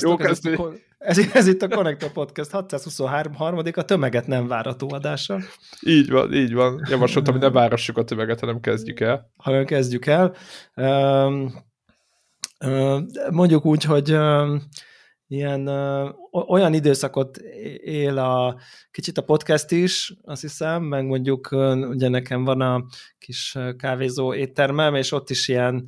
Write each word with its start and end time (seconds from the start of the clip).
Sziasztok, 0.00 0.20
Jó 0.20 0.26
ez, 0.26 0.44
itt 0.44 0.58
a, 0.58 0.72
ez, 0.98 1.18
ez 1.34 1.46
itt 1.46 1.62
a 1.62 1.68
Connector 1.68 2.12
Podcast 2.12 2.50
623. 2.50 3.58
a 3.74 3.82
tömeget 3.82 4.26
nem 4.26 4.46
várató 4.46 4.92
adása. 4.92 5.38
Így 5.80 6.10
van, 6.10 6.34
így 6.34 6.54
van. 6.54 6.86
Javasoltam, 6.88 7.32
hogy 7.32 7.42
ne 7.42 7.50
várassuk 7.50 7.98
a 7.98 8.04
tömeget, 8.04 8.40
hanem 8.40 8.60
kezdjük 8.60 9.00
el. 9.00 9.30
Hanem 9.36 9.64
kezdjük 9.64 10.06
el. 10.06 10.34
Mondjuk 13.30 13.64
úgy, 13.64 13.84
hogy 13.84 14.16
ilyen 15.26 15.68
olyan 16.30 16.74
időszakot 16.74 17.36
él 17.82 18.18
a 18.18 18.60
kicsit 18.90 19.18
a 19.18 19.22
podcast 19.22 19.70
is, 19.70 20.14
azt 20.22 20.40
hiszem, 20.40 20.82
meg 20.82 21.06
mondjuk 21.06 21.48
ugye 21.88 22.08
nekem 22.08 22.44
van 22.44 22.60
a 22.60 22.84
kis 23.18 23.58
kávézó 23.76 24.34
éttermem, 24.34 24.94
és 24.94 25.12
ott 25.12 25.30
is 25.30 25.48
ilyen 25.48 25.84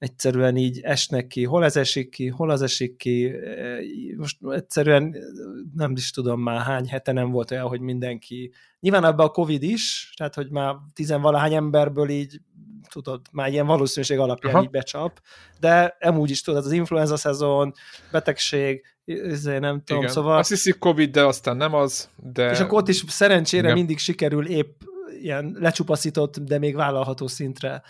egyszerűen 0.00 0.56
így 0.56 0.80
esnek 0.82 1.26
ki, 1.26 1.44
hol 1.44 1.64
ez 1.64 1.76
esik 1.76 2.10
ki, 2.10 2.28
hol 2.28 2.50
az 2.50 2.62
esik 2.62 2.96
ki, 2.96 3.32
most 4.16 4.38
egyszerűen 4.50 5.16
nem 5.74 5.92
is 5.92 6.10
tudom 6.10 6.40
már 6.40 6.60
hány 6.60 6.88
hete 6.88 7.12
nem 7.12 7.30
volt 7.30 7.50
olyan, 7.50 7.68
hogy 7.68 7.80
mindenki, 7.80 8.52
nyilván 8.80 9.04
abban 9.04 9.26
a 9.26 9.30
Covid 9.30 9.62
is, 9.62 10.12
tehát 10.16 10.34
hogy 10.34 10.50
már 10.50 10.74
tizenvalahány 10.94 11.54
emberből 11.54 12.08
így 12.08 12.40
tudod, 12.88 13.20
már 13.32 13.48
ilyen 13.50 13.66
valószínűség 13.66 14.18
alapján 14.18 14.54
Aha. 14.54 14.62
így 14.62 14.70
becsap, 14.70 15.20
de 15.58 15.96
emúgy 15.98 16.30
is 16.30 16.42
tudod, 16.42 16.64
az 16.64 16.72
influenza 16.72 17.16
szezon, 17.16 17.72
betegség, 18.10 18.82
ezért 19.04 19.60
nem 19.60 19.82
tudom, 19.84 20.02
Igen. 20.02 20.14
szóval... 20.14 20.38
Azt 20.38 20.48
hiszik 20.48 20.78
Covid, 20.78 21.10
de 21.10 21.24
aztán 21.24 21.56
nem 21.56 21.74
az, 21.74 22.08
de... 22.32 22.50
És 22.50 22.60
akkor 22.60 22.78
ott 22.78 22.88
is 22.88 23.04
szerencsére 23.06 23.62
Igen. 23.62 23.76
mindig 23.76 23.98
sikerül 23.98 24.46
épp 24.46 24.80
ilyen 25.20 25.56
lecsupaszított, 25.58 26.38
de 26.38 26.58
még 26.58 26.74
vállalható 26.74 27.26
szintre 27.26 27.82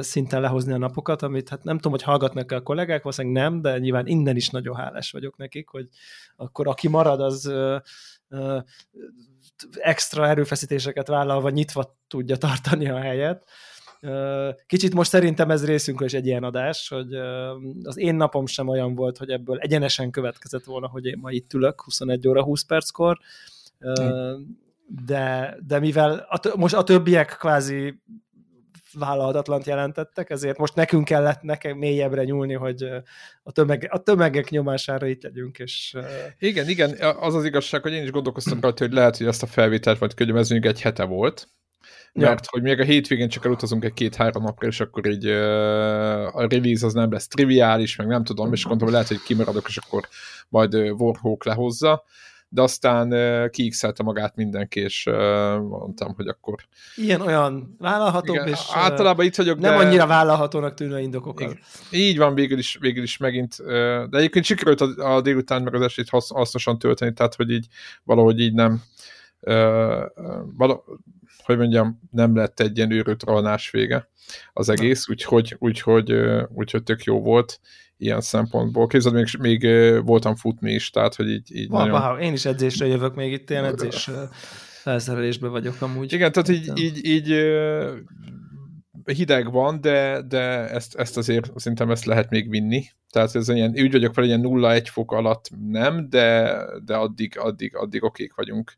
szinten 0.00 0.40
lehozni 0.40 0.72
a 0.72 0.78
napokat, 0.78 1.22
amit 1.22 1.48
hát 1.48 1.64
nem 1.64 1.76
tudom, 1.76 1.92
hogy 1.92 2.02
hallgatnak 2.02 2.52
-e 2.52 2.56
a 2.56 2.62
kollégák, 2.62 3.02
valószínűleg 3.02 3.42
nem, 3.42 3.60
de 3.60 3.78
nyilván 3.78 4.06
innen 4.06 4.36
is 4.36 4.48
nagyon 4.50 4.76
hálás 4.76 5.10
vagyok 5.10 5.36
nekik, 5.36 5.68
hogy 5.68 5.88
akkor 6.36 6.68
aki 6.68 6.88
marad, 6.88 7.20
az 7.20 7.52
extra 9.70 10.28
erőfeszítéseket 10.28 11.08
vállalva 11.08 11.50
nyitva 11.50 11.96
tudja 12.08 12.36
tartani 12.36 12.88
a 12.88 12.98
helyet. 12.98 13.44
Kicsit 14.66 14.94
most 14.94 15.10
szerintem 15.10 15.50
ez 15.50 15.64
részünkről 15.64 16.08
is 16.08 16.14
egy 16.14 16.26
ilyen 16.26 16.44
adás, 16.44 16.88
hogy 16.88 17.14
az 17.82 17.98
én 17.98 18.14
napom 18.14 18.46
sem 18.46 18.68
olyan 18.68 18.94
volt, 18.94 19.18
hogy 19.18 19.30
ebből 19.30 19.58
egyenesen 19.58 20.10
következett 20.10 20.64
volna, 20.64 20.88
hogy 20.88 21.04
én 21.06 21.18
ma 21.20 21.30
itt 21.30 21.52
ülök 21.52 21.82
21 21.82 22.28
óra 22.28 22.42
20 22.42 22.62
perckor, 22.62 23.18
de, 25.06 25.56
de 25.66 25.78
mivel 25.78 26.26
a, 26.28 26.56
most 26.56 26.74
a 26.74 26.84
többiek 26.84 27.36
kvázi 27.38 28.02
vállalhatatlant 28.94 29.66
jelentettek, 29.66 30.30
ezért 30.30 30.58
most 30.58 30.74
nekünk 30.74 31.04
kellett 31.04 31.42
nekem 31.42 31.76
mélyebbre 31.76 32.24
nyúlni, 32.24 32.54
hogy 32.54 32.82
a, 33.42 33.52
tömeg, 33.52 33.88
a 33.90 33.98
tömegek 33.98 34.48
nyomására 34.48 35.06
itt 35.06 35.22
legyünk. 35.22 35.58
És, 35.58 35.96
igen, 36.38 36.68
igen, 36.68 36.96
az 37.20 37.34
az 37.34 37.44
igazság, 37.44 37.82
hogy 37.82 37.92
én 37.92 38.02
is 38.02 38.10
gondolkoztam 38.10 38.60
rajta, 38.60 38.84
hogy 38.84 38.92
lehet, 38.92 39.16
hogy 39.16 39.26
ezt 39.26 39.42
a 39.42 39.46
felvételt 39.46 40.00
majd 40.00 40.36
ez 40.36 40.48
még 40.48 40.66
egy 40.66 40.80
hete 40.80 41.04
volt, 41.04 41.48
mert 42.12 42.44
ja. 42.44 42.48
hogy 42.50 42.62
még 42.62 42.80
a 42.80 42.84
hétvégén 42.84 43.28
csak 43.28 43.44
elutazunk 43.44 43.84
egy 43.84 43.92
két-három 43.92 44.42
napra, 44.42 44.66
és 44.66 44.80
akkor 44.80 45.06
így 45.06 45.26
uh, 45.26 46.36
a 46.36 46.46
release 46.48 46.86
az 46.86 46.92
nem 46.92 47.12
lesz 47.12 47.28
triviális, 47.28 47.96
meg 47.96 48.06
nem 48.06 48.24
tudom, 48.24 48.52
és 48.52 48.62
gondolom, 48.62 48.84
hogy 48.84 48.92
lehet, 48.92 49.08
hogy 49.08 49.26
kimaradok, 49.26 49.68
és 49.68 49.76
akkor 49.76 50.08
majd 50.48 50.74
uh, 50.74 51.00
Warhawk 51.00 51.44
lehozza 51.44 52.04
de 52.54 52.62
aztán 52.62 53.14
kiixelte 53.50 54.02
magát 54.02 54.36
mindenki, 54.36 54.80
és 54.80 55.04
mondtam, 55.60 56.14
hogy 56.14 56.28
akkor... 56.28 56.66
Ilyen-olyan 56.96 57.76
vállalható, 57.78 58.34
és 58.34 58.60
általában 58.72 59.24
itt 59.26 59.36
vagyok, 59.36 59.58
nem 59.58 59.78
de... 59.78 59.84
annyira 59.86 60.06
vállalhatónak 60.06 60.74
tűnő 60.74 61.00
indokokkal. 61.00 61.50
Igen. 61.50 61.62
Így 61.90 62.18
van, 62.18 62.34
végül 62.34 62.58
is, 62.58 62.76
végül 62.80 63.02
is 63.02 63.16
megint, 63.16 63.56
de 64.10 64.18
egyébként 64.18 64.44
sikerült 64.44 64.80
a, 64.80 65.14
a 65.14 65.20
délután 65.20 65.62
meg 65.62 65.74
az 65.74 65.82
estét 65.82 66.08
hasznosan 66.08 66.78
tölteni, 66.78 67.12
tehát 67.12 67.34
hogy 67.34 67.50
így 67.50 67.66
valahogy 68.04 68.40
így 68.40 68.54
nem 68.54 68.82
vala, 70.56 70.84
hogy 71.44 71.56
mondjam, 71.56 72.00
nem 72.10 72.36
lett 72.36 72.60
egy 72.60 72.76
ilyen 72.76 72.90
őrült 72.90 73.22
rohanás 73.22 73.70
vége 73.70 74.08
az 74.52 74.68
egész, 74.68 75.08
úgyhogy, 75.08 75.56
úgyhogy, 75.58 76.14
úgyhogy 76.48 76.82
tök 76.82 77.04
jó 77.04 77.20
volt 77.20 77.60
ilyen 77.96 78.20
szempontból. 78.20 78.86
Képzeld, 78.86 79.14
még, 79.14 79.26
még 79.38 79.66
voltam 80.04 80.36
futni 80.36 80.72
is, 80.72 80.90
tehát, 80.90 81.14
hogy 81.14 81.30
így, 81.30 81.56
így 81.56 81.68
wow, 81.70 81.86
nagyon... 81.86 82.20
Én 82.20 82.32
is 82.32 82.44
edzésre 82.44 82.86
jövök, 82.86 83.14
még 83.14 83.32
itt 83.32 83.50
ilyen 83.50 83.64
edzés 83.64 84.10
felszerelésben 84.82 85.50
vagyok 85.50 85.80
amúgy. 85.80 86.12
Igen, 86.12 86.32
tehát 86.32 86.48
így, 86.48 86.78
így, 86.78 87.06
így 87.06 87.28
hideg 89.04 89.52
van, 89.52 89.80
de, 89.80 90.22
de 90.28 90.68
ezt, 90.68 90.94
ezt 90.94 91.16
azért 91.16 91.50
szerintem 91.56 91.90
ezt 91.90 92.04
lehet 92.04 92.30
még 92.30 92.50
vinni. 92.50 92.84
Tehát 93.10 93.34
ez 93.34 93.48
ilyen, 93.48 93.70
úgy 93.70 93.92
vagyok 93.92 94.14
fel, 94.14 94.24
ilyen 94.24 94.42
0-1 94.44 94.86
fok 94.90 95.12
alatt 95.12 95.50
nem, 95.70 96.08
de, 96.08 96.60
de 96.84 96.94
addig, 96.96 97.38
addig, 97.38 97.76
addig 97.76 98.04
okék 98.04 98.34
vagyunk. 98.34 98.72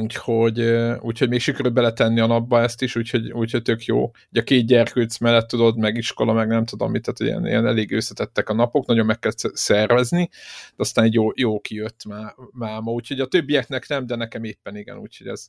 Úgyhogy, 0.00 0.60
úgyhogy 1.00 1.28
még 1.28 1.40
sikerült 1.40 1.74
beletenni 1.74 2.20
a 2.20 2.26
napba 2.26 2.60
ezt 2.60 2.82
is, 2.82 2.96
úgyhogy, 2.96 3.32
úgyhogy 3.32 3.62
tök 3.62 3.84
jó. 3.84 4.10
Ugye 4.30 4.40
a 4.40 4.44
két 4.44 4.66
gyerkőc 4.66 5.18
mellett 5.18 5.48
tudod, 5.48 5.76
meg 5.76 5.96
iskola, 5.96 6.32
meg 6.32 6.48
nem 6.48 6.64
tudom 6.64 6.90
mit, 6.90 7.02
tehát 7.02 7.20
ilyen, 7.20 7.46
ilyen 7.46 7.66
elég 7.66 7.92
összetettek 7.92 8.48
a 8.48 8.54
napok, 8.54 8.86
nagyon 8.86 9.06
meg 9.06 9.18
kell 9.18 9.32
szervezni, 9.36 10.28
de 10.68 10.74
aztán 10.76 11.04
egy 11.04 11.14
jó, 11.14 11.28
jó 11.34 11.60
kijött 11.60 12.04
má, 12.04 12.34
máma, 12.50 12.90
úgyhogy 12.90 13.20
a 13.20 13.26
többieknek 13.26 13.88
nem, 13.88 14.06
de 14.06 14.16
nekem 14.16 14.44
éppen 14.44 14.76
igen, 14.76 14.98
úgyhogy 14.98 15.26
ez, 15.26 15.46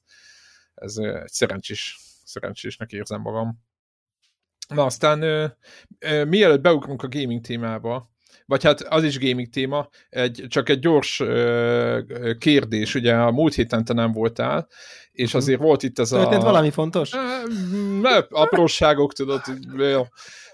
ez 0.76 0.98
egy 0.98 1.32
szerencsés, 1.32 1.98
szerencsésnek 2.24 2.92
érzem 2.92 3.22
magam. 3.22 3.66
Na 4.68 4.86
aztán 4.86 5.20
mielőtt 6.28 6.62
beugrunk 6.62 7.04
a 7.04 7.08
gaming 7.08 7.42
témába, 7.42 8.10
vagy 8.46 8.64
hát 8.64 8.82
az 8.82 9.04
is 9.04 9.20
gaming 9.20 9.50
téma, 9.50 9.90
egy, 10.10 10.46
csak 10.48 10.70
egy 10.70 10.80
gyors 10.80 11.20
ö, 11.20 12.00
kérdés, 12.40 12.96
ugye 12.96 13.14
a 13.14 13.32
múlt 13.32 13.54
héten 13.54 13.86
te 13.86 13.94
nem 13.94 14.12
voltál, 14.12 14.68
és 15.12 15.28
mhm. 15.28 15.38
azért 15.38 15.60
volt 15.60 15.84
itt 15.84 16.00
ez 16.00 16.12
a... 16.12 16.18
Történt 16.22 16.42
valami 16.42 16.70
fontos? 16.70 17.10
Ne, 18.02 18.18
apróságok, 18.30 19.14
tudod, 19.14 19.42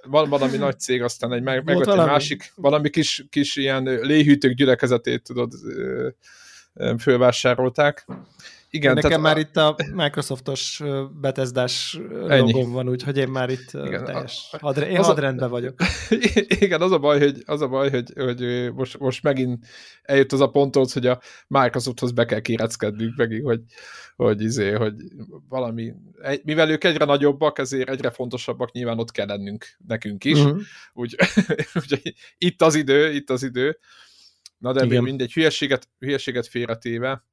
van 0.03 0.29
valami 0.29 0.57
nagy 0.57 0.79
cég, 0.79 1.01
aztán 1.01 1.33
egy, 1.33 1.41
meg, 1.41 1.63
meg 1.63 1.75
egy 1.75 1.95
másik, 1.95 2.51
valami 2.55 2.89
kis, 2.89 3.25
kis 3.29 3.55
ilyen 3.55 3.83
léhűtők 3.83 4.53
gyülekezetét, 4.53 5.23
tudod, 5.23 5.53
fölvásárolták. 6.99 8.05
Igen, 8.75 8.93
nekem 8.93 9.09
tehát 9.09 9.23
már 9.23 9.37
itt 9.37 9.57
a 9.57 9.75
Microsoftos 9.93 10.81
betezdás 11.21 11.99
logom 12.27 12.71
van, 12.71 12.89
úgyhogy 12.89 13.17
én 13.17 13.27
már 13.27 13.49
itt 13.49 13.73
igen, 13.73 14.05
teljes 14.05 14.47
a, 14.51 14.57
hadre, 14.61 14.89
én 14.89 15.03
hadrendben 15.03 15.47
a... 15.47 15.51
vagyok. 15.51 15.79
Igen, 16.65 16.81
az 16.81 16.91
a 16.91 16.99
baj, 16.99 17.19
hogy, 17.19 17.43
az 17.45 17.61
a 17.61 17.67
baj, 17.67 17.89
hogy, 17.89 18.11
hogy 18.15 18.71
most, 18.73 18.99
most 18.99 19.23
megint 19.23 19.65
eljött 20.01 20.31
az 20.31 20.39
a 20.39 20.49
ponthoz, 20.49 20.93
hogy 20.93 21.07
a 21.07 21.21
Microsofthoz 21.47 22.11
be 22.11 22.25
kell 22.25 22.39
kéreckednünk 22.39 23.15
megint, 23.15 23.43
hogy, 23.43 23.61
hogy, 24.15 24.41
izé, 24.41 24.71
hogy 24.71 24.93
valami, 25.49 25.93
mivel 26.43 26.69
ők 26.69 26.83
egyre 26.83 27.05
nagyobbak, 27.05 27.59
ezért 27.59 27.89
egyre 27.89 28.09
fontosabbak, 28.09 28.71
nyilván 28.71 28.99
ott 28.99 29.11
kell 29.11 29.27
lennünk 29.27 29.65
nekünk 29.87 30.23
is. 30.23 30.39
Uh-huh. 30.39 30.61
Úgy, 30.93 31.15
úgy, 31.81 32.13
itt 32.37 32.61
az 32.61 32.75
idő, 32.75 33.13
itt 33.13 33.29
az 33.29 33.43
idő. 33.43 33.77
Na 34.57 34.73
de 34.73 35.01
mindegy, 35.01 35.33
hülyeséget, 35.33 35.89
hülyeséget 35.99 36.47
félretéve, 36.47 37.23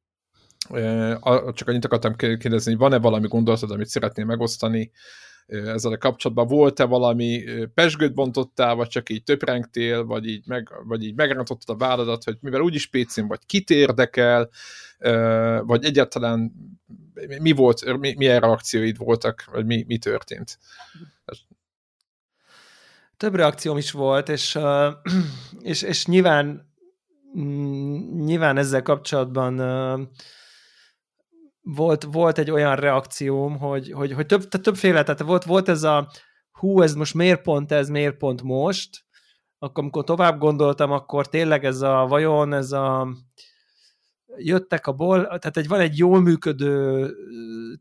csak 1.52 1.68
annyit 1.68 1.84
akartam 1.84 2.16
kérdezni, 2.16 2.74
van-e 2.74 2.98
valami 2.98 3.28
gondolatod, 3.28 3.70
amit 3.70 3.86
szeretnél 3.86 4.24
megosztani 4.24 4.90
ezzel 5.46 5.92
a 5.92 5.98
kapcsolatban? 5.98 6.46
Volt-e 6.46 6.84
valami 6.84 7.44
pesgőt 7.74 8.14
bontottál, 8.14 8.74
vagy 8.74 8.88
csak 8.88 9.10
így 9.10 9.22
töprengtél, 9.22 10.04
vagy 10.04 10.26
így, 10.26 10.46
meg, 10.46 10.72
vagy 10.84 11.04
így 11.04 11.14
megrántottad 11.14 11.74
a 11.74 11.78
válladat, 11.78 12.24
hogy 12.24 12.36
mivel 12.40 12.60
úgyis 12.60 12.86
PC-n 12.86 13.26
vagy, 13.26 13.46
kit 13.46 13.70
érdekel, 13.70 14.50
vagy 15.60 15.84
egyáltalán 15.84 16.52
mi 17.40 17.52
volt, 17.52 17.98
mi, 17.98 18.14
milyen 18.16 18.40
reakcióid 18.40 18.96
voltak, 18.96 19.44
vagy 19.52 19.66
mi, 19.66 19.84
mi 19.86 19.98
történt? 19.98 20.58
Több 23.16 23.34
reakcióm 23.34 23.76
is 23.76 23.90
volt, 23.90 24.28
és, 24.28 24.58
és, 25.60 25.82
és 25.82 26.06
nyilván 26.06 26.72
mm, 27.38 28.24
nyilván 28.24 28.56
ezzel 28.56 28.82
kapcsolatban 28.82 29.58
volt, 31.62 32.04
volt 32.04 32.38
egy 32.38 32.50
olyan 32.50 32.76
reakcióm, 32.76 33.58
hogy, 33.58 33.92
hogy, 33.92 34.12
hogy 34.12 34.26
több, 34.26 34.48
tehát 34.48 34.66
többféle, 34.66 35.02
tehát 35.02 35.20
volt, 35.20 35.44
volt 35.44 35.68
ez 35.68 35.82
a 35.82 36.10
hú, 36.50 36.82
ez 36.82 36.94
most 36.94 37.14
miért 37.14 37.42
pont 37.42 37.72
ez, 37.72 37.88
miért 37.88 38.16
pont 38.16 38.42
most, 38.42 39.04
akkor 39.58 39.82
amikor 39.82 40.04
tovább 40.04 40.38
gondoltam, 40.38 40.90
akkor 40.92 41.28
tényleg 41.28 41.64
ez 41.64 41.80
a 41.80 42.06
vajon, 42.08 42.52
ez 42.52 42.72
a 42.72 43.08
jöttek 44.36 44.86
a 44.86 44.92
ból, 44.92 45.26
tehát 45.26 45.56
egy, 45.56 45.68
van 45.68 45.80
egy 45.80 45.98
jól 45.98 46.20
működő 46.20 47.10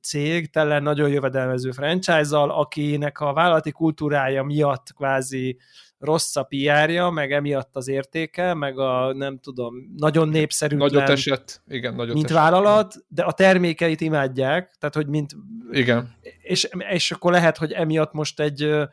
cég, 0.01 0.51
tele 0.51 0.79
nagyon 0.79 1.09
jövedelmező 1.09 1.71
franchise-zal, 1.71 2.49
akinek 2.49 3.19
a 3.19 3.33
vállalati 3.33 3.71
kultúrája 3.71 4.43
miatt 4.43 4.93
kvázi 4.93 5.59
rossz 5.99 6.35
a 6.35 6.43
PR-ja, 6.43 7.09
meg 7.09 7.31
emiatt 7.31 7.75
az 7.75 7.87
értéke, 7.87 8.53
meg 8.53 8.79
a 8.79 9.13
nem 9.13 9.39
tudom, 9.39 9.75
nagyon 9.97 10.29
népszerű. 10.29 10.75
Nagyot 10.75 11.09
esett, 11.09 11.61
igen, 11.67 11.95
nagyot 11.95 12.13
Mint 12.13 12.25
esett. 12.25 12.37
vállalat, 12.37 12.95
de 13.07 13.23
a 13.23 13.31
termékeit 13.31 14.01
imádják, 14.01 14.75
tehát 14.79 14.95
hogy 14.95 15.07
mint... 15.07 15.35
Igen. 15.71 16.15
És, 16.41 16.69
és 16.89 17.11
akkor 17.11 17.31
lehet, 17.31 17.57
hogy 17.57 17.71
emiatt 17.71 18.13
most 18.13 18.39
egy 18.39 18.87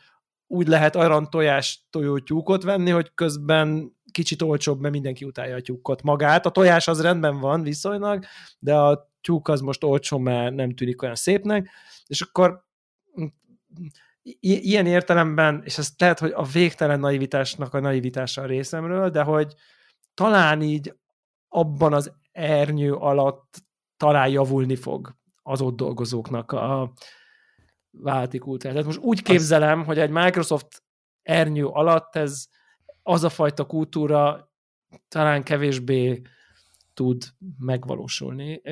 úgy 0.47 0.67
lehet 0.67 0.97
aran 0.97 1.31
tojás 1.31 1.87
tojótyúkot 1.91 2.62
venni, 2.62 2.91
hogy 2.91 3.11
közben 3.14 3.97
kicsit 4.12 4.43
olcsóbb, 4.43 4.81
mert 4.81 4.94
mindenki 4.94 5.25
utálja 5.25 5.56
a 5.56 5.61
tyúkot 5.61 6.02
magát. 6.02 6.47
A 6.47 6.50
tojás 6.50 6.88
az 6.88 7.02
rendben 7.02 7.41
van 7.41 7.62
viszonylag, 7.62 8.25
de 8.59 8.75
a 8.75 9.11
tyúk 9.20 9.49
az 9.49 9.61
most 9.61 9.85
olcsó, 9.85 10.19
mert 10.19 10.55
nem 10.55 10.75
tűnik 10.75 11.02
olyan 11.02 11.14
szépnek, 11.14 11.69
és 12.06 12.20
akkor 12.20 12.64
i- 14.26 14.69
ilyen 14.69 14.87
értelemben, 14.87 15.62
és 15.64 15.78
ez 15.78 15.90
lehet, 15.99 16.19
hogy 16.19 16.32
a 16.34 16.44
végtelen 16.44 17.00
naivitásnak 17.00 17.75
a 17.75 17.81
naivitása 17.81 18.43
a 18.43 18.46
részemről, 18.46 19.11
de 19.11 19.23
hogy 19.23 19.55
talán 20.14 20.62
így 20.62 20.94
abban 21.49 21.93
az 21.93 22.12
ernyő 22.32 22.93
alatt 22.94 23.56
talán 23.96 24.28
javulni 24.28 24.76
fog 24.76 25.14
az 25.43 25.61
ott 25.61 25.76
dolgozóknak 25.76 26.52
a 26.52 26.93
válti 27.90 28.38
kultúra. 28.38 28.70
Tehát 28.70 28.87
most 28.87 28.99
úgy 28.99 29.23
képzelem, 29.23 29.84
hogy 29.84 29.99
egy 29.99 30.11
Microsoft 30.11 30.82
ernyő 31.23 31.67
alatt 31.67 32.17
ez 32.17 32.46
az 33.02 33.25
a 33.25 33.28
fajta 33.28 33.64
kultúra 33.67 34.50
talán 35.08 35.43
kevésbé 35.43 36.23
tud 36.94 37.25
megvalósulni 37.58 38.62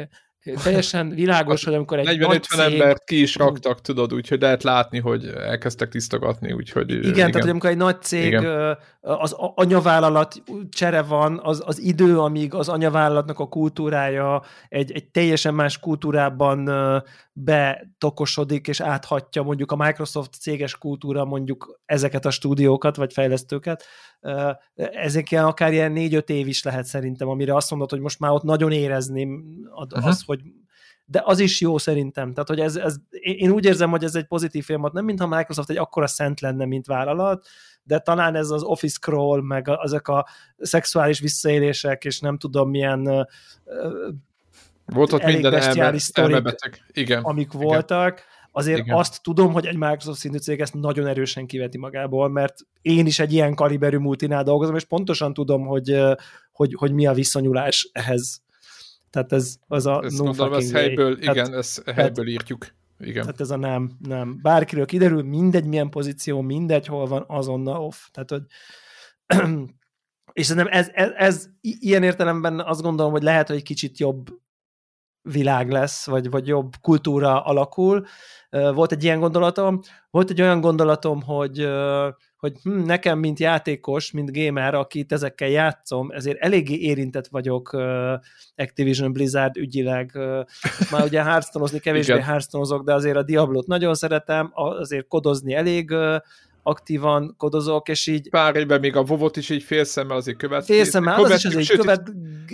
teljesen 0.63 1.09
világos, 1.09 1.65
hogy 1.65 1.75
amikor 1.75 1.99
egy 1.99 2.19
40-50 2.21 2.41
cég... 2.43 2.61
embert 2.61 3.05
ki 3.05 3.21
is 3.21 3.37
raktak, 3.37 3.81
tudod, 3.81 4.15
úgyhogy 4.15 4.41
lehet 4.41 4.63
látni, 4.63 4.99
hogy 4.99 5.27
elkezdtek 5.27 5.89
tisztogatni, 5.89 6.53
úgyhogy... 6.53 6.91
Igen, 6.91 7.03
igen. 7.03 7.15
tehát 7.15 7.41
hogy 7.41 7.49
amikor 7.49 7.71
egy 7.71 7.77
nagy 7.77 8.03
cég, 8.03 8.27
igen. 8.27 8.79
az 9.01 9.35
anyavállalat 9.55 10.43
csere 10.71 11.03
van, 11.03 11.41
az, 11.43 11.63
az 11.67 11.81
idő, 11.81 12.19
amíg 12.19 12.55
az 12.55 12.69
anyavállalatnak 12.69 13.39
a 13.39 13.49
kultúrája 13.49 14.43
egy, 14.69 14.93
egy 14.93 15.09
teljesen 15.09 15.55
más 15.55 15.79
kultúrában 15.79 16.71
betokosodik, 17.33 18.69
és 18.69 18.81
áthatja 18.81 19.43
mondjuk 19.43 19.73
a 19.73 19.77
Microsoft 19.77 20.35
céges 20.35 20.79
kultúra 20.79 21.25
mondjuk 21.25 21.81
ezeket 21.85 22.27
a 22.27 22.31
stúdiókat, 22.31 22.97
vagy 22.97 23.13
fejlesztőket, 23.13 23.85
ezek 24.75 25.31
ilyen, 25.31 25.45
akár 25.45 25.73
ilyen 25.73 25.93
négy-öt 25.93 26.31
év 26.31 26.49
is 26.49 26.63
lehet 26.63 26.85
szerintem, 26.85 27.29
amire 27.29 27.55
azt 27.55 27.71
mondod, 27.71 27.91
hogy 27.91 28.01
most 28.01 28.21
már 28.21 28.31
ott 28.31 28.43
nagyon 28.43 28.73
érezni 28.73 29.29
az, 29.75 29.87
uh-huh. 29.93 30.15
hogy 30.27 30.41
de 31.07 31.23
az 31.25 31.39
is 31.39 31.61
jó 31.61 31.79
szerintem. 31.79 32.33
Tehát, 32.33 32.49
hogy 32.49 32.61
ez, 32.61 32.77
ez, 32.77 32.97
én 33.11 33.51
úgy 33.51 33.65
érzem, 33.65 33.91
hogy 33.91 34.05
ez 34.05 34.15
egy 34.15 34.27
pozitív 34.27 34.65
folyamat, 34.65 34.93
nem 34.93 35.05
mintha 35.05 35.27
Microsoft 35.27 35.71
egy 35.71 35.77
akkora 35.77 36.07
szent 36.07 36.41
lenne, 36.41 36.65
mint 36.65 36.87
vállalat, 36.87 37.47
de 37.83 37.99
talán 37.99 38.35
ez 38.35 38.51
az 38.51 38.63
office 38.63 38.95
scroll, 38.95 39.43
meg 39.43 39.69
ezek 39.83 40.09
a 40.09 40.27
szexuális 40.59 41.19
visszaélések, 41.19 42.05
és 42.05 42.21
nem 42.21 42.39
tudom 42.39 42.71
milyen 42.71 43.27
volt 44.87 45.13
ott 45.13 45.25
minden 45.25 45.55
elme, 45.55 45.97
elmebeteg. 46.13 46.85
Igen. 46.93 47.23
amik 47.23 47.53
Igen. 47.53 47.67
voltak, 47.67 48.23
azért 48.57 48.79
Igen. 48.79 48.97
azt 48.97 49.23
tudom, 49.23 49.53
hogy 49.53 49.67
egy 49.67 49.77
Microsoft 49.77 50.19
szintű 50.19 50.39
cég 50.39 50.61
ezt 50.61 50.75
nagyon 50.75 51.07
erősen 51.07 51.47
kiveti 51.47 51.79
magából, 51.79 52.29
mert 52.29 52.55
én 52.83 53.07
is 53.07 53.19
egy 53.19 53.33
ilyen 53.33 53.55
kaliberű 53.55 53.97
multinál 53.97 54.43
dolgozom, 54.43 54.75
és 54.75 54.85
pontosan 54.85 55.35
tudom, 55.35 55.67
hogy, 55.67 56.01
hogy, 56.53 56.75
hogy 56.79 56.93
mi 56.93 57.07
a 57.07 57.13
viszonyulás 57.13 57.91
ehhez. 57.93 58.43
Tehát 59.11 59.33
ez 59.33 59.57
az 59.67 59.87
a 59.87 60.03
ezt 60.05 60.19
no 60.19 60.25
mondom, 60.25 60.53
ez 60.53 60.73
helyből, 60.73 61.19
tehát, 61.19 61.37
igen, 61.37 61.55
ezt 61.55 61.91
helyből 61.91 62.27
írtjuk. 62.29 62.67
Igen. 62.99 63.23
Tehát 63.23 63.41
ez 63.41 63.51
a 63.51 63.57
nem, 63.57 63.93
nem. 63.99 64.39
Bárkiről 64.43 64.87
kiderül, 64.87 65.23
mindegy 65.23 65.67
milyen 65.67 65.91
pozíció, 65.91 66.41
mindegy 66.41 66.87
hol 66.87 67.07
van, 67.07 67.25
azonnal 67.27 67.81
off. 67.81 67.97
Tehát, 68.11 68.31
hogy 68.31 68.43
és 70.33 70.49
nem 70.49 70.67
ez, 70.71 70.91
ez, 70.93 71.11
ez, 71.17 71.49
ilyen 71.61 72.03
értelemben 72.03 72.61
azt 72.61 72.83
gondolom, 72.83 73.13
hogy 73.13 73.23
lehet, 73.23 73.47
hogy 73.47 73.57
egy 73.57 73.63
kicsit 73.63 73.99
jobb 73.99 74.43
világ 75.33 75.71
lesz, 75.71 76.07
vagy, 76.07 76.31
vagy 76.31 76.47
jobb 76.47 76.73
kultúra 76.81 77.45
alakul. 77.45 78.07
Volt 78.51 78.93
egy 78.93 79.05
ilyen 79.05 79.21
gondolatom. 79.21 79.81
Volt 80.11 80.31
egy 80.31 80.41
olyan 80.41 80.61
gondolatom, 80.61 81.23
hogy, 81.23 81.69
hogy 82.37 82.53
hm, 82.63 82.83
nekem, 82.83 83.19
mint 83.19 83.39
játékos, 83.39 84.11
mint 84.11 84.37
gamer, 84.37 84.75
akit 84.75 85.13
ezekkel 85.13 85.49
játszom, 85.49 86.11
ezért 86.11 86.41
eléggé 86.41 86.75
érintett 86.75 87.27
vagyok 87.27 87.73
Activision 88.57 89.13
Blizzard 89.13 89.57
ügyileg. 89.57 90.19
Már 90.91 91.05
ugye 91.05 91.23
hearthstone 91.23 91.79
kevésbé 91.79 92.21
hearthstone 92.21 92.83
de 92.85 92.95
azért 92.95 93.17
a 93.17 93.23
Diablo-t 93.23 93.67
nagyon 93.67 93.95
szeretem, 93.95 94.51
azért 94.55 95.07
kodozni 95.07 95.55
elég 95.55 95.95
aktívan 96.67 97.35
kodozok, 97.37 97.89
és 97.89 98.07
így... 98.07 98.29
Pár 98.31 98.57
évben 98.57 98.81
még 98.81 98.97
a 98.97 99.03
Vovot 99.03 99.37
is 99.37 99.51
így 99.51 99.63
félszemmel 99.63 100.17
azért 100.17 100.37
követ. 100.37 100.65
Félszemmel, 100.65 101.25
az 101.25 101.31
is 101.31 101.45
azért 101.45 101.69
követ, 101.69 102.13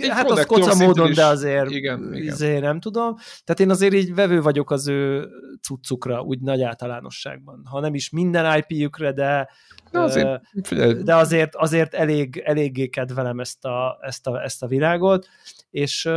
hát 0.09 0.31
az 0.31 0.45
koca 0.45 0.75
módon, 0.75 1.13
de 1.13 1.25
azért, 1.25 1.69
igen, 1.69 2.13
igen. 2.13 2.33
azért 2.33 2.61
nem 2.61 2.79
tudom. 2.79 3.15
Tehát 3.43 3.59
én 3.59 3.69
azért 3.69 3.93
így 3.93 4.13
vevő 4.13 4.41
vagyok 4.41 4.71
az 4.71 4.87
ő 4.87 5.27
cuccukra, 5.61 6.21
úgy 6.21 6.39
nagy 6.39 6.61
általánosságban. 6.61 7.61
Ha 7.65 7.79
nem 7.79 7.93
is 7.93 8.09
minden 8.09 8.57
IP-jükre, 8.57 9.11
de 9.11 9.49
de 9.91 9.99
azért, 9.99 11.03
de 11.03 11.15
azért, 11.15 11.55
azért 11.55 11.93
elég, 11.93 12.41
eléggé 12.45 12.87
kedvelem 12.87 13.39
ezt 13.39 13.65
a, 13.65 13.97
ezt 14.01 14.27
a, 14.27 14.43
ezt 14.43 14.63
a 14.63 14.67
világot, 14.67 15.27
és, 15.69 16.09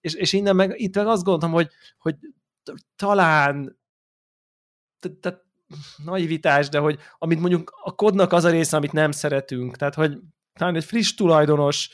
és, 0.00 0.14
és 0.14 0.32
innen 0.32 0.56
meg, 0.56 0.74
itt 0.76 0.94
meg 0.96 1.06
azt 1.06 1.24
gondolom, 1.24 1.54
hogy, 1.54 1.68
hogy 1.98 2.16
talán 2.96 3.78
tehát 5.20 5.43
naivitás, 6.04 6.68
de 6.68 6.78
hogy 6.78 6.98
amit 7.18 7.40
mondjuk 7.40 7.72
a 7.82 7.94
kodnak 7.94 8.32
az 8.32 8.44
a 8.44 8.50
része, 8.50 8.76
amit 8.76 8.92
nem 8.92 9.10
szeretünk, 9.10 9.76
tehát 9.76 9.94
hogy 9.94 10.18
talán 10.58 10.76
egy 10.76 10.84
friss 10.84 11.14
tulajdonos 11.14 11.90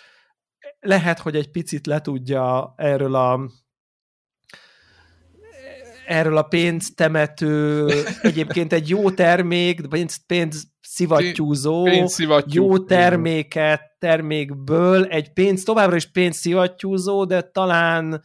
lehet, 0.81 1.19
hogy 1.19 1.37
egy 1.37 1.51
picit 1.51 1.87
letudja 1.87 2.75
erről 2.77 3.15
a 3.15 3.51
erről 6.07 6.37
a 6.37 6.43
pénztemető, 6.43 7.87
egyébként 8.23 8.73
egy 8.73 8.89
jó 8.89 9.11
termék, 9.11 9.89
pénz, 9.89 10.27
pénz 10.27 10.65
szivattyúzó, 10.81 11.87
jó 12.47 12.79
terméket, 12.79 13.81
termékből 13.99 15.05
egy 15.05 15.33
pénz, 15.33 15.63
továbbra 15.63 15.97
is 15.97 16.11
pénz 16.11 16.37
szivattyúzó, 16.37 17.25
de 17.25 17.43
talán 17.43 18.23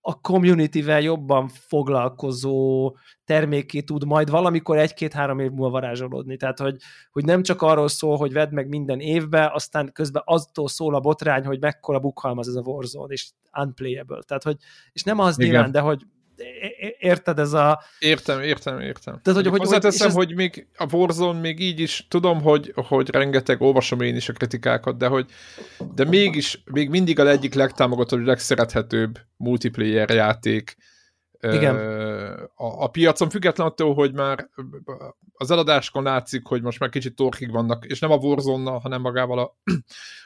a 0.00 0.20
community-vel 0.20 1.00
jobban 1.00 1.48
foglalkozó 1.48 2.96
terméké 3.24 3.80
tud 3.80 4.04
majd 4.04 4.30
valamikor 4.30 4.78
egy-két-három 4.78 5.38
év 5.38 5.50
múlva 5.50 5.70
varázsolódni. 5.70 6.36
Tehát, 6.36 6.58
hogy, 6.58 6.76
hogy 7.10 7.24
nem 7.24 7.42
csak 7.42 7.62
arról 7.62 7.88
szól, 7.88 8.16
hogy 8.16 8.32
vedd 8.32 8.54
meg 8.54 8.68
minden 8.68 9.00
évbe, 9.00 9.50
aztán 9.54 9.92
közben 9.92 10.22
attól 10.24 10.68
szól 10.68 10.94
a 10.94 11.00
botrány, 11.00 11.44
hogy 11.44 11.60
mekkora 11.60 12.00
bukhalmaz 12.00 12.48
ez 12.48 12.54
a 12.54 12.60
Warzone, 12.60 13.12
és 13.12 13.30
unplayable. 13.60 14.22
Tehát, 14.22 14.42
hogy, 14.42 14.56
és 14.92 15.02
nem 15.02 15.18
az 15.18 15.38
Igen. 15.38 15.50
nyilván, 15.50 15.70
de 15.70 15.80
hogy 15.80 16.02
érted 16.98 17.38
ez 17.38 17.52
a... 17.52 17.82
Értem, 17.98 18.40
értem, 18.40 18.80
értem. 18.80 19.20
Tehát, 19.22 19.42
hogy, 19.42 19.50
hogy, 19.50 19.60
Hozzáteszem, 19.60 20.08
ez... 20.08 20.14
hogy 20.14 20.34
még 20.34 20.66
a 20.76 20.94
Warzone 20.94 21.40
még 21.40 21.60
így 21.60 21.80
is 21.80 22.06
tudom, 22.08 22.42
hogy, 22.42 22.72
hogy 22.74 23.10
rengeteg, 23.10 23.60
olvasom 23.60 24.00
én 24.00 24.16
is 24.16 24.28
a 24.28 24.32
kritikákat, 24.32 24.96
de 24.96 25.06
hogy 25.06 25.26
de 25.94 26.04
mégis, 26.04 26.62
még 26.64 26.88
mindig 26.88 27.18
a 27.18 27.28
egyik 27.28 27.54
legtámogatottabb, 27.54 28.26
legszerethetőbb 28.26 29.18
multiplayer 29.36 30.10
játék 30.10 30.76
igen. 31.40 31.76
A, 32.54 32.82
a 32.82 32.88
piacon, 32.88 33.30
független 33.30 33.66
attól, 33.66 33.94
hogy 33.94 34.12
már 34.12 34.48
az 35.32 35.50
eladáskon 35.50 36.02
látszik, 36.02 36.46
hogy 36.46 36.62
most 36.62 36.78
már 36.78 36.88
kicsit 36.88 37.14
torkig 37.14 37.50
vannak, 37.50 37.84
és 37.84 37.98
nem 37.98 38.10
a 38.10 38.16
warzone 38.16 38.70
hanem 38.70 39.00
magával 39.00 39.38
a, 39.38 39.56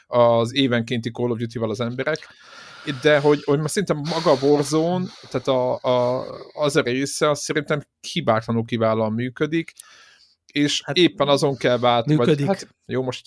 az 0.39 0.55
évenkénti 0.55 1.11
Call 1.11 1.29
of 1.29 1.37
Duty-val 1.37 1.69
az 1.69 1.79
emberek, 1.79 2.27
de 3.01 3.19
hogy, 3.19 3.43
hogy 3.43 3.59
már 3.59 3.69
szerintem 3.69 4.01
maga 4.09 4.31
a 4.31 4.37
Warzone, 4.41 5.05
tehát 5.29 5.47
a, 5.47 5.79
a, 5.81 6.25
az 6.53 6.75
a 6.75 6.81
része, 6.81 7.29
az 7.29 7.39
szerintem 7.39 7.81
hibátlanul 8.11 8.65
kiválóan 8.65 9.13
működik, 9.13 9.71
és 10.51 10.81
hát 10.85 10.97
éppen 10.97 11.27
azon 11.27 11.57
kell 11.57 11.77
váltani. 11.77 12.15
Működik. 12.15 12.45
Vagy, 12.45 12.57
hát, 12.57 12.75
jó, 12.85 13.03
most 13.03 13.25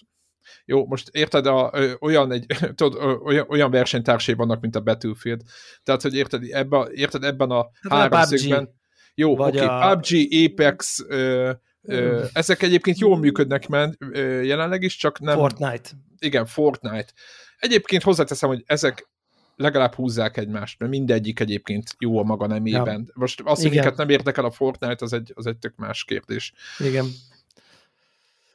jó, 0.64 0.86
most 0.86 1.08
érted, 1.12 1.46
a, 1.46 1.70
ö, 1.72 1.92
olyan, 2.00 2.32
egy, 2.32 2.46
tudod, 2.74 3.20
olyan, 3.24 3.46
olyan 3.48 3.70
versenytársai 3.70 4.34
vannak, 4.34 4.60
mint 4.60 4.76
a 4.76 4.80
Battlefield. 4.80 5.42
Tehát, 5.82 6.02
hogy 6.02 6.14
érted, 6.14 6.42
ebben, 6.50 6.88
érted, 6.92 7.24
ebben 7.24 7.50
a 7.50 7.70
hát 7.88 8.10
háromszögben... 8.12 8.74
Jó, 9.14 9.38
oké, 9.38 9.60
okay, 9.60 9.66
a... 9.66 9.94
PUBG, 9.94 10.34
Apex, 10.44 11.04
ö, 11.08 11.52
ö, 11.82 12.24
ezek 12.32 12.62
egyébként 12.62 12.98
jól 12.98 13.18
működnek 13.18 13.68
men, 13.68 13.96
ö, 13.98 14.40
jelenleg 14.40 14.82
is, 14.82 14.96
csak 14.96 15.20
nem... 15.20 15.36
Fortnite. 15.36 15.90
Igen, 16.18 16.46
Fortnite. 16.46 17.12
Egyébként 17.58 18.02
hozzáteszem, 18.02 18.48
hogy 18.48 18.62
ezek 18.66 19.08
legalább 19.56 19.94
húzzák 19.94 20.36
egymást, 20.36 20.78
mert 20.78 20.90
mindegyik 20.90 21.40
egyébként 21.40 21.96
jó 21.98 22.18
a 22.18 22.22
maga 22.22 22.46
nemében. 22.46 23.04
Ja. 23.06 23.12
Most 23.14 23.42
azt, 23.44 23.62
hogy 23.62 23.70
minket 23.70 23.96
nem 23.96 24.08
érdekel 24.08 24.44
a 24.44 24.50
Fortnite, 24.50 25.04
az 25.04 25.12
egy, 25.12 25.32
az 25.34 25.46
egy 25.46 25.56
tök 25.56 25.76
más 25.76 26.04
kérdés. 26.04 26.52
Igen. 26.78 27.06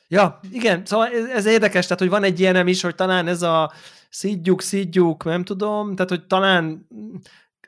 Ja, 0.07 0.39
igen, 0.51 0.85
szóval 0.85 1.07
ez, 1.07 1.25
ez 1.25 1.45
érdekes, 1.45 1.83
tehát 1.83 1.99
hogy 1.99 2.09
van 2.09 2.23
egy 2.23 2.39
ilyenem 2.39 2.67
is, 2.67 2.81
hogy 2.81 2.95
talán 2.95 3.27
ez 3.27 3.41
a 3.41 3.71
szidjuk, 4.09 4.61
szidjuk, 4.61 5.23
nem 5.23 5.43
tudom, 5.43 5.95
tehát 5.95 6.09
hogy 6.09 6.27
talán 6.27 6.87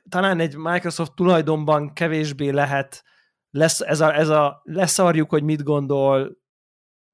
talán 0.09 0.39
egy 0.39 0.55
Microsoft 0.55 1.15
tulajdonban 1.15 1.93
kevésbé 1.93 2.49
lehet 2.49 3.03
lesz, 3.49 3.79
ez 3.79 4.01
a, 4.01 4.15
ez 4.15 4.29
a 4.29 4.61
leszarjuk, 4.63 5.29
hogy 5.29 5.43
mit 5.43 5.63
gondol 5.63 6.37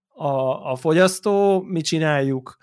a, 0.08 0.72
a 0.72 0.76
fogyasztó, 0.76 1.62
mi 1.62 1.82
csináljuk, 1.82 2.58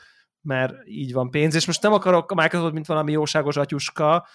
mert 0.47 0.75
így 0.85 1.13
van 1.13 1.31
pénz, 1.31 1.55
és 1.55 1.67
most 1.67 1.83
nem 1.83 1.93
akarok 1.93 2.31
a 2.31 2.35
Microsoft, 2.35 2.73
mint 2.73 2.87
valami 2.87 3.13
jóságos 3.13 3.57
atyuska, 3.57 4.27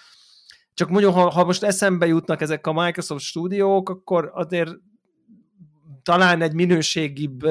csak 0.74 0.90
mondjuk, 0.90 1.14
ha, 1.14 1.30
ha 1.30 1.46
most 1.46 1.64
eszembe 1.64 2.06
jutnak 2.06 2.42
ezek 2.42 2.68
a 2.68 2.74
Microsoft 2.74 3.24
stúdiók, 3.24 3.90
akkor 3.90 4.32
azért 4.34 4.72
talán 6.04 6.42
egy 6.42 6.54
minőségibb 6.54 7.42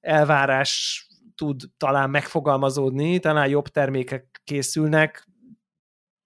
elvárás 0.00 1.06
tud 1.34 1.62
talán 1.76 2.10
megfogalmazódni, 2.10 3.18
talán 3.18 3.48
jobb 3.48 3.68
termékek 3.68 4.40
készülnek, 4.44 5.28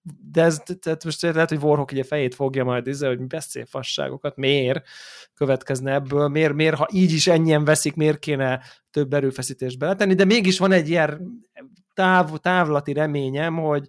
de 0.03 0.43
ez, 0.43 0.63
tehát 0.81 1.05
most 1.05 1.23
lehet, 1.23 1.49
hogy 1.49 1.63
Warhawk 1.63 1.93
ugye 1.93 2.05
fejét 2.05 2.35
fogja 2.35 2.65
majd 2.65 2.87
izé, 2.87 3.07
hogy 3.07 3.21
beszél 3.21 3.67
fasságokat, 3.67 4.37
miért 4.37 4.89
következne 5.35 5.93
ebből, 5.93 6.29
miért, 6.29 6.55
miért, 6.55 6.77
ha 6.77 6.89
így 6.93 7.13
is 7.13 7.27
ennyien 7.27 7.65
veszik, 7.65 7.95
miért 7.95 8.19
kéne 8.19 8.63
több 8.91 9.13
erőfeszítést 9.13 9.79
beletenni, 9.79 10.15
de 10.15 10.25
mégis 10.25 10.59
van 10.59 10.73
egy 10.73 10.89
ilyen 10.89 11.41
táv, 11.95 12.39
távlati 12.39 12.93
reményem, 12.93 13.57
hogy, 13.57 13.89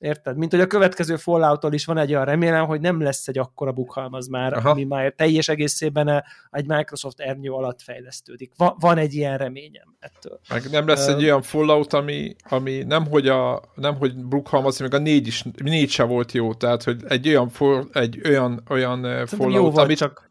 Érted? 0.00 0.36
Mint 0.36 0.50
hogy 0.50 0.60
a 0.60 0.66
következő 0.66 1.16
fallout 1.16 1.74
is 1.74 1.84
van 1.84 1.98
egy 1.98 2.10
olyan 2.12 2.24
remélem, 2.24 2.66
hogy 2.66 2.80
nem 2.80 3.00
lesz 3.00 3.28
egy 3.28 3.38
akkora 3.38 3.72
bukhalmaz 3.72 4.28
már, 4.28 4.52
Aha. 4.52 4.70
ami 4.70 4.84
már 4.84 5.12
teljes 5.12 5.48
egészében 5.48 6.24
egy 6.50 6.66
Microsoft 6.66 7.20
ernyő 7.20 7.50
alatt 7.50 7.82
fejlesztődik. 7.82 8.52
Va- 8.56 8.74
van 8.78 8.98
egy 8.98 9.14
ilyen 9.14 9.38
reményem 9.38 9.96
ettől. 9.98 10.40
Meg 10.48 10.62
nem 10.70 10.86
lesz 10.86 11.08
uh, 11.08 11.14
egy 11.14 11.22
olyan 11.22 11.42
Fallout, 11.42 11.92
ami, 11.92 12.36
ami 12.48 12.82
nem, 12.82 13.06
hogy 13.06 13.28
a, 13.28 13.62
nem, 13.74 13.96
hogy 13.96 14.16
bukhalmaz, 14.16 14.78
még 14.78 14.94
a 14.94 14.98
négy 14.98 15.26
is, 15.26 15.44
négy 15.62 15.90
se 15.90 16.02
volt 16.02 16.32
jó, 16.32 16.54
tehát, 16.54 16.82
hogy 16.82 17.02
egy 17.08 17.28
olyan, 17.28 17.48
for, 17.48 17.88
egy 17.92 18.20
olyan, 18.24 18.62
olyan 18.68 19.26
Fallout, 19.26 19.54
jó 19.54 19.62
volt, 19.62 19.76
amit, 19.76 19.96
csak, 19.96 20.30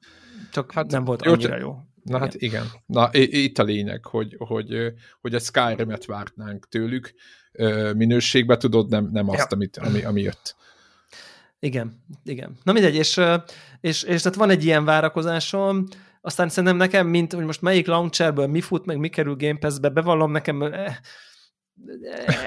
csak 0.52 0.72
hát 0.72 0.92
nem 0.92 1.06
volt 1.06 1.26
jó, 1.26 1.32
annyira 1.32 1.58
jó. 1.58 1.72
Na 2.04 2.16
igen. 2.16 2.20
hát 2.20 2.36
igen. 2.36 2.66
Na, 2.86 3.10
itt 3.14 3.58
a 3.58 3.64
lényeg, 3.64 4.06
hogy, 4.06 4.36
hogy, 4.38 4.94
hogy 5.22 5.34
a 5.34 5.40
Skyrim-et 5.40 6.06
vártnánk 6.06 6.68
tőlük, 6.68 7.14
minőségbe, 7.96 8.58
tudod, 8.58 8.90
nem, 8.90 9.10
nem 9.12 9.30
azt, 9.30 9.40
ja. 9.40 9.56
amit, 9.56 9.78
ami, 9.78 10.04
ami 10.04 10.22
jött. 10.22 10.56
Igen, 11.60 12.04
igen. 12.24 12.58
Na 12.64 12.72
mindegy, 12.72 12.96
és, 12.96 13.22
és, 13.82 14.04
és 14.04 14.22
tehát 14.22 14.38
van 14.38 14.50
egy 14.50 14.66
ilyen 14.66 14.86
várakozásom, 14.86 15.88
aztán 16.22 16.50
szerintem 16.50 16.78
nekem, 16.78 17.08
mint 17.08 17.34
hogy 17.34 17.46
most 17.46 17.62
melyik 17.62 17.88
launcherből 17.88 18.48
mi 18.48 18.62
fut, 18.62 18.86
meg 18.86 18.98
mi 18.98 19.10
kerül 19.10 19.36
Game 19.36 19.58
Pass-be, 19.58 19.90
bevallom 19.90 20.32
nekem 20.32 20.62
eh, 20.62 20.96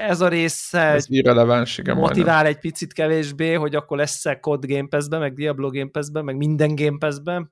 ez 0.09 0.21
a 0.21 0.27
része 0.27 0.79
ez 0.79 1.05
irreleváns, 1.09 1.77
igen, 1.77 1.95
motivál 1.95 2.33
majdnem. 2.33 2.53
egy 2.53 2.59
picit 2.59 2.93
kevésbé, 2.93 3.53
hogy 3.53 3.75
akkor 3.75 3.97
lesz-e 3.97 4.39
COD 4.39 4.65
Game 4.65 4.87
Pass-be, 4.87 5.17
meg 5.17 5.33
Diablo 5.33 5.69
Game 5.69 5.89
Pass-be, 5.91 6.21
meg 6.21 6.37
minden 6.37 6.75
Game 6.75 6.97
Pass-be. 6.97 7.51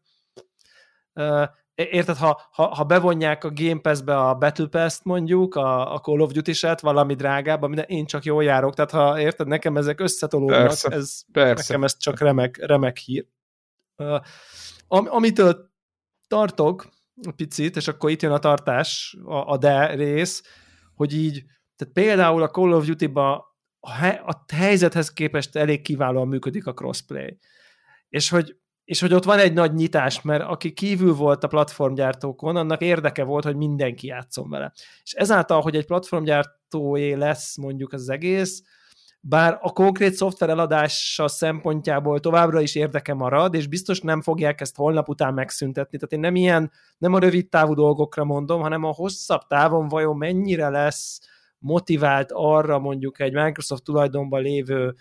Érted, 1.75 2.17
ha, 2.17 2.41
ha, 2.51 2.63
ha 2.63 2.83
bevonják 2.83 3.43
a 3.43 3.51
Game 3.53 3.79
Pass-be 3.79 4.17
a 4.17 4.35
Battle 4.35 4.67
Pass-t 4.67 5.03
mondjuk, 5.03 5.55
a, 5.55 5.93
a 5.93 5.99
Call 5.99 6.19
of 6.19 6.31
Duty-set, 6.31 6.81
valami 6.81 7.15
drágább, 7.15 7.73
de 7.73 7.81
én 7.81 8.05
csak 8.05 8.23
jól 8.23 8.43
járok, 8.43 8.73
tehát 8.73 8.91
ha 8.91 9.19
érted, 9.19 9.47
nekem 9.47 9.77
ezek 9.77 9.99
összetolódnak, 9.99 10.61
persze, 10.61 10.89
ez, 10.89 11.21
persze. 11.31 11.63
nekem 11.67 11.83
ez 11.83 11.97
csak 11.97 12.19
remek, 12.19 12.57
remek 12.65 12.97
hír. 12.97 13.25
Uh, 13.97 14.19
am, 14.87 15.07
amitől 15.09 15.71
tartok 16.27 16.89
picit, 17.35 17.75
és 17.75 17.87
akkor 17.87 18.09
itt 18.09 18.21
jön 18.21 18.31
a 18.31 18.39
tartás, 18.39 19.17
a, 19.23 19.51
a 19.51 19.57
de 19.57 19.93
rész, 19.95 20.43
hogy 20.95 21.13
így, 21.13 21.43
tehát 21.75 21.93
például 21.93 22.41
a 22.41 22.49
Call 22.49 22.71
of 22.71 22.85
Duty-ba 22.85 23.55
a, 23.79 23.91
he, 23.91 24.09
a 24.09 24.43
helyzethez 24.53 25.13
képest 25.13 25.55
elég 25.55 25.81
kiválóan 25.81 26.27
működik 26.27 26.65
a 26.65 26.73
crossplay. 26.73 27.39
És 28.09 28.29
hogy 28.29 28.57
és 28.85 29.00
hogy 29.00 29.13
ott 29.13 29.23
van 29.23 29.39
egy 29.39 29.53
nagy 29.53 29.73
nyitás, 29.73 30.21
mert 30.21 30.43
aki 30.43 30.73
kívül 30.73 31.13
volt 31.13 31.43
a 31.43 31.47
platformgyártókon, 31.47 32.55
annak 32.55 32.81
érdeke 32.81 33.23
volt, 33.23 33.43
hogy 33.43 33.55
mindenki 33.55 34.07
játszon 34.07 34.50
vele. 34.50 34.73
És 35.03 35.13
ezáltal, 35.13 35.61
hogy 35.61 35.75
egy 35.75 35.85
platformgyártóé 35.85 37.13
lesz 37.13 37.57
mondjuk 37.57 37.93
az 37.93 38.09
egész, 38.09 38.63
bár 39.23 39.57
a 39.61 39.71
konkrét 39.71 40.13
szoftver 40.13 40.50
eladása 40.50 41.27
szempontjából 41.27 42.19
továbbra 42.19 42.61
is 42.61 42.75
érdeke 42.75 43.13
marad, 43.13 43.53
és 43.53 43.67
biztos 43.67 44.00
nem 44.01 44.21
fogják 44.21 44.61
ezt 44.61 44.75
holnap 44.75 45.09
után 45.09 45.33
megszüntetni. 45.33 45.97
Tehát 45.97 46.13
én 46.13 46.19
nem 46.19 46.35
ilyen, 46.35 46.71
nem 46.97 47.13
a 47.13 47.19
rövid 47.19 47.50
távú 47.50 47.73
dolgokra 47.73 48.23
mondom, 48.23 48.61
hanem 48.61 48.83
a 48.83 48.93
hosszabb 48.93 49.47
távon 49.47 49.88
vajon 49.88 50.17
mennyire 50.17 50.69
lesz 50.69 51.19
motivált 51.57 52.31
arra 52.31 52.79
mondjuk 52.79 53.19
egy 53.19 53.33
Microsoft 53.33 53.83
tulajdonban 53.83 54.41
lévő 54.41 54.95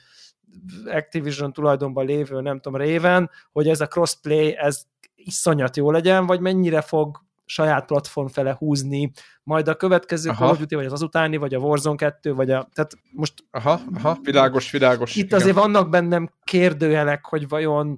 Activision 0.86 1.52
tulajdonban 1.52 2.06
lévő, 2.06 2.40
nem 2.40 2.60
tudom, 2.60 2.80
réven, 2.80 3.30
hogy 3.52 3.68
ez 3.68 3.80
a 3.80 3.86
crossplay, 3.86 4.56
ez 4.56 4.82
iszonyat 5.14 5.76
jó 5.76 5.90
legyen, 5.90 6.26
vagy 6.26 6.40
mennyire 6.40 6.80
fog 6.80 7.20
saját 7.44 7.86
platform 7.86 8.26
fele 8.26 8.56
húzni, 8.58 9.10
majd 9.42 9.68
a 9.68 9.74
következő 9.74 10.30
Call 10.32 10.48
of 10.48 10.58
Duty, 10.58 10.74
vagy 10.74 10.84
az 10.84 10.92
azutáni, 10.92 11.36
vagy 11.36 11.54
a 11.54 11.58
Warzone 11.58 11.96
2, 11.96 12.32
vagy 12.34 12.50
a... 12.50 12.68
Tehát 12.72 12.92
most... 13.10 13.34
Aha, 13.50 13.80
aha, 13.94 14.18
világos, 14.22 14.70
világos. 14.70 15.16
Itt 15.16 15.24
igen. 15.24 15.38
azért 15.38 15.56
vannak 15.56 15.88
bennem 15.88 16.30
kérdőjelek, 16.44 17.24
hogy 17.24 17.48
vajon 17.48 17.96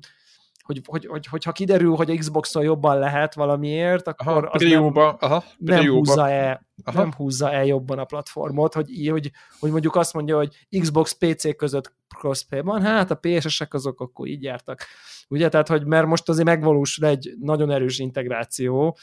hogy, 0.63 0.81
hogy, 0.87 1.07
hogy, 1.07 1.27
hogyha 1.27 1.53
kiderül, 1.53 1.95
hogy 1.95 2.11
a 2.11 2.15
Xbox-on 2.15 2.63
jobban 2.63 2.99
lehet 2.99 3.35
valamiért, 3.35 4.09
akkor 4.09 4.27
aha, 4.27 4.49
az 4.53 4.63
nem, 4.63 4.97
aha, 5.19 5.45
nem 5.59 5.87
húzza-e 5.87 6.67
nem 6.95 7.13
húzza-e 7.13 7.65
jobban 7.65 7.99
a 7.99 8.05
platformot, 8.05 8.75
hogy, 8.75 9.09
hogy, 9.11 9.31
hogy 9.59 9.71
mondjuk 9.71 9.97
azt 9.97 10.13
mondja, 10.13 10.37
hogy 10.37 10.67
Xbox 10.81 11.13
PC 11.13 11.57
között 11.57 11.95
crossplay 12.19 12.61
van, 12.61 12.83
hát 12.83 13.11
a 13.11 13.15
PSS-ek 13.15 13.75
azok 13.75 14.01
akkor 14.01 14.27
így 14.27 14.43
jártak. 14.43 14.85
Ugye, 15.29 15.49
tehát, 15.49 15.69
hogy 15.69 15.87
mert 15.87 16.07
most 16.07 16.29
azért 16.29 16.47
megvalósul 16.47 17.07
egy 17.07 17.35
nagyon 17.41 17.71
erős 17.71 17.99
integráció, 17.99 18.97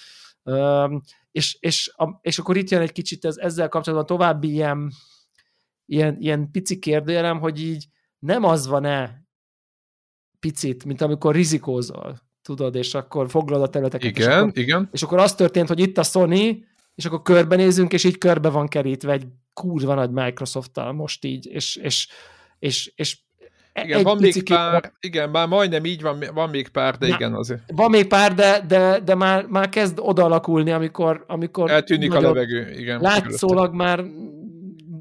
és, 1.32 1.58
és, 1.60 1.94
és 2.22 2.39
akkor 2.39 2.58
itt 2.58 2.70
jön 2.70 2.82
egy 2.82 2.92
kicsit 2.92 3.25
ez, 3.25 3.38
ezzel 3.38 3.70
kapcsolatban 3.70 4.08
további 4.08 4.51
ilyen, 4.51 4.92
ilyen, 5.86 6.18
ilyen 6.20 6.51
pici 6.51 6.80
kérdőjelem, 6.80 7.39
hogy 7.39 7.62
így 7.62 7.86
nem 8.20 8.44
az 8.44 8.68
van-e 8.68 9.28
picit, 10.39 10.86
mint 10.86 11.01
amikor 11.01 11.36
rizikózol, 11.36 12.19
tudod, 12.41 12.75
és 12.75 12.93
akkor 12.93 13.29
foglalod 13.29 13.63
a 13.63 13.69
területeket. 13.69 14.17
Igen, 14.17 14.29
és 14.29 14.36
akkor, 14.36 14.58
igen. 14.58 14.89
És 14.91 15.03
akkor 15.03 15.17
az 15.17 15.36
történt, 15.36 15.67
hogy 15.67 15.79
itt 15.79 15.98
a 15.98 16.03
Sony, 16.03 16.65
és 16.96 17.05
akkor 17.05 17.22
körbenézünk, 17.22 17.93
és 17.93 18.03
így 18.03 18.17
körbe 18.17 18.50
van 18.50 18.67
kerítve 18.67 19.12
egy 19.12 19.27
kurva 19.53 19.93
nagy 19.93 20.12
Microsoft-tal 20.12 20.91
most 20.91 21.25
így, 21.25 21.46
és, 21.46 21.75
és, 21.75 22.08
és, 22.60 22.91
és 22.96 23.17
igen, 23.84 24.03
van 24.03 24.17
még 24.17 24.43
pár, 24.43 24.93
igen, 25.00 25.29
már 25.29 25.48
majdnem 25.48 25.86
így 25.86 26.01
van, 26.01 26.24
van 26.34 26.50
még 26.50 26.67
pár, 26.67 26.98
de 26.98 27.08
Na, 27.08 27.15
igen 27.15 27.34
azért. 27.34 27.62
Van 27.67 27.89
még 27.89 28.08
pár, 28.08 28.34
de, 28.34 28.63
de, 28.67 29.00
de 29.00 29.15
már, 29.15 29.46
már 29.46 29.69
kezd 29.69 30.00
oda 30.01 30.24
alakulni, 30.24 30.72
amikor, 30.72 31.24
amikor 31.27 31.72
eltűnik 31.72 32.13
a 32.13 32.22
levegő, 32.22 32.72
igen. 32.72 33.01
Látszólag 33.01 33.74
már 33.74 34.03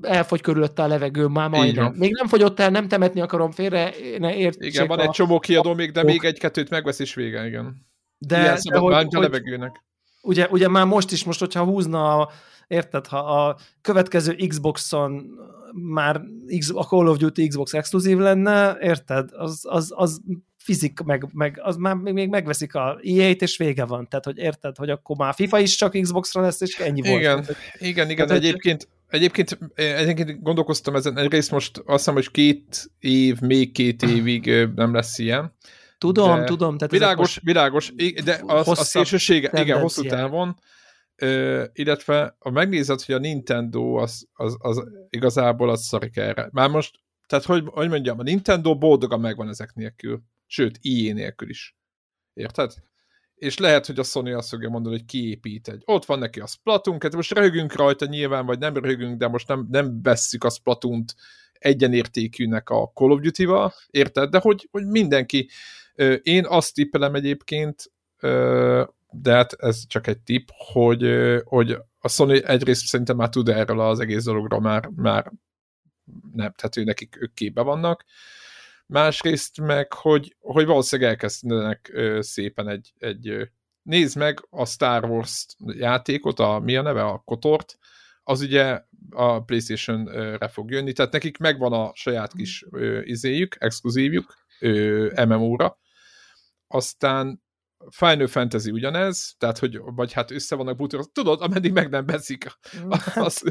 elfogy 0.02 0.40
körülötte 0.40 0.82
a 0.82 0.86
levegő, 0.86 1.26
már 1.26 1.48
majdnem. 1.48 1.94
Még 1.96 2.12
nem 2.12 2.26
fogyott 2.26 2.60
el, 2.60 2.70
nem 2.70 2.88
temetni 2.88 3.20
akarom 3.20 3.50
félre, 3.50 3.92
ne 4.18 4.34
értsék 4.34 4.72
Igen, 4.72 4.86
van 4.86 4.98
a... 4.98 5.02
egy 5.02 5.10
csomó 5.10 5.38
kiadó 5.38 5.74
még, 5.74 5.92
de 5.92 6.02
még 6.02 6.24
egy-kettőt 6.24 6.70
megvesz 6.70 6.98
is 6.98 7.14
vége, 7.14 7.46
igen. 7.46 7.86
De, 8.18 8.40
Ilyen 8.40 8.58
de 8.70 8.78
hogy, 8.78 9.06
a 9.10 9.20
levegőnek. 9.20 9.84
Ugye, 10.22 10.46
ugye 10.50 10.68
már 10.68 10.86
most 10.86 11.12
is, 11.12 11.24
most, 11.24 11.38
hogyha 11.38 11.64
húzna 11.64 12.16
a, 12.16 12.30
érted, 12.66 13.06
ha 13.06 13.18
a 13.18 13.58
következő 13.80 14.34
Xbox-on 14.48 15.26
már 15.72 16.20
X, 16.58 16.70
a 16.74 16.82
Call 16.82 17.06
of 17.06 17.16
Duty 17.16 17.48
Xbox 17.48 17.74
exkluzív 17.74 18.18
lenne, 18.18 18.76
érted, 18.80 19.28
az, 19.32 19.60
az, 19.62 19.92
az 19.96 20.20
fizik, 20.56 21.00
meg, 21.00 21.26
meg 21.32 21.60
az 21.62 21.76
már 21.76 21.94
még, 21.94 22.12
még 22.12 22.28
megveszik 22.28 22.74
a 22.74 23.00
EA-t, 23.02 23.42
és 23.42 23.56
vége 23.56 23.84
van. 23.84 24.08
Tehát, 24.08 24.24
hogy 24.24 24.38
érted, 24.38 24.76
hogy 24.76 24.90
akkor 24.90 25.16
már 25.16 25.34
FIFA 25.34 25.58
is 25.58 25.76
csak 25.76 26.00
Xbox-ra 26.00 26.40
lesz, 26.40 26.60
és 26.60 26.78
ennyi 26.78 27.00
volt. 27.00 27.20
Igen, 27.20 27.40
Tehát, 27.42 27.56
igen, 27.78 28.10
igen. 28.10 28.26
Tehát, 28.26 28.42
egyébként, 28.42 28.88
egyébként, 29.08 29.58
egyébként 29.74 30.42
gondolkoztam 30.42 30.94
ezen, 30.94 31.18
egyrészt 31.18 31.50
most 31.50 31.78
azt 31.78 31.96
hiszem, 31.96 32.14
hogy 32.14 32.30
két 32.30 32.90
év, 32.98 33.40
még 33.40 33.72
két 33.72 34.02
évig 34.02 34.66
nem 34.74 34.94
lesz 34.94 35.18
ilyen. 35.18 35.52
Tudom, 35.98 36.38
de 36.38 36.44
tudom. 36.44 36.76
Tehát 36.76 36.92
világos, 36.92 37.40
világos, 37.42 37.92
de 38.24 38.40
az, 38.46 38.68
a 38.68 38.74
szélsősége, 38.74 39.50
igen, 39.54 39.80
hosszú 39.80 40.02
távon, 40.02 40.56
Ö, 41.20 41.64
illetve 41.72 42.36
ha 42.38 42.50
megnézed, 42.50 43.02
hogy 43.02 43.14
a 43.14 43.18
Nintendo 43.18 43.94
az, 43.94 44.28
az, 44.32 44.56
az 44.58 44.82
igazából 45.10 45.70
az 45.70 45.84
szarik 45.84 46.16
erre. 46.16 46.48
Már 46.52 46.70
most, 46.70 47.00
tehát 47.26 47.44
hogy, 47.44 47.64
hogy 47.66 47.88
mondjam, 47.88 48.18
a 48.18 48.22
Nintendo 48.22 48.78
boldogan 48.78 49.20
megvan 49.20 49.48
ezek 49.48 49.74
nélkül. 49.74 50.22
Sőt, 50.46 50.78
IE 50.80 51.12
nélkül 51.12 51.48
is. 51.48 51.76
Érted? 52.34 52.74
És 53.38 53.58
lehet, 53.58 53.86
hogy 53.86 53.98
a 53.98 54.02
Sony 54.02 54.34
azt 54.34 54.48
fogja 54.48 54.68
mondani, 54.68 54.96
hogy 54.96 55.04
kiépít 55.04 55.68
egy. 55.68 55.82
Ott 55.84 56.04
van 56.04 56.18
neki 56.18 56.40
a 56.40 56.46
Splatoon, 56.46 56.98
hát 57.00 57.14
most 57.14 57.32
röhögünk 57.32 57.74
rajta 57.74 58.06
nyilván, 58.06 58.46
vagy 58.46 58.58
nem 58.58 58.74
röhögünk, 58.74 59.18
de 59.18 59.28
most 59.28 59.48
nem, 59.48 59.66
nem 59.70 60.02
vesszük 60.02 60.44
a 60.44 60.50
Splatoon-t 60.50 61.14
egyenértékűnek 61.52 62.70
a 62.70 62.90
Call 62.94 63.10
of 63.10 63.20
Duty-val, 63.20 63.72
érted? 63.90 64.30
De 64.30 64.38
hogy, 64.38 64.68
hogy 64.70 64.86
mindenki, 64.86 65.48
én 66.22 66.46
azt 66.46 66.74
tippelem 66.74 67.14
egyébként, 67.14 67.92
de 69.10 69.32
hát 69.32 69.52
ez 69.52 69.86
csak 69.86 70.06
egy 70.06 70.18
tipp, 70.18 70.48
hogy, 70.72 71.06
hogy 71.44 71.76
a 71.98 72.08
Sony 72.08 72.40
egyrészt 72.44 72.86
szerintem 72.86 73.16
már 73.16 73.28
tud 73.28 73.48
erről 73.48 73.80
az 73.80 74.00
egész 74.00 74.24
dologról 74.24 74.60
már, 74.60 74.90
már 74.96 75.32
nem, 76.32 76.52
tehát 76.56 76.76
ő 76.76 76.84
nekik 76.84 77.16
ők 77.20 77.34
képbe 77.34 77.62
vannak, 77.62 78.04
másrészt 78.88 79.60
meg, 79.60 79.92
hogy, 79.92 80.36
hogy 80.40 80.66
valószínűleg 80.66 81.10
elkezdenek 81.10 81.92
szépen 82.20 82.68
egy, 82.68 82.92
egy 82.98 83.50
nézd 83.82 84.16
meg 84.16 84.46
a 84.50 84.66
Star 84.66 85.04
Wars 85.04 85.46
játékot, 85.66 86.38
a, 86.38 86.58
mi 86.58 86.76
a 86.76 86.82
neve, 86.82 87.04
a 87.04 87.22
Kotort, 87.24 87.78
az 88.22 88.40
ugye 88.40 88.82
a 89.10 89.44
Playstation-re 89.44 90.48
fog 90.48 90.70
jönni, 90.70 90.92
tehát 90.92 91.12
nekik 91.12 91.38
megvan 91.38 91.72
a 91.72 91.90
saját 91.94 92.32
kis 92.32 92.64
izéjük, 93.02 93.56
exkluzívjuk, 93.58 94.34
MMO-ra, 95.26 95.78
aztán 96.66 97.42
Final 97.90 98.26
Fantasy 98.26 98.70
ugyanez, 98.70 99.34
tehát 99.38 99.58
hogy, 99.58 99.80
vagy 99.84 100.12
hát 100.12 100.30
össze 100.30 100.56
vannak 100.56 100.76
bútorok, 100.76 101.12
tudod, 101.12 101.40
ameddig 101.42 101.72
meg 101.72 101.88
nem 101.88 102.06
veszik. 102.06 102.46
Mm. 102.78 102.88
Az... 103.14 103.42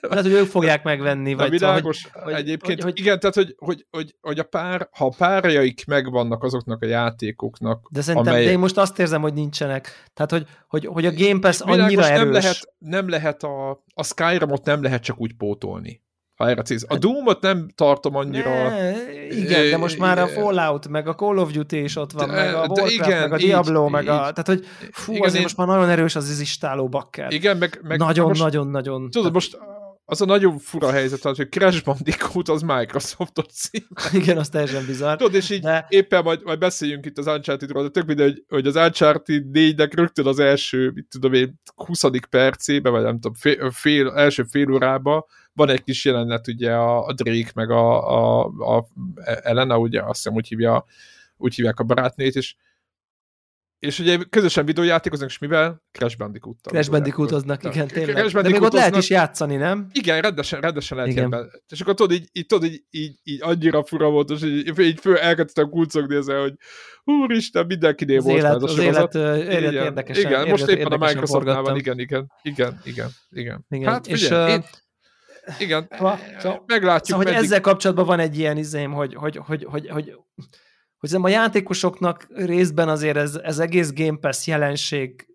Lehet, 0.00 0.24
hogy 0.24 0.32
ők 0.32 0.46
fogják 0.46 0.82
megvenni. 0.82 1.34
Vagy 1.34 1.50
világos, 1.50 1.96
szóval, 1.96 2.22
hogy, 2.22 2.32
egyébként, 2.32 2.82
hogy, 2.82 2.92
hogy, 2.92 2.98
igen, 2.98 3.20
tehát 3.20 3.34
hogy, 3.34 3.54
hogy, 3.58 3.86
hogy, 3.90 4.16
hogy 4.20 4.38
a 4.38 4.44
pár, 4.44 4.88
ha 4.92 5.06
a 5.06 5.14
párjaik 5.16 5.86
megvannak 5.86 6.42
azoknak 6.42 6.82
a 6.82 6.86
játékoknak, 6.86 7.88
De 7.90 8.02
szerintem, 8.02 8.32
amely... 8.32 8.44
de 8.44 8.50
én 8.50 8.58
most 8.58 8.76
azt 8.76 8.98
érzem, 8.98 9.20
hogy 9.20 9.34
nincsenek. 9.34 10.10
Tehát, 10.14 10.30
hogy, 10.30 10.46
hogy, 10.68 10.86
hogy 10.86 11.06
a 11.06 11.12
Game 11.12 11.38
Pass 11.38 11.60
annyira 11.60 11.86
világos, 11.86 12.08
erős. 12.08 12.22
Nem 12.22 12.32
lehet, 12.32 12.74
nem 12.78 13.08
lehet 13.08 13.42
a, 13.42 13.70
a 13.94 14.02
Skyrimot 14.04 14.64
nem 14.64 14.82
lehet 14.82 15.02
csak 15.02 15.20
úgy 15.20 15.34
pótolni 15.36 16.02
ha 16.40 16.48
erre 16.48 16.62
célz. 16.62 16.84
A 16.88 16.98
Doom-ot 16.98 17.40
nem 17.40 17.68
tartom 17.74 18.16
annyira... 18.16 18.50
Ne, 18.50 18.92
igen, 19.30 19.70
de 19.70 19.76
most 19.76 19.98
már 19.98 20.18
a 20.18 20.26
Fallout, 20.26 20.88
meg 20.88 21.08
a 21.08 21.14
Call 21.14 21.38
of 21.38 21.50
Duty 21.50 21.82
is 21.82 21.96
ott 21.96 22.12
van, 22.12 22.28
de, 22.28 22.34
meg 22.34 22.54
a 22.54 22.58
Warcraft, 22.58 22.92
igen, 22.92 23.20
meg 23.20 23.32
a 23.32 23.36
Diablo, 23.36 23.84
így, 23.84 23.90
meg 23.90 24.08
a... 24.08 24.16
Tehát, 24.16 24.46
hogy 24.46 24.66
fú, 24.92 25.12
igen, 25.12 25.24
azért 25.24 25.36
én... 25.36 25.42
most 25.42 25.56
már 25.56 25.66
nagyon 25.66 25.88
erős 25.88 26.16
az 26.16 26.30
izistáló 26.30 26.88
bakker. 26.88 27.32
Igen, 27.32 27.56
meg... 27.56 27.80
meg 27.82 27.98
nagyon, 27.98 28.36
nagyon, 28.38 28.66
nagyon. 28.66 29.10
Tudod, 29.10 29.32
most 29.32 29.58
az 30.10 30.20
a 30.20 30.24
nagyon 30.24 30.58
fura 30.58 30.90
helyzet, 30.90 31.22
hogy 31.22 31.48
Crash 31.48 31.84
Bandicoot 31.84 32.48
az 32.48 32.62
Microsoftot 32.62 33.50
szín. 33.50 33.86
Igen, 34.12 34.38
az 34.38 34.48
teljesen 34.48 34.86
bizarr. 34.86 35.16
Tudod, 35.16 35.34
és 35.34 35.50
így 35.50 35.60
de... 35.60 35.86
éppen 35.88 36.22
majd, 36.22 36.42
majd 36.44 36.58
beszéljünk 36.58 37.06
itt 37.06 37.18
az 37.18 37.26
Uncharted-ról, 37.26 37.82
de 37.82 37.88
tök 37.88 38.06
mindegy, 38.06 38.32
hogy, 38.32 38.44
hogy 38.48 38.66
az 38.66 38.76
Uncharted 38.76 39.44
4-nek 39.52 39.92
rögtön 39.94 40.26
az 40.26 40.38
első, 40.38 40.90
mit 40.94 41.06
tudom 41.10 41.32
én, 41.32 41.60
20. 41.74 42.02
percébe, 42.30 42.90
vagy 42.90 43.02
nem 43.02 43.14
tudom, 43.14 43.34
fél, 43.34 43.70
fél, 43.70 44.08
első 44.08 44.42
fél 44.42 44.72
órába 44.72 45.26
van 45.52 45.68
egy 45.68 45.82
kis 45.82 46.04
jelenet, 46.04 46.48
ugye 46.48 46.72
a, 46.72 47.04
a 47.04 47.12
Drake, 47.12 47.50
meg 47.54 47.70
a, 47.70 48.08
a, 48.40 48.44
a 48.44 48.86
Elena, 49.42 49.78
ugye 49.78 50.02
azt 50.02 50.22
hiszem 50.22 50.34
úgy, 50.34 50.48
hívja, 50.48 50.84
úgy 51.36 51.54
hívják 51.54 51.80
a 51.80 51.84
barátnét, 51.84 52.34
és 52.34 52.54
és 53.80 53.98
ugye 53.98 54.18
közösen 54.30 54.64
videójátékoznak, 54.64 55.28
és 55.28 55.38
mivel? 55.38 55.82
Crash 55.92 56.16
Bandicoot-tal. 56.18 56.72
Crash 56.72 56.90
Bandicoot-oznak, 56.90 57.64
igen, 57.64 57.86
tényleg. 57.86 58.14
Crash 58.14 58.34
De 58.42 58.48
még 58.48 58.62
ott 58.62 58.72
lehet 58.72 58.96
is 58.96 59.10
játszani, 59.10 59.56
nem? 59.56 59.86
Igen, 59.92 60.20
rendesen, 60.20 60.60
rendesen 60.60 60.96
lehet 60.96 61.12
igen. 61.12 61.24
Ebben. 61.24 61.50
És 61.68 61.80
akkor 61.80 61.94
tudod, 61.94 62.12
így, 62.12 62.28
így, 62.32 62.46
tudod, 62.46 62.64
így, 62.64 62.82
így, 62.90 63.18
így 63.22 63.42
annyira 63.42 63.84
fura 63.84 64.10
volt, 64.10 64.30
és 64.30 64.42
így, 64.42 64.78
így 64.78 65.00
föl 65.00 65.16
elkezdtem 65.16 65.68
kulcogni 65.68 66.16
ezzel, 66.16 66.40
hogy 66.40 66.54
úristen, 67.04 67.66
mindenkinél 67.66 68.18
az 68.18 68.24
volt 68.24 68.38
élet, 68.38 68.54
az, 68.54 68.62
az 68.62 68.78
élet, 68.78 69.14
élet 69.14 69.72
igen, 69.72 69.84
érdekesen. 69.84 70.30
Igen, 70.30 70.48
most 70.48 70.66
éppen 70.66 70.92
a 70.92 71.06
Microsoftnál 71.06 71.62
van, 71.62 71.76
igen, 71.76 71.98
igen, 71.98 72.32
igen, 72.42 72.80
igen, 72.84 73.10
igen. 73.30 73.66
igen. 73.70 73.88
Hát 73.88 74.06
figyelj, 74.06 74.52
és, 74.52 74.56
én, 74.56 74.64
igen, 75.58 75.88
szóval, 75.90 76.18
meglátjuk. 76.66 77.18
Szóval, 77.18 77.32
hogy 77.32 77.44
ezzel 77.44 77.60
kapcsolatban 77.60 78.06
van 78.06 78.18
egy 78.18 78.38
ilyen 78.38 78.56
izém, 78.56 78.92
hogy, 78.92 79.14
hogy, 79.14 79.36
hogy, 79.36 79.64
hogy, 79.64 79.88
hogy 79.88 80.14
hogy 81.00 81.14
a 81.14 81.28
játékosoknak 81.28 82.26
részben 82.34 82.88
azért 82.88 83.16
ez, 83.16 83.34
ez 83.34 83.58
egész 83.58 83.92
Game 83.92 84.18
Pass 84.18 84.46
jelenség 84.46 85.26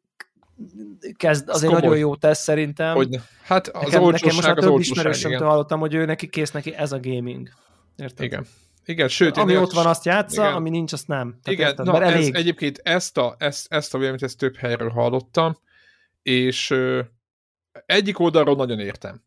kezd, 1.17 1.49
azért 1.49 1.71
Szkomoly. 1.71 1.81
nagyon 1.81 1.97
jó 1.97 2.15
tesz 2.15 2.39
szerintem. 2.39 2.95
Hogy, 2.95 3.19
hát 3.43 3.67
az 3.67 3.83
nekem, 3.83 4.03
nekem 4.03 4.35
most 4.35 4.47
már 4.47 4.55
több 4.55 4.79
ismerősömtől 4.79 5.47
hallottam, 5.47 5.79
hogy 5.79 5.93
ő 5.93 6.05
neki 6.05 6.27
kész 6.27 6.51
neki 6.51 6.75
ez 6.75 6.91
a 6.91 6.99
gaming. 6.99 7.49
Érted? 7.95 8.25
Igen. 8.25 8.45
Igen, 8.85 9.07
sőt, 9.07 9.37
ami 9.37 9.57
ott 9.57 9.71
van, 9.71 9.85
azt 9.85 10.05
játsza, 10.05 10.43
igen. 10.43 10.55
ami 10.55 10.69
nincs, 10.69 10.93
azt 10.93 11.07
nem. 11.07 11.39
Tehát 11.43 11.59
igen, 11.59 11.69
érted, 11.69 11.85
na, 11.85 12.03
ez, 12.03 12.13
elég. 12.13 12.35
egyébként 12.35 12.77
ezt 12.83 13.17
a, 13.17 13.35
ezt, 13.39 13.73
ezt 13.73 13.93
a 13.93 13.97
véleményt 13.97 14.23
ezt 14.23 14.37
több 14.37 14.55
helyről 14.55 14.89
hallottam, 14.89 15.57
és 16.21 16.69
ö, 16.69 17.01
egyik 17.85 18.19
oldalról 18.19 18.55
nagyon 18.55 18.79
értem. 18.79 19.23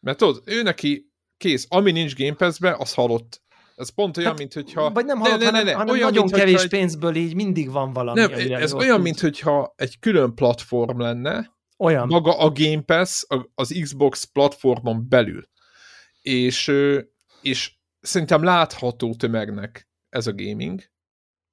Mert 0.00 0.18
tudod, 0.18 0.42
ő 0.44 0.62
neki 0.62 1.12
kész, 1.36 1.66
ami 1.68 1.92
nincs 1.92 2.16
Game 2.16 2.34
Pass-be, 2.34 2.76
az 2.78 2.94
halott. 2.94 3.41
Ez 3.82 3.88
pont 3.88 4.16
olyan, 4.16 4.30
hát, 4.30 4.38
mint 4.38 4.52
hogyha... 4.52 4.90
Vagy 4.90 5.04
nem 5.04 5.18
halott, 5.18 5.38
ne, 5.38 5.44
ne, 5.44 5.50
ne, 5.50 5.62
ne. 5.62 5.72
hanem 5.72 5.94
olyan, 5.94 6.08
nagyon 6.08 6.24
mint, 6.24 6.36
kevés 6.36 6.62
egy... 6.62 6.68
pénzből 6.68 7.14
így 7.14 7.34
mindig 7.34 7.70
van 7.70 7.92
valami. 7.92 8.20
Nem, 8.20 8.32
ez 8.32 8.72
olyan, 8.72 8.94
tud. 8.94 9.04
mint 9.04 9.20
hogyha 9.20 9.74
egy 9.76 9.98
külön 9.98 10.34
platform 10.34 11.00
lenne, 11.00 11.52
olyan. 11.78 12.06
maga 12.06 12.38
a 12.38 12.50
Game 12.50 12.80
Pass 12.80 13.24
az 13.54 13.78
Xbox 13.82 14.24
platformon 14.24 15.08
belül. 15.08 15.48
És, 16.20 16.72
és 17.42 17.72
szerintem 18.00 18.42
látható 18.42 19.14
tömegnek 19.14 19.88
ez 20.08 20.26
a 20.26 20.34
gaming, 20.34 20.82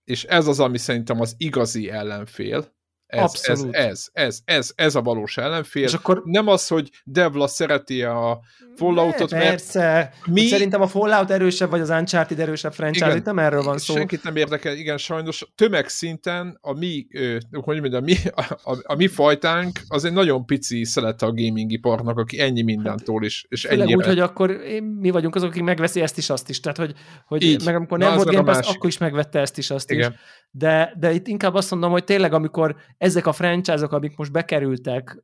és 0.04 0.24
ez 0.24 0.48
az, 0.48 0.60
ami 0.60 0.78
szerintem 0.78 1.22
az 1.22 1.36
igazi 1.38 1.89
ellenfél, 1.89 2.78
ez, 3.10 3.22
Abszolút. 3.22 3.76
Ez, 3.76 3.86
ez, 3.86 4.10
ez, 4.13 4.39
ez, 4.45 4.72
ez 4.76 4.95
a 4.95 5.02
valós 5.02 5.38
ellenfél. 5.38 5.84
És 5.84 5.93
akkor 5.93 6.22
nem 6.26 6.48
az, 6.48 6.67
hogy 6.67 6.89
Devla 7.04 7.48
szereti 7.48 8.04
a 8.04 8.39
Falloutot, 8.76 9.32
mert 9.32 9.50
persze. 9.50 10.13
Mi... 10.26 10.41
Szerintem 10.41 10.82
a 10.82 10.88
Fallout 10.88 11.32
erősebb, 11.32 11.69
vagy 11.69 11.80
az 11.80 11.89
Uncharted 11.89 12.39
erősebb 12.39 12.74
franchise, 12.74 13.06
igen, 13.06 13.17
itt 13.17 13.26
nem 13.26 13.39
erről 13.39 13.63
van 13.63 13.78
szó. 13.78 13.93
Senkit 13.93 14.24
nem 14.24 14.36
érdekel, 14.36 14.76
igen, 14.76 14.98
sajnos 14.98 15.45
tömegszinten 15.56 16.58
a 16.62 16.74
mi, 16.74 17.08
hogy 17.52 17.80
mondjam, 17.80 18.04
a 18.04 18.06
mi, 18.06 18.15
a, 18.36 18.72
a, 18.72 18.78
a 18.84 18.95
mi 18.95 19.08
fajtánk 19.08 19.80
az 19.88 20.06
egy 20.06 20.13
nagyon 20.13 20.45
pici 20.45 20.84
szelete 20.84 21.26
a 21.26 21.32
gaming 21.32 21.72
iparnak, 21.72 22.17
aki 22.17 22.39
ennyi 22.39 22.62
mindentől 22.62 23.24
is, 23.24 23.45
és 23.50 23.65
ennyi. 23.65 23.93
úgy, 23.93 24.06
hogy 24.06 24.19
akkor 24.19 24.58
mi 25.00 25.10
vagyunk 25.10 25.36
azok, 25.36 25.50
akik 25.50 25.63
megveszi 25.63 26.02
ezt 26.02 26.17
is, 26.17 26.30
azt 26.30 26.50
is, 26.50 26.60
tehát 26.60 26.78
hogy, 26.78 26.93
hogy 27.26 27.43
Így. 27.43 27.65
meg 27.65 27.76
amikor 27.76 27.98
nem 27.98 28.10
Na, 28.10 28.15
volt 28.15 28.30
Game 28.32 28.54
Pass, 28.54 28.76
akkor 28.76 28.89
is 28.89 28.98
megvette 28.98 29.39
ezt 29.39 29.58
is, 29.58 29.69
azt 29.69 29.91
igen. 29.91 30.12
is. 30.12 30.17
De, 30.52 30.94
de 31.00 31.12
itt 31.12 31.28
inkább 31.28 31.54
azt 31.54 31.72
mondom, 31.72 31.92
hogy 31.92 32.04
tényleg, 32.04 32.34
amikor 32.34 32.76
ezek 32.98 33.26
a 33.26 33.32
franchise-ok, 33.32 33.92
amik 33.92 34.18
most 34.18 34.32
bekerültek, 34.32 35.24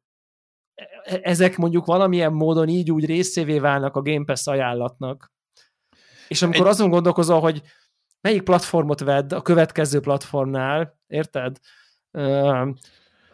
e, 1.03 1.19
ezek 1.23 1.57
mondjuk 1.57 1.85
valamilyen 1.85 2.33
módon 2.33 2.67
így 2.67 2.91
úgy 2.91 3.05
részévé 3.05 3.59
válnak 3.59 3.95
a 3.95 4.01
Game 4.01 4.25
Pass 4.25 4.47
ajánlatnak. 4.47 5.31
És 6.27 6.41
amikor 6.41 6.65
Egy... 6.65 6.71
azon 6.71 6.89
gondolkozol, 6.89 7.39
hogy 7.39 7.61
melyik 8.21 8.43
platformot 8.43 8.99
vedd 8.99 9.33
a 9.33 9.41
következő 9.41 9.99
platformnál, 9.99 10.99
érted? 11.07 11.57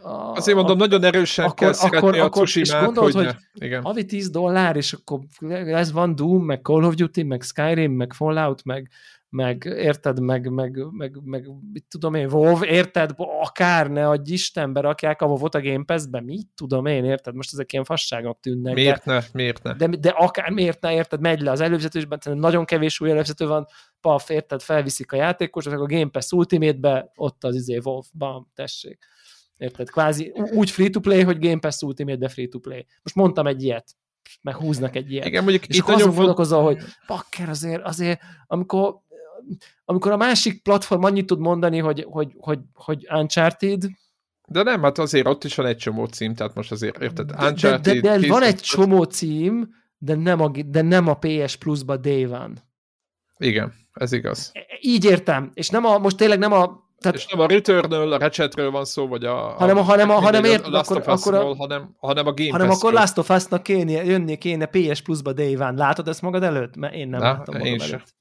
A, 0.03 0.31
Azért 0.35 0.57
mondom, 0.57 0.75
a, 0.75 0.79
nagyon 0.79 1.03
erősen 1.03 1.45
akkor, 1.45 1.75
kell 1.75 1.89
akkor, 1.89 2.19
a 2.19 2.43
és 2.53 2.71
gondolod, 2.71 3.13
hogy, 3.13 3.25
hogy 3.25 3.35
igen. 3.53 3.81
havi 3.83 4.05
10 4.05 4.29
dollár, 4.29 4.75
és 4.75 4.93
akkor 4.93 5.19
ez 5.49 5.91
van 5.91 6.15
Doom, 6.15 6.45
meg 6.45 6.61
Call 6.61 6.83
of 6.83 6.93
Duty, 6.93 7.23
meg 7.23 7.41
Skyrim, 7.41 7.91
meg 7.91 8.13
Fallout, 8.13 8.63
meg 8.63 8.89
meg 9.31 9.63
érted, 9.75 10.19
meg, 10.19 10.49
meg, 10.49 10.77
meg, 10.91 11.17
meg 11.23 11.47
mit 11.73 11.85
tudom 11.89 12.13
én, 12.13 12.31
WoW, 12.31 12.63
érted, 12.63 13.11
akár 13.17 13.91
ne 13.91 14.09
adj 14.09 14.31
Isten, 14.31 14.73
berakják 14.73 15.21
a 15.21 15.25
WoW-ot 15.25 15.55
a 15.55 15.61
Game 15.61 15.83
Pass-be, 15.83 16.21
mit 16.21 16.47
tudom 16.55 16.85
én, 16.85 17.05
érted, 17.05 17.35
most 17.35 17.53
ezek 17.53 17.71
ilyen 17.73 17.83
fasságok 17.83 18.39
tűnnek. 18.39 18.73
Miért 18.73 19.05
de, 19.05 19.13
ne, 19.13 19.21
miért 19.33 19.63
ne? 19.63 19.73
De, 19.73 19.87
de 19.87 20.09
akár 20.09 20.49
miért 20.49 20.81
ne, 20.81 20.93
érted, 20.93 21.19
megy 21.19 21.41
le 21.41 21.51
az 21.51 21.61
előfizetősben, 21.61 22.19
nagyon 22.23 22.65
kevés 22.65 22.99
új 22.99 23.09
előfizető 23.09 23.47
van, 23.47 23.67
paf, 24.01 24.29
érted, 24.29 24.61
felviszik 24.61 25.11
a 25.11 25.15
játékosok, 25.15 25.73
a 25.73 25.85
Game 25.85 26.09
Pass 26.09 26.31
Ultimate-be, 26.31 27.11
ott 27.15 27.43
az 27.43 27.55
izé 27.55 27.79
WoW, 27.83 28.01
bam, 28.13 28.51
tessék. 28.53 28.99
Érted? 29.57 29.89
Kvázi 29.89 30.33
úgy 30.53 30.71
free-to-play, 30.71 31.23
hogy 31.23 31.39
Game 31.39 31.59
Pass 31.59 31.81
Ultimate-be 31.81 32.29
free-to-play. 32.29 32.85
Most 33.03 33.15
mondtam 33.15 33.47
egy 33.47 33.63
ilyet, 33.63 33.95
meg 34.41 34.55
húznak 34.55 34.95
egy 34.95 35.11
ilyet. 35.11 35.25
Igen, 35.25 35.43
mondjuk 35.43 35.67
és 35.67 35.77
itt 35.77 35.87
azon 35.87 36.15
gondolkozol, 36.15 36.63
hogy 36.63 36.77
bakker 37.07 37.49
azért, 37.49 37.83
azért, 37.83 38.19
amikor 38.47 38.99
amikor 39.85 40.11
a 40.11 40.17
másik 40.17 40.63
platform 40.63 41.03
annyit 41.03 41.25
tud 41.25 41.39
mondani, 41.39 41.77
hogy, 41.77 42.05
hogy, 42.09 42.33
hogy, 42.37 42.59
hogy 42.73 43.07
Uncharted, 43.09 43.83
de 44.47 44.63
nem, 44.63 44.81
hát 44.81 44.97
azért 44.97 45.27
ott 45.27 45.43
is 45.43 45.55
van 45.55 45.65
egy 45.65 45.77
csomó 45.77 46.05
cím, 46.05 46.33
tehát 46.35 46.55
most 46.55 46.71
azért 46.71 47.01
érted, 47.01 47.31
Uncharted... 47.31 47.81
De, 47.81 48.09
de, 48.09 48.17
de 48.17 48.27
van 48.27 48.43
egy 48.43 48.59
csomó 48.59 49.03
cím, 49.03 49.69
de 49.97 50.15
nem 50.15 50.41
a, 50.41 50.51
de 50.65 50.81
nem 50.81 51.07
a 51.07 51.13
PS 51.13 51.55
Plus-ba 51.55 51.97
Day 51.97 52.25
van. 52.25 52.57
Igen, 53.37 53.73
ez 53.93 54.11
igaz. 54.11 54.51
E, 54.53 54.65
így 54.81 55.05
értem, 55.05 55.51
és 55.53 55.69
nem 55.69 55.85
a, 55.85 55.97
most 55.97 56.17
tényleg 56.17 56.39
nem 56.39 56.51
a 56.51 56.89
tehát, 56.99 57.17
és 57.17 57.27
nem 57.27 57.39
a 57.39 57.47
Returnről, 57.47 58.13
a 58.13 58.17
Ratchetről 58.17 58.71
van 58.71 58.85
szó, 58.85 59.07
vagy 59.07 59.25
a... 59.25 59.35
Hanem, 59.35 59.77
a, 59.77 59.81
hanem, 59.81 60.09
a, 60.09 60.13
hanem 60.13 60.43
ért, 60.43 60.65
a 60.65 60.79
akkor, 60.79 61.03
akkor 61.05 61.33
a, 61.33 61.55
hanem, 61.55 61.95
hanem 61.99 62.27
a 62.27 62.33
Game 62.33 62.51
Hanem 62.51 62.69
akkor 62.69 62.93
Last 62.93 63.17
of 63.17 63.29
Us-nak 63.29 63.63
kéne, 63.63 64.03
jönni 64.03 64.37
kéne 64.37 64.65
PS 64.65 65.01
Plus-ba 65.01 65.33
Day 65.33 65.55
One. 65.55 65.71
Látod 65.71 66.07
ezt 66.07 66.21
magad 66.21 66.43
előtt? 66.43 66.75
Mert 66.75 66.93
én 66.93 67.07
nem 67.07 67.19
Na, 67.19 67.25
látom 67.25 67.55
magam 67.55 67.73
én 67.73 67.81
előtt. 67.81 68.15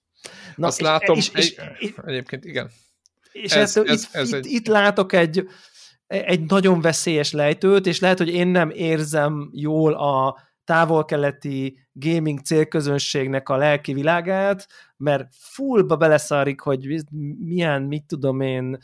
Na, 0.61 0.67
Azt 0.67 0.79
és, 0.81 0.85
látom, 0.85 1.17
és, 1.17 1.31
és, 1.35 1.55
egy, 1.79 1.95
egyébként 2.05 2.45
igen. 2.45 2.71
És 3.33 3.53
ez, 3.53 3.77
ez, 3.77 3.87
ez, 3.87 4.09
ez 4.13 4.29
itt, 4.29 4.35
egy... 4.35 4.47
itt 4.47 4.67
látok 4.67 5.13
egy, 5.13 5.49
egy 6.07 6.41
nagyon 6.41 6.81
veszélyes 6.81 7.33
lejtőt, 7.33 7.87
és 7.87 8.01
lehet, 8.01 8.19
hogy 8.19 8.29
én 8.29 8.47
nem 8.49 8.71
érzem 8.71 9.51
jól 9.53 9.93
a 9.93 10.39
távol-keleti 10.65 11.79
gaming 11.93 12.41
célközönségnek 12.41 13.49
a 13.49 13.57
lelki 13.57 13.93
világát, 13.93 14.67
mert 15.01 15.29
fullba 15.31 15.97
beleszarik, 15.97 16.61
hogy 16.61 17.05
milyen, 17.39 17.83
mit 17.83 18.05
tudom 18.07 18.41
én, 18.41 18.79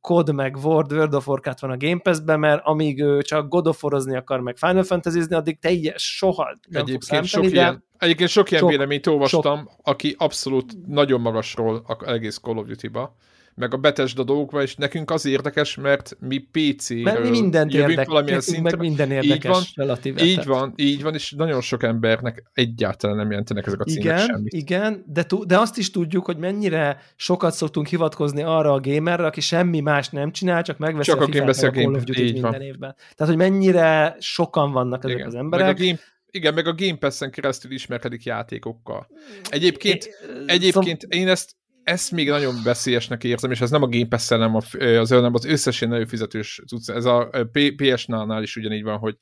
kod 0.00 0.34
meg 0.34 0.56
Word, 0.56 0.92
World 0.92 1.14
of 1.14 1.28
Warcraft 1.28 1.60
van 1.60 1.70
a 1.70 1.76
Game 1.76 1.98
Pass-ben, 1.98 2.38
mert 2.38 2.64
amíg 2.64 3.00
ő 3.00 3.22
csak 3.22 3.48
God 3.48 3.66
of 3.66 3.82
War-ozni 3.82 4.16
akar, 4.16 4.40
meg 4.40 4.56
Final 4.56 4.82
fantasy 4.82 5.34
addig 5.34 5.58
teljes 5.58 6.16
soha 6.16 6.56
nem 6.68 6.82
egyébként 6.82 7.24
sok 7.24 7.42
de 7.42 7.48
ilyen, 7.48 7.84
Egyébként 7.98 8.30
sok 8.30 8.50
ilyen 8.50 8.62
sok, 8.62 8.70
véleményt 8.70 9.06
olvastam, 9.06 9.58
sok. 9.58 9.70
aki 9.82 10.14
abszolút 10.18 10.86
nagyon 10.86 11.20
magasról 11.20 11.84
egész 12.06 12.38
Call 12.38 12.56
of 12.56 12.66
Duty-ba, 12.66 13.16
meg 13.56 13.74
a 13.74 13.76
Bethesda 13.76 14.24
dolgokba, 14.24 14.62
és 14.62 14.74
nekünk 14.74 15.10
az 15.10 15.26
érdekes, 15.26 15.74
mert 15.74 16.16
mi 16.20 16.38
PC 16.38 16.90
Mert 16.90 17.22
mi 17.22 17.30
mindent 17.30 17.74
érdek, 17.74 18.06
valamilyen 18.06 18.40
szintre. 18.40 18.76
meg 18.76 18.78
minden 18.78 19.10
érdekes 19.10 19.34
így 19.34 19.50
van, 19.50 19.62
relatíve. 19.74 20.24
Így 20.24 20.44
van, 20.44 20.72
így 20.76 21.02
van, 21.02 21.14
és 21.14 21.32
nagyon 21.36 21.60
sok 21.60 21.82
embernek 21.82 22.44
egyáltalán 22.52 23.16
nem 23.16 23.30
jelentenek 23.30 23.66
ezek 23.66 23.80
a 23.80 23.84
címek 23.84 24.04
igen, 24.04 24.18
semmit. 24.18 24.52
Igen, 24.52 25.04
de, 25.06 25.26
de 25.46 25.58
azt 25.58 25.78
is 25.78 25.90
tudjuk, 25.90 26.24
hogy 26.24 26.36
mennyire 26.36 27.00
sokat 27.16 27.54
szoktunk 27.54 27.86
hivatkozni 27.86 28.42
arra 28.42 28.72
a 28.72 28.80
gamerre, 28.80 29.26
aki 29.26 29.40
semmi 29.40 29.80
más 29.80 30.08
nem 30.08 30.32
csinál, 30.32 30.62
csak 30.62 30.78
megveszi 30.78 31.10
csak 31.10 31.20
a, 31.20 31.24
a 31.24 31.26
FIFA-t, 31.26 31.62
a 31.62 31.70
Call 31.70 31.94
of 31.94 32.04
Duty 32.04 32.22
minden 32.22 32.50
van. 32.50 32.60
évben. 32.60 32.94
Tehát, 33.14 33.34
hogy 33.34 33.50
mennyire 33.50 34.16
sokan 34.18 34.72
vannak 34.72 35.04
ezek 35.04 35.16
igen. 35.16 35.26
az 35.26 35.34
emberek. 35.34 35.66
Meg 35.66 35.76
a 35.76 35.84
game 35.84 35.98
igen, 36.30 36.54
meg 36.54 36.66
a 36.66 36.74
Game 36.74 36.96
Pass-en 36.96 37.30
keresztül 37.30 37.70
ismerkedik 37.70 38.24
játékokkal. 38.24 39.06
Egyébként, 39.50 40.08
egyébként 40.46 41.00
szóval... 41.00 41.18
én 41.18 41.28
ezt, 41.28 41.56
ezt 41.86 42.10
még 42.10 42.28
nagyon 42.28 42.62
veszélyesnek 42.62 43.24
érzem, 43.24 43.50
és 43.50 43.60
ez 43.60 43.70
nem 43.70 43.82
a 43.82 43.88
Game 43.88 44.06
pass 44.06 44.28
nem 44.28 44.54
az, 44.54 45.08
nem 45.08 45.34
az 45.34 45.44
összes 45.44 45.80
ilyen 45.80 45.92
előfizetős 45.92 46.62
ez 46.86 47.04
a 47.04 47.30
PS-nál 47.76 48.42
is 48.42 48.56
ugyanígy 48.56 48.82
van, 48.82 48.98
hogy, 48.98 49.16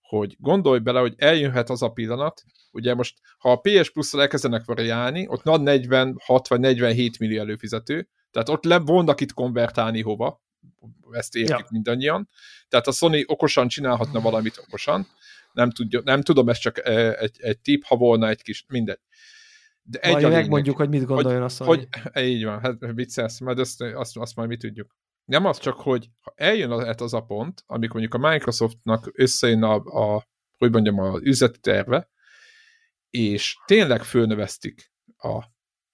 hogy 0.00 0.36
gondolj 0.38 0.78
bele, 0.78 1.00
hogy 1.00 1.14
eljöhet 1.16 1.70
az 1.70 1.82
a 1.82 1.88
pillanat, 1.88 2.44
ugye 2.72 2.94
most, 2.94 3.18
ha 3.38 3.50
a 3.50 3.56
PS 3.56 3.90
Plus-szal 3.90 4.20
elkezdenek 4.20 4.64
variálni, 4.64 5.26
ott 5.28 5.42
nagy 5.42 5.60
46 5.60 6.48
vagy 6.48 6.60
47 6.60 7.18
millió 7.18 7.40
előfizető, 7.40 8.08
tehát 8.30 8.48
ott 8.48 8.64
le 8.64 8.78
volnak 8.78 9.20
itt 9.20 9.32
konvertálni 9.32 10.02
hova, 10.02 10.42
ezt 11.10 11.36
értjük 11.36 11.58
ja. 11.58 11.66
mindannyian, 11.70 12.28
tehát 12.68 12.86
a 12.86 12.92
Sony 12.92 13.24
okosan 13.26 13.68
csinálhatna 13.68 14.20
valamit 14.20 14.62
okosan, 14.66 15.06
nem, 15.52 15.70
tudja, 15.70 16.00
nem 16.04 16.22
tudom, 16.22 16.48
ez 16.48 16.58
csak 16.58 16.86
egy, 16.88 17.36
egy 17.38 17.58
tip, 17.58 17.84
ha 17.84 17.96
volna 17.96 18.28
egy 18.28 18.42
kis, 18.42 18.64
mindegy. 18.68 19.00
De 19.86 19.98
egy 19.98 20.12
majd 20.12 20.32
megmondjuk, 20.32 20.76
hogy 20.76 20.88
mit 20.88 21.04
gondoljon 21.04 21.42
hogy, 21.42 21.50
a 21.50 21.54
Sony. 21.54 21.66
Hogy, 21.66 21.88
így 22.30 22.44
van, 22.44 22.60
hát 22.60 22.76
viccelsz, 22.78 23.40
majd 23.40 23.58
azt, 23.58 23.80
azt, 23.80 24.16
azt 24.16 24.36
majd 24.36 24.48
mi 24.48 24.56
tudjuk. 24.56 24.96
Nem 25.24 25.44
az 25.44 25.58
csak, 25.58 25.80
hogy 25.80 26.10
ha 26.20 26.32
eljön 26.36 26.70
az, 26.70 27.00
az 27.00 27.14
a 27.14 27.20
pont, 27.20 27.62
amikor 27.66 28.00
mondjuk 28.00 28.24
a 28.24 28.30
Microsoftnak 28.30 29.10
összejön 29.12 29.62
a, 29.62 29.74
a 29.74 30.26
hogy 30.58 30.72
mondjam, 30.72 30.98
az 30.98 31.20
üzleti 31.22 31.58
terve, 31.58 32.10
és 33.10 33.56
tényleg 33.66 34.02
fölnövesztik 34.02 34.92
a, 35.16 35.44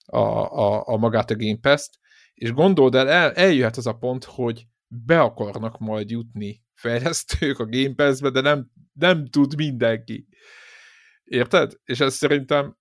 a, 0.05 0.17
a, 0.17 0.87
a 0.87 0.97
magát 0.97 1.31
a 1.31 1.35
Game 1.35 1.57
Pass-t, 1.61 1.99
és 2.33 2.53
gondold 2.53 2.95
el, 2.95 3.09
el, 3.09 3.31
eljöhet 3.31 3.77
az 3.77 3.87
a 3.87 3.93
pont, 3.93 4.23
hogy 4.23 4.67
be 4.87 5.21
akarnak 5.21 5.79
majd 5.79 6.09
jutni 6.09 6.63
fejlesztők 6.73 7.59
a 7.59 7.65
Game 7.65 7.93
Pass-be, 7.95 8.29
de 8.29 8.41
nem, 8.41 8.71
nem 8.93 9.25
tud 9.25 9.55
mindenki. 9.55 10.27
Érted? 11.23 11.73
És 11.83 11.99
ez 11.99 12.13
szerintem 12.13 12.77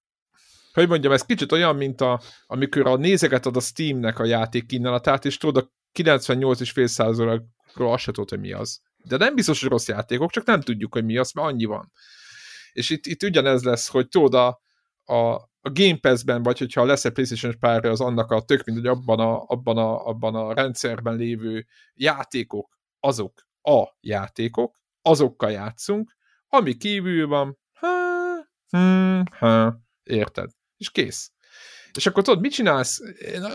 hogy 0.73 0.89
mondjam, 0.89 1.13
ez 1.13 1.23
kicsit 1.23 1.53
olyan, 1.53 1.77
mint 1.77 2.01
a, 2.01 2.21
amikor 2.47 2.87
a 2.87 2.97
nézegeted 2.97 3.57
a 3.57 3.61
Steamnek 3.61 4.19
a 4.19 4.25
játék 4.25 4.67
kínálatát, 4.67 5.25
és 5.25 5.37
tudod, 5.37 5.65
a 5.65 5.73
98,5%-ról 5.99 7.93
azt 7.93 8.03
se 8.03 8.13
tudod, 8.13 8.29
hogy 8.29 8.41
mi 8.41 8.53
az. 8.53 8.81
De 9.05 9.17
nem 9.17 9.35
biztos, 9.35 9.61
hogy 9.61 9.71
rossz 9.71 9.89
játékok, 9.89 10.31
csak 10.31 10.47
nem 10.47 10.61
tudjuk, 10.61 10.93
hogy 10.93 11.05
mi 11.05 11.17
az, 11.17 11.33
mert 11.33 11.49
annyi 11.49 11.65
van. 11.65 11.93
És 12.73 12.91
itt, 12.91 13.07
itt 13.07 13.23
ugyanez 13.23 13.63
lesz, 13.63 13.89
hogy 13.89 14.09
tudod, 14.09 14.35
a, 14.35 14.61
a, 15.05 15.35
a 15.61 15.71
Game 15.73 15.97
Pass-ben, 15.97 16.43
vagy 16.43 16.59
hogyha 16.59 16.85
lesz 16.85 17.05
egy 17.05 17.13
PlayStation 17.13 17.59
párja, 17.59 17.91
az 17.91 18.01
annak 18.01 18.31
a 18.31 18.43
tök 18.43 18.65
mindegy 18.65 18.87
abban 18.87 19.19
a, 19.19 19.45
abban, 19.47 19.77
a, 19.77 20.07
abban 20.07 20.35
a 20.35 20.53
rendszerben 20.55 21.17
lévő 21.17 21.67
játékok, 21.95 22.79
azok 23.01 23.47
a 23.63 23.85
játékok, 24.01 24.77
azokkal 25.03 25.51
játszunk, 25.51 26.17
ami 26.49 26.77
kívül 26.77 27.27
van, 27.27 27.59
ha, 27.73 27.89
hmm, 28.69 29.23
ha, 29.39 29.81
érted? 30.03 30.51
És 30.81 30.91
kész. 30.91 31.31
És 31.97 32.07
akkor 32.07 32.23
tudod, 32.23 32.41
mit 32.41 32.53
csinálsz? 32.53 33.01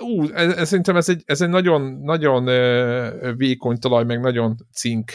Ú, 0.01 0.29
ez, 0.33 0.55
ez, 0.55 0.67
szerintem 0.67 0.95
ez 0.95 1.09
egy, 1.09 1.23
ez 1.25 1.41
egy 1.41 1.49
nagyon, 1.49 1.81
nagyon 1.81 2.45
vékony 3.37 3.79
talaj, 3.79 4.03
meg 4.03 4.19
nagyon 4.19 4.55
cink 4.71 5.11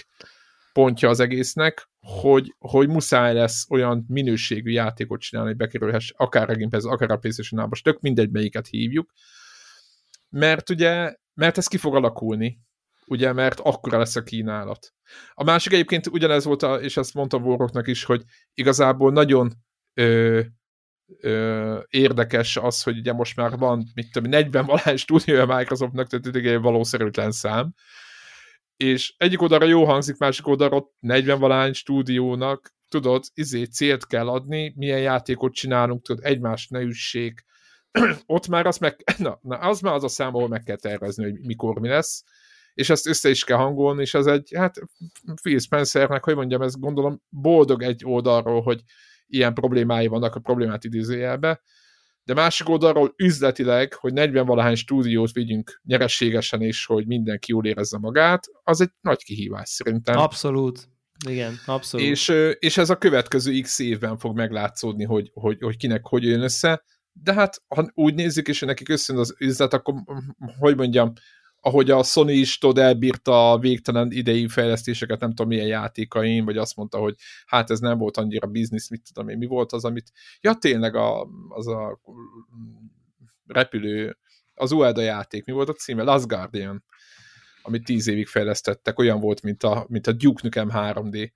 pontja 0.73 1.09
az 1.09 1.20
egésznek, 1.20 1.90
hogy, 2.01 2.55
hogy 2.59 2.88
muszáj 2.88 3.35
lesz 3.35 3.66
olyan 3.70 4.05
minőségű 4.09 4.70
játékot 4.70 5.20
csinálni, 5.20 5.51
hogy 5.51 5.59
bekerülhess 5.59 6.12
akár 6.16 6.51
a 6.51 6.57
Game 6.57 6.79
akár 6.83 7.11
a 7.11 7.16
playstation 7.16 7.68
most 7.68 7.85
tök 7.85 8.01
mindegy, 8.01 8.31
melyiket 8.31 8.66
hívjuk, 8.66 9.12
mert 10.29 10.70
ugye, 10.70 11.14
mert 11.35 11.59
ez 11.59 11.66
ki 11.66 11.77
fog 11.77 11.94
alakulni, 11.94 12.61
ugye, 13.07 13.33
mert 13.33 13.61
akkora 13.61 13.99
lesz 13.99 14.16
a 14.16 14.23
kínálat. 14.23 14.92
A 15.35 15.44
másik 15.44 15.73
egyébként 15.73 16.07
ugyanez 16.07 16.44
volt, 16.44 16.62
a, 16.62 16.75
és 16.75 16.96
ezt 16.96 17.14
mondta 17.14 17.38
Voroknak 17.38 17.87
is, 17.87 18.05
hogy 18.05 18.23
igazából 18.55 19.12
nagyon 19.12 19.53
ö, 19.94 20.40
érdekes 21.88 22.57
az, 22.57 22.83
hogy 22.83 22.99
ugye 22.99 23.12
most 23.12 23.37
már 23.37 23.59
van, 23.59 23.87
mit 23.94 24.11
tudom, 24.12 24.31
40 24.31 24.64
valány 24.64 24.96
stúdiója 24.96 25.46
Microsoftnak, 25.46 26.07
tehát 26.07 26.37
egy 26.37 26.61
valószerűtlen 26.61 27.31
szám, 27.31 27.75
és 28.77 29.14
egyik 29.16 29.42
oldalra 29.42 29.66
jó 29.66 29.85
hangzik, 29.85 30.18
másik 30.18 30.46
oldalra 30.46 30.85
40 31.01 31.38
valány 31.38 31.73
stúdiónak, 31.73 32.75
tudod, 32.88 33.25
izé 33.35 33.64
célt 33.64 34.07
kell 34.07 34.29
adni, 34.29 34.73
milyen 34.77 35.01
játékot 35.01 35.53
csinálunk, 35.53 36.03
tudod, 36.03 36.25
egymást 36.25 36.70
ne 36.70 36.81
üssék. 36.81 37.44
Ott 38.27 38.49
már 38.49 38.66
az 38.66 38.79
meg, 38.79 39.05
na, 39.18 39.38
na, 39.42 39.57
az 39.57 39.81
már 39.81 39.94
az 39.94 40.05
a 40.05 40.09
szám, 40.09 40.35
ahol 40.35 40.49
meg 40.49 40.62
kell 40.62 40.77
tervezni, 40.77 41.25
hogy 41.25 41.40
mikor 41.40 41.79
mi 41.79 41.88
lesz, 41.88 42.25
és 42.75 42.90
ezt 42.90 43.07
össze 43.07 43.31
is 43.31 43.44
kell 43.44 43.57
hangolni, 43.57 44.01
és 44.01 44.14
ez 44.14 44.27
egy, 44.27 44.53
hát 44.57 44.79
Phil 45.42 45.59
Spencernek, 45.59 46.25
hogy 46.25 46.35
mondjam, 46.35 46.62
ez 46.62 46.75
gondolom 46.77 47.23
boldog 47.29 47.83
egy 47.83 48.03
oldalról, 48.05 48.62
hogy 48.62 48.81
ilyen 49.30 49.54
problémái 49.54 50.06
vannak 50.06 50.34
a 50.34 50.40
problémát 50.40 50.84
idézőjelbe, 50.84 51.60
de 52.24 52.34
másik 52.34 52.68
oldalról 52.68 53.14
üzletileg, 53.16 53.94
hogy 53.94 54.12
40 54.12 54.46
valahány 54.46 54.74
stúdiót 54.74 55.32
vigyünk 55.32 55.80
nyerességesen, 55.84 56.62
és 56.62 56.86
hogy 56.86 57.06
mindenki 57.06 57.52
jól 57.52 57.64
érezze 57.64 57.98
magát, 57.98 58.46
az 58.62 58.80
egy 58.80 58.90
nagy 59.00 59.22
kihívás 59.22 59.68
szerintem. 59.68 60.18
Abszolút. 60.18 60.88
Igen, 61.28 61.54
abszolút. 61.66 62.06
És, 62.06 62.32
és 62.58 62.76
ez 62.76 62.90
a 62.90 62.96
következő 62.98 63.60
x 63.60 63.78
évben 63.78 64.18
fog 64.18 64.36
meglátszódni, 64.36 65.04
hogy, 65.04 65.30
hogy, 65.32 65.56
hogy 65.60 65.76
kinek 65.76 66.06
hogy 66.06 66.22
jön 66.22 66.42
össze, 66.42 66.82
de 67.12 67.32
hát 67.32 67.62
ha 67.68 67.90
úgy 67.94 68.14
nézzük, 68.14 68.48
és 68.48 68.60
nekik 68.60 68.88
összejön 68.88 69.22
az 69.22 69.34
üzlet, 69.38 69.72
akkor 69.72 69.94
hogy 70.58 70.76
mondjam, 70.76 71.12
ahogy 71.61 71.90
a 71.90 72.03
Sony 72.03 72.29
is 72.29 72.59
tudod, 72.59 72.79
elbírta 72.79 73.51
a 73.51 73.59
végtelen 73.59 74.11
idei 74.11 74.49
fejlesztéseket, 74.49 75.20
nem 75.20 75.29
tudom 75.29 75.49
milyen 75.49 75.66
játékain, 75.66 76.44
vagy 76.44 76.57
azt 76.57 76.77
mondta, 76.77 76.99
hogy 76.99 77.14
hát 77.46 77.70
ez 77.70 77.81
nem 77.81 77.99
volt 77.99 78.16
annyira 78.16 78.46
biznisz, 78.46 78.90
mit 78.90 79.03
tudom 79.12 79.29
én, 79.29 79.38
mi 79.38 79.46
volt 79.46 79.73
az, 79.73 79.85
amit, 79.85 80.12
ja 80.40 80.55
tényleg 80.55 80.94
a, 80.94 81.29
az 81.49 81.66
a 81.66 82.01
repülő, 83.46 84.18
az 84.55 84.73
Ueda 84.73 85.01
játék, 85.01 85.44
mi 85.44 85.53
volt 85.53 85.68
a 85.68 85.73
címe? 85.73 86.03
Last 86.03 86.27
Guardian, 86.27 86.85
amit 87.62 87.85
tíz 87.85 88.07
évig 88.07 88.27
fejlesztettek, 88.27 88.99
olyan 88.99 89.20
volt, 89.20 89.42
mint 89.42 89.62
a, 89.62 89.87
mint 89.88 90.07
a 90.07 90.12
Duke 90.12 90.40
Nukem 90.42 90.70
3D. 90.73 91.31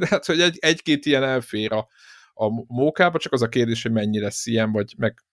Tehát, 0.00 0.26
hogy 0.26 0.40
egy, 0.40 0.56
egy-két 0.60 1.06
ilyen 1.06 1.22
elfér 1.22 1.72
a, 1.72 1.88
a 2.34 2.48
mókába, 2.66 3.18
csak 3.18 3.32
az 3.32 3.42
a 3.42 3.48
kérdés, 3.48 3.82
hogy 3.82 3.92
mennyi 3.92 4.20
lesz 4.20 4.46
ilyen, 4.46 4.72
vagy 4.72 4.94
meg 4.96 5.24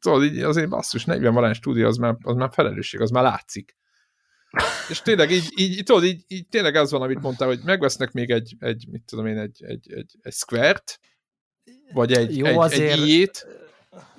tudod, 0.00 0.24
így 0.24 0.38
azért 0.38 0.68
basszus, 0.68 1.04
40 1.04 1.34
valány 1.34 1.52
stúdió, 1.52 1.86
az 1.86 1.96
már, 1.96 2.16
az 2.22 2.34
már 2.34 2.50
felelősség, 2.52 3.00
az 3.00 3.10
már 3.10 3.22
látszik. 3.22 3.76
És 4.88 5.00
tényleg 5.00 5.30
így, 5.30 5.52
így, 5.56 5.82
tudod, 5.84 6.04
így, 6.04 6.24
így 6.28 6.48
tényleg 6.48 6.74
az 6.74 6.90
van, 6.90 7.02
amit 7.02 7.20
mondtál, 7.20 7.48
hogy 7.48 7.60
megvesznek 7.64 8.12
még 8.12 8.30
egy, 8.30 8.56
egy 8.58 8.86
mit 8.90 9.02
tudom 9.06 9.26
én, 9.26 9.38
egy, 9.38 9.64
egy, 9.64 9.92
egy, 9.92 10.14
egy 10.20 10.32
square-t, 10.32 11.00
vagy 11.92 12.12
egy, 12.12 12.36
Jó, 12.36 12.46
egy, 12.46 12.56
azért... 12.56 12.92
egy 12.92 13.08
ilyét, 13.08 13.46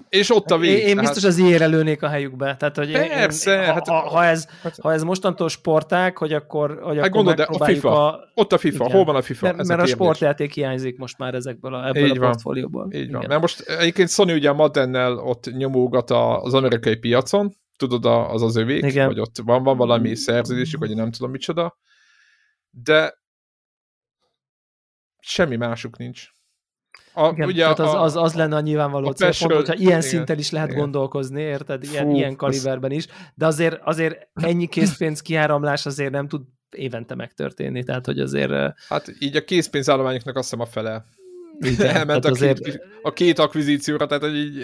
és 0.10 0.36
ott 0.36 0.52
a 0.52 0.58
vég. 0.58 0.80
Én, 0.80 0.88
én 0.88 0.98
biztos 0.98 1.24
az 1.24 1.38
ilyen 1.38 1.62
előnék 1.62 2.04
a 2.04 2.08
helyükbe. 2.08 2.56
Tehát, 2.58 2.78
hogy 2.78 2.92
Persze. 2.92 3.54
Én, 3.54 3.74
hát, 3.74 3.88
ha, 3.88 4.00
ha, 4.00 4.26
ez, 4.26 4.48
hát, 4.62 4.80
ha 4.82 4.94
ez 4.94 5.04
mostantól 5.04 5.50
sporták, 5.50 6.18
hogy 6.18 6.34
akkor, 6.34 6.80
hogy 6.82 6.98
hát 6.98 7.06
akkor 7.06 7.24
gondolod, 7.24 7.62
a 7.62 7.66
FIFA. 7.66 8.08
A... 8.08 8.30
Ott 8.34 8.54
a 8.54 8.58
FIFA. 8.58 8.84
Igen. 8.84 8.96
Hol 8.96 9.06
van 9.06 9.16
a 9.16 9.22
FIFA? 9.22 9.46
Mert, 9.46 9.68
mert 9.68 9.80
a, 9.80 9.84
a 9.84 9.88
sportjáték 9.88 10.54
hiányzik 10.54 10.98
most 10.98 11.18
már 11.18 11.34
ezekből 11.34 11.74
a, 11.74 11.88
ebből 11.88 12.06
Így 12.06 12.18
a 12.18 12.20
portfólióból. 12.20 12.88
Így 12.94 13.12
van. 13.12 13.26
Mert 13.28 13.42
most 13.42 13.62
egyébként 13.62 14.10
Sony 14.10 14.32
ugye 14.32 14.50
a 14.50 14.54
Maddennel 14.54 15.18
ott 15.18 15.52
nyomógat 15.52 16.12
az 16.12 16.54
amerikai 16.54 16.96
piacon, 16.96 17.54
tudod, 17.78 18.06
az 18.06 18.42
az 18.42 18.56
övék, 18.56 18.84
Igen. 18.86 19.08
vagy 19.08 19.20
ott 19.20 19.36
van, 19.44 19.64
van 19.64 19.78
valami 19.78 20.16
szerződésük, 20.16 20.80
vagy 20.80 20.96
nem 20.96 21.12
tudom 21.12 21.32
micsoda, 21.32 21.78
de 22.70 23.14
semmi 25.20 25.56
másuk 25.56 25.98
nincs. 25.98 26.36
A, 27.20 27.32
igen, 27.32 27.48
ugye 27.48 27.62
tehát 27.62 27.80
az, 27.80 27.94
az, 27.94 28.16
az 28.16 28.34
lenne 28.34 28.56
a 28.56 28.60
nyilvánvaló 28.60 29.08
a 29.08 29.14
célpont, 29.14 29.54
hogyha 29.54 29.74
ilyen 29.74 29.88
igen, 29.88 30.02
szinten 30.02 30.38
is 30.38 30.52
lehet 30.52 30.68
igen. 30.68 30.80
gondolkozni, 30.80 31.42
érted? 31.42 31.84
Ilyen, 31.84 32.06
Fú, 32.06 32.16
ilyen 32.16 32.36
kaliberben 32.36 32.92
is, 32.92 33.08
de 33.36 33.46
azért, 33.46 33.80
azért 33.84 34.28
ennyi 34.34 34.68
készpénz 34.68 35.22
kiáramlás 35.22 35.86
azért 35.86 36.12
nem 36.12 36.28
tud 36.28 36.42
évente 36.72 37.16
megtörténni, 37.16 37.84
tehát 37.84 38.06
hogy 38.06 38.20
azért... 38.20 38.52
Hát 38.88 39.14
így 39.20 39.36
a 39.36 39.44
készpénzállományoknak 39.44 40.36
azt 40.36 40.50
hiszem 40.50 40.66
a 40.66 40.70
fele 40.70 41.06
igen, 41.60 41.96
elment 41.96 42.26
a, 42.26 42.30
azért... 42.30 42.60
két, 42.64 42.82
a 43.02 43.14
két 43.14 43.40
akvizícióra, 43.40 44.06
tehát 44.06 44.24
hogy 44.24 44.36
így 44.36 44.56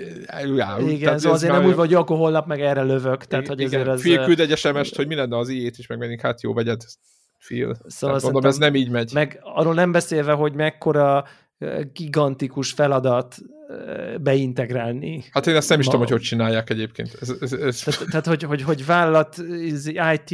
já, 0.55 0.77
Igen, 0.79 0.99
tehát 0.99 1.19
szóval 1.19 1.37
azért 1.37 1.53
nem 1.53 1.65
úgy 1.65 1.75
vagy, 1.75 1.93
akkor 1.93 2.17
holnap 2.17 2.47
meg 2.47 2.61
erre 2.61 2.81
lövök, 2.81 3.25
tehát 3.25 3.47
hogy 3.47 3.59
igen, 3.59 3.89
ez... 3.89 4.01
Fél 4.01 4.25
küld 4.25 4.39
egy 4.39 4.57
sms 4.57 4.95
hogy 4.95 5.07
mi 5.07 5.15
lenne 5.15 5.37
az 5.37 5.49
ilyét 5.49 5.77
is 5.77 5.87
megvennénk, 5.87 6.21
hát 6.21 6.41
jó, 6.41 6.53
vegyed. 6.53 6.81
Phil. 7.45 7.75
Szóval 7.87 8.19
mondom, 8.23 8.45
ez 8.45 8.57
nem 8.57 8.75
így 8.75 8.89
megy. 8.89 9.13
Meg 9.13 9.39
arról 9.41 9.73
nem 9.73 9.91
beszélve, 9.91 10.31
hogy 10.31 10.53
mekkora 10.53 11.25
gigantikus 11.93 12.71
feladat 12.71 13.37
beintegrálni. 14.21 15.23
Hát 15.31 15.47
én 15.47 15.55
ezt 15.55 15.69
nem 15.69 15.79
is 15.79 15.85
tudom, 15.85 15.99
hogy 15.99 16.09
hogy 16.09 16.21
csinálják 16.21 16.69
egyébként. 16.69 17.17
Ez, 17.21 17.33
ez, 17.41 17.53
ez... 17.53 17.79
Tehát, 17.79 18.05
tehát 18.09 18.25
hogy, 18.25 18.43
hogy, 18.43 18.61
hogy 18.61 18.85
vállalat, 18.85 19.37
IT, 20.13 20.31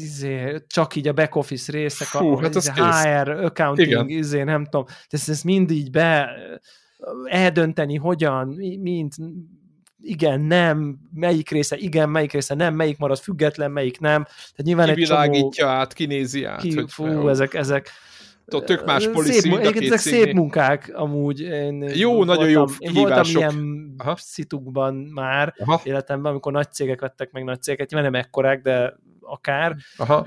izé, 0.00 0.62
csak 0.66 0.96
így 0.96 1.08
a 1.08 1.12
back 1.12 1.34
office 1.34 1.72
részek, 1.72 2.06
Fú, 2.08 2.32
a, 2.32 2.40
hát 2.40 2.54
izé, 2.54 2.70
HR, 2.70 3.28
accounting, 3.28 3.88
Igen. 3.88 4.08
izé, 4.08 4.42
nem 4.42 4.64
tudom, 4.64 4.84
ezt, 5.08 5.28
ezt 5.28 5.44
mind 5.44 5.70
így 5.70 5.90
be 5.90 6.30
eldönteni, 7.24 7.96
hogyan, 7.96 8.48
mint 8.80 9.14
igen, 10.02 10.40
nem, 10.40 10.98
melyik 11.14 11.50
része 11.50 11.76
igen, 11.76 12.08
melyik 12.08 12.32
része 12.32 12.54
nem, 12.54 12.74
melyik 12.74 12.98
marad 12.98 13.18
független, 13.18 13.70
melyik 13.70 14.00
nem. 14.00 14.24
Tehát 14.24 14.62
nyilván 14.62 14.88
egy 14.88 15.04
csomó... 15.04 15.52
át, 15.58 15.92
kinézi 15.92 16.44
át. 16.44 16.60
Ki, 16.60 16.84
fú, 16.86 17.28
ezek, 17.28 17.54
ezek, 17.54 17.90
ott 18.50 18.64
tök 18.64 18.84
más 18.84 19.08
policy, 19.08 19.32
szép, 19.32 19.52
egyébként 19.52 19.84
ezek 19.84 19.98
szép 19.98 20.32
munkák 20.32 20.90
amúgy. 20.94 21.40
Én 21.40 21.82
jó, 21.94 22.14
voltam, 22.14 22.34
nagyon 22.34 22.50
jó 22.50 22.64
Én 22.78 22.92
voltam 22.92 23.24
ilyen 23.24 23.94
Aha. 23.98 24.16
szitukban 24.16 24.94
már 24.94 25.54
Aha. 25.58 25.80
életemben, 25.84 26.30
amikor 26.30 26.52
nagy 26.52 26.72
cégek 26.72 27.00
vettek 27.00 27.32
meg 27.32 27.44
nagy 27.44 27.62
cégeket, 27.62 27.90
nyilván 27.90 28.10
nem 28.10 28.20
ekkorák, 28.20 28.62
de 28.62 28.94
akár. 29.20 29.76
Aha. 29.96 30.24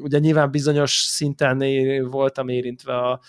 Ugye 0.00 0.18
nyilván 0.18 0.50
bizonyos 0.50 0.92
szinten 0.92 1.62
voltam 2.10 2.48
érintve 2.48 2.96
a 2.96 3.20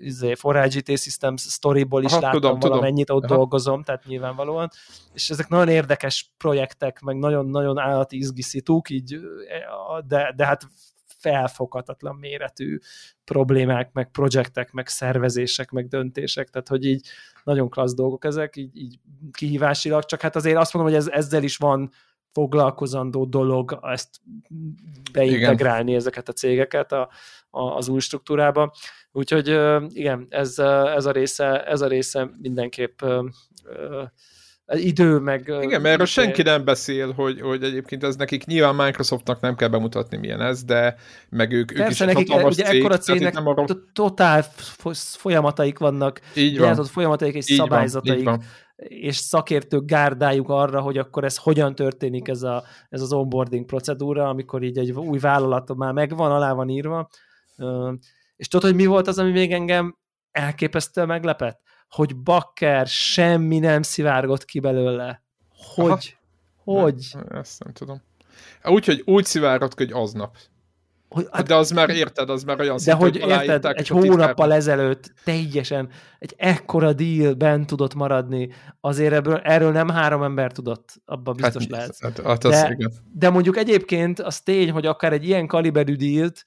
izé, 0.00 0.34
Forage 0.34 0.78
IT 0.84 1.00
Systems 1.00 1.42
storyból 1.42 2.04
is 2.04 2.12
Aha, 2.12 2.20
láttam 2.20 2.40
tudom, 2.40 2.58
valamennyit, 2.58 3.06
tudom. 3.06 3.22
ott 3.22 3.28
Aha. 3.28 3.36
dolgozom, 3.36 3.82
tehát 3.82 4.04
nyilvánvalóan. 4.04 4.70
És 5.12 5.30
ezek 5.30 5.48
nagyon 5.48 5.68
érdekes 5.68 6.32
projektek, 6.36 7.00
meg 7.00 7.16
nagyon-nagyon 7.16 7.78
állati 7.78 8.16
izgiszituk, 8.16 8.90
így, 8.90 9.20
de, 10.06 10.32
de 10.36 10.46
hát 10.46 10.66
felfoghatatlan 11.24 12.16
méretű 12.16 12.78
problémák, 13.24 13.92
meg 13.92 14.10
projektek, 14.10 14.72
meg 14.72 14.88
szervezések, 14.88 15.70
meg 15.70 15.88
döntések, 15.88 16.48
tehát 16.50 16.68
hogy 16.68 16.84
így 16.84 17.06
nagyon 17.44 17.68
klassz 17.68 17.94
dolgok 17.94 18.24
ezek, 18.24 18.56
így, 18.56 18.76
így 18.76 18.98
kihívásilag, 19.32 20.04
csak 20.04 20.20
hát 20.20 20.36
azért 20.36 20.56
azt 20.56 20.72
mondom, 20.72 20.92
hogy 20.92 21.00
ez, 21.00 21.08
ezzel 21.08 21.42
is 21.42 21.56
van 21.56 21.90
foglalkozandó 22.32 23.24
dolog 23.24 23.78
ezt 23.82 24.20
beintegrálni 25.12 25.88
igen. 25.88 26.00
ezeket 26.00 26.28
a 26.28 26.32
cégeket 26.32 26.92
a, 26.92 27.10
a, 27.50 27.60
az 27.60 27.88
új 27.88 28.00
struktúrába. 28.00 28.74
Úgyhogy 29.12 29.48
igen, 29.88 30.26
ez, 30.28 30.58
ez, 30.96 31.06
a 31.06 31.10
része, 31.10 31.64
ez 31.64 31.80
a 31.80 31.86
része 31.86 32.30
mindenképp 32.40 33.00
idő, 34.72 35.18
meg... 35.18 35.40
Igen, 35.40 35.80
mert 35.80 35.94
erről 35.94 36.06
senki 36.06 36.42
nem 36.42 36.64
beszél, 36.64 37.12
hogy, 37.12 37.40
hogy 37.40 37.62
egyébként 37.62 38.04
ez 38.04 38.16
nekik 38.16 38.44
nyilván 38.44 38.74
Microsoftnak 38.74 39.40
nem 39.40 39.56
kell 39.56 39.68
bemutatni 39.68 40.16
milyen 40.16 40.40
ez, 40.40 40.64
de 40.64 40.96
meg 41.28 41.52
ők, 41.52 41.72
Persze, 41.72 41.84
ők 41.84 41.90
is 41.90 42.28
nekik, 42.28 42.44
ugye 42.44 42.64
cég, 42.64 42.80
ekkora 42.80 42.98
cégnek 42.98 43.32
nem 43.32 43.46
arra... 43.46 43.64
totál 43.92 44.44
folyamataik 45.18 45.78
vannak, 45.78 46.20
így 46.34 46.58
van. 46.58 46.84
folyamataik 46.84 47.34
és 47.34 47.48
így 47.48 47.56
szabályzataik, 47.56 48.24
van, 48.24 48.34
így 48.34 48.40
van. 48.76 48.88
és 48.88 49.16
szakértők 49.16 49.84
gárdájuk 49.84 50.48
arra, 50.48 50.80
hogy 50.80 50.98
akkor 50.98 51.24
ez 51.24 51.36
hogyan 51.36 51.74
történik 51.74 52.28
ez, 52.28 52.42
a, 52.42 52.64
ez 52.88 53.00
az 53.00 53.12
onboarding 53.12 53.66
procedúra, 53.66 54.28
amikor 54.28 54.62
így 54.62 54.78
egy 54.78 54.92
új 54.92 55.18
vállalat 55.18 55.74
már 55.74 55.92
megvan, 55.92 56.30
alá 56.30 56.52
van 56.52 56.68
írva, 56.68 57.08
és 58.36 58.48
tudod, 58.48 58.70
hogy 58.70 58.80
mi 58.80 58.86
volt 58.86 59.06
az, 59.06 59.18
ami 59.18 59.30
még 59.30 59.52
engem 59.52 59.96
elképesztően 60.30 61.06
meglepett? 61.06 61.60
Hogy 61.94 62.16
Bakker 62.16 62.86
semmi 62.86 63.58
nem 63.58 63.82
szivárgott 63.82 64.44
ki 64.44 64.60
belőle. 64.60 65.22
Hogy? 65.74 66.16
Aha. 66.64 66.80
Hogy? 66.80 67.06
Nem, 67.12 67.26
ezt 67.40 67.64
nem 67.64 67.72
tudom. 67.72 68.02
Úgy, 68.64 68.84
hogy 68.84 69.02
úgy 69.04 69.24
szivárgott 69.24 69.74
hogy 69.74 69.92
aznap. 69.92 70.36
Hogy, 71.08 71.28
hát, 71.30 71.46
de 71.46 71.54
az 71.54 71.70
már 71.70 71.90
érted, 71.90 72.30
az 72.30 72.42
már 72.42 72.60
olyan 72.60 72.78
De 72.84 72.92
hogy 72.92 73.16
érted, 73.16 73.64
egy 73.64 73.88
hónappal 73.88 74.52
ezelőtt 74.52 75.12
teljesen 75.24 75.88
egy 76.18 76.34
ekkora 76.36 76.92
deal 76.92 77.34
ben 77.34 77.66
tudott 77.66 77.94
maradni, 77.94 78.52
azért 78.80 79.12
ebből, 79.12 79.36
erről 79.36 79.72
nem 79.72 79.88
három 79.88 80.22
ember 80.22 80.52
tudott, 80.52 80.94
abban 81.04 81.36
hát 81.40 81.52
biztos 81.52 81.62
hát, 81.62 81.70
lehet. 81.70 81.96
Hát, 82.00 82.26
hát 82.26 82.42
de, 82.42 82.70
igen. 82.72 82.92
de 83.12 83.30
mondjuk 83.30 83.56
egyébként 83.56 84.20
az 84.20 84.40
tény, 84.40 84.70
hogy 84.70 84.86
akár 84.86 85.12
egy 85.12 85.24
ilyen 85.24 85.46
kaliberű 85.46 85.94
dealt 85.94 86.44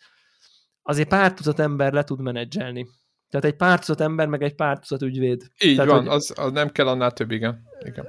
azért 0.81 1.07
pár 1.07 1.33
tucat 1.33 1.59
ember 1.59 1.93
le 1.93 2.03
tud 2.03 2.21
menedzselni. 2.21 2.87
Tehát 3.29 3.45
egy 3.45 3.55
pár 3.55 3.79
tucat 3.79 4.01
ember, 4.01 4.27
meg 4.27 4.43
egy 4.43 4.55
pár 4.55 4.79
tucat 4.79 5.01
ügyvéd. 5.01 5.51
Így 5.63 5.75
Tehát, 5.75 5.91
van, 5.91 5.99
hogy, 5.99 6.07
az, 6.15 6.33
az 6.35 6.51
nem 6.51 6.69
kell 6.69 6.87
annál 6.87 7.11
több, 7.11 7.31
igen. 7.31 7.63
Igen. 7.85 8.05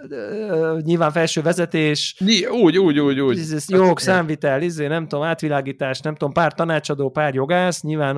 Nyilván 0.85 1.11
felső 1.11 1.43
vezetés. 1.43 2.17
Úgy, 2.51 2.79
úgy, 2.79 2.99
úgy, 2.99 3.21
úgy. 3.21 3.41
Jog, 3.67 3.99
számvitel, 3.99 4.63
izé, 4.63 4.87
nem 4.87 5.09
tudom, 5.09 5.25
átvilágítás, 5.25 6.01
nem 6.01 6.15
tudom, 6.15 6.33
pár 6.33 6.55
tanácsadó, 6.55 7.11
pár 7.11 7.35
jogász, 7.35 7.83
nyilván 7.83 8.17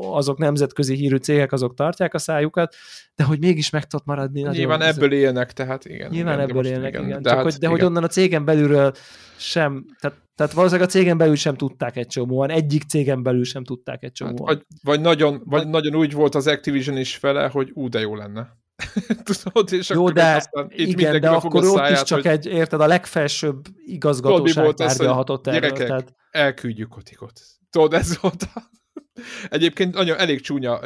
azok 0.00 0.38
nemzetközi 0.38 0.94
hírű 0.94 1.16
cégek, 1.16 1.52
azok 1.52 1.74
tartják 1.74 2.14
a 2.14 2.18
szájukat, 2.18 2.74
de 3.14 3.24
hogy 3.24 3.38
mégis 3.38 3.70
meg 3.70 3.84
tudott 3.84 4.06
maradni. 4.06 4.40
Nyilván 4.40 4.78
nagyon, 4.78 4.94
ebből 4.94 5.12
élnek, 5.12 5.52
tehát 5.52 5.84
igen. 5.84 6.10
Nyilván 6.10 6.34
igen, 6.34 6.48
ebből 6.48 6.66
élnek, 6.66 6.88
igen. 6.88 7.04
igen. 7.06 7.22
De, 7.22 7.28
Csak 7.28 7.38
hát, 7.38 7.44
hogy, 7.44 7.52
de 7.52 7.58
igen. 7.66 7.70
hogy 7.70 7.84
onnan 7.84 8.04
a 8.04 8.08
cégen 8.08 8.44
belülről 8.44 8.92
sem, 9.36 9.84
tehát 10.00 10.20
tehát 10.34 10.52
valószínűleg 10.52 10.88
a 10.88 10.92
cégen 10.92 11.18
belül 11.18 11.34
sem 11.34 11.54
tudták 11.54 11.96
egy 11.96 12.06
csomóan, 12.06 12.50
egyik 12.50 12.82
cégen 12.82 13.22
belül 13.22 13.44
sem 13.44 13.64
tudták 13.64 14.02
egy 14.02 14.12
csomóan. 14.12 14.46
Hát, 14.46 14.46
vagy, 14.46 14.64
vagy, 14.82 15.00
nagyon, 15.00 15.42
vagy 15.44 15.68
nagyon 15.68 15.94
úgy 15.94 16.12
volt 16.12 16.34
az 16.34 16.46
Activision 16.46 16.96
is 16.96 17.16
fele, 17.16 17.48
hogy 17.48 17.70
ú, 17.74 17.88
de 17.88 18.00
jó 18.00 18.14
lenne. 18.14 18.61
Tudod, 19.42 19.72
és 19.72 19.88
jó, 19.88 20.10
de 20.10 20.42
igen, 20.68 21.20
de 21.20 21.28
akkor 21.28 21.64
ott 21.64 21.88
is 21.90 22.02
csak 22.02 22.22
hogy... 22.22 22.26
egy, 22.26 22.46
érted, 22.46 22.80
a 22.80 22.86
legfelsőbb 22.86 23.64
igazgatóság 23.86 24.64
volt 24.64 24.76
tárgyalhatott 24.76 25.46
erről. 25.46 25.60
Gyerekek, 25.60 25.86
tehát... 25.86 26.14
elküldjük 26.30 26.88
Kotikot. 26.88 27.40
Tudod, 27.70 27.94
ez 27.94 28.20
volt 28.20 28.42
a... 28.54 28.70
Egyébként 29.48 29.94
nagyon 29.94 30.18
elég 30.18 30.40
csúnya 30.40 30.80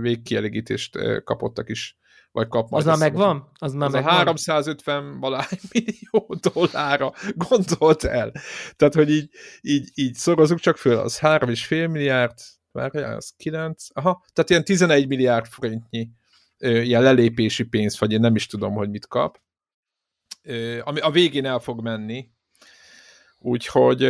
végkielégítést 0.00 0.98
kapottak 1.24 1.68
is 1.68 1.96
vagy 2.32 2.48
kap 2.48 2.70
majd. 2.70 2.86
Az 2.86 2.98
már 2.98 3.10
megvan? 3.10 3.50
Az 3.58 3.72
már 3.72 3.86
az 3.86 3.92
megvan? 3.92 4.12
a 4.12 4.16
350 4.16 5.20
valány 5.20 5.60
millió 5.72 6.36
dollárra 6.40 7.12
gondolt 7.34 8.04
el. 8.04 8.32
Tehát, 8.76 8.94
hogy 8.94 9.10
így, 9.10 9.30
így, 9.60 9.90
így 9.94 10.14
szorozunk 10.14 10.60
csak 10.60 10.76
föl, 10.76 10.98
az 10.98 11.18
3,5 11.18 11.90
milliárd, 11.90 12.38
várjál, 12.70 13.16
az 13.16 13.32
9, 13.36 13.84
aha, 13.92 14.24
tehát 14.32 14.50
ilyen 14.50 14.64
11 14.64 15.08
milliárd 15.08 15.46
forintnyi 15.46 16.10
ilyen 16.62 17.02
lelépési 17.02 17.64
pénz, 17.64 17.98
vagy 17.98 18.12
én 18.12 18.20
nem 18.20 18.34
is 18.34 18.46
tudom, 18.46 18.74
hogy 18.74 18.90
mit 18.90 19.06
kap, 19.06 19.40
ami 20.80 21.00
a 21.00 21.10
végén 21.10 21.46
el 21.46 21.58
fog 21.58 21.82
menni. 21.82 22.30
Úgyhogy 23.38 24.02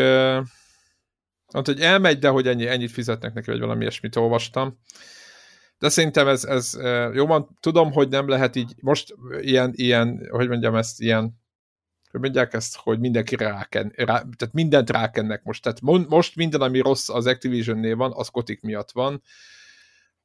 hát, 1.52 1.66
hogy 1.66 1.80
elmegy, 1.80 2.18
de 2.18 2.28
hogy 2.28 2.48
ennyi, 2.48 2.66
ennyit 2.66 2.90
fizetnek 2.90 3.32
neki, 3.32 3.50
vagy 3.50 3.60
valami 3.60 3.80
ilyesmit 3.80 4.16
olvastam. 4.16 4.80
De 5.78 5.88
szerintem 5.88 6.28
ez, 6.28 6.44
ez 6.44 6.78
jó 7.14 7.26
van, 7.26 7.58
tudom, 7.60 7.92
hogy 7.92 8.08
nem 8.08 8.28
lehet 8.28 8.56
így, 8.56 8.74
most 8.80 9.14
ilyen, 9.40 9.72
ilyen 9.74 10.28
hogy 10.30 10.48
mondjam 10.48 10.74
ezt, 10.74 11.00
ilyen 11.00 11.40
hogy 12.10 12.20
mondják 12.20 12.52
ezt, 12.52 12.76
hogy 12.76 12.98
mindenki 12.98 13.36
ráken, 13.36 13.92
rá, 13.96 14.04
tehát 14.14 14.52
mindent 14.52 14.90
rákennek 14.90 15.42
most, 15.42 15.62
tehát 15.62 16.08
most 16.08 16.36
minden, 16.36 16.60
ami 16.60 16.80
rossz 16.80 17.08
az 17.08 17.26
Activision-nél 17.26 17.96
van, 17.96 18.12
az 18.14 18.28
Kotik 18.28 18.60
miatt 18.60 18.90
van, 18.90 19.22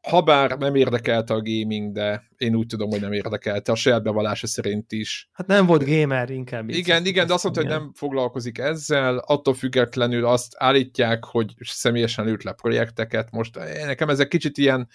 habár 0.08 0.58
nem 0.58 0.76
érdekelte 0.76 1.34
a 1.34 1.41
gaming, 1.41 1.91
de 1.91 2.24
én 2.38 2.56
úgy 2.56 2.67
tudom, 2.67 2.89
hogy 2.89 3.02
nem 3.02 3.12
érdekelte, 3.12 3.72
a 3.72 3.76
saját 3.76 4.04
bevallása 4.04 4.48
szerint 4.48 4.91
is. 4.91 5.30
Hát 5.32 5.48
nem 5.48 5.65
volt 5.65 5.86
gamer 5.86 6.30
inkább. 6.30 6.70
Igen, 6.70 7.06
igen, 7.06 7.28
de 7.28 7.34
azt 7.34 7.43
mondta, 7.43 7.62
hogy 7.62 7.72
nem 7.72 7.91
foglalkozik 7.93 8.58
ezzel, 8.58 9.17
attól 9.17 9.54
függetlenül 9.54 10.26
azt 10.26 10.54
állítják, 10.58 11.24
hogy 11.24 11.54
személyesen 11.60 12.28
ült 12.28 12.43
le 12.43 12.52
projekteket. 12.52 13.32
Most 13.32 13.60
nekem 13.86 14.10
ezek 14.10 14.28
kicsit 14.28 14.58
ilyen, 14.58 14.88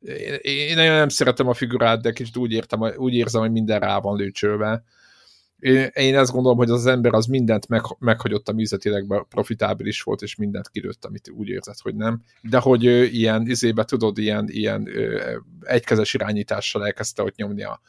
én, 0.00 0.68
én 0.68 0.74
nagyon 0.74 0.96
nem 0.96 1.08
szeretem 1.08 1.48
a 1.48 1.54
figurát, 1.54 2.02
de 2.02 2.12
kicsit 2.12 2.36
úgy, 2.36 2.52
értem, 2.52 2.80
úgy 2.96 3.14
érzem, 3.14 3.40
hogy 3.40 3.52
minden 3.52 3.80
rá 3.80 3.98
van 3.98 4.16
lőcsölve. 4.16 4.84
Én, 5.58 6.16
ezt 6.16 6.32
gondolom, 6.32 6.56
hogy 6.56 6.70
az 6.70 6.86
ember 6.86 7.14
az 7.14 7.26
mindent 7.26 7.68
meg, 7.68 7.82
meghagyott 7.98 8.48
a 8.48 8.52
műzetileg 8.52 9.24
profitábilis 9.28 10.02
volt, 10.02 10.22
és 10.22 10.34
mindent 10.34 10.68
kilőtt, 10.68 11.04
amit 11.04 11.30
úgy 11.30 11.48
érzett, 11.48 11.78
hogy 11.80 11.94
nem. 11.94 12.22
De 12.40 12.58
hogy 12.58 12.84
ilyen 13.14 13.46
izébe, 13.48 13.84
tudod, 13.84 14.18
ilyen, 14.18 14.46
ilyen 14.48 14.88
egykezes 15.60 16.14
irányítással 16.14 16.86
elkezdte 16.86 17.22
ott 17.22 17.36
nyomni 17.36 17.62
a, 17.62 17.80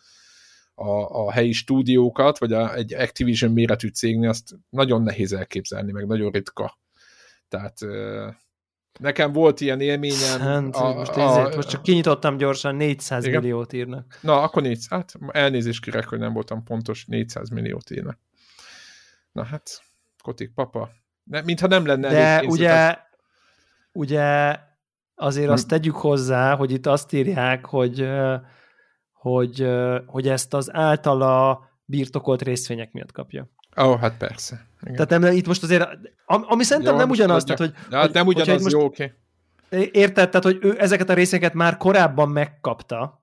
a, 0.76 1.26
a 1.26 1.32
helyi 1.32 1.52
stúdiókat, 1.52 2.38
vagy 2.38 2.54
a, 2.54 2.76
egy 2.76 2.94
Activision 2.94 3.52
méretű 3.52 3.88
cégnél, 3.88 4.30
azt 4.30 4.56
nagyon 4.70 5.02
nehéz 5.02 5.34
elképzelni, 5.34 5.92
meg 5.92 6.08
nagyon 6.08 6.32
ritka. 6.32 6.78
Tehát 7.50 7.78
Nekem 9.00 9.32
volt 9.32 9.62
ilyen 9.62 9.82
élményem. 9.82 10.40
Hát, 10.40 10.76
a, 10.76 10.94
most, 10.94 11.12
a, 11.12 11.22
ezért, 11.22 11.56
most 11.56 11.70
csak 11.70 11.82
kinyitottam 11.82 12.38
gyorsan, 12.38 12.76
400 12.76 13.26
igen? 13.26 13.42
milliót 13.42 13.74
írnak. 13.74 14.18
Na, 14.22 14.42
akkor 14.42 14.62
400, 14.62 14.88
hát 14.90 15.14
elnézést 15.28 15.84
kérek, 15.84 16.08
hogy 16.08 16.20
nem 16.20 16.34
voltam 16.34 16.64
pontos, 16.64 17.06
400 17.06 17.50
milliót 17.50 17.90
írnak. 17.90 18.20
Na 19.32 19.44
hát, 19.44 19.82
Kotik 20.24 20.54
papa. 20.54 20.90
Ne, 21.24 21.42
mintha 21.42 21.68
nem 21.68 21.86
lenne 21.86 22.10
De 22.10 22.44
ugye, 22.46 22.74
az... 22.74 22.98
ugye 23.92 24.58
azért 25.16 25.50
azt 25.50 25.68
tegyük 25.68 25.96
hozzá, 25.96 26.56
hogy 26.56 26.72
itt 26.72 26.86
azt 26.86 27.14
írják, 27.14 27.66
hogy, 27.66 28.10
hogy, 29.12 29.68
hogy 30.06 30.28
ezt 30.28 30.54
az 30.54 30.74
általa 30.74 31.70
birtokolt 31.86 32.42
részvények 32.42 32.92
miatt 32.92 33.12
kapja. 33.12 33.50
Ó, 33.82 33.84
oh, 33.84 34.00
hát 34.00 34.18
persze. 34.18 34.66
Igen. 34.82 35.08
Tehát 35.08 35.24
nem, 35.24 35.36
itt 35.36 35.48
most 35.48 35.64
azért, 35.64 35.88
ami 36.26 36.64
szerintem 36.64 36.94
Jó, 36.94 37.00
nem 37.00 37.10
ugyanaz, 37.10 37.44
tehát, 37.44 37.60
hogy... 37.60 37.74
De 37.90 37.98
hát 37.98 38.14
nem 38.14 38.28
ugyanaz, 38.28 38.62
most, 38.62 38.76
jó, 38.76 38.84
oké. 38.84 39.14
Okay. 39.72 39.90
Érted? 39.94 40.30
Tehát, 40.30 40.46
hogy 40.46 40.58
ő 40.62 40.76
ezeket 40.80 41.10
a 41.10 41.14
részeket 41.14 41.54
már 41.54 41.78
korábban 41.78 42.30
megkapta, 42.30 43.17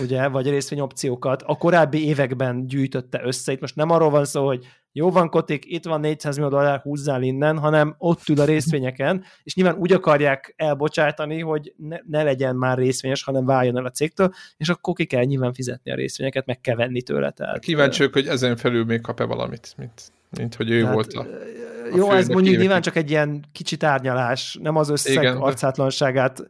ugye, 0.00 0.28
vagy 0.28 0.48
részvényopciókat, 0.48 1.42
a 1.42 1.56
korábbi 1.56 2.06
években 2.06 2.66
gyűjtötte 2.66 3.20
össze. 3.24 3.52
Itt 3.52 3.60
most 3.60 3.76
nem 3.76 3.90
arról 3.90 4.10
van 4.10 4.24
szó, 4.24 4.46
hogy 4.46 4.66
jó 4.92 5.10
van 5.10 5.28
Kotik, 5.28 5.64
itt 5.66 5.84
van 5.84 6.00
400 6.00 6.36
millió 6.36 6.50
dollár, 6.50 6.80
húzzál 6.80 7.22
innen, 7.22 7.58
hanem 7.58 7.94
ott 7.98 8.28
ül 8.28 8.40
a 8.40 8.44
részvényeken, 8.44 9.24
és 9.42 9.54
nyilván 9.54 9.76
úgy 9.76 9.92
akarják 9.92 10.54
elbocsátani, 10.56 11.40
hogy 11.40 11.74
ne, 11.76 11.96
ne 12.08 12.22
legyen 12.22 12.56
már 12.56 12.78
részvényes, 12.78 13.22
hanem 13.22 13.44
váljon 13.44 13.76
el 13.76 13.84
a 13.84 13.90
cégtől, 13.90 14.32
és 14.56 14.68
akkor 14.68 14.94
ki 14.94 15.04
kell 15.04 15.24
nyilván 15.24 15.52
fizetni 15.52 15.90
a 15.90 15.94
részvényeket, 15.94 16.46
meg 16.46 16.60
kell 16.60 16.76
venni 16.76 17.02
tőle. 17.02 17.30
Tehát, 17.30 17.58
Kíváncsiak, 17.58 18.12
hogy 18.12 18.26
ezen 18.26 18.56
felül 18.56 18.84
még 18.84 19.00
kap-e 19.00 19.24
valamit, 19.24 19.74
mint, 19.76 20.12
mint 20.36 20.54
hogy 20.54 20.70
ő 20.70 20.80
tehát, 20.80 20.94
volt 20.94 21.12
a, 21.12 21.20
a 21.20 21.96
Jó, 21.96 22.10
ez 22.10 22.28
mondjuk 22.28 22.56
nyilván 22.56 22.82
csak 22.82 22.96
egy 22.96 23.10
ilyen 23.10 23.44
kicsi 23.52 23.76
tárnyalás, 23.76 24.58
nem 24.62 24.76
az 24.76 24.88
összeg 24.88 25.22
Igen, 25.22 25.36
arcátlanságát, 25.36 26.40
ö, 26.40 26.44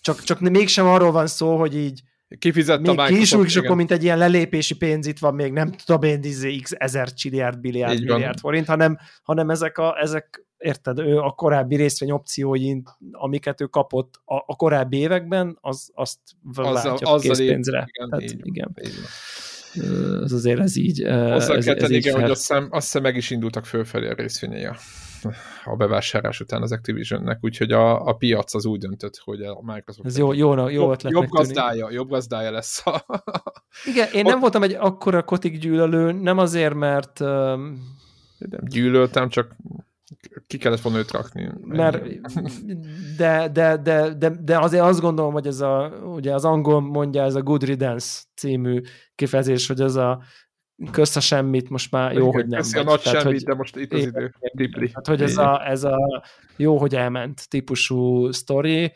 csak, 0.00 0.22
csak 0.22 0.40
mégsem 0.40 0.86
arról 0.86 1.12
van 1.12 1.26
szó, 1.26 1.58
hogy 1.58 1.76
így 1.76 2.02
Kifizett 2.38 2.80
még 2.80 2.98
a 2.98 3.08
Microsoft. 3.08 3.46
és 3.46 3.56
akkor 3.56 3.76
mint 3.76 3.90
egy 3.90 4.02
ilyen 4.02 4.18
lelépési 4.18 4.76
pénz 4.76 5.06
itt 5.06 5.18
van 5.18 5.34
még, 5.34 5.52
nem 5.52 5.72
tudom 5.84 6.02
én, 6.02 6.20
x 6.62 6.72
ezer 6.76 7.12
csilliárd, 7.12 7.60
biliárd, 7.60 8.04
milliárd 8.04 8.38
forint, 8.38 8.66
hanem, 8.66 8.98
hanem 9.22 9.50
ezek, 9.50 9.78
a, 9.78 10.00
ezek 10.00 10.46
érted, 10.58 10.98
ő 10.98 11.18
a 11.18 11.30
korábbi 11.30 11.76
részvény 11.76 12.10
opcióin, 12.10 12.82
amiket 13.12 13.60
ő 13.60 13.64
kapott 13.64 14.20
a, 14.24 14.34
a 14.34 14.56
korábbi 14.56 14.96
években, 14.96 15.58
az, 15.60 15.90
azt 15.94 16.18
váltja 16.42 16.92
azzal 16.92 17.18
készpénzre. 17.18 17.88
Igen, 17.92 18.08
Tehát, 18.08 18.24
így, 18.24 18.40
igen. 18.42 18.74
Így 18.84 18.94
ez 20.22 20.32
azért 20.32 20.60
ez 20.60 20.76
így. 20.76 21.02
Hozzá 21.02 21.54
ez, 21.54 21.64
kell 21.64 21.74
tenni, 21.74 21.94
igen, 21.94 22.12
fel... 22.12 22.22
hogy 22.22 22.30
azt 22.30 22.40
hiszem, 22.40 22.68
azt 22.70 22.84
hiszem 22.84 23.02
meg 23.02 23.16
is 23.16 23.30
indultak 23.30 23.66
fölfelé 23.66 24.08
a 24.08 24.14
részvényei 24.14 24.64
a, 24.64 24.76
a 25.64 25.76
bevásárlás 25.76 26.40
után 26.40 26.62
az 26.62 26.72
Activisionnek, 26.72 27.38
úgyhogy 27.40 27.72
a, 27.72 28.06
a 28.06 28.12
piac 28.12 28.54
az 28.54 28.66
úgy 28.66 28.78
döntött, 28.78 29.20
hogy 29.24 29.42
a 29.42 29.60
Microsoft... 29.62 30.06
Ez 30.06 30.18
jó, 30.18 30.32
jó, 30.32 30.68
jó 30.68 30.92
ötlet 30.92 31.12
jobb, 31.12 31.28
gazdája, 31.28 31.90
jobb 31.90 32.08
gazdája 32.08 32.50
lesz. 32.50 32.86
A... 32.86 33.04
Igen, 33.90 34.08
én 34.12 34.24
Ott... 34.24 34.30
nem 34.30 34.40
voltam 34.40 34.62
egy 34.62 34.72
akkora 34.72 35.22
kotik 35.22 35.58
gyűlölő, 35.58 36.12
nem 36.12 36.38
azért, 36.38 36.74
mert... 36.74 37.20
Um... 37.20 37.94
Nem 38.38 38.60
gyűlöltem, 38.64 39.28
csak 39.28 39.56
ki 40.46 40.58
kellett 40.58 40.80
volna 40.80 40.98
őt 40.98 41.10
rakni. 41.10 41.50
Mert, 41.60 42.02
de, 43.18 43.48
de, 43.48 43.76
de, 43.76 44.14
de, 44.14 44.30
de 44.40 44.58
azért 44.58 44.82
azt 44.82 45.00
gondolom, 45.00 45.32
hogy 45.32 45.46
ez 45.46 45.60
a, 45.60 45.92
ugye 46.04 46.34
az 46.34 46.44
angol 46.44 46.80
mondja, 46.80 47.22
ez 47.22 47.34
a 47.34 47.42
Good 47.42 47.64
Riddance 47.64 48.22
című 48.34 48.80
kifejezés, 49.14 49.66
hogy 49.66 49.80
ez 49.80 49.94
a 49.94 50.22
kösz 50.90 51.16
a 51.16 51.20
semmit, 51.20 51.68
most 51.68 51.90
már 51.90 52.12
jó, 52.12 52.18
Igen, 52.18 52.32
hogy 52.32 52.46
nem. 52.46 52.60
Köszi 52.60 52.78
a 52.78 52.82
nagy 52.82 53.00
tehát, 53.00 53.20
semmit, 53.20 53.38
hogy, 53.38 53.46
de 53.46 53.54
most 53.54 53.76
itt 53.76 53.92
az 53.92 54.00
idő. 54.00 54.34
Tipli. 54.56 54.90
Hát, 54.94 55.06
hogy 55.06 55.22
ez 55.22 55.36
a, 55.36 55.68
ez 55.68 55.84
a 55.84 56.24
jó, 56.56 56.78
hogy 56.78 56.94
elment 56.94 57.48
típusú 57.48 58.30
sztori. 58.32 58.92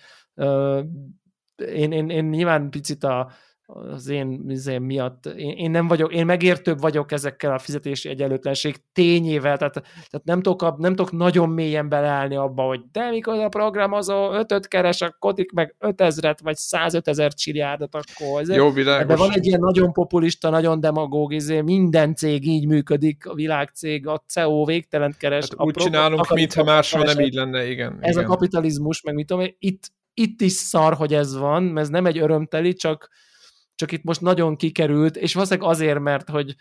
Én, 1.56 1.92
én, 1.92 2.10
én 2.10 2.24
nyilván 2.24 2.70
picit 2.70 3.04
a, 3.04 3.30
az 3.72 4.08
én, 4.08 4.52
én 4.68 4.80
miatt, 4.80 5.26
én, 5.26 5.50
én, 5.50 5.70
nem 5.70 5.88
vagyok, 5.88 6.12
én 6.12 6.26
megértőbb 6.26 6.80
vagyok 6.80 7.12
ezekkel 7.12 7.52
a 7.52 7.58
fizetési 7.58 8.08
egyenlőtlenség 8.08 8.76
tényével, 8.92 9.56
tehát, 9.56 9.72
tehát 9.72 10.22
nem, 10.24 10.42
tudok, 10.42 10.78
nem 10.78 10.94
tudok 10.94 11.12
nagyon 11.12 11.48
mélyen 11.48 11.88
beleállni 11.88 12.36
abba, 12.36 12.62
hogy 12.62 12.80
de 12.92 13.10
mikor 13.10 13.38
a 13.38 13.48
programozó 13.48 14.32
ötöt 14.32 14.68
keres, 14.68 15.00
a 15.00 15.16
kodik 15.18 15.52
meg 15.52 15.74
ötezret, 15.78 16.40
vagy 16.40 16.56
százötezer 16.56 17.32
csiliárdot, 17.34 17.94
akkor 17.94 18.40
ez 18.40 18.48
Jó, 18.48 18.70
világos. 18.70 19.06
De 19.06 19.16
van 19.16 19.32
egy 19.32 19.46
ilyen 19.46 19.60
nagyon 19.60 19.92
populista, 19.92 20.50
nagyon 20.50 20.80
demagóg, 20.80 21.32
izé, 21.32 21.60
minden 21.60 22.14
cég 22.14 22.46
így 22.46 22.66
működik, 22.66 23.26
a 23.26 23.34
világcég, 23.34 24.06
a 24.06 24.22
CEO 24.26 24.64
végtelent 24.64 25.16
keres. 25.16 25.48
Hát 25.48 25.58
a 25.58 25.64
úgy 25.64 25.74
csinálunk, 25.74 26.34
mintha 26.34 26.64
máshol 26.64 27.02
nem 27.02 27.20
így 27.20 27.34
lenne, 27.34 27.70
igen. 27.70 27.98
Ez 28.00 28.16
igen. 28.16 28.24
a 28.24 28.28
kapitalizmus, 28.28 29.02
meg 29.02 29.14
mit 29.14 29.26
tudom, 29.26 29.46
itt, 29.58 29.82
itt 30.14 30.40
is 30.40 30.52
szar, 30.52 30.94
hogy 30.94 31.14
ez 31.14 31.36
van, 31.36 31.62
mert 31.62 31.86
ez 31.86 31.88
nem 31.88 32.06
egy 32.06 32.18
örömteli, 32.18 32.72
csak 32.72 33.08
csak 33.80 33.92
itt 33.92 34.02
most 34.02 34.20
nagyon 34.20 34.56
kikerült, 34.56 35.16
és 35.16 35.34
valószínűleg 35.34 35.70
azért, 35.70 35.98
mert 35.98 36.28
hogy, 36.28 36.54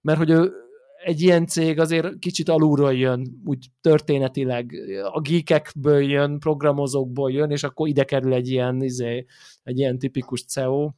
mert 0.00 0.18
hogy 0.18 0.30
ő, 0.30 0.52
egy 1.04 1.20
ilyen 1.20 1.46
cég 1.46 1.80
azért 1.80 2.18
kicsit 2.18 2.48
alulról 2.48 2.94
jön, 2.94 3.40
úgy 3.44 3.66
történetileg. 3.80 4.74
A 5.12 5.20
geekekből 5.20 6.02
jön, 6.02 6.38
programozókból 6.38 7.32
jön, 7.32 7.50
és 7.50 7.62
akkor 7.62 7.88
ide 7.88 8.04
kerül 8.04 8.34
egy 8.34 8.48
ilyen, 8.48 8.82
izé, 8.82 9.26
egy 9.62 9.78
ilyen 9.78 9.98
tipikus 9.98 10.44
CEO, 10.44 10.90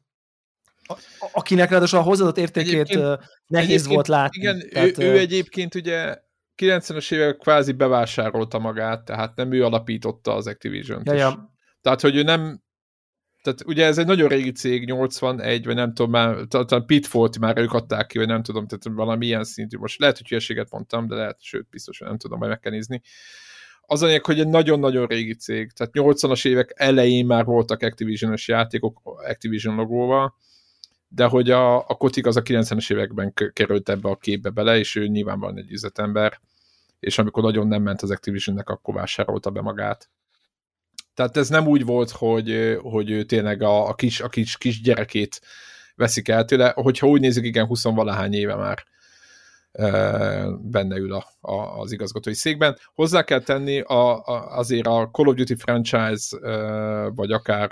akinek 1.32 1.70
ráadásul 1.70 1.98
a 1.98 2.02
hozzáadott 2.02 2.38
értékét 2.38 2.72
egyébként, 2.72 3.18
nehéz 3.46 3.68
egyébként, 3.68 3.94
volt 3.94 4.08
látni. 4.08 4.40
Igen, 4.40 4.68
tehát, 4.70 4.98
ő, 4.98 5.04
ő 5.04 5.18
egyébként 5.18 5.74
ugye 5.74 6.16
90-es 6.56 7.12
évek 7.12 7.36
kvázi 7.36 7.72
bevásárolta 7.72 8.58
magát, 8.58 9.04
tehát 9.04 9.36
nem 9.36 9.52
ő 9.52 9.64
alapította 9.64 10.34
az 10.34 10.46
Activision-t. 10.46 11.06
Ja, 11.06 11.14
ja. 11.14 11.54
Tehát, 11.80 12.00
hogy 12.00 12.16
ő 12.16 12.22
nem, 12.22 12.62
tehát 13.46 13.66
ugye 13.66 13.84
ez 13.84 13.98
egy 13.98 14.06
nagyon 14.06 14.28
régi 14.28 14.52
cég, 14.52 14.84
81, 14.84 15.64
vagy 15.64 15.74
nem 15.74 15.94
tudom, 15.94 16.10
már, 16.10 16.36
talán 16.48 16.86
Pitfall 16.86 17.28
már 17.40 17.58
ők 17.58 17.72
adták 17.72 18.06
ki, 18.06 18.18
vagy 18.18 18.26
nem 18.26 18.42
tudom, 18.42 18.66
tehát 18.66 18.96
valami 18.96 19.26
ilyen 19.26 19.44
szintű. 19.44 19.78
Most 19.78 20.00
lehet, 20.00 20.16
hogy 20.16 20.28
hülyeséget 20.28 20.70
mondtam, 20.70 21.06
de 21.06 21.14
lehet, 21.14 21.42
sőt, 21.42 21.68
biztos, 21.70 21.98
hogy 21.98 22.08
nem 22.08 22.18
tudom, 22.18 22.38
majd 22.38 22.50
meg 22.50 22.60
kell 22.60 22.72
nézni. 22.72 23.02
Az 23.80 24.02
anyag, 24.02 24.24
hogy 24.24 24.40
egy 24.40 24.48
nagyon-nagyon 24.48 25.06
régi 25.06 25.34
cég, 25.34 25.72
tehát 25.72 25.92
80-as 25.94 26.46
évek 26.46 26.72
elején 26.74 27.26
már 27.26 27.44
voltak 27.44 27.82
Activision-es 27.82 28.48
játékok 28.48 29.00
Activision 29.04 29.74
logóval, 29.74 30.34
de 31.08 31.24
hogy 31.24 31.50
a, 31.50 31.76
a 31.76 31.94
Kotik 31.94 32.26
az 32.26 32.36
a 32.36 32.42
90-es 32.42 32.92
években 32.92 33.34
került 33.52 33.88
ebbe 33.88 34.08
a 34.08 34.16
képbe 34.16 34.50
bele, 34.50 34.78
és 34.78 34.96
ő 34.96 35.06
nyilvánvalóan 35.06 35.58
egy 35.58 35.70
üzletember, 35.70 36.40
és 37.00 37.18
amikor 37.18 37.42
nagyon 37.42 37.66
nem 37.66 37.82
ment 37.82 38.02
az 38.02 38.10
Activisionnek, 38.10 38.68
akkor 38.68 38.94
vásárolta 38.94 39.50
be 39.50 39.60
magát. 39.60 40.10
Tehát 41.16 41.36
ez 41.36 41.48
nem 41.48 41.66
úgy 41.66 41.84
volt, 41.84 42.10
hogy, 42.10 42.78
hogy 42.82 43.10
ő 43.10 43.24
tényleg 43.24 43.62
a, 43.62 43.88
a, 43.88 43.94
kis, 43.94 44.20
a 44.20 44.28
kis, 44.28 44.56
kis 44.56 44.80
gyerekét 44.80 45.40
veszik 45.94 46.28
el 46.28 46.44
tőle, 46.44 46.72
hogyha 46.74 47.06
úgy 47.06 47.20
nézzük, 47.20 47.44
igen, 47.44 47.66
20 47.66 47.84
valahány 47.84 48.34
éve 48.34 48.54
már 48.54 48.84
benne 50.60 50.96
ül 50.96 51.12
a, 51.12 51.26
a, 51.40 51.80
az 51.80 51.92
igazgatói 51.92 52.34
székben. 52.34 52.78
Hozzá 52.94 53.22
kell 53.22 53.40
tenni 53.40 53.80
a, 53.80 54.24
a, 54.24 54.56
azért 54.56 54.86
a 54.86 55.08
Call 55.12 55.26
of 55.26 55.34
Duty 55.34 55.54
franchise, 55.54 56.36
vagy 57.14 57.32
akár, 57.32 57.70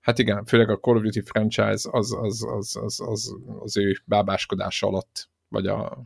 hát 0.00 0.18
igen, 0.18 0.44
főleg 0.44 0.70
a 0.70 0.78
Call 0.78 0.96
of 0.96 1.02
Duty 1.02 1.20
franchise 1.20 1.88
az, 1.90 2.16
az, 2.20 2.44
az, 2.44 2.76
az, 2.76 3.00
az, 3.00 3.34
az 3.60 3.76
ő 3.76 4.02
bábáskodása 4.04 4.86
alatt 4.86 5.28
vagy 5.50 5.66
a 5.66 6.04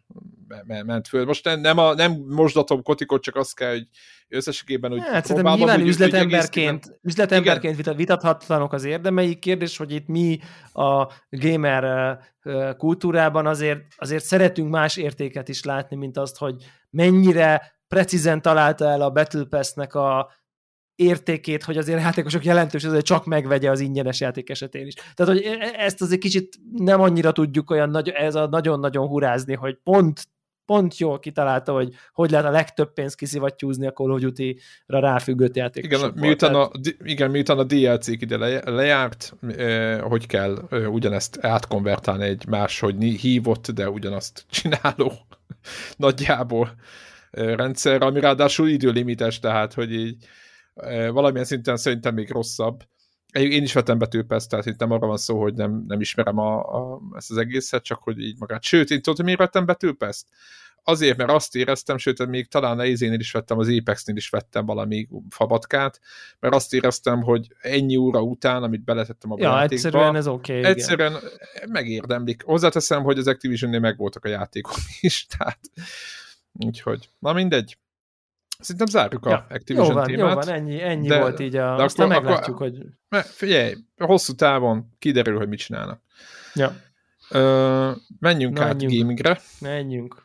ment 0.67 1.09
föl. 1.09 1.25
Most 1.25 1.45
nem, 1.61 1.79
a, 1.79 1.95
nem 1.95 2.13
mosdatom 2.29 2.83
kotikot, 2.83 3.23
csak 3.23 3.37
azt 3.37 3.55
kell, 3.55 3.71
hogy 3.71 3.89
összességében 4.29 4.93
úgy 4.93 5.01
hát, 5.01 5.27
próbálom, 5.27 5.59
nyilván 5.59 5.79
hogy 5.79 5.89
üzletemberként, 5.89 6.85
hogy 6.85 6.95
üzletemberként 7.03 7.77
vitat, 7.77 7.97
vitathatlanok 7.97 8.73
az 8.73 8.85
érdemei. 8.85 9.39
Kérdés, 9.39 9.77
hogy 9.77 9.93
itt 9.93 10.07
mi 10.07 10.39
a 10.73 11.13
gamer 11.31 12.19
kultúrában 12.77 13.47
azért, 13.47 13.81
azért 13.97 14.25
szeretünk 14.25 14.71
más 14.71 14.97
értéket 14.97 15.49
is 15.49 15.65
látni, 15.65 15.97
mint 15.97 16.17
azt, 16.17 16.39
hogy 16.39 16.57
mennyire 16.91 17.79
precízen 17.89 18.43
találta 18.43 18.89
el 18.89 19.01
a 19.01 19.11
Battle 19.11 19.45
Pass-nek 19.45 19.95
a 19.95 20.33
értékét, 20.97 21.63
hogy 21.63 21.77
azért 21.77 21.99
a 21.99 22.03
játékosok 22.03 22.45
jelentős, 22.45 22.85
azért 22.85 23.05
csak 23.05 23.25
megvegye 23.25 23.71
az 23.71 23.81
ingyenes 23.81 24.21
játék 24.21 24.51
esetén 24.51 24.87
is. 24.87 24.95
Tehát, 25.15 25.33
hogy 25.33 25.43
e- 25.43 25.65
e- 25.65 25.85
ezt 25.85 26.03
azért 26.03 26.21
kicsit 26.21 26.59
nem 26.73 27.01
annyira 27.01 27.33
tudjuk 27.33 27.71
olyan 27.71 27.91
nagy, 27.91 28.09
ez 28.09 28.35
a 28.35 28.47
nagyon-nagyon 28.47 29.07
hurázni, 29.07 29.55
hogy 29.55 29.79
pont 29.83 30.29
pont 30.67 30.99
jól 30.99 31.19
kitalálta, 31.19 31.73
hogy 31.73 31.95
hogy 32.13 32.31
lehet 32.31 32.47
a 32.47 32.51
legtöbb 32.51 32.93
pénzt 32.93 33.17
kiszivattyúzni 33.17 33.87
a 33.87 33.93
Call 33.93 34.11
of 34.11 34.21
Duty-ra 34.21 35.01
ráfüggött 35.01 35.57
játékosokból. 35.57 36.11
Igen, 36.11 36.27
miután 36.27 36.55
a, 36.55 36.71
igen, 37.05 37.31
miután 37.31 37.59
a 37.59 37.65
DLC-k 37.65 38.23
ide 38.23 38.61
lejárt, 38.71 39.37
eh, 39.57 40.01
hogy 40.01 40.27
kell 40.27 40.67
eh, 40.71 40.93
ugyanezt 40.93 41.39
átkonvertálni 41.41 42.25
egy 42.25 42.47
máshogy 42.49 43.03
hívott, 43.05 43.71
de 43.71 43.91
ugyanazt 43.91 44.45
csináló 44.51 45.13
nagyjából 45.97 46.75
eh, 47.31 47.55
rendszer, 47.55 48.03
ami 48.03 48.21
ráadásul 48.21 48.69
időlimites, 48.69 49.39
tehát 49.39 49.73
hogy 49.73 49.93
így 49.93 50.17
valamilyen 51.11 51.47
szinten 51.47 51.77
szerintem 51.77 52.15
még 52.15 52.31
rosszabb. 52.31 52.83
Én 53.33 53.63
is 53.63 53.73
vettem 53.73 53.99
betűpeszt, 53.99 54.51
tehát 54.51 54.67
itt 54.67 54.79
nem 54.79 54.91
arra 54.91 55.07
van 55.07 55.17
szó, 55.17 55.41
hogy 55.41 55.55
nem, 55.55 55.85
nem 55.89 56.01
ismerem 56.01 56.39
a, 56.39 56.57
a, 56.57 57.01
ezt 57.17 57.31
az 57.31 57.37
egészet, 57.37 57.85
csak 57.85 58.03
hogy 58.03 58.19
így 58.19 58.39
magát. 58.39 58.63
Sőt, 58.63 58.91
én 58.91 58.97
tudom, 58.97 59.15
hogy 59.15 59.25
miért 59.25 59.39
vettem 59.39 59.67
betűpeszt? 59.67 60.27
Azért, 60.87 61.17
mert 61.17 61.31
azt 61.31 61.57
éreztem, 61.57 61.97
sőt, 61.97 62.27
még 62.27 62.49
talán 62.49 62.79
a 62.79 62.85
Izénél 62.85 63.19
is 63.19 63.33
vettem, 63.33 63.59
az 63.59 63.69
Apexnél 63.69 64.17
is 64.17 64.29
vettem 64.29 64.67
valami 64.67 65.09
fabatkát, 65.29 66.01
mert 66.41 66.55
azt 66.55 66.75
éreztem, 66.75 67.23
hogy 67.23 67.47
ennyi 67.61 67.97
óra 67.97 68.23
után, 68.23 68.63
amit 68.63 68.85
beletettem 68.85 69.31
a 69.31 69.37
ja, 69.39 69.45
játékba, 69.45 69.75
egyszerűen 69.75 70.17
ez 70.17 70.27
oké. 70.27 70.59
Okay, 70.59 70.71
egyszerűen 70.71 71.13
igen. 71.13 71.71
megérdemlik. 71.71 72.43
Hozzáteszem, 72.43 73.03
hogy 73.03 73.19
az 73.19 73.27
Activision-nél 73.27 73.81
megvoltak 73.81 74.25
a 74.25 74.29
játékok 74.29 74.77
is, 75.01 75.27
tehát 75.39 75.61
úgyhogy, 76.53 77.09
na 77.19 77.33
mindegy. 77.33 77.79
Szerintem 78.65 78.87
zárjuk 78.87 79.25
ja. 79.27 79.37
a 79.37 79.47
Activision 79.55 79.87
jó 79.87 79.95
van, 79.95 80.05
témát. 80.07 80.29
Jó 80.29 80.35
van, 80.35 80.49
ennyi, 80.49 80.83
ennyi 80.83 81.09
de, 81.09 81.21
volt 81.21 81.41
így 81.41 81.57
a... 81.57 81.77
De 81.77 81.83
aztán 81.83 82.11
akkor, 82.11 82.23
meglátjuk, 82.23 82.57
akkor, 82.57 82.71
hogy... 83.09 83.25
Figyelj, 83.25 83.75
hosszú 83.97 84.33
távon 84.33 84.87
kiderül, 84.99 85.37
hogy 85.37 85.49
mit 85.49 85.59
csinálnak. 85.59 86.03
Ja. 86.55 86.77
Ö, 87.31 87.91
menjünk 88.19 88.59
Na, 88.59 88.65
át 88.65 88.69
menjünk. 88.69 89.01
gamingre. 89.03 89.41
Menjünk. 89.61 90.23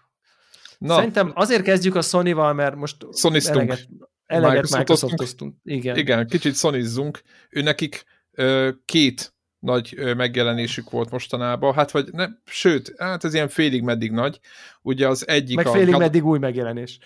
Na. 0.78 0.96
Szerintem 0.96 1.32
azért 1.36 1.62
kezdjük 1.62 1.96
a 1.96 2.02
Sony-val, 2.02 2.54
mert 2.54 2.76
most 2.76 3.06
Sony 3.12 3.40
eleget, 3.46 3.88
eleget 4.26 4.78
Microsoftoztunk. 4.78 5.56
Igen. 5.64 5.98
Igen, 5.98 6.28
kicsit 6.28 6.54
szonizzunk. 6.54 7.22
Ő 7.50 7.62
nekik 7.62 8.04
ö, 8.32 8.70
két 8.86 9.34
nagy 9.60 10.16
megjelenésük 10.16 10.90
volt 10.90 11.10
mostanában, 11.10 11.74
hát 11.74 11.92
vagy 11.92 12.12
ne, 12.12 12.28
sőt, 12.46 12.94
hát 12.98 13.24
ez 13.24 13.34
ilyen 13.34 13.48
félig 13.48 13.82
meddig 13.82 14.12
nagy, 14.12 14.40
ugye 14.82 15.08
az 15.08 15.28
egyik 15.28 15.56
Meg 15.56 15.68
félig 15.68 15.94
a... 15.94 15.98
meddig 15.98 16.26
új 16.26 16.40
megjelenés. 16.40 17.00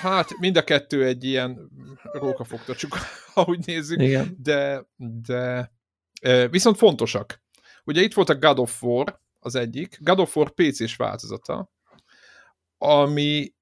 Hát 0.00 0.38
mind 0.38 0.56
a 0.56 0.64
kettő 0.64 1.04
egy 1.04 1.24
ilyen 1.24 1.70
rókafogtacsuk, 2.02 2.96
ahogy 3.34 3.58
nézzük, 3.66 4.00
Igen. 4.02 4.36
de, 4.42 4.86
de 4.96 5.72
viszont 6.50 6.76
fontosak. 6.76 7.42
Ugye 7.84 8.02
itt 8.02 8.14
volt 8.14 8.28
a 8.28 8.38
God 8.38 8.58
of 8.58 8.82
War, 8.82 9.20
az 9.38 9.54
egyik, 9.54 9.98
God 10.00 10.18
of 10.18 10.36
War 10.36 10.50
PC-s 10.50 10.96
változata, 10.96 11.72
ami 12.78 13.56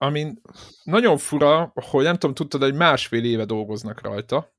ami 0.00 0.34
nagyon 0.82 1.18
fura, 1.18 1.72
hogy 1.74 2.04
nem 2.04 2.12
tudom, 2.12 2.34
tudtad, 2.34 2.62
hogy 2.62 2.74
másfél 2.74 3.24
éve 3.24 3.44
dolgoznak 3.44 4.00
rajta, 4.00 4.56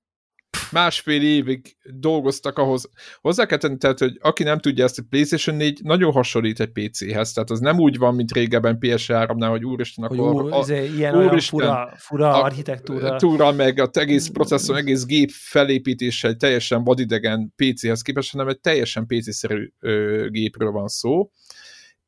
másfél 0.72 1.22
évig 1.22 1.78
dolgoztak 1.84 2.58
ahhoz. 2.58 2.90
Hozzá 3.22 3.46
kell 3.46 3.58
tenni, 3.58 3.78
tehát, 3.78 4.00
hogy 4.00 4.18
aki 4.22 4.44
nem 4.44 4.60
tudja 4.60 4.84
ezt, 4.84 5.00
a 5.00 5.04
PlayStation 5.10 5.56
4 5.56 5.80
nagyon 5.84 6.12
hasonlít 6.12 6.60
egy 6.60 6.72
PC-hez, 6.72 7.34
tehát 7.34 7.50
az 7.50 7.60
nem 7.60 7.80
úgy 7.80 7.98
van, 7.98 8.16
mint 8.16 8.32
régebben 8.32 8.78
PS3-nál, 8.82 9.48
hogy 9.50 9.66
úristen, 9.66 10.06
akkor... 10.06 10.18
Hogy 10.18 10.44
úr, 10.44 10.54
a, 10.54 10.60
izé, 10.60 10.90
ilyen 10.96 11.16
úristen, 11.16 11.60
fura, 11.60 11.94
fura 11.98 12.34
a, 12.34 12.44
architektúra. 12.44 13.16
Túra, 13.16 13.52
meg 13.52 13.80
az 13.80 13.98
egész 13.98 14.28
processzor, 14.28 14.78
egész 14.78 15.06
gép 15.06 15.30
felépítése 15.34 16.28
egy 16.28 16.38
teljesen 16.38 16.84
vadidegen 16.84 17.54
PC-hez 17.56 18.02
képest, 18.02 18.32
hanem 18.32 18.48
egy 18.48 18.60
teljesen 18.60 19.06
PC-szerű 19.06 19.72
ö, 19.80 20.28
gépről 20.30 20.72
van 20.72 20.88
szó 20.88 21.32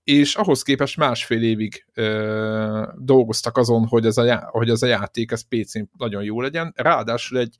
és 0.04 0.36
ahhoz 0.36 0.62
képest 0.62 0.98
másfél 0.98 1.44
évig 1.44 1.86
ö, 1.94 2.88
dolgoztak 2.98 3.58
azon, 3.58 3.88
hogy 3.88 4.06
ez, 4.06 4.18
a, 4.18 4.24
já, 4.24 4.48
hogy 4.52 4.70
ez 4.70 4.82
a 4.82 4.88
játék 4.88 5.32
ez 5.32 5.48
PC-n 5.48 5.84
nagyon 5.98 6.24
jó 6.24 6.42
legyen, 6.42 6.74
ráadásul 6.76 7.40
egy 7.40 7.58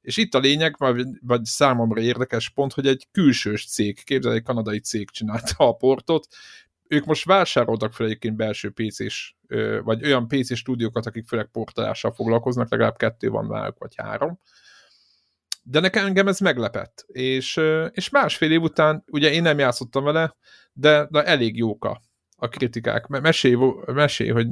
és 0.00 0.16
itt 0.16 0.34
a 0.34 0.38
lényeg, 0.38 0.74
vagy, 0.78 1.06
vagy 1.20 1.44
számomra 1.44 2.00
érdekes 2.00 2.48
pont, 2.48 2.72
hogy 2.72 2.86
egy 2.86 3.06
külsős 3.12 3.66
cég, 3.66 4.04
képzel, 4.04 4.32
egy 4.32 4.42
kanadai 4.42 4.80
cég 4.80 5.10
csinálta 5.10 5.54
a 5.68 5.72
portot, 5.72 6.26
ők 6.90 7.04
most 7.04 7.24
vásároltak 7.24 7.92
fel 7.92 8.06
egyébként 8.06 8.36
belső 8.36 8.70
PC-s, 8.70 9.34
vagy 9.82 10.04
olyan 10.04 10.28
PC 10.28 10.56
stúdiókat, 10.56 11.06
akik 11.06 11.26
főleg 11.26 11.46
portalással 11.46 12.12
foglalkoznak, 12.12 12.70
legalább 12.70 12.96
kettő 12.96 13.28
van 13.28 13.46
náluk, 13.46 13.78
vagy 13.78 13.94
három. 13.96 14.38
De 15.62 15.80
nekem 15.80 16.06
engem 16.06 16.28
ez 16.28 16.38
meglepett, 16.38 17.04
és, 17.06 17.60
és 17.90 18.08
másfél 18.08 18.50
év 18.50 18.62
után, 18.62 19.04
ugye 19.06 19.30
én 19.30 19.42
nem 19.42 19.58
játszottam 19.58 20.04
vele, 20.04 20.36
de, 20.72 21.06
de 21.10 21.24
elég 21.24 21.56
jók 21.56 21.84
a, 21.84 22.00
a 22.36 22.48
kritikák. 22.48 23.06
Mesélj, 23.06 23.56
mesélj, 23.86 24.30
hogy 24.30 24.48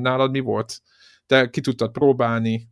nálad 0.00 0.30
mi 0.30 0.40
volt? 0.40 0.82
Te 1.26 1.50
ki 1.50 1.60
tudtad 1.60 1.90
próbálni, 1.90 2.68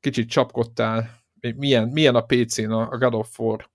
kicsit 0.00 0.30
csapkodtál, 0.30 1.19
milyen, 1.56 1.88
milyen 1.88 2.14
a 2.14 2.20
PC-n 2.20 2.70
a 2.70 2.98
God 2.98 3.14
of 3.14 3.38
War. 3.38 3.70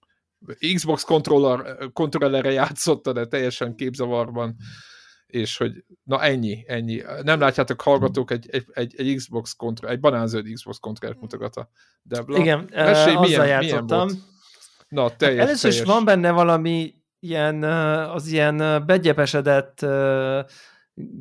Xbox 0.73 1.03
controller, 1.03 1.77
kontrollerre 1.93 2.51
játszotta, 2.51 3.13
de 3.13 3.25
teljesen 3.25 3.75
képzavarban, 3.75 4.55
és 5.25 5.57
hogy 5.57 5.83
na 6.03 6.21
ennyi, 6.21 6.63
ennyi. 6.67 7.03
Nem 7.23 7.39
látjátok 7.39 7.81
hallgatók 7.81 8.31
egy, 8.31 8.49
egy, 8.49 8.65
egy, 8.73 8.93
egy 8.97 9.15
Xbox 9.15 9.53
kontroll, 9.53 9.91
egy 9.91 9.99
banánzöld 9.99 10.53
Xbox 10.53 10.77
kontrollert 10.77 11.19
mutogatta. 11.21 11.69
De 12.01 12.21
bla, 12.21 12.37
Igen, 12.37 12.69
mesélj, 12.73 13.15
azzal 13.15 13.21
milyen, 13.21 13.47
játszottam. 13.47 14.05
Milyen 14.05 14.23
Na, 14.87 15.15
teljes, 15.15 15.43
Először 15.43 15.69
teljes. 15.69 15.79
is 15.79 15.93
van 15.93 16.05
benne 16.05 16.31
valami 16.31 16.93
ilyen, 17.19 17.63
az 18.09 18.27
ilyen 18.27 18.85
begyepesedett 18.85 19.85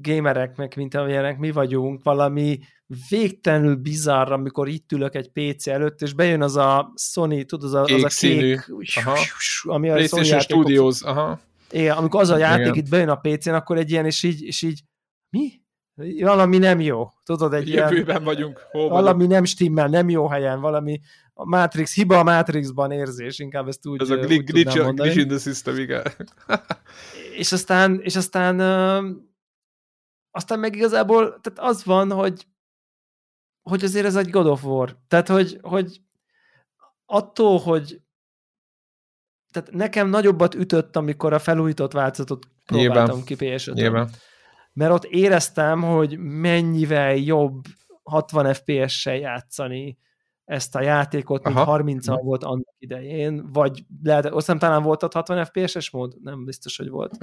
gamerek, 0.01 0.57
meg 0.57 0.73
mint 0.77 0.95
amilyenek 0.95 1.39
mi 1.39 1.51
vagyunk, 1.51 2.03
valami 2.03 2.59
végtelenül 3.09 3.75
bizarr, 3.75 4.33
amikor 4.33 4.69
itt 4.69 4.93
ülök 4.93 5.15
egy 5.15 5.31
PC 5.33 5.67
előtt, 5.67 6.03
és 6.03 6.13
bejön 6.13 6.43
az 6.43 6.57
a 6.57 6.93
Sony, 6.97 7.47
tudod, 7.47 7.65
az 7.65 7.75
a, 7.75 7.83
kék, 7.83 8.05
az 8.05 8.25
a 8.25 8.27
kék, 8.27 8.73
aha. 8.95 9.17
ami 9.63 9.89
a 9.89 10.07
Sony 10.07 10.41
Studios, 10.41 11.03
aha. 11.03 11.41
Igen, 11.71 11.97
amikor 11.97 12.21
az 12.21 12.29
a 12.29 12.37
játék 12.37 12.67
Igen. 12.67 12.75
itt 12.75 12.89
bejön 12.89 13.09
a 13.09 13.17
PC-n, 13.17 13.51
akkor 13.51 13.79
egy 13.79 13.91
ilyen, 13.91 14.07
és 14.07 14.23
így, 14.23 14.43
és 14.43 14.63
így 14.63 14.81
mi? 15.31 15.63
Valami 16.21 16.59
nem 16.59 16.81
jó. 16.81 17.09
Tudod, 17.25 17.55
egy 17.55 17.69
Jövőben 17.69 18.07
ilyen, 18.07 18.25
vagyunk. 18.25 18.61
Hol 18.71 18.89
valami 18.89 19.13
vagyunk? 19.13 19.31
nem 19.31 19.45
stimmel, 19.45 19.89
nem 19.89 20.09
jó 20.09 20.29
helyen, 20.29 20.61
valami 20.61 21.01
a 21.35 21.47
Matrix, 21.47 21.95
hiba 21.95 22.19
a 22.19 22.23
Matrixban 22.23 22.91
érzés, 22.91 23.39
inkább 23.39 23.69
ezt 23.69 23.87
úgy 23.87 24.01
Ez 24.01 24.11
a 24.11 24.17
glitch, 24.17 24.53
glitch, 24.53 24.95
glitch 24.95 25.17
in 25.17 25.29
the 25.29 25.39
system, 25.39 25.79
igen. 25.79 26.03
és 27.41 27.53
aztán, 27.53 28.01
és 28.03 28.17
aztán 28.17 28.61
aztán 30.37 30.59
meg 30.59 30.77
igazából 30.77 31.41
tehát 31.41 31.71
az 31.71 31.85
van, 31.85 32.13
hogy 32.13 32.47
hogy 33.65 33.85
azért 33.85 34.07
ez 34.07 34.17
egy 34.17 34.31
God 34.31 34.47
of 34.47 34.65
War. 34.65 34.97
Tehát, 35.09 35.29
hogy, 35.29 35.59
hogy 35.63 36.01
attól, 37.07 37.59
hogy 37.59 38.03
tehát 39.51 39.71
nekem 39.71 40.09
nagyobbat 40.09 40.55
ütött, 40.55 40.97
amikor 40.97 41.33
a 41.33 41.39
felújított 41.39 41.93
változatot 41.93 42.47
próbáltam 42.67 43.05
Nyilván. 43.05 43.25
ki 43.25 43.35
ps 43.35 43.67
Nyilván. 43.67 44.11
Mert 44.73 44.93
ott 44.93 45.05
éreztem, 45.05 45.83
hogy 45.83 46.19
mennyivel 46.19 47.17
jobb 47.17 47.63
60 48.03 48.55
FPS-sel 48.55 49.17
játszani 49.17 49.99
ezt 50.45 50.77
a 50.77 50.81
játékot, 50.81 51.45
mint 51.45 51.59
30 51.59 52.09
al 52.09 52.23
volt 52.23 52.45
annak 52.45 52.75
idején, 52.79 53.49
vagy 53.53 53.85
lehet, 54.03 54.27
azt 54.27 54.47
nem 54.47 54.59
talán 54.59 54.83
volt 54.83 55.03
ott 55.03 55.13
60 55.13 55.45
FPS-es 55.45 55.91
mód? 55.91 56.23
Nem 56.23 56.45
biztos, 56.45 56.77
hogy 56.77 56.89
volt. 56.89 57.19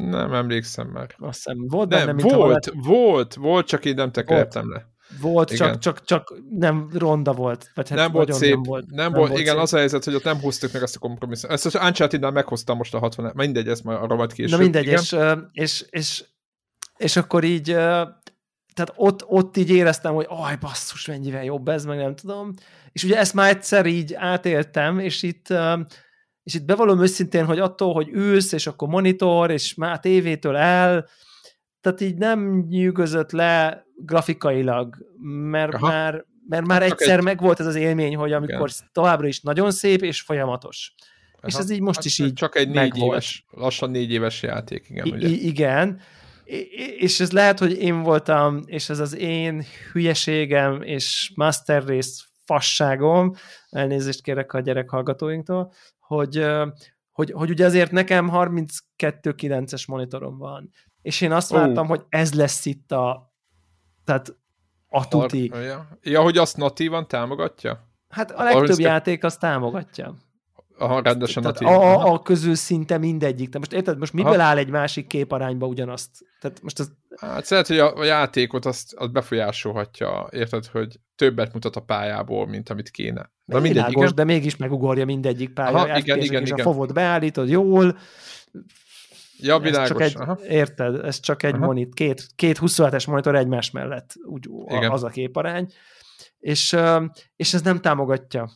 Nem 0.00 0.32
emlékszem 0.32 0.88
már. 0.88 1.14
Azt 1.18 1.36
hiszem, 1.36 1.66
volt 1.66 1.88
nem, 1.88 2.06
benne, 2.06 2.22
volt, 2.22 2.34
volt, 2.34 2.72
volt, 2.84 3.34
volt, 3.34 3.66
csak 3.66 3.84
én 3.84 3.94
nem 3.94 4.12
tekertem 4.12 4.70
le. 4.70 4.86
Volt, 5.20 5.56
csak, 5.56 5.78
csak, 5.78 6.04
csak 6.04 6.34
nem 6.50 6.90
ronda 6.92 7.32
volt. 7.32 7.70
Vagy 7.74 7.88
hát 7.88 7.98
nem 7.98 8.12
volt 8.12 8.32
szép. 8.32 8.50
Nem 8.50 8.62
volt, 8.62 8.86
nem, 8.86 8.96
nem 8.96 9.12
volt, 9.12 9.28
volt 9.28 9.40
igen, 9.40 9.54
szép. 9.54 9.62
az 9.62 9.72
a 9.72 9.76
helyzet, 9.76 10.04
hogy 10.04 10.14
ott 10.14 10.24
nem 10.24 10.40
hoztuk 10.40 10.72
meg 10.72 10.82
ezt 10.82 10.96
a 10.96 10.98
kompromisszumot. 10.98 11.56
Ezt 11.56 11.66
az 11.66 11.74
uncharted 11.74 12.32
meghoztam 12.32 12.76
most 12.76 12.94
a 12.94 12.98
60 12.98 13.32
mindegy, 13.34 13.68
ez 13.68 13.80
majd 13.80 13.98
arra 13.98 14.14
majd 14.14 14.32
később. 14.32 14.58
Na 14.58 14.64
mindegy, 14.64 14.86
és, 14.86 15.16
és, 15.52 15.84
és, 15.90 16.24
és, 16.96 17.16
akkor 17.16 17.44
így 17.44 17.64
tehát 18.74 18.92
ott, 18.96 19.24
ott 19.26 19.56
így 19.56 19.70
éreztem, 19.70 20.14
hogy 20.14 20.26
aj, 20.28 20.56
basszus, 20.60 21.06
mennyivel 21.06 21.44
jobb 21.44 21.68
ez, 21.68 21.84
meg 21.84 21.98
nem 21.98 22.14
tudom. 22.14 22.54
És 22.92 23.04
ugye 23.04 23.18
ezt 23.18 23.34
már 23.34 23.50
egyszer 23.50 23.86
így 23.86 24.14
átéltem, 24.14 24.98
és 24.98 25.22
itt, 25.22 25.46
és 26.42 26.54
itt 26.54 26.64
bevallom 26.64 27.02
őszintén, 27.02 27.44
hogy 27.44 27.58
attól, 27.58 27.92
hogy 27.92 28.08
ülsz, 28.08 28.52
és 28.52 28.66
akkor 28.66 28.88
monitor, 28.88 29.50
és 29.50 29.74
már 29.74 30.00
tévétől 30.00 30.56
el, 30.56 31.08
tehát 31.80 32.00
így 32.00 32.16
nem 32.16 32.64
nyűgözött 32.68 33.30
le 33.30 33.84
grafikailag, 33.96 34.96
mert 35.50 35.74
Aha. 35.74 35.86
már, 35.86 36.24
mert 36.48 36.66
már 36.66 36.82
egyszer 36.82 37.18
egy... 37.18 37.24
megvolt 37.24 37.60
ez 37.60 37.66
az 37.66 37.74
élmény, 37.74 38.16
hogy 38.16 38.32
amikor 38.32 38.68
Igen. 38.68 38.90
továbbra 38.92 39.26
is 39.26 39.40
nagyon 39.40 39.70
szép 39.70 40.02
és 40.02 40.20
folyamatos. 40.20 40.94
Aha. 41.36 41.46
És 41.46 41.54
ez 41.54 41.70
így 41.70 41.80
most 41.80 41.96
hát 41.96 42.04
is 42.04 42.18
így 42.18 42.32
Csak 42.32 42.56
egy 42.56 42.68
négy 42.68 42.96
éves, 42.98 43.44
lassan 43.50 43.90
négy 43.90 44.12
éves 44.12 44.42
játék, 44.42 44.86
igen. 44.88 45.06
I- 45.06 45.10
ugye? 45.10 45.28
igen, 45.28 46.00
és 46.98 47.20
ez 47.20 47.32
lehet, 47.32 47.58
hogy 47.58 47.72
én 47.72 48.02
voltam, 48.02 48.62
és 48.66 48.88
ez 48.88 48.98
az 48.98 49.16
én 49.16 49.64
hülyeségem 49.92 50.82
és 50.82 51.32
master 51.34 51.84
race 51.84 52.24
fasságom, 52.44 53.34
elnézést 53.68 54.22
kérek 54.22 54.52
a 54.52 54.60
gyerek 54.60 54.90
hallgatóinktól, 54.90 55.72
hogy, 55.98 56.46
hogy, 57.12 57.30
hogy 57.30 57.50
ugye 57.50 57.64
azért 57.64 57.90
nekem 57.90 58.30
32.9-es 58.32 59.88
monitorom 59.88 60.38
van, 60.38 60.70
és 61.02 61.20
én 61.20 61.32
azt 61.32 61.50
vártam, 61.50 61.84
uh. 61.84 61.88
hogy 61.88 62.04
ez 62.08 62.34
lesz 62.34 62.66
itt 62.66 62.92
a 62.92 63.32
tehát 64.04 64.36
a 64.88 65.08
tuti. 65.08 65.50
Ja. 65.54 65.88
ja, 66.02 66.22
hogy 66.22 66.38
azt 66.38 66.56
natívan 66.56 67.08
támogatja? 67.08 67.88
Hát 68.08 68.30
a 68.30 68.42
legtöbb 68.42 68.62
Arra 68.62 68.74
játék 68.78 69.24
azt 69.24 69.40
támogatja. 69.40 70.16
Aha, 70.78 71.02
rendesen 71.02 71.42
Tehát 71.42 71.60
a, 71.60 71.92
a, 71.92 72.12
a 72.12 72.22
közül 72.22 72.54
szinte 72.54 72.98
mindegyik. 72.98 73.48
De 73.48 73.58
most 73.58 73.72
érted, 73.72 73.98
most 73.98 74.12
miből 74.12 74.32
Aha. 74.32 74.42
áll 74.42 74.56
egy 74.56 74.68
másik 74.68 75.06
képarányba 75.06 75.66
ugyanazt? 75.66 76.10
Tehát 76.40 76.62
most 76.62 76.78
az... 76.78 76.92
Hát 77.20 77.44
szeret, 77.44 77.66
hogy 77.66 77.78
a, 77.78 77.96
a 77.96 78.04
játékot 78.04 78.64
azt, 78.64 78.94
azt 78.94 79.12
befolyásolhatja, 79.12 80.28
érted, 80.30 80.66
hogy 80.66 81.00
többet 81.16 81.52
mutat 81.52 81.76
a 81.76 81.80
pályából, 81.80 82.46
mint 82.46 82.68
amit 82.68 82.90
kéne. 82.90 83.30
De, 83.44 83.54
mindegy, 83.54 83.72
Világos, 83.72 84.02
igen. 84.02 84.14
de 84.14 84.24
mégis 84.24 84.56
megugorja 84.56 85.04
mindegyik 85.04 85.52
pálya. 85.52 85.76
Aha, 85.76 85.86
igen, 85.98 86.20
igen, 86.20 86.42
és 86.42 86.50
igen. 86.50 86.66
a 86.66 86.70
fogod 86.70 86.92
beállítod 86.92 87.48
jól, 87.48 87.98
Ja, 89.40 89.58
világos. 89.58 89.82
Ez 89.82 89.88
csak 89.88 90.00
egy, 90.00 90.16
Aha. 90.16 90.38
Érted? 90.48 91.04
Ez 91.04 91.20
csak 91.20 91.42
egy 91.42 91.56
monit, 91.56 91.94
két, 91.94 92.26
két 92.34 92.58
27-es 92.60 93.08
monitor 93.08 93.36
egymás 93.36 93.70
mellett, 93.70 94.14
úgy 94.24 94.48
Igen. 94.66 94.90
az 94.90 95.04
a 95.04 95.08
képarány. 95.08 95.72
És, 96.38 96.76
és 97.36 97.54
ez 97.54 97.62
nem 97.62 97.80
támogatja. 97.80 98.50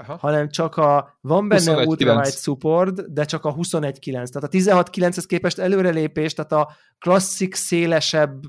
Aha. 0.00 0.16
hanem 0.16 0.48
csak 0.48 0.76
a, 0.76 1.18
van 1.20 1.48
benne 1.48 1.86
ultrawide 1.86 2.30
support, 2.30 3.12
de 3.12 3.24
csak 3.24 3.44
a 3.44 3.54
21.9. 3.54 4.00
Tehát 4.00 4.34
a 4.34 4.48
16.9-hez 4.48 5.24
képest 5.26 5.58
előrelépés, 5.58 6.34
tehát 6.34 6.52
a 6.52 6.72
klasszik, 6.98 7.54
szélesebb 7.54 8.40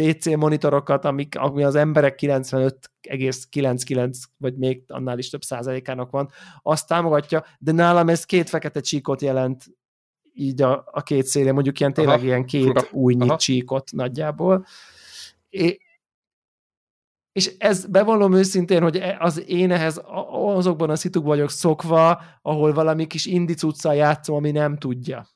PC 0.00 0.26
monitorokat, 0.26 1.04
amik, 1.04 1.38
ami 1.38 1.64
az 1.64 1.74
emberek 1.74 2.18
95,99 2.22 4.10
vagy 4.36 4.56
még 4.56 4.84
annál 4.86 5.18
is 5.18 5.30
több 5.30 5.42
százalékának 5.42 6.10
van, 6.10 6.30
azt 6.62 6.88
támogatja, 6.88 7.44
de 7.58 7.72
nálam 7.72 8.08
ez 8.08 8.24
két 8.24 8.48
fekete 8.48 8.80
csíkot 8.80 9.22
jelent 9.22 9.64
így 10.38 10.62
a, 10.62 10.84
a 10.90 11.02
két 11.02 11.26
szélén, 11.26 11.52
mondjuk 11.52 11.80
ilyen 11.80 11.92
tényleg 11.92 12.16
Aha, 12.16 12.24
ilyen 12.24 12.44
két 12.44 12.66
fura. 12.66 12.82
új 12.90 13.16
csíkot 13.36 13.92
nagyjából. 13.92 14.66
É, 15.48 15.78
és 17.32 17.54
ez 17.58 17.86
bevallom 17.86 18.32
őszintén, 18.32 18.82
hogy 18.82 18.96
e- 18.96 19.16
az 19.20 19.48
én 19.48 19.70
ehhez 19.70 20.00
azokban 20.30 20.90
a 20.90 20.96
szitukban 20.96 21.30
vagyok 21.30 21.50
szokva, 21.50 22.22
ahol 22.42 22.72
valami 22.72 23.06
kis 23.06 23.26
indicuccal 23.26 23.94
játszom, 23.94 24.36
ami 24.36 24.50
nem 24.50 24.78
tudja. 24.78 25.28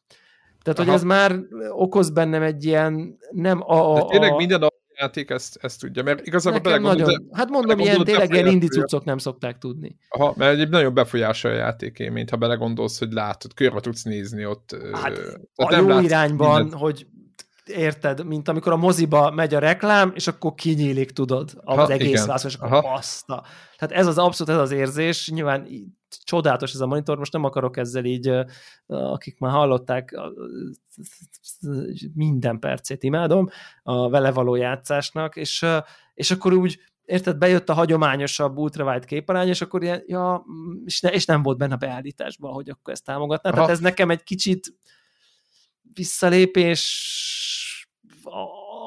Tehát, 0.62 0.78
Aha. 0.78 0.84
hogy 0.84 0.98
ez 0.98 1.02
már 1.02 1.38
okoz 1.70 2.10
bennem 2.10 2.42
egy 2.42 2.64
ilyen 2.64 3.18
nem 3.30 3.60
a... 3.60 3.92
a 3.92 3.94
De 3.94 4.04
tényleg 4.04 4.32
a... 4.32 4.36
minden 4.36 4.62
játék 5.00 5.30
ezt, 5.30 5.58
ezt 5.60 5.80
tudja, 5.80 6.02
mert 6.02 6.26
igazából 6.26 6.60
belegondolod... 6.60 7.06
Nagyon, 7.06 7.28
hát 7.32 7.48
mondom, 7.48 7.78
ilyen, 7.78 8.04
tényleg 8.04 8.32
ilyen 8.32 8.46
indicucok 8.46 9.04
nem 9.04 9.18
szokták 9.18 9.58
tudni. 9.58 9.96
Aha, 10.08 10.34
mert 10.36 10.58
egy 10.58 10.68
nagyon 10.68 10.94
befolyásolja 10.94 11.56
a 11.56 11.60
játékéményt, 11.60 12.30
ha 12.30 12.36
belegondolsz, 12.36 12.98
hogy 12.98 13.12
látod, 13.12 13.54
körbe 13.54 13.80
tudsz 13.80 14.02
nézni 14.02 14.46
ott. 14.46 14.76
Hát, 14.92 15.18
a 15.54 15.70
nem 15.70 15.88
jó 15.88 16.00
irányban, 16.00 16.60
mindent. 16.60 16.80
hogy 16.80 17.06
érted, 17.70 18.26
mint 18.26 18.48
amikor 18.48 18.72
a 18.72 18.76
moziba 18.76 19.30
megy 19.30 19.54
a 19.54 19.58
reklám, 19.58 20.12
és 20.14 20.26
akkor 20.26 20.54
kinyílik, 20.54 21.10
tudod, 21.10 21.50
az 21.64 21.76
ha, 21.76 21.88
egész 21.88 22.26
vász, 22.26 22.44
és 22.44 22.54
akkor 22.54 22.82
baszta. 22.82 23.44
Tehát 23.76 23.96
ez 23.96 24.06
az 24.06 24.18
abszolút, 24.18 24.54
ez 24.54 24.60
az 24.60 24.70
érzés, 24.70 25.30
nyilván 25.30 25.66
csodálatos 26.24 26.72
ez 26.72 26.80
a 26.80 26.86
monitor, 26.86 27.18
most 27.18 27.32
nem 27.32 27.44
akarok 27.44 27.76
ezzel 27.76 28.04
így, 28.04 28.32
akik 28.86 29.38
már 29.38 29.52
hallották, 29.52 30.20
minden 32.14 32.58
percét 32.58 33.02
imádom 33.02 33.48
a 33.82 34.08
vele 34.08 34.32
való 34.32 34.54
játszásnak, 34.54 35.36
és, 35.36 35.66
és 36.14 36.30
akkor 36.30 36.52
úgy 36.52 36.78
érted, 37.04 37.38
bejött 37.38 37.68
a 37.68 37.74
hagyományosabb 37.74 38.58
ultrawide 38.58 39.06
képarány, 39.06 39.48
és 39.48 39.60
akkor 39.60 39.82
ilyen, 39.82 40.02
ja, 40.06 40.44
és, 40.84 41.00
ne, 41.00 41.08
és 41.08 41.24
nem 41.24 41.42
volt 41.42 41.58
benne 41.58 41.74
a 41.74 41.76
beállításban, 41.76 42.52
hogy 42.52 42.70
akkor 42.70 42.92
ezt 42.92 43.04
támogatná. 43.04 43.50
Tehát 43.50 43.68
ez 43.70 43.80
nekem 43.80 44.10
egy 44.10 44.22
kicsit 44.22 44.74
visszalépés 45.94 47.08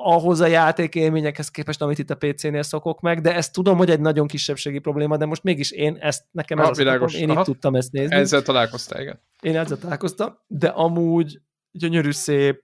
ahhoz 0.04 0.40
a 0.40 0.46
játékélményekhez 0.46 1.50
képest, 1.50 1.82
amit 1.82 1.98
itt 1.98 2.10
a 2.10 2.16
PC-nél 2.16 2.64
szokok 2.64 3.02
meg, 3.02 3.22
de 3.22 3.36
ezt 3.36 3.54
tudom, 3.54 3.78
hogy 3.78 3.90
egy 3.90 4.00
nagyon 4.00 4.28
kisebbségi 4.28 4.80
probléma, 4.80 5.18
de 5.18 5.26
most 5.26 5.44
mégis 5.44 5.72
én 5.72 5.98
ezt, 6.00 6.26
nekem 6.32 6.60
ez 6.60 6.78
világos. 6.78 7.14
én 7.14 7.30
Aha. 7.30 7.40
itt 7.40 7.46
tudtam 7.46 7.76
ezt 7.76 7.92
nézni. 7.92 8.16
Ezzel 8.16 8.42
találkoztál, 8.42 9.02
igen. 9.02 9.22
Én 9.42 9.58
ezzel 9.58 9.78
találkoztam, 9.78 10.38
de 10.48 10.68
amúgy 10.68 11.42
gyönyörű 11.72 12.12
szép, 12.12 12.62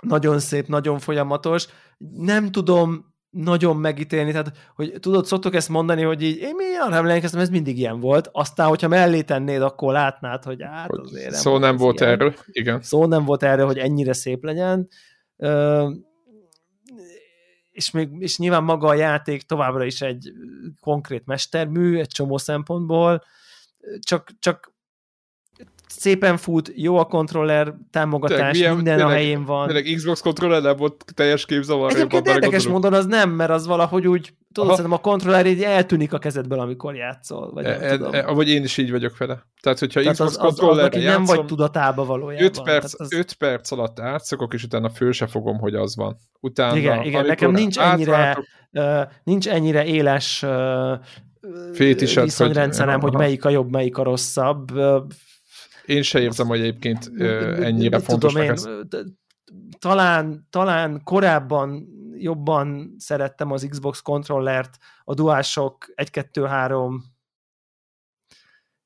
nagyon 0.00 0.38
szép, 0.38 0.66
nagyon 0.66 0.98
folyamatos. 0.98 1.66
Nem 1.98 2.52
tudom 2.52 3.14
nagyon 3.42 3.76
megítélni, 3.76 4.30
tehát, 4.30 4.52
hogy 4.74 4.92
tudod, 5.00 5.26
szoktok 5.26 5.54
ezt 5.54 5.68
mondani, 5.68 6.02
hogy 6.02 6.22
így, 6.22 6.36
én 6.36 6.54
mi 6.54 6.64
arra 6.86 6.94
emlékeztem, 6.94 7.40
ez 7.40 7.50
mindig 7.50 7.78
ilyen 7.78 8.00
volt, 8.00 8.28
aztán, 8.32 8.68
hogyha 8.68 8.88
mellé 8.88 9.22
tennéd, 9.22 9.62
akkor 9.62 9.92
látnád, 9.92 10.44
hogy 10.44 10.62
hát 10.62 10.90
azért 10.90 11.30
nem 11.30 11.40
Szó 11.40 11.58
nem 11.58 11.76
volt 11.76 12.00
ilyen. 12.00 12.12
erről, 12.12 12.34
igen. 12.52 12.82
Szó 12.82 13.06
nem 13.06 13.24
volt 13.24 13.42
erről, 13.42 13.66
hogy 13.66 13.78
ennyire 13.78 14.12
szép 14.12 14.44
legyen, 14.44 14.88
Ö, 15.36 15.88
és, 17.70 17.90
még, 17.90 18.08
és 18.18 18.38
nyilván 18.38 18.64
maga 18.64 18.88
a 18.88 18.94
játék 18.94 19.42
továbbra 19.42 19.84
is 19.84 20.00
egy 20.00 20.32
konkrét 20.80 21.26
mestermű, 21.26 21.98
egy 21.98 22.08
csomó 22.08 22.38
szempontból, 22.38 23.22
csak, 24.00 24.30
csak 24.38 24.72
szépen 25.88 26.36
fut, 26.36 26.72
jó 26.74 26.96
a 26.96 27.04
kontroller, 27.04 27.74
támogatás, 27.90 28.58
milyen, 28.58 28.74
minden 28.74 28.96
tényleg, 28.96 29.14
a 29.14 29.16
helyén 29.16 29.44
van. 29.44 29.66
Tényleg 29.66 29.92
Xbox 29.96 30.20
kontroller 30.20 30.62
nem 30.62 30.76
volt 30.76 31.04
teljes 31.14 31.46
képzavar. 31.46 31.92
Egyébként 31.92 32.26
érdekes 32.26 32.66
mondon 32.66 32.92
az 32.92 33.06
nem, 33.06 33.30
mert 33.30 33.50
az 33.50 33.66
valahogy 33.66 34.06
úgy, 34.06 34.32
tudod, 34.52 34.70
szerintem 34.70 34.98
a 34.98 35.00
kontroller 35.00 35.46
így 35.46 35.62
eltűnik 35.62 36.12
a 36.12 36.18
kezedből, 36.18 36.60
amikor 36.60 36.94
játszol. 36.94 37.50
Vagy 37.52 37.64
e, 37.64 37.96
nem 37.96 38.14
e, 38.14 38.32
Vagy 38.32 38.48
én 38.48 38.62
is 38.62 38.76
így 38.76 38.90
vagyok 38.90 39.16
vele. 39.16 39.46
Tehát, 39.60 39.78
hogyha 39.78 40.00
Tehát 40.00 40.14
Xbox 40.14 40.30
az, 40.30 40.38
kontroller 40.38 40.92
nem 40.92 41.24
vagy 41.24 41.44
tudatába 41.44 42.04
valójában. 42.04 42.46
5 42.46 42.62
perc, 42.62 43.00
az... 43.00 43.12
5 43.12 43.32
perc 43.32 43.70
alatt 43.70 44.00
átszokok, 44.00 44.54
és 44.54 44.64
utána 44.64 44.88
föl 44.88 45.12
se 45.12 45.26
fogom, 45.26 45.58
hogy 45.58 45.74
az 45.74 45.96
van. 45.96 46.16
Utána, 46.40 46.76
igen, 46.76 47.02
igen, 47.02 47.26
nekem 47.26 47.50
nincs 47.50 47.78
ennyire, 47.78 48.38
uh, 48.72 49.00
nincs 49.24 49.48
ennyire 49.48 49.84
éles 49.84 50.42
uh, 50.42 51.98
viszonyrendszerem, 52.22 53.00
hogy, 53.00 53.10
hogy 53.10 53.18
melyik 53.18 53.44
a 53.44 53.48
jobb, 53.48 53.70
melyik 53.70 53.98
a 53.98 54.02
rosszabb 54.02 54.70
én 55.88 56.02
se 56.02 56.20
érzem, 56.20 56.46
hogy 56.46 56.60
egyébként 56.60 57.10
ennyire 57.60 57.98
fontos. 57.98 58.34
Talán, 59.78 60.46
talán 60.50 61.00
korábban 61.04 61.88
jobban 62.16 62.94
szerettem 62.98 63.52
az 63.52 63.66
Xbox 63.70 64.00
kontrollert, 64.00 64.76
a 65.04 65.14
DualShock 65.14 65.92
1, 65.94 66.10
2, 66.10 66.44
3, 66.44 67.04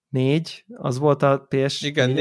4, 0.09 0.65
az 0.75 0.99
volt 0.99 1.23
a 1.23 1.47
PS 1.49 1.83
Igen, 1.83 2.19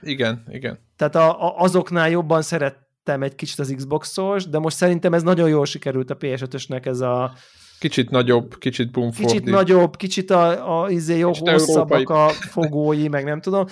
igen, 0.00 0.44
igen. 0.48 0.78
Tehát 0.96 1.14
a, 1.14 1.46
a, 1.46 1.58
azoknál 1.58 2.10
jobban 2.10 2.42
szerettem 2.42 3.22
egy 3.22 3.34
kicsit 3.34 3.58
az 3.58 3.72
Xbox-os, 3.76 4.48
de 4.48 4.58
most 4.58 4.76
szerintem 4.76 5.14
ez 5.14 5.22
nagyon 5.22 5.48
jól 5.48 5.66
sikerült 5.66 6.10
a 6.10 6.16
PS5-ösnek 6.16 6.86
ez 6.86 7.00
a 7.00 7.32
Kicsit 7.80 8.10
nagyobb, 8.10 8.58
kicsit 8.58 8.90
bumfordi. 8.90 9.32
Kicsit 9.32 9.44
nagyobb, 9.44 9.96
kicsit 9.96 10.30
a, 10.30 10.82
a 10.82 10.90
izé, 10.90 11.18
jó, 11.18 11.28
hosszabbak 11.28 11.98
európai. 11.98 12.04
a 12.16 12.28
fogói, 12.28 13.08
meg 13.08 13.24
nem 13.24 13.40
tudom. 13.40 13.66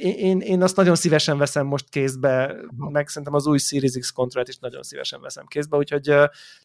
Én, 0.00 0.40
én 0.40 0.62
azt 0.62 0.76
nagyon 0.76 0.94
szívesen 0.94 1.38
veszem 1.38 1.66
most 1.66 1.88
kézbe, 1.88 2.54
meg 2.76 3.08
szerintem 3.08 3.34
az 3.34 3.46
új 3.46 3.58
Series 3.58 3.92
X 3.92 4.10
kontrollt 4.10 4.48
is 4.48 4.58
nagyon 4.58 4.82
szívesen 4.82 5.20
veszem 5.20 5.46
kézbe, 5.46 5.76
úgyhogy 5.76 6.14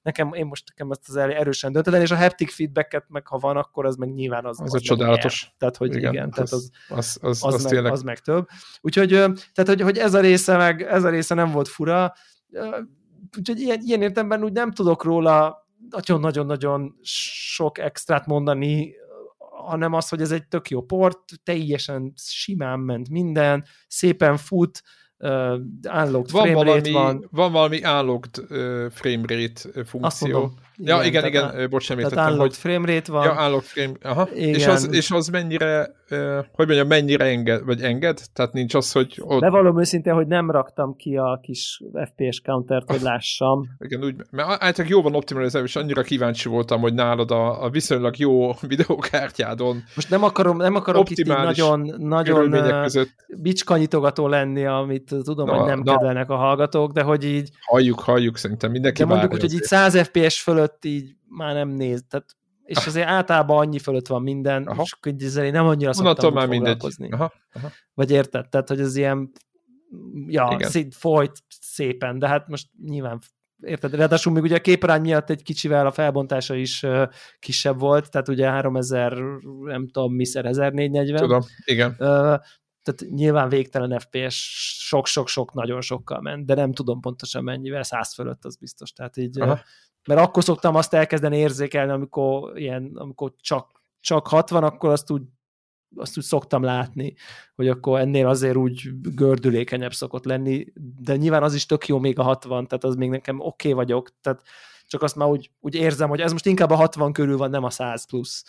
nekem, 0.02 0.34
én 0.34 0.46
most 0.46 0.64
nekem 0.68 0.92
ezt 0.92 1.02
az 1.08 1.16
erősen 1.16 1.72
döntetlen, 1.72 2.02
és 2.02 2.12
a 2.12 2.16
haptic 2.16 2.54
feedbacket 2.54 3.06
meg 3.08 3.28
ha 3.28 3.38
van, 3.38 3.58
akkor 3.58 3.86
az 3.86 3.96
meg 3.96 4.14
nyilván 4.14 4.46
az, 4.46 4.62
az 4.62 4.74
a 4.74 4.80
csodálatos. 4.80 5.44
Nyer. 5.44 5.54
Tehát, 5.58 5.78
hogy 5.78 5.96
igen, 5.96 6.14
igen 6.14 6.32
tehát 6.32 6.52
az, 6.52 6.70
az, 6.88 7.18
az, 7.22 7.44
az, 7.44 7.54
az, 7.54 7.64
meg, 7.64 7.72
tényleg. 7.72 7.92
az 7.92 8.02
meg 8.02 8.20
több. 8.20 8.48
Úgyhogy, 8.82 9.10
tehát, 9.10 9.66
hogy, 9.66 9.82
hogy 9.82 9.98
ez 9.98 10.14
a 10.14 10.20
része 10.20 10.58
meg, 10.58 10.82
ez 10.82 11.04
a 11.04 11.10
része 11.10 11.36
nem 11.36 11.52
volt 11.52 11.68
fura, 11.68 12.14
úgyhogy 13.38 13.60
ilyen, 13.60 13.80
ilyen 13.84 14.02
értemben 14.02 14.44
úgy 14.44 14.52
nem 14.52 14.72
tudok 14.72 15.04
róla 15.04 15.66
nagyon-nagyon-nagyon 15.89 16.97
sok 17.01 17.78
extrát 17.78 18.25
mondani, 18.25 18.95
hanem 19.67 19.93
az, 19.93 20.09
hogy 20.09 20.21
ez 20.21 20.32
egy 20.32 20.47
tök 20.47 20.69
jó 20.69 20.82
port, 20.82 21.19
teljesen 21.43 22.13
simán 22.15 22.80
ment 22.80 23.09
minden, 23.09 23.65
szépen 23.88 24.38
fut, 24.38 24.82
uh, 25.20 25.30
unlocked 25.84 26.32
van 26.32 26.43
frame 26.43 26.53
valami, 26.53 26.91
van. 26.91 27.28
Van 27.32 27.51
valami 27.51 27.82
unlocked 27.84 28.43
uh, 28.49 28.89
frame 28.89 29.22
rate 29.28 29.84
funkció. 29.86 30.51
Ja, 30.80 31.03
igen, 31.03 31.26
igen, 31.26 31.51
igen 31.51 31.70
bocs, 31.70 31.84
sem 31.84 31.99
értettem, 31.99 32.38
hogy... 32.38 32.55
frame 32.55 32.93
rate 32.93 33.11
van. 33.11 33.24
Ja, 33.24 33.45
unlocked 33.45 33.70
frame, 33.70 33.93
aha. 34.01 34.30
Igen. 34.34 34.53
És, 34.53 34.68
az, 34.68 34.93
és 34.93 35.11
az 35.11 35.28
mennyire, 35.28 35.95
uh, 36.09 36.45
hogy 36.51 36.65
mondjam, 36.65 36.88
mennyire 36.88 37.26
enged, 37.26 37.65
vagy 37.65 37.82
enged? 37.82 38.20
Tehát 38.34 38.53
nincs 38.53 38.74
az, 38.74 38.91
hogy 38.91 39.18
ott... 39.20 39.41
Bevallom 39.41 39.80
őszintén, 39.80 40.13
hogy 40.13 40.28
nem 40.28 40.51
raktam 40.51 40.95
ki 40.95 41.18
a 41.18 41.39
kis 41.41 41.84
FPS 42.05 42.41
countert, 42.41 42.91
hogy 42.91 43.01
lássam. 43.01 43.68
Igen, 43.80 44.03
úgy, 44.03 44.15
mert 44.32 44.49
általában 44.49 44.88
jó 44.88 45.01
van 45.01 45.15
optimalizálva, 45.15 45.68
és 45.68 45.76
annyira 45.76 46.01
kíváncsi 46.01 46.49
voltam, 46.49 46.82
hogy 46.82 46.93
nálad 46.93 47.32
a, 47.32 47.63
a 47.63 47.70
viszonylag 47.70 48.18
jó 48.18 48.51
videókártyádon 48.68 49.84
Most 49.95 50.09
nem 50.09 50.24
akarom, 50.24 50.57
nem 50.57 50.76
akarok 50.76 51.09
itt 51.09 51.26
nagyon, 51.26 51.93
nagyon 51.97 52.55
bicskanyitogató 53.41 54.28
lenni, 54.28 54.65
amit 54.65 55.07
tudom, 55.08 55.45
na, 55.45 55.55
hogy 55.55 55.68
nem 55.68 55.80
na. 55.80 55.91
kedvelnek 55.91 56.30
a 56.30 56.36
hallgatók, 56.36 56.91
de 56.91 57.01
hogy 57.01 57.24
így... 57.24 57.49
Halljuk, 57.62 57.99
halljuk, 57.99 58.38
szerintem 58.38 58.72
mindenki 58.72 59.01
De 59.01 59.08
mondjuk 59.08 59.34
úgy, 59.34 59.41
hogy 59.41 59.53
így 59.53 59.64
100 59.64 60.01
FPS 60.01 60.41
fölött 60.41 60.86
így 60.86 61.16
már 61.28 61.53
nem 61.53 61.70
néz, 61.70 62.03
tehát 62.10 62.26
és 62.68 62.86
azért 62.86 63.08
általában 63.08 63.58
annyi 63.58 63.80
fölött 63.80 64.08
van 64.08 64.22
minden, 64.22 64.64
aha. 64.64 64.82
és 64.82 64.91
akkor 64.91 65.14
ezzel 65.20 65.49
nem 65.49 65.66
annyira 65.66 65.93
szoktam 65.93 66.34
már 66.34 66.47
foglalkozni. 66.47 67.12
Aha, 67.12 67.34
aha. 67.53 67.72
Vagy 67.93 68.12
érted? 68.12 68.49
Tehát, 68.49 68.68
hogy 68.68 68.80
ez 68.80 68.95
ilyen 68.95 69.32
ja, 70.28 70.58
szét, 70.60 70.95
folyt 70.95 71.32
szépen, 71.62 72.20
de 72.20 72.28
hát 72.28 72.47
most 72.47 72.68
nyilván 72.84 73.20
érted? 73.62 73.93
Ráadásul 73.93 74.34
még 74.34 74.43
ugye 74.43 74.55
a 74.55 74.60
képarány 74.60 75.01
miatt 75.01 75.30
egy 75.30 75.43
kicsivel 75.43 75.86
a 75.86 75.91
felbontása 75.91 76.55
is 76.55 76.84
uh, 76.84 77.08
kisebb 77.39 77.80
volt, 77.80 78.12
tehát 78.12 78.28
ugye 78.28 78.49
3000, 78.49 79.18
nem 79.64 79.88
tudom, 79.88 80.14
miszer 80.14 80.45
1440. 80.45 81.22
Tudom, 81.22 81.41
igen. 81.66 81.95
Uh, 81.99 82.36
tehát 82.88 83.14
nyilván 83.14 83.50
végtelen 83.50 84.00
FPS 84.00 84.36
sok-sok-sok, 84.88 85.54
nagyon 85.54 85.82
sokkal 85.82 86.22
ment, 86.22 86.46
de 86.46 86.54
nem 86.54 86.72
tudom 86.72 87.00
pontosan 87.00 87.44
mennyivel, 87.44 87.84
száz 87.84 88.14
fölött 88.14 88.46
az 88.46 88.56
biztos. 88.56 88.92
Tehát 88.92 89.18
így 89.18 89.40
Aha 89.40 89.60
mert 90.08 90.20
akkor 90.20 90.44
szoktam 90.44 90.76
azt 90.76 90.94
elkezdeni 90.94 91.38
érzékelni, 91.38 91.92
amikor, 91.92 92.58
ilyen, 92.58 92.92
amikor 92.96 93.34
csak, 93.42 93.82
csak 94.00 94.28
60, 94.28 94.64
akkor 94.64 94.90
azt 94.90 95.12
úgy, 95.12 95.22
azt 95.96 96.18
úgy 96.18 96.24
szoktam 96.24 96.64
látni, 96.64 97.14
hogy 97.56 97.68
akkor 97.68 98.00
ennél 98.00 98.28
azért 98.28 98.56
úgy 98.56 98.90
gördülékenyebb 99.02 99.94
szokott 99.94 100.26
lenni, 100.26 100.66
de 101.02 101.16
nyilván 101.16 101.44
az 101.44 101.54
is 101.54 101.66
tök 101.66 101.88
jó 101.88 102.00
még 102.00 102.20
a 102.20 102.24
60, 102.24 102.68
tehát 102.68 102.84
az 102.84 102.96
még 102.96 103.10
nekem 103.10 103.40
oké 103.40 103.48
okay 103.48 103.74
vagyok, 103.74 104.10
tehát 104.22 104.42
csak 104.88 105.02
azt 105.02 105.16
már 105.16 105.30
úgy, 105.30 105.52
úgy 105.60 105.76
érzem, 105.76 106.10
hogy 106.10 106.22
ez 106.22 106.32
most 106.32 106.46
inkább 106.46 106.70
a 106.70 106.76
60 106.76 107.14
körül 107.14 107.38
van, 107.38 107.50
nem 107.50 107.64
a 107.64 107.70
100 107.70 108.06
plusz. 108.06 108.44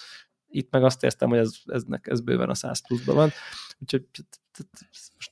Itt 0.51 0.71
meg 0.71 0.85
azt 0.85 1.03
értem, 1.05 1.29
hogy 1.29 1.39
ez, 1.39 1.53
eznek, 1.65 2.07
ez 2.07 2.21
bőven 2.21 2.49
a 2.49 2.55
100 2.55 2.87
pluszban 2.87 3.15
van. 3.15 3.31
Úgyhogy 3.79 4.05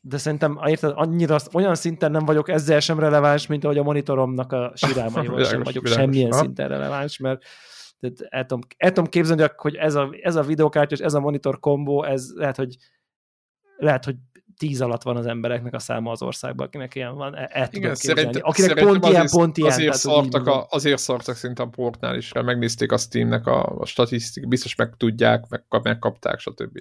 de 0.01 0.19
szerintem 0.19 0.61
érted, 0.67 0.93
annyira, 0.95 1.37
olyan 1.53 1.75
szinten 1.75 2.11
nem 2.11 2.25
vagyok 2.25 2.49
ezzel 2.49 2.81
sem 2.81 2.99
releváns, 2.99 3.47
mint 3.47 3.65
ahogy 3.65 3.79
a 3.79 3.83
monitoromnak 3.83 4.53
a 4.53 4.73
sírálmaival 4.75 5.45
sem 5.55 5.63
vagyok 5.63 5.83
világos. 5.83 6.05
semmilyen 6.05 6.33
ha? 6.33 6.39
szinten 6.39 6.69
releváns, 6.69 7.19
mert 7.19 7.45
tehát 8.01 8.21
el, 8.21 8.47
tudom, 8.47 8.61
el 8.77 8.93
tudom 8.93 9.11
képzelni, 9.11 9.45
hogy 9.57 9.75
ez 9.75 9.95
a, 9.95 10.11
ez 10.21 10.37
a 10.37 10.43
videokártya 10.43 10.95
és 10.95 11.01
ez 11.01 11.15
a 11.15 11.21
monitor 11.21 11.61
kombó, 11.61 12.05
ez 12.05 12.31
lehet, 12.35 12.57
hogy 12.57 12.77
lehet, 13.77 14.05
hogy 14.05 14.17
tíz 14.59 14.81
alatt 14.81 15.03
van 15.03 15.17
az 15.17 15.27
embereknek 15.27 15.75
a 15.75 15.79
száma 15.79 16.11
az 16.11 16.23
országban, 16.23 16.67
akinek 16.67 16.95
ilyen 16.95 17.15
van, 17.15 17.37
el, 17.37 17.45
el 17.45 17.69
Igen, 17.73 17.95
szerint, 17.95 18.39
Akinek 18.41 18.79
pont 18.79 19.05
azért, 19.05 19.13
ilyen, 19.13 19.29
pont 19.31 19.57
ilyen. 19.57 19.73
Azért, 19.73 19.95
szartak, 19.95 20.47
a, 20.47 20.67
azért 20.71 20.99
szartak 20.99 21.37
szerintem 21.37 21.67
a 21.67 21.71
portnál 21.71 22.17
is, 22.17 22.33
mert 22.33 22.47
megnézték 22.47 22.93
a 22.93 22.97
Steamnek 22.97 23.47
a, 23.47 23.79
a 23.79 23.87
statisztikát, 23.87 24.49
biztos 24.49 24.75
meg 24.75 24.95
tudják, 24.97 25.45
meg, 25.49 25.65
megkapták, 25.83 26.39
stb. 26.39 26.79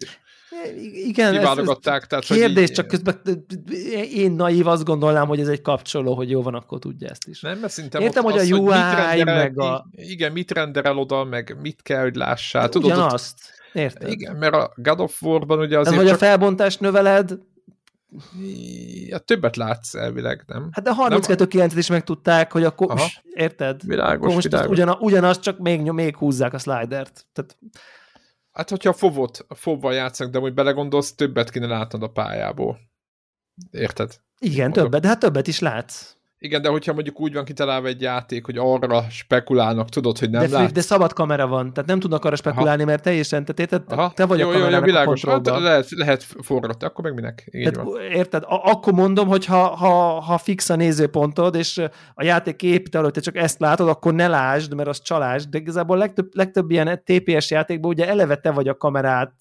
Igen, 0.94 1.32
Kiválogatták. 1.32 2.02
Ez, 2.02 2.08
tehát, 2.08 2.26
kérdés, 2.26 2.70
így... 2.70 2.76
csak 2.76 2.88
közben 2.88 3.22
én 4.14 4.32
naív 4.32 4.68
azt 4.68 4.84
gondolnám, 4.84 5.28
hogy 5.28 5.40
ez 5.40 5.48
egy 5.48 5.62
kapcsoló, 5.62 6.14
hogy 6.16 6.30
jó 6.30 6.42
van, 6.42 6.54
akkor 6.54 6.80
tudja 6.80 7.10
ezt 7.10 7.28
is. 7.28 7.42
Nem, 7.42 7.60
mert 7.60 7.74
szerintem 7.74 8.02
Értem, 8.02 8.24
hogy 8.24 8.38
az, 8.38 8.52
a 8.52 8.56
UI, 8.56 8.78
hogy 9.16 9.26
meg 9.26 9.60
a... 9.60 9.88
Igen, 9.92 10.32
mit 10.32 10.52
renderel 10.52 10.98
oda, 10.98 11.24
meg 11.24 11.58
mit 11.62 11.82
kell, 11.82 12.02
hogy 12.02 12.16
lássál. 12.16 12.70
Tudod, 12.70 12.92
Ugyanazt. 12.92 13.54
Érted? 13.74 14.12
Igen, 14.12 14.36
mert 14.36 14.54
a 14.54 14.74
God 14.76 15.00
of 15.00 15.22
War-ban 15.22 15.60
ugye 15.60 15.80
azért 15.80 15.96
Ez, 15.96 16.02
hogy 16.02 16.12
csak... 16.12 16.22
a 16.22 16.26
felbontást 16.26 16.80
növeled, 16.80 17.38
Ja, 19.08 19.18
többet 19.18 19.56
látsz 19.56 19.96
elvileg, 19.96 20.44
nem? 20.48 20.70
Hát 20.72 20.84
de 20.84 20.94
32 20.94 21.48
9 21.48 21.76
is 21.76 21.90
megtudták, 21.90 22.52
hogy 22.52 22.64
akkor, 22.64 22.92
Aha. 22.92 23.08
érted? 23.34 23.82
Világos, 23.86 24.16
akkor 24.16 24.34
most 24.34 24.48
világos. 24.48 24.70
Ugyan, 24.70 24.90
ugyanaz, 25.00 25.40
csak 25.40 25.58
még, 25.58 25.82
még 25.82 26.16
húzzák 26.16 26.54
a 26.54 26.58
slidert. 26.58 27.26
Tehát... 27.34 27.58
Hát, 28.52 28.70
hogyha 28.70 28.90
a 28.90 28.94
fovot, 28.94 29.46
a 29.48 29.56
fovval 29.56 29.94
játszanak, 29.94 30.34
de 30.34 30.40
hogy 30.40 30.54
belegondolsz, 30.54 31.16
többet 31.16 31.50
kéne 31.50 31.68
látnod 31.68 32.04
a 32.04 32.12
pályából. 32.12 32.80
Érted? 33.72 34.20
Igen, 34.40 34.64
Mondok. 34.66 34.84
többet, 34.84 35.02
de 35.02 35.08
hát 35.08 35.20
többet 35.20 35.48
is 35.48 35.60
látsz. 35.60 36.14
Igen, 36.46 36.62
de 36.62 36.70
hogyha 36.70 36.94
mondjuk 36.94 37.20
úgy 37.20 37.34
van 37.34 37.46
kitalálva 37.46 37.88
egy 37.88 38.02
játék, 38.02 38.46
hogy 38.46 38.58
arra 38.58 39.06
spekulálnak, 39.10 39.90
tudod, 39.90 40.18
hogy 40.18 40.30
nem 40.30 40.42
de, 40.42 40.58
látsz. 40.58 40.72
De 40.72 40.82
szabad 40.82 41.14
kamera 41.14 41.48
van, 41.48 41.74
tehát 41.74 41.90
nem 41.90 42.00
tudnak 42.00 42.26
arra 42.26 42.36
spekulálni, 42.36 42.82
Aha. 42.82 42.92
mert 42.92 43.04
teljesen, 43.04 43.46
tehát 43.46 43.60
érted, 43.60 44.00
Aha. 44.00 44.12
te 44.16 44.26
vagy 44.26 44.40
jó, 44.40 44.50
a 44.50 44.52
kamerának 44.52 44.80
jó, 44.80 44.86
jó, 44.86 44.86
világos. 44.86 45.24
a 45.24 45.30
hát, 45.30 45.46
lehet, 45.46 45.90
lehet 45.90 46.24
forgatni, 46.24 46.86
akkor 46.88 47.04
meg 47.04 47.14
minek? 47.14 47.48
Így 47.52 47.72
tehát, 47.72 47.90
van. 47.90 48.02
Érted? 48.02 48.44
A, 48.44 48.62
akkor 48.64 48.94
mondom, 48.94 49.28
hogy 49.28 49.46
ha, 49.46 49.68
ha, 49.68 50.20
ha 50.20 50.38
fix 50.38 50.70
a 50.70 50.76
nézőpontod, 50.76 51.56
és 51.56 51.82
a 52.14 52.24
játék 52.24 52.62
épít 52.64 52.96
előtt, 52.96 53.14
te 53.14 53.20
csak 53.20 53.36
ezt 53.38 53.60
látod, 53.60 53.88
akkor 53.88 54.14
ne 54.14 54.28
lásd, 54.28 54.74
mert 54.74 54.90
az 54.90 55.02
csalás, 55.02 55.48
de 55.48 55.58
igazából 55.58 55.98
legtöbb, 55.98 56.36
legtöbb 56.36 56.72
ilyen 56.72 57.04
TPS 57.04 57.52
játékban 57.52 57.92
ugye 57.92 58.08
eleve 58.08 58.36
te 58.36 58.52
vagy 58.52 58.68
a 58.68 58.78
kamerát 58.78 59.34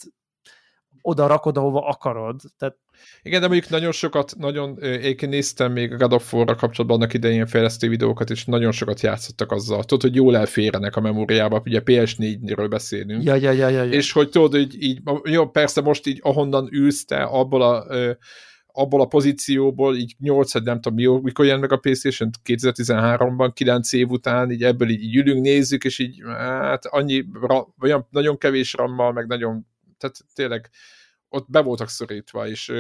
oda 1.01 1.27
rakod, 1.27 1.57
ahova 1.57 1.87
akarod. 1.87 2.41
Tehát 2.59 2.77
igen, 3.23 3.41
de 3.41 3.49
mondjuk 3.49 3.71
nagyon 3.71 3.93
sokat, 3.93 4.35
nagyon, 4.39 4.79
én 4.79 5.17
néztem 5.21 5.73
még 5.73 5.93
a 5.93 5.97
God 5.97 6.13
of 6.13 6.33
War-ra 6.33 6.55
kapcsolatban 6.55 6.99
annak 7.01 7.15
idején 7.15 7.47
fejlesztő 7.47 7.89
videókat, 7.89 8.31
és 8.31 8.45
nagyon 8.45 8.73
sokat 8.73 9.01
játszottak 9.01 9.53
azzal. 9.53 9.85
Tudod, 9.85 10.03
hogy 10.03 10.15
jól 10.15 10.37
elférenek 10.37 10.97
a 10.97 11.01
memóriába, 11.01 11.63
ugye 11.65 11.81
PS4-ről 11.85 12.67
beszélünk. 12.71 13.25
Ja, 13.25 13.35
ja, 13.35 13.51
ja, 13.51 13.69
ja, 13.69 13.83
ja. 13.83 13.93
És 13.93 14.13
hogy 14.13 14.29
tudod, 14.29 14.53
hogy 14.53 14.83
így, 14.83 15.01
jó, 15.25 15.49
persze 15.49 15.81
most 15.81 16.07
így 16.07 16.19
ahonnan 16.23 16.69
ülsz 16.73 17.05
te, 17.05 17.23
abból 17.23 17.63
a, 17.63 17.87
abból 18.77 19.01
a 19.01 19.07
pozícióból, 19.07 19.97
így 19.97 20.15
8 20.19 20.53
nem 20.53 20.81
tudom, 20.81 21.23
mikor 21.23 21.45
jön 21.45 21.61
meg 21.61 21.73
a 21.73 21.77
PlayStation 21.77 22.31
2013-ban, 22.45 23.51
9 23.55 23.93
év 23.93 24.11
után, 24.11 24.51
így 24.51 24.63
ebből 24.63 24.89
így, 24.89 25.03
így 25.03 25.17
ülünk, 25.17 25.43
nézzük, 25.43 25.85
és 25.85 25.99
így 25.99 26.23
hát 26.39 26.87
annyi, 26.87 27.25
olyan 27.81 28.07
nagyon 28.11 28.39
kevés 28.39 28.73
rammal, 28.73 29.13
meg 29.13 29.27
nagyon, 29.27 29.67
tehát 29.99 30.17
tényleg 30.35 30.71
ott 31.35 31.51
be 31.51 31.61
voltak 31.61 31.89
szorítva, 31.89 32.49
és, 32.49 32.73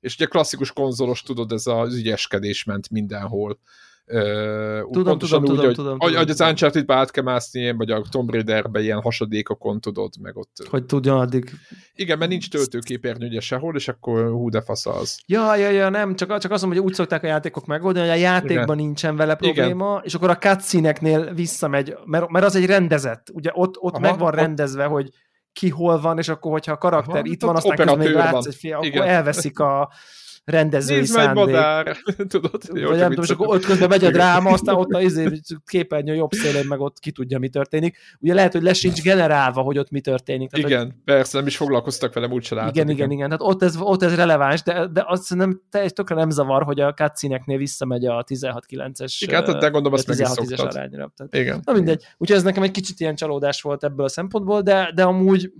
és 0.00 0.14
ugye 0.14 0.26
klasszikus 0.26 0.72
konzolos, 0.72 1.22
tudod, 1.22 1.52
ez 1.52 1.66
az 1.66 1.94
ügyeskedés 1.94 2.64
ment 2.64 2.90
mindenhol. 2.90 3.58
Uh, 4.06 4.90
tudom, 4.90 5.18
tudom, 5.18 5.42
úgy, 5.42 5.48
tudom, 5.48 5.64
hogy, 5.64 5.74
tudom, 5.74 5.98
hogy, 5.98 6.14
hogy 6.14 6.30
az 6.30 6.40
Uncharted-be 6.40 6.94
át 6.94 7.10
kell 7.10 7.24
mászni, 7.24 7.72
vagy 7.72 7.90
a 7.90 8.02
Tomb 8.10 8.30
Raider-be 8.30 8.80
ilyen 8.80 9.00
hasadékokon 9.00 9.80
tudod, 9.80 10.12
meg 10.20 10.36
ott... 10.36 10.66
Hogy 10.70 10.86
tudja 10.86 11.18
addig... 11.18 11.50
Igen, 11.94 12.18
mert 12.18 12.30
nincs 12.30 12.50
töltőképernyő 12.50 13.26
ugye 13.26 13.40
sehol, 13.40 13.76
és 13.76 13.88
akkor 13.88 14.30
hú, 14.30 14.48
de 14.48 14.60
fasz 14.60 14.86
az. 14.86 15.20
Ja, 15.26 15.56
ja, 15.56 15.70
ja, 15.70 15.88
nem, 15.88 16.16
csak, 16.16 16.38
csak 16.38 16.52
azt 16.52 16.62
mondom, 16.62 16.80
hogy 16.80 16.90
úgy 16.90 16.94
szokták 16.94 17.22
a 17.22 17.26
játékok 17.26 17.66
megoldani, 17.66 18.08
hogy 18.08 18.16
a 18.16 18.20
játékban 18.20 18.64
Igen. 18.64 18.76
nincsen 18.76 19.16
vele 19.16 19.34
probléma, 19.34 19.90
Igen. 19.90 20.04
és 20.04 20.14
akkor 20.14 20.30
a 20.30 20.38
cutscene 20.38 21.32
visszamegy, 21.34 21.94
mert, 22.04 22.28
mert 22.28 22.44
az 22.44 22.56
egy 22.56 22.66
rendezett, 22.66 23.30
ugye 23.32 23.50
ott, 23.52 23.76
ott 23.78 23.94
Aha, 23.94 24.00
meg 24.00 24.18
van 24.18 24.30
rendezve, 24.30 24.84
hogy 24.84 25.10
ki 25.52 25.68
hol 25.68 26.00
van, 26.00 26.18
és 26.18 26.28
akkor, 26.28 26.52
hogyha 26.52 26.72
a 26.72 26.78
karakter 26.78 27.16
Aha, 27.16 27.24
itt 27.24 27.42
van, 27.42 27.56
aztán 27.56 27.76
közben 27.76 27.98
még 27.98 28.12
látsz 28.12 28.46
egy 28.46 28.54
fél, 28.54 28.76
akkor 28.76 29.06
elveszik 29.06 29.58
a 29.58 29.88
rendezői 30.44 30.96
Nézd 30.96 31.12
szándék. 31.12 31.44
Nézd 31.44 31.56
madár, 31.56 31.96
tudod? 32.28 32.62
Jó, 32.74 32.88
Vagy 32.88 32.98
nem 32.98 33.08
tudom, 33.08 33.24
és 33.24 33.30
akkor 33.30 33.46
ott 33.46 33.64
közben 33.64 33.88
megy 33.88 34.04
a 34.04 34.10
dráma, 34.10 34.50
aztán 34.50 34.74
ott 34.74 34.92
a 34.92 35.00
izé, 35.00 35.40
képernyő 35.66 36.14
jobb 36.14 36.32
szélén, 36.32 36.66
meg 36.66 36.80
ott 36.80 36.98
ki 36.98 37.10
tudja, 37.10 37.38
mi 37.38 37.48
történik. 37.48 37.96
Ugye 38.20 38.34
lehet, 38.34 38.52
hogy 38.52 38.62
le 38.62 38.72
sincs 38.72 39.02
generálva, 39.02 39.60
hogy 39.60 39.78
ott 39.78 39.90
mi 39.90 40.00
történik. 40.00 40.50
Tehát, 40.50 40.68
igen, 40.68 40.84
hogy... 40.84 40.94
persze, 41.04 41.38
nem 41.38 41.46
is 41.46 41.56
foglalkoztak 41.56 42.14
vele, 42.14 42.28
úgyse 42.28 42.54
látod. 42.54 42.74
Igen, 42.74 42.88
igen, 42.88 43.10
igen. 43.10 43.28
Tehát 43.28 43.54
ott 43.54 43.62
ez, 43.62 43.76
ott 43.80 44.02
ez 44.02 44.14
releváns, 44.14 44.62
de, 44.62 44.86
de 44.86 45.04
azt 45.06 45.34
nem 45.34 45.60
teljes 45.70 45.92
tökre 45.92 46.14
nem 46.14 46.30
zavar, 46.30 46.62
hogy 46.62 46.80
a 46.80 46.94
cutscene 46.94 47.56
visszamegy 47.56 48.06
a 48.06 48.24
16-9-es. 48.24 49.16
Igen, 49.18 49.44
hát 49.44 49.58
de 49.58 49.68
gondolom 49.68 49.92
azt 49.92 50.06
meg 50.06 50.18
is 50.20 50.28
szoktad. 50.28 50.60
Arányra. 50.60 51.12
Tehát, 51.16 51.34
igen. 51.34 51.60
Na 51.64 51.72
mindegy. 51.72 52.04
Úgyhogy 52.16 52.36
ez 52.36 52.42
nekem 52.42 52.62
egy 52.62 52.70
kicsit 52.70 53.00
ilyen 53.00 53.14
csalódás 53.14 53.62
volt 53.62 53.84
ebből 53.84 54.04
a 54.04 54.08
szempontból, 54.08 54.60
de, 54.60 54.92
de 54.94 55.02
amúgy 55.02 55.52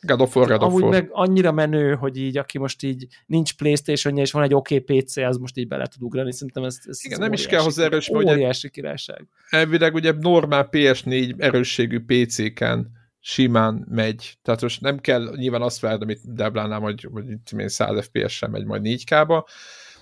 God 0.00 0.20
of 0.20 0.36
War, 0.36 0.46
God 0.48 0.62
of 0.62 0.68
Amúgy 0.68 0.84
meg 0.84 1.08
annyira 1.12 1.52
menő, 1.52 1.94
hogy 1.94 2.16
így, 2.16 2.38
aki 2.38 2.58
most 2.58 2.82
így 2.82 3.06
nincs 3.26 3.54
playstation 3.54 4.16
és 4.16 4.32
van 4.32 4.42
egy 4.42 4.54
oké 4.54 4.76
okay 4.76 5.00
PC, 5.00 5.16
az 5.16 5.36
most 5.36 5.56
így 5.56 5.68
bele 5.68 5.86
tud 5.86 6.02
ugrani. 6.02 6.32
Szerintem 6.32 6.64
ez, 6.64 6.78
ez 6.84 7.04
Igen, 7.04 7.18
nem 7.18 7.32
is 7.32 7.46
kell 7.46 7.60
hozzá 7.60 7.84
erős, 7.84 8.08
mert 8.08 8.24
óriási 8.24 8.70
királyság. 8.70 9.26
Elvileg 9.48 9.94
ugye 9.94 10.12
normál 10.12 10.68
PS4 10.72 11.34
erősségű 11.38 12.04
PC-ken 12.06 12.90
simán 13.20 13.86
megy. 13.90 14.38
Tehát 14.42 14.60
most 14.60 14.80
nem 14.80 14.98
kell 14.98 15.34
nyilván 15.36 15.62
azt 15.62 15.80
várni, 15.80 16.02
amit 16.02 16.34
Deblánál, 16.34 16.80
hogy, 16.80 17.08
hogy 17.12 17.30
itt 17.30 17.68
100 17.68 18.04
FPS-en 18.04 18.50
megy 18.50 18.64
majd 18.64 18.82
4K-ba, 18.84 19.44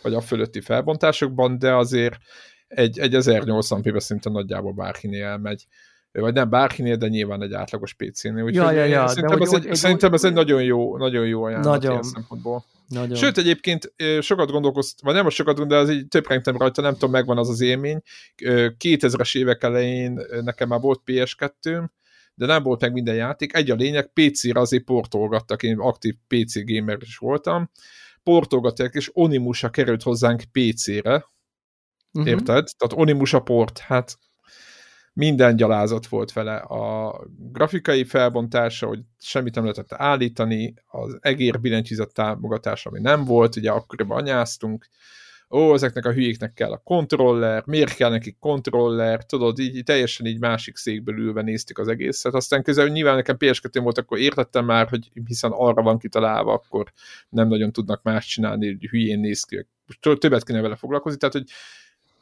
vagy 0.02 0.14
a 0.14 0.20
fölötti 0.20 0.60
felbontásokban, 0.60 1.58
de 1.58 1.74
azért 1.74 2.16
egy, 2.68 2.98
egy 2.98 3.12
1080p-be 3.14 4.00
szinte 4.00 4.30
nagyjából 4.30 4.72
bárkinél 4.72 5.36
megy 5.36 5.64
vagy 6.20 6.34
nem 6.34 6.50
bárkinél, 6.50 6.96
de 6.96 7.08
nyilván 7.08 7.42
egy 7.42 7.52
átlagos 7.52 7.94
PC-nél. 7.94 8.44
Úgyhogy 8.44 8.54
ja, 8.54 8.70
ja, 8.70 8.84
ja, 8.84 9.08
szerintem, 9.08 9.40
ez, 9.40 9.52
egy, 9.52 9.74
szerintem 9.74 10.12
ez 10.12 10.24
egy 10.24 10.32
nagyon 10.32 10.62
jó, 10.62 10.96
nagyon 10.96 11.26
jó 11.26 11.42
ajánlat 11.42 11.72
nagyon, 11.72 11.90
ilyen 11.90 12.02
szempontból. 12.02 12.64
Nagyon. 12.88 13.16
Sőt, 13.16 13.38
egyébként 13.38 13.92
sokat 14.20 14.50
gondolkoztam, 14.50 15.04
vagy 15.04 15.14
nem 15.14 15.24
most 15.24 15.36
sokat 15.36 15.56
gondolkoztam, 15.56 15.86
de 15.86 15.92
az 15.92 16.02
így 16.02 16.08
több 16.42 16.56
rajta, 16.58 16.80
nem 16.80 16.92
tudom, 16.92 17.10
megvan 17.10 17.38
az 17.38 17.48
az 17.48 17.60
élmény. 17.60 18.02
2000-es 18.36 19.36
évek 19.36 19.62
elején 19.62 20.20
nekem 20.42 20.68
már 20.68 20.80
volt 20.80 21.00
PS2 21.06 21.88
de 22.38 22.46
nem 22.46 22.62
volt 22.62 22.80
meg 22.80 22.92
minden 22.92 23.14
játék. 23.14 23.54
Egy 23.54 23.70
a 23.70 23.74
lényeg, 23.74 24.10
PC-re 24.12 24.60
azért 24.60 24.84
portolgattak, 24.84 25.62
én 25.62 25.78
aktív 25.78 26.14
PC 26.28 26.64
gamer 26.64 26.98
is 27.00 27.16
voltam, 27.16 27.70
portolgatják, 28.22 28.94
és 28.94 29.10
Onimusa 29.12 29.70
került 29.70 30.02
hozzánk 30.02 30.42
PC-re, 30.52 31.26
uh-huh. 32.12 32.30
érted? 32.30 32.68
Tehát 32.76 32.92
Onimusa 32.94 33.40
port, 33.40 33.78
hát 33.78 34.18
minden 35.16 35.56
gyalázat 35.56 36.06
volt 36.06 36.32
vele. 36.32 36.56
A 36.56 37.14
grafikai 37.52 38.04
felbontása, 38.04 38.86
hogy 38.86 39.00
semmit 39.18 39.54
nem 39.54 39.64
lehetett 39.64 39.92
állítani, 39.92 40.74
az 40.86 41.18
egér 41.20 41.60
billentyűzet 41.60 42.12
támogatás, 42.12 42.86
ami 42.86 43.00
nem 43.00 43.24
volt, 43.24 43.56
ugye 43.56 43.70
akkoriban 43.70 44.18
anyáztunk, 44.18 44.86
ó, 45.50 45.74
ezeknek 45.74 46.04
a 46.04 46.12
hülyéknek 46.12 46.52
kell 46.52 46.70
a 46.70 46.80
kontroller, 46.84 47.62
miért 47.66 47.94
kell 47.94 48.10
nekik 48.10 48.38
kontroller, 48.38 49.26
tudod, 49.26 49.58
így 49.58 49.82
teljesen 49.84 50.26
így 50.26 50.38
másik 50.38 50.76
székből 50.76 51.18
ülve 51.18 51.42
néztük 51.42 51.78
az 51.78 51.88
egészet, 51.88 52.34
aztán 52.34 52.62
közel 52.62 52.86
nyilván 52.86 53.14
nekem 53.14 53.36
ps 53.36 53.60
volt, 53.72 53.98
akkor 53.98 54.18
értettem 54.18 54.64
már, 54.64 54.88
hogy 54.88 55.10
hiszen 55.26 55.50
arra 55.54 55.82
van 55.82 55.98
kitalálva, 55.98 56.52
akkor 56.52 56.92
nem 57.28 57.48
nagyon 57.48 57.72
tudnak 57.72 58.02
más 58.02 58.26
csinálni, 58.26 58.66
hogy 58.66 58.88
hülyén 58.90 59.20
néz 59.20 59.44
ki, 59.44 59.66
többet 60.00 60.44
kéne 60.44 60.60
vele 60.60 60.76
foglalkozni, 60.76 61.18
tehát 61.18 61.34
hogy 61.34 61.48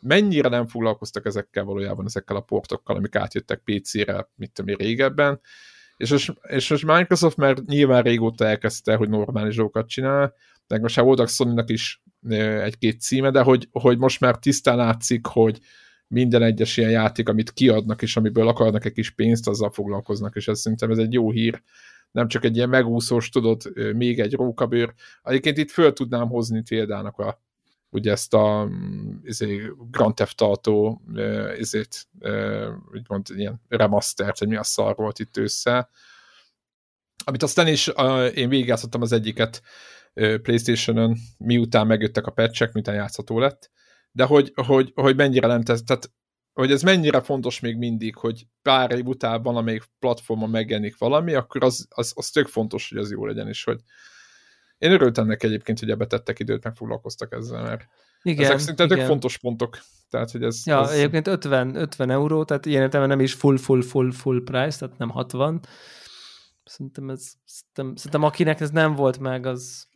mennyire 0.05 0.49
nem 0.49 0.67
foglalkoztak 0.67 1.27
ezekkel 1.27 1.65
valójában, 1.65 2.05
ezekkel 2.05 2.37
a 2.37 2.41
portokkal, 2.41 2.97
amik 2.97 3.17
átjöttek 3.17 3.63
PC-re, 3.65 4.29
mit 4.35 4.53
tudom 4.53 4.71
én, 4.71 4.87
régebben, 4.87 5.41
és 5.97 6.11
most, 6.11 6.33
és 6.43 6.71
most 6.71 6.87
Microsoft 6.87 7.37
már 7.37 7.57
nyilván 7.67 8.03
régóta 8.03 8.47
elkezdte, 8.47 8.95
hogy 8.95 9.09
normális 9.09 9.57
dolgokat 9.57 9.89
csinál, 9.89 10.35
de 10.67 10.79
most 10.79 10.97
már 10.97 11.05
voltak 11.05 11.29
sony 11.29 11.65
is 11.67 12.03
egy-két 12.63 13.01
címe, 13.01 13.31
de 13.31 13.43
hogy, 13.43 13.69
hogy 13.73 13.99
most 13.99 14.21
már 14.21 14.39
tisztán 14.39 14.77
látszik, 14.77 15.27
hogy 15.27 15.59
minden 16.07 16.43
egyes 16.43 16.77
ilyen 16.77 16.91
játék, 16.91 17.29
amit 17.29 17.53
kiadnak, 17.53 18.03
és 18.03 18.17
amiből 18.17 18.49
akarnak 18.49 18.85
egy 18.85 18.93
kis 18.93 19.11
pénzt, 19.11 19.49
azzal 19.49 19.71
foglalkoznak, 19.71 20.37
és 20.37 20.49
ez 20.49 20.61
szerintem 20.61 20.91
ez 20.91 20.99
egy 20.99 21.13
jó 21.13 21.31
hír, 21.31 21.63
nem 22.11 22.29
csak 22.29 22.45
egy 22.45 22.57
ilyen 22.57 22.69
megúszós, 22.69 23.29
tudod, 23.29 23.63
még 23.95 24.21
egy 24.21 24.33
rókabőr. 24.33 24.95
Egyébként 25.23 25.59
itt 25.59 25.71
föl 25.71 25.93
tudnám 25.93 26.29
hozni 26.29 26.63
példának 26.63 27.19
a 27.19 27.43
ugye 27.95 28.11
ezt 28.11 28.35
a 28.35 28.69
izé, 29.23 29.73
Grand 29.91 30.15
Theft 30.15 30.41
Auto 30.41 30.99
izét, 31.59 32.09
úgymond 32.93 33.27
ilyen 33.29 33.61
remastert, 33.69 34.39
hogy 34.39 34.49
mi 34.49 34.57
a 34.57 34.63
szar 34.63 34.97
volt 34.97 35.19
itt 35.19 35.37
össze, 35.37 35.89
amit 37.25 37.43
aztán 37.43 37.67
is 37.67 37.87
én 38.35 38.49
végigjátszottam 38.49 39.03
az 39.03 39.13
egyiket 39.13 39.63
Playstation-ön, 40.15 41.17
miután 41.39 41.87
megjöttek 41.87 42.27
a 42.27 42.31
patchek, 42.31 42.73
miután 42.73 42.95
játszható 42.95 43.39
lett, 43.39 43.71
de 44.13 44.25
hogy, 44.25 44.53
hogy, 44.55 44.93
hogy 44.95 45.17
mennyire 45.17 45.47
nem 45.47 45.63
tesz, 45.63 45.83
tehát 45.83 46.13
hogy 46.53 46.73
ez 46.73 46.83
mennyire 46.83 47.21
fontos 47.21 47.61
még 47.61 47.77
mindig, 47.77 48.17
hogy 48.17 48.47
pár 48.63 48.91
év 48.91 49.07
után 49.07 49.43
valamelyik 49.43 49.83
platformon 49.99 50.51
megjelenik 50.51 50.99
valami, 50.99 51.35
akkor 51.35 51.65
az, 51.65 51.87
az, 51.91 52.13
az 52.17 52.31
tök 52.31 52.47
fontos, 52.47 52.89
hogy 52.89 52.99
az 52.99 53.11
jó 53.11 53.27
legyen, 53.27 53.49
és 53.49 53.65
hogy 53.65 53.81
Én 54.85 54.93
örültem 54.93 55.27
neki 55.27 55.47
egyébként, 55.47 55.79
hogy 55.79 55.91
ebbe 55.91 56.07
tettek 56.07 56.39
időt, 56.39 56.65
meg 56.65 56.75
foglalkoztak 56.75 57.33
ezzel, 57.33 57.63
mert 57.63 57.89
igen, 58.23 58.45
ezek 58.45 58.59
szinte 58.59 58.87
tök 58.87 59.01
fontos 59.01 59.39
pontok. 59.39 59.79
Tehát, 60.11 60.31
hogy 60.31 60.43
ez, 60.43 60.67
ja, 60.67 60.83
ez... 60.83 60.91
egyébként 60.91 61.27
50, 61.27 61.75
50 61.77 62.11
euró, 62.11 62.45
tehát 62.45 62.67
ilyen 62.67 62.83
értelemben 62.83 63.17
nem 63.17 63.25
is 63.25 63.33
full, 63.33 63.57
full, 63.57 63.83
full, 63.83 64.13
full 64.13 64.43
price, 64.45 64.79
tehát 64.79 64.99
nem 64.99 65.11
60. 65.11 65.61
Szerintem 66.65 67.11
ez, 67.11 67.33
szerintem, 67.45 67.97
szerintem 67.97 68.23
akinek 68.23 68.61
ez 68.61 68.71
nem 68.71 68.95
volt 68.95 69.19
meg, 69.19 69.47
az, 69.47 69.87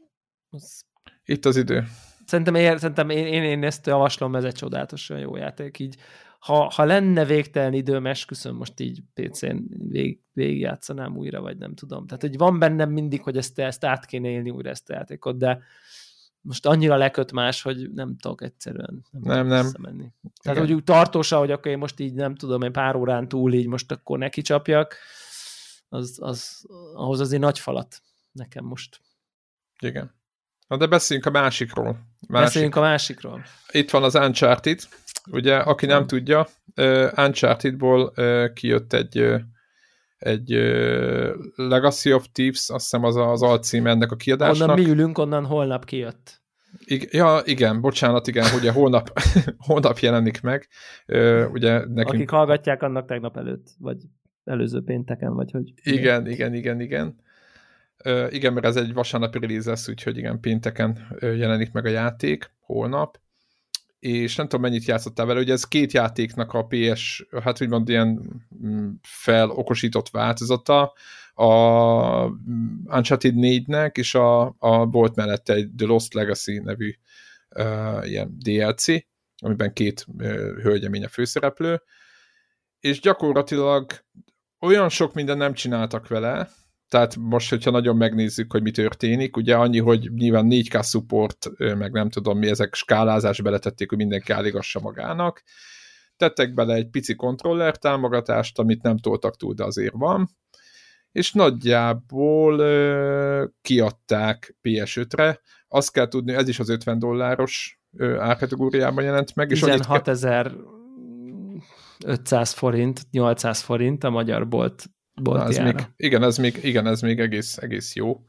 az... 0.50 0.84
Itt 1.24 1.44
az 1.44 1.56
idő. 1.56 1.84
Szerintem, 2.26 2.54
ér, 2.54 2.78
szerintem 2.78 3.10
én, 3.10 3.26
én, 3.26 3.42
én 3.42 3.64
ezt 3.64 3.86
javaslom, 3.86 4.36
ez 4.36 4.44
egy 4.44 4.54
csodálatosan 4.54 5.18
jó 5.18 5.36
játék. 5.36 5.78
Így, 5.78 5.96
ha, 6.38 6.70
ha 6.74 6.84
lenne 6.84 7.24
végtelen 7.24 7.72
időm, 7.72 8.06
esküszöm, 8.06 8.56
most 8.56 8.80
így 8.80 9.02
PC-n 9.14 9.56
vég, 9.88 10.20
végigjátszanám 10.32 11.16
újra, 11.16 11.40
vagy 11.40 11.56
nem 11.56 11.74
tudom. 11.74 12.06
Tehát, 12.06 12.22
hogy 12.22 12.36
van 12.36 12.58
bennem 12.58 12.90
mindig, 12.90 13.22
hogy 13.22 13.36
ezt, 13.36 13.58
ezt 13.58 13.84
át 13.84 14.06
kéne 14.06 14.28
élni 14.28 14.50
újra 14.50 14.70
ezt 14.70 14.90
a 14.90 14.92
játékot, 14.92 15.38
de 15.38 15.62
most 16.40 16.66
annyira 16.66 16.96
leköt 16.96 17.32
más, 17.32 17.62
hogy 17.62 17.90
nem 17.92 18.16
tudok 18.16 18.42
egyszerűen 18.42 19.06
nem, 19.10 19.46
nem. 19.46 19.72
menni. 19.78 20.12
Tehát, 20.42 20.58
hogy 20.58 20.72
úgy 20.72 20.84
tartósa, 20.84 21.38
hogy 21.38 21.50
akkor 21.50 21.70
én 21.70 21.78
most 21.78 22.00
így 22.00 22.14
nem 22.14 22.34
tudom, 22.34 22.62
én 22.62 22.72
pár 22.72 22.96
órán 22.96 23.28
túl 23.28 23.52
így 23.52 23.66
most 23.66 23.92
akkor 23.92 24.18
neki 24.18 24.42
csapjak, 24.42 24.96
az, 25.88 26.18
az, 26.20 26.66
ahhoz 26.94 27.20
azért 27.20 27.42
nagy 27.42 27.58
falat 27.58 28.02
nekem 28.32 28.64
most. 28.64 29.00
Igen. 29.78 30.16
Na 30.66 30.76
de 30.76 30.86
beszéljünk 30.86 31.28
a 31.28 31.30
másikról. 31.30 31.84
Másik. 32.28 32.46
Beszéljünk 32.46 32.76
a 32.76 32.80
másikról. 32.80 33.44
Itt 33.70 33.90
van 33.90 34.02
az 34.02 34.14
Uncharted, 34.14 34.80
ugye, 35.30 35.56
aki 35.56 35.86
nem 35.86 36.06
tudja, 36.06 36.46
uh, 36.76 37.12
Uncharted-ból 37.16 38.12
kijött 38.54 38.92
egy 38.92 39.42
egy 40.18 40.50
Legacy 41.56 42.12
of 42.12 42.26
Thieves, 42.32 42.70
azt 42.70 42.82
hiszem 42.82 43.04
az 43.04 43.16
az 43.16 43.42
alcím 43.42 43.86
ennek 43.86 44.12
a 44.12 44.16
kiadásnak. 44.16 44.68
Onnan 44.68 44.84
mi 44.84 44.90
ülünk, 44.90 45.18
onnan 45.18 45.44
holnap 45.44 45.84
kijött. 45.84 46.40
I- 46.84 47.08
ja, 47.10 47.40
igen, 47.44 47.80
bocsánat, 47.80 48.26
igen, 48.26 48.46
ugye 48.56 48.72
holnap, 48.72 49.20
holnap 49.66 49.98
jelenik 49.98 50.40
meg. 50.40 50.68
Ugye 51.52 51.72
nekünk... 51.72 52.08
Akik 52.08 52.30
hallgatják, 52.30 52.82
annak 52.82 53.06
tegnap 53.06 53.36
előtt, 53.36 53.66
vagy 53.78 53.96
előző 54.44 54.82
pénteken, 54.82 55.34
vagy 55.34 55.50
hogy... 55.50 55.72
Igen, 55.82 56.26
igen, 56.26 56.54
igen, 56.54 56.80
igen. 56.80 57.16
Uh, 58.04 58.26
igen, 58.30 58.52
mert 58.52 58.66
ez 58.66 58.76
egy 58.76 58.92
vasárnapi 58.92 59.38
release 59.38 59.70
lesz, 59.70 59.88
úgyhogy 59.88 60.16
igen, 60.16 60.40
pénteken 60.40 61.16
jelenik 61.20 61.72
meg 61.72 61.84
a 61.84 61.88
játék, 61.88 62.50
holnap 62.60 63.18
és 63.98 64.36
nem 64.36 64.48
tudom 64.48 64.70
mennyit 64.70 64.84
játszottál 64.84 65.26
vele, 65.26 65.40
ugye 65.40 65.52
ez 65.52 65.64
két 65.64 65.92
játéknak 65.92 66.52
a 66.52 66.66
PS, 66.66 67.26
hát 67.42 67.62
úgymond 67.62 67.88
ilyen 67.88 68.42
mm, 68.66 68.90
felokosított 69.02 70.08
változata, 70.08 70.92
a 71.34 72.26
mm, 72.26 72.76
Uncharted 72.84 73.34
4-nek, 73.36 73.96
és 73.96 74.14
a, 74.14 74.54
a 74.58 74.86
volt 74.86 75.14
mellette 75.14 75.52
egy 75.52 75.70
The 75.76 75.86
Lost 75.86 76.14
Legacy 76.14 76.58
nevű 76.58 76.94
uh, 77.56 78.08
ilyen 78.08 78.36
DLC, 78.38 78.86
amiben 79.38 79.72
két 79.72 80.04
uh, 80.18 80.26
hölgyemény 80.62 81.04
a 81.04 81.08
főszereplő, 81.08 81.82
és 82.80 83.00
gyakorlatilag 83.00 83.92
olyan 84.60 84.88
sok 84.88 85.14
minden 85.14 85.36
nem 85.36 85.52
csináltak 85.52 86.08
vele, 86.08 86.48
tehát 86.88 87.16
most, 87.16 87.50
hogyha 87.50 87.70
nagyon 87.70 87.96
megnézzük, 87.96 88.52
hogy 88.52 88.62
mi 88.62 88.70
történik, 88.70 89.36
ugye 89.36 89.56
annyi, 89.56 89.78
hogy 89.78 90.10
nyilván 90.14 90.46
4K 90.50 90.88
support, 90.88 91.48
meg 91.58 91.92
nem 91.92 92.10
tudom 92.10 92.38
mi, 92.38 92.48
ezek 92.48 92.74
skálázás 92.74 93.40
beletették, 93.40 93.88
hogy 93.88 93.98
mindenki 93.98 94.32
állígassa 94.32 94.80
magának. 94.80 95.42
Tettek 96.16 96.54
bele 96.54 96.74
egy 96.74 96.88
pici 96.88 97.14
kontroller 97.14 97.76
támogatást, 97.76 98.58
amit 98.58 98.82
nem 98.82 98.98
toltak 98.98 99.36
túl, 99.36 99.54
de 99.54 99.64
azért 99.64 99.94
van. 99.96 100.28
És 101.12 101.32
nagyjából 101.32 102.58
ö, 102.58 103.44
kiadták 103.60 104.56
PS5-re. 104.62 105.40
Azt 105.68 105.92
kell 105.92 106.08
tudni, 106.08 106.32
ez 106.32 106.48
is 106.48 106.58
az 106.58 106.68
50 106.68 106.98
dolláros 106.98 107.80
árkategóriában 108.18 109.04
jelent 109.04 109.34
meg. 109.34 109.48
16 109.48 110.08
ezer 110.08 110.52
500 112.04 112.52
forint, 112.52 113.00
800 113.10 113.60
forint 113.60 114.04
a 114.04 114.10
magyar 114.10 114.48
bolt 114.48 114.84
Na, 115.22 115.46
ez 115.46 115.58
még, 115.58 115.86
igen, 115.96 116.22
ez 116.22 116.38
még, 116.38 116.58
igen, 116.62 116.86
ez 116.86 117.00
még 117.00 117.20
egész, 117.20 117.56
egész 117.56 117.94
jó. 117.94 118.24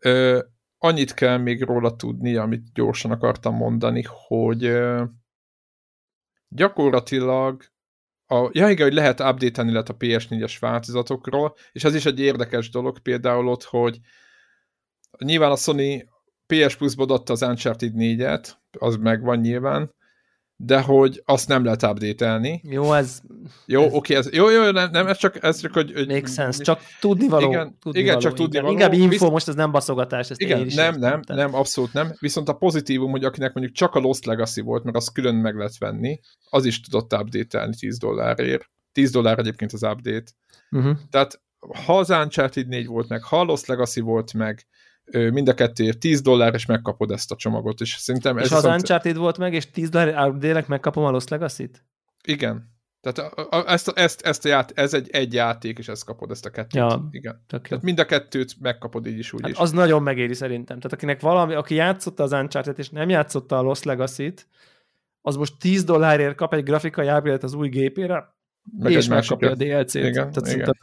Ö, 0.00 0.42
annyit 0.78 1.14
kell 1.14 1.36
még 1.36 1.62
róla 1.62 1.96
tudni, 1.96 2.36
amit 2.36 2.72
gyorsan 2.72 3.10
akartam 3.10 3.54
mondani, 3.54 4.04
hogy 4.28 4.64
ö, 4.64 5.04
gyakorlatilag 6.48 7.64
a, 8.26 8.48
ja 8.52 8.68
igen, 8.68 8.86
hogy 8.86 8.94
lehet 8.94 9.20
update-elni 9.20 9.70
lehet 9.70 9.88
a 9.88 9.96
PS4-es 9.96 10.56
változatokról, 10.60 11.54
és 11.72 11.84
ez 11.84 11.94
is 11.94 12.06
egy 12.06 12.20
érdekes 12.20 12.70
dolog 12.70 12.98
például 12.98 13.48
ott, 13.48 13.62
hogy 13.62 14.00
nyilván 15.18 15.50
a 15.50 15.56
Sony 15.56 16.08
PS 16.46 16.76
Plus-ba 16.76 17.04
adta 17.04 17.32
az 17.32 17.42
Uncharted 17.42 17.92
4-et, 17.96 18.50
az 18.78 18.96
megvan 18.96 19.38
nyilván, 19.38 19.94
de 20.56 20.80
hogy 20.80 21.22
azt 21.24 21.48
nem 21.48 21.64
lehet 21.64 21.82
update-elni. 21.82 22.60
Jó, 22.64 22.92
ez... 22.92 23.20
Jó, 23.66 23.82
ez... 23.82 23.92
oké, 23.92 24.14
ez, 24.14 24.32
jó, 24.32 24.50
jó, 24.50 24.70
nem, 24.70 24.90
nem, 24.90 25.06
ez 25.06 25.16
csak, 25.16 25.42
ez 25.42 25.60
csak 25.60 25.72
hogy... 25.72 25.92
hogy 25.92 26.08
Make 26.08 26.26
sense, 26.26 26.62
csak 26.62 26.80
tudni 27.00 27.28
való. 27.28 27.50
Igen, 27.50 27.78
tudni 27.78 28.00
igen 28.00 28.14
való, 28.14 28.26
csak 28.26 28.34
tudni 28.34 28.58
való. 28.60 28.72
Inkább 28.72 28.92
info, 28.92 29.08
Visz... 29.08 29.20
most 29.20 29.48
ez 29.48 29.54
nem 29.54 29.70
baszogatás, 29.70 30.30
ezt 30.30 30.40
igen, 30.40 30.58
én 30.58 30.66
is 30.66 30.74
nem, 30.74 30.94
értem, 30.94 31.20
nem, 31.26 31.36
nem, 31.36 31.54
abszolút 31.54 31.92
nem. 31.92 32.12
Viszont 32.18 32.48
a 32.48 32.52
pozitívum, 32.52 33.10
hogy 33.10 33.24
akinek 33.24 33.52
mondjuk 33.52 33.76
csak 33.76 33.94
a 33.94 33.98
Lost 33.98 34.24
Legacy 34.24 34.60
volt, 34.60 34.84
meg 34.84 34.96
azt 34.96 35.12
külön 35.12 35.34
meg 35.34 35.56
lehet 35.56 35.78
venni, 35.78 36.20
az 36.50 36.64
is 36.64 36.80
tudott 36.80 37.12
update-elni 37.12 37.74
10 37.78 37.98
dollárért. 37.98 38.70
10 38.92 39.10
dollár 39.10 39.38
egyébként 39.38 39.72
az 39.72 39.82
update. 39.82 40.30
Uh-huh. 40.70 40.96
Tehát 41.10 41.40
ha 41.84 41.98
az 41.98 42.10
Uncharted 42.10 42.68
4 42.68 42.86
volt 42.86 43.08
meg, 43.08 43.22
ha 43.22 43.40
a 43.40 43.42
Lost 43.42 43.66
Legacy 43.66 44.00
volt 44.00 44.32
meg, 44.32 44.66
mind 45.12 45.48
a 45.48 45.54
kettőért 45.54 45.98
10 45.98 46.20
dollár, 46.20 46.54
és 46.54 46.66
megkapod 46.66 47.10
ezt 47.10 47.32
a 47.32 47.36
csomagot. 47.36 47.80
És 47.80 47.96
szerintem 47.98 48.38
és 48.38 48.44
ez 48.44 48.52
az 48.52 48.62
viszont... 48.62 48.80
Uncharted 48.80 49.16
volt 49.16 49.38
meg, 49.38 49.54
és 49.54 49.70
10 49.70 49.88
dollár 49.88 50.32
délek 50.32 50.66
megkapom 50.66 51.04
a 51.04 51.10
Lost 51.10 51.30
Legacy-t? 51.30 51.84
Igen. 52.24 52.74
Tehát 53.00 53.32
a, 53.32 53.56
a, 53.56 53.70
ezt, 53.70 53.88
ezt, 53.88 54.20
ezt 54.20 54.44
a 54.44 54.48
ját, 54.48 54.72
ez 54.74 54.94
egy, 54.94 55.10
egy 55.10 55.32
játék, 55.32 55.78
és 55.78 55.88
ezt 55.88 56.04
kapod, 56.04 56.30
ezt 56.30 56.46
a 56.46 56.50
kettőt. 56.50 56.74
Ja, 56.74 57.08
Igen. 57.10 57.44
Tehát 57.46 57.82
mind 57.82 57.98
a 57.98 58.04
kettőt 58.04 58.60
megkapod 58.60 59.06
így 59.06 59.18
is, 59.18 59.32
úgy 59.32 59.40
hát 59.42 59.50
is. 59.50 59.56
Az 59.56 59.70
nagyon 59.70 60.02
megéri 60.02 60.34
szerintem. 60.34 60.76
Tehát 60.76 60.92
akinek 60.92 61.20
valami, 61.20 61.54
aki 61.54 61.74
játszotta 61.74 62.22
az 62.22 62.32
uncharted 62.32 62.78
és 62.78 62.88
nem 62.88 63.08
játszotta 63.08 63.58
a 63.58 63.62
Lost 63.62 63.84
Legacy-t, 63.84 64.46
az 65.20 65.36
most 65.36 65.58
10 65.58 65.84
dollárért 65.84 66.34
kap 66.34 66.54
egy 66.54 66.62
grafikai 66.62 67.06
ábrélet 67.06 67.42
az 67.42 67.54
új 67.54 67.68
gépére, 67.68 68.34
meg 68.78 68.92
és 68.92 69.08
megkapja 69.08 69.50
a 69.50 69.54
DLC-t. 69.54 69.94
Igen, 69.94 70.32
Tehát 70.32 70.52
igen. 70.52 70.76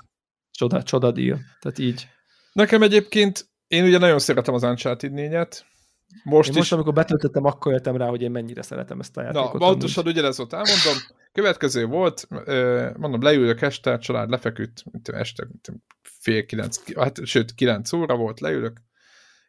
Csoda, 0.51 0.83
csoda 0.83 1.11
deal. 1.11 1.39
Tehát 1.59 1.79
így. 1.79 2.07
Nekem 2.53 2.81
egyébként 2.81 3.47
én 3.73 3.83
ugye 3.83 3.97
nagyon 3.97 4.19
szeretem 4.19 4.53
az 4.53 4.63
Uncharted 4.63 5.11
4-et. 5.15 5.59
Most, 6.23 6.49
én 6.49 6.55
most, 6.55 6.65
is... 6.65 6.71
amikor 6.71 6.93
betöltöttem, 6.93 7.45
akkor 7.45 7.71
jöttem 7.71 7.97
rá, 7.97 8.07
hogy 8.07 8.21
én 8.21 8.31
mennyire 8.31 8.61
szeretem 8.61 8.99
ezt 8.99 9.17
a 9.17 9.21
játékot. 9.21 9.53
Na, 9.53 9.59
pontosan 9.59 10.07
ugyanez 10.07 10.37
volt, 10.37 10.53
elmondom. 10.53 10.97
Következő 11.31 11.85
volt, 11.85 12.27
mondom, 12.97 13.21
leülök 13.21 13.61
este, 13.61 13.97
család 13.97 14.29
lefeküdt, 14.29 14.83
este 15.03 15.47
fél 16.01 16.45
kilenc, 16.45 16.95
hát 16.95 17.25
sőt, 17.25 17.53
kilenc 17.55 17.93
óra 17.93 18.15
volt, 18.15 18.39
leülök, 18.39 18.81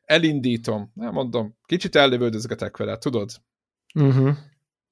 elindítom, 0.04 0.90
nem 0.94 1.12
mondom, 1.12 1.56
kicsit 1.66 1.96
ellövődözgetek 1.96 2.76
vele, 2.76 2.98
tudod? 2.98 3.30
Uh-huh. 3.94 4.36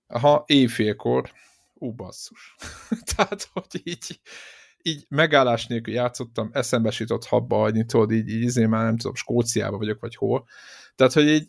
Aha, 0.06 0.44
éjfélkor, 0.46 1.30
ú, 1.74 1.92
basszus. 1.92 2.56
Tehát, 3.16 3.48
hogy 3.52 3.80
így, 3.84 4.20
így 4.82 5.04
megállás 5.08 5.66
nélkül 5.66 5.94
játszottam, 5.94 6.50
eszembe 6.52 6.90
sütott 6.90 7.24
habba 7.24 7.56
hagyni, 7.56 7.84
tudod, 7.84 8.10
így, 8.10 8.28
így 8.28 8.42
izé 8.42 8.66
már 8.66 8.84
nem 8.84 8.96
tudom, 8.96 9.14
Skóciába 9.14 9.76
vagyok, 9.76 10.00
vagy 10.00 10.16
hol. 10.16 10.46
Tehát, 10.94 11.12
hogy 11.12 11.28
így 11.28 11.46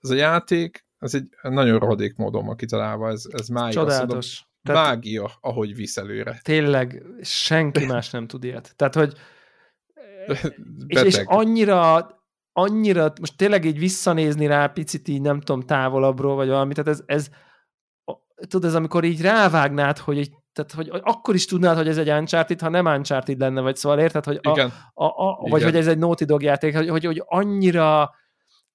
ez 0.00 0.10
a 0.10 0.14
játék, 0.14 0.86
ez 0.98 1.14
egy 1.14 1.28
nagyon 1.42 1.78
rohadék 1.78 2.16
módon 2.16 2.46
van 2.46 2.56
kitalálva, 2.56 3.10
ez, 3.10 3.24
ez 3.30 3.48
mágia. 3.48 3.80
Csodálatos. 3.80 4.44
Tehát, 4.62 4.86
mágia, 4.86 5.30
ahogy 5.40 5.74
visz 5.74 5.96
előre. 5.96 6.40
Tényleg, 6.42 7.02
senki 7.20 7.86
más 7.86 8.10
nem 8.10 8.26
tud 8.26 8.44
ilyet. 8.44 8.72
Tehát, 8.76 8.94
hogy 8.94 9.16
és, 10.86 11.02
és 11.02 11.20
annyira, 11.24 12.08
annyira, 12.52 13.12
most 13.20 13.36
tényleg 13.36 13.64
így 13.64 13.78
visszanézni 13.78 14.46
rá 14.46 14.66
picit 14.66 15.08
így 15.08 15.20
nem 15.20 15.40
tudom, 15.40 15.60
távolabbról, 15.60 16.34
vagy 16.34 16.48
valami, 16.48 16.74
tehát 16.74 16.90
ez, 16.90 17.02
ez 17.06 17.28
tudod, 18.48 18.64
ez 18.64 18.74
amikor 18.74 19.04
így 19.04 19.20
rávágnád, 19.20 19.98
hogy 19.98 20.18
egy 20.18 20.32
tehát, 20.52 20.72
hogy 20.72 21.00
akkor 21.02 21.34
is 21.34 21.46
tudnád, 21.46 21.76
hogy 21.76 21.88
ez 21.88 21.98
egy 21.98 22.10
Uncharted, 22.10 22.60
ha 22.60 22.68
nem 22.68 22.86
Uncharted 22.86 23.38
lenne, 23.38 23.60
vagy 23.60 23.76
szóval 23.76 23.98
érted, 23.98 24.24
hogy 24.24 24.38
a, 24.42 24.50
Igen. 24.50 24.72
A, 24.94 25.04
a, 25.04 25.36
Igen. 25.38 25.50
vagy 25.50 25.62
hogy 25.62 25.76
ez 25.76 25.86
egy 25.86 25.98
Naughty 25.98 26.24
Dog 26.24 26.42
játék, 26.42 26.76
hogy, 26.76 26.88
hogy, 26.88 27.04
hogy 27.04 27.22
annyira 27.26 28.14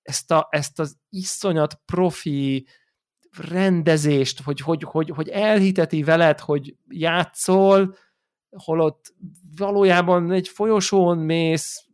ezt, 0.01 0.32
a, 0.32 0.47
ezt 0.51 0.80
az 0.80 0.97
iszonyat 1.09 1.80
profi 1.86 2.67
rendezést, 3.49 4.41
hogy, 4.41 4.59
hogy, 4.59 4.84
hogy, 4.84 5.09
hogy 5.09 5.30
elhiteti 5.30 6.03
veled, 6.03 6.39
hogy 6.39 6.75
játszol, 6.88 7.95
holott 8.63 9.13
valójában 9.57 10.32
egy 10.32 10.47
folyosón 10.47 11.17
mész, 11.17 11.88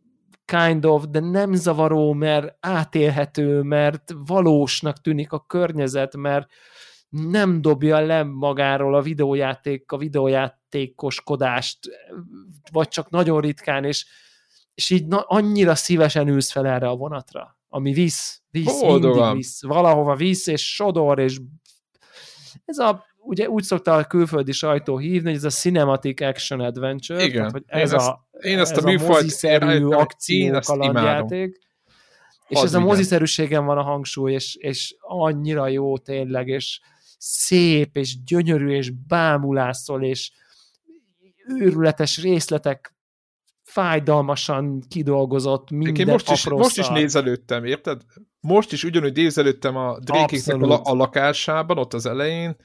kind 0.44 0.84
of, 0.84 1.04
de 1.08 1.20
nem 1.20 1.54
zavaró, 1.54 2.12
mert 2.12 2.56
átélhető, 2.60 3.62
mert 3.62 4.12
valósnak 4.26 5.00
tűnik 5.00 5.32
a 5.32 5.44
környezet, 5.46 6.16
mert 6.16 6.46
nem 7.14 7.60
dobja 7.60 7.98
le 7.98 8.22
magáról 8.22 8.94
a 8.94 9.02
videójáték, 9.02 9.92
a 9.92 9.96
videójátékoskodást, 9.96 11.78
vagy 12.72 12.88
csak 12.88 13.10
nagyon 13.10 13.40
ritkán, 13.40 13.84
és, 13.84 14.06
és 14.74 14.90
így 14.90 15.06
na, 15.06 15.20
annyira 15.20 15.74
szívesen 15.74 16.28
ülsz 16.28 16.52
fel 16.52 16.66
erre 16.66 16.88
a 16.88 16.96
vonatra. 16.96 17.58
ami 17.68 17.92
visz, 17.92 18.42
visz, 18.50 18.80
Boldogan. 18.80 19.18
mindig 19.18 19.36
visz, 19.36 19.62
valahova 19.62 20.14
visz, 20.14 20.46
és 20.46 20.74
sodor, 20.74 21.18
és 21.18 21.38
ez 22.64 22.78
a 22.78 23.04
ugye 23.24 23.48
úgy 23.48 23.62
szokta 23.62 23.94
a 23.94 24.04
külföldi 24.04 24.52
sajtó 24.52 24.98
hívni, 24.98 25.28
hogy 25.28 25.36
ez 25.36 25.44
a 25.44 25.50
Cinematic 25.50 26.20
Action 26.20 26.60
Adventure, 26.60 27.24
Igen. 27.24 27.36
Tehát, 27.36 27.52
hogy 27.52 27.62
ez 27.66 27.92
én 27.92 27.98
a, 27.98 28.26
én 28.40 28.58
ezt 28.58 28.76
a 28.76 28.82
műfajt 28.82 29.32
akció 29.92 30.58
kalandjáték. 30.60 31.58
És 32.48 32.60
ez 32.60 32.74
a 32.74 32.80
moziszerűségen 32.80 33.64
van 33.64 33.78
a 33.78 33.82
hangsúly, 33.82 34.32
és, 34.32 34.54
és 34.54 34.96
annyira 35.00 35.68
jó 35.68 35.98
tényleg, 35.98 36.48
és 36.48 36.80
szép, 37.26 37.96
és 37.96 38.22
gyönyörű, 38.24 38.70
és 38.70 38.90
bámulászol, 38.90 40.04
és 40.04 40.32
őrületes 41.58 42.22
részletek 42.22 42.94
fájdalmasan 43.62 44.82
kidolgozott 44.88 45.70
minden 45.70 46.06
Én 46.06 46.12
most 46.12 46.30
is, 46.30 46.48
most 46.48 46.78
is 46.78 46.88
nézelődtem, 46.88 47.64
érted? 47.64 48.02
Most 48.40 48.72
is 48.72 48.84
ugyanúgy 48.84 49.16
nézelődtem 49.16 49.76
a 49.76 49.98
drake 49.98 50.54
a, 50.54 50.80
a 50.82 50.94
lakásában, 50.94 51.78
ott 51.78 51.94
az 51.94 52.06
elején, 52.06 52.56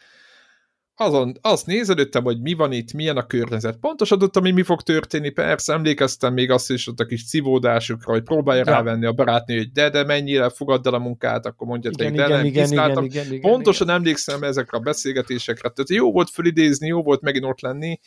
azon, 1.02 1.38
azt 1.42 1.66
nézelődtem, 1.66 2.24
hogy 2.24 2.42
mi 2.42 2.54
van 2.54 2.72
itt, 2.72 2.94
milyen 2.94 3.18
a 3.18 3.26
környezet. 3.26 3.78
Pontosan 3.78 4.20
tudtam, 4.20 4.44
hogy 4.44 4.54
mi 4.54 4.64
fog 4.64 4.82
történni, 4.82 5.30
persze 5.30 5.74
emlékeztem 5.74 6.34
még 6.34 6.52
azt 6.52 6.72
is, 6.72 6.88
ott 6.88 7.00
a 7.00 7.06
kis 7.06 7.28
civódásukra, 7.28 8.12
hogy 8.12 8.24
próbálja 8.24 8.64
ja. 8.66 8.72
rávenni 8.72 9.06
a 9.06 9.14
barátnő, 9.14 9.58
hogy 9.58 9.72
de, 9.72 9.90
de 9.90 10.04
mennyire 10.04 10.50
fogadd 10.50 10.88
el 10.88 10.94
a 10.94 11.00
munkát, 11.00 11.46
akkor 11.46 11.68
mondja, 11.68 11.92
igen, 11.94 12.14
de 12.14 12.24
igen, 12.24 12.30
nem, 12.30 12.46
igen, 12.46 13.04
igen, 13.04 13.26
igen, 13.26 13.40
Pontosan 13.40 13.88
igen. 13.88 14.00
emlékszem 14.00 14.44
ezekre 14.44 14.78
a 14.78 14.82
beszélgetésekre, 14.82 15.70
tehát 15.70 15.90
jó 15.90 16.12
volt 16.12 16.30
fölidézni, 16.30 16.88
jó 16.88 17.04
volt 17.04 17.22
megint 17.22 17.46
ott 17.46 17.62
lenni, 17.62 18.00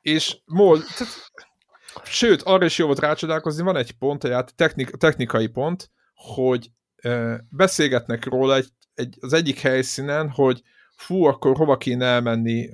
és 0.00 0.36
mol, 0.44 0.78
tehát, 0.78 1.30
sőt, 2.04 2.42
arra 2.42 2.64
is 2.64 2.78
jó 2.78 2.86
volt 2.86 3.00
rácsodálkozni, 3.00 3.62
van 3.62 3.76
egy 3.76 3.92
pont, 3.92 4.24
egy 4.24 4.44
technik, 4.54 4.90
technikai 4.90 5.46
pont, 5.46 5.90
hogy 6.14 6.70
e, 6.96 7.44
beszélgetnek 7.50 8.24
róla 8.24 8.56
egy, 8.56 8.68
egy, 8.94 9.16
az 9.20 9.32
egyik 9.32 9.58
helyszínen, 9.58 10.30
hogy 10.30 10.62
fú, 11.02 11.24
akkor 11.24 11.56
hova 11.56 11.76
kéne 11.76 12.04
elmenni, 12.04 12.70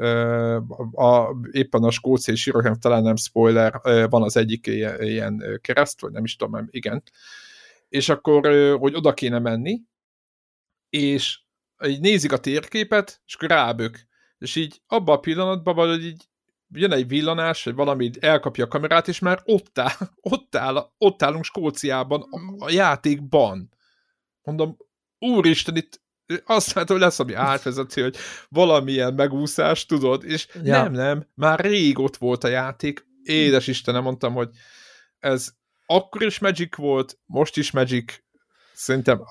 a, 0.93 1.37
éppen 1.51 1.83
a 1.83 1.91
skóciai 1.91 2.37
síroknak 2.37 2.79
talán 2.79 3.03
nem 3.03 3.17
spoiler, 3.17 3.81
van 3.83 4.23
az 4.23 4.37
egyik 4.37 4.67
ilyen, 4.67 5.03
ilyen 5.03 5.61
kereszt, 5.63 6.01
vagy 6.01 6.13
nem 6.13 6.25
is 6.25 6.37
tudom, 6.37 6.69
igen, 6.71 7.03
és 7.89 8.09
akkor, 8.09 8.47
hogy 8.79 8.95
oda 8.95 9.15
kéne 9.15 9.39
menni, 9.39 9.81
és 10.91 11.41
így 11.87 12.01
nézik 12.01 12.33
a 12.33 12.39
térképet, 12.39 13.23
és 13.27 13.35
akkor 13.35 13.49
rábök. 13.49 14.07
És 14.39 14.57
így 14.57 14.81
abban 14.87 15.17
a 15.17 15.21
pillanatban 15.21 15.75
valahogy 15.75 16.05
így 16.05 16.29
jön 16.75 16.93
egy 16.93 17.09
villanás, 17.09 17.65
vagy 17.65 17.75
valami 17.75 18.11
elkapja 18.21 18.65
a 18.65 18.69
kamerát, 18.69 19.09
és 19.09 19.19
már 19.19 19.43
ott, 19.45 19.79
áll, 19.79 20.09
ott, 20.33 20.57
áll, 20.57 20.93
ott 20.99 21.23
állunk 21.23 21.45
Skóciában, 21.45 22.23
a, 22.23 22.65
a 22.65 22.71
játékban. 22.71 23.71
Mondom, 24.43 24.77
úristen, 25.19 25.77
itt 25.77 26.01
azt 26.45 26.73
hát, 26.73 26.89
hogy 26.89 27.01
lesz, 27.01 27.19
ami 27.19 27.35
átvezeti, 27.35 28.01
hogy 28.01 28.17
valamilyen 28.49 29.15
megúszás, 29.15 29.87
tudod, 29.87 30.25
és 30.25 30.49
ja. 30.63 30.83
nem, 30.83 30.93
nem, 30.93 31.27
már 31.35 31.61
rég 31.61 31.99
ott 31.99 32.17
volt 32.17 32.45
a 32.45 32.49
játék, 32.49 33.07
édes 33.23 33.67
Istenem, 33.67 34.03
mondtam, 34.03 34.35
hogy 34.35 34.49
ez 35.19 35.49
akkor 35.87 36.23
is 36.23 36.39
Magic 36.39 36.77
volt, 36.77 37.19
most 37.27 37.57
is 37.57 37.71
Magic, 37.71 38.23
szerintem, 38.73 39.23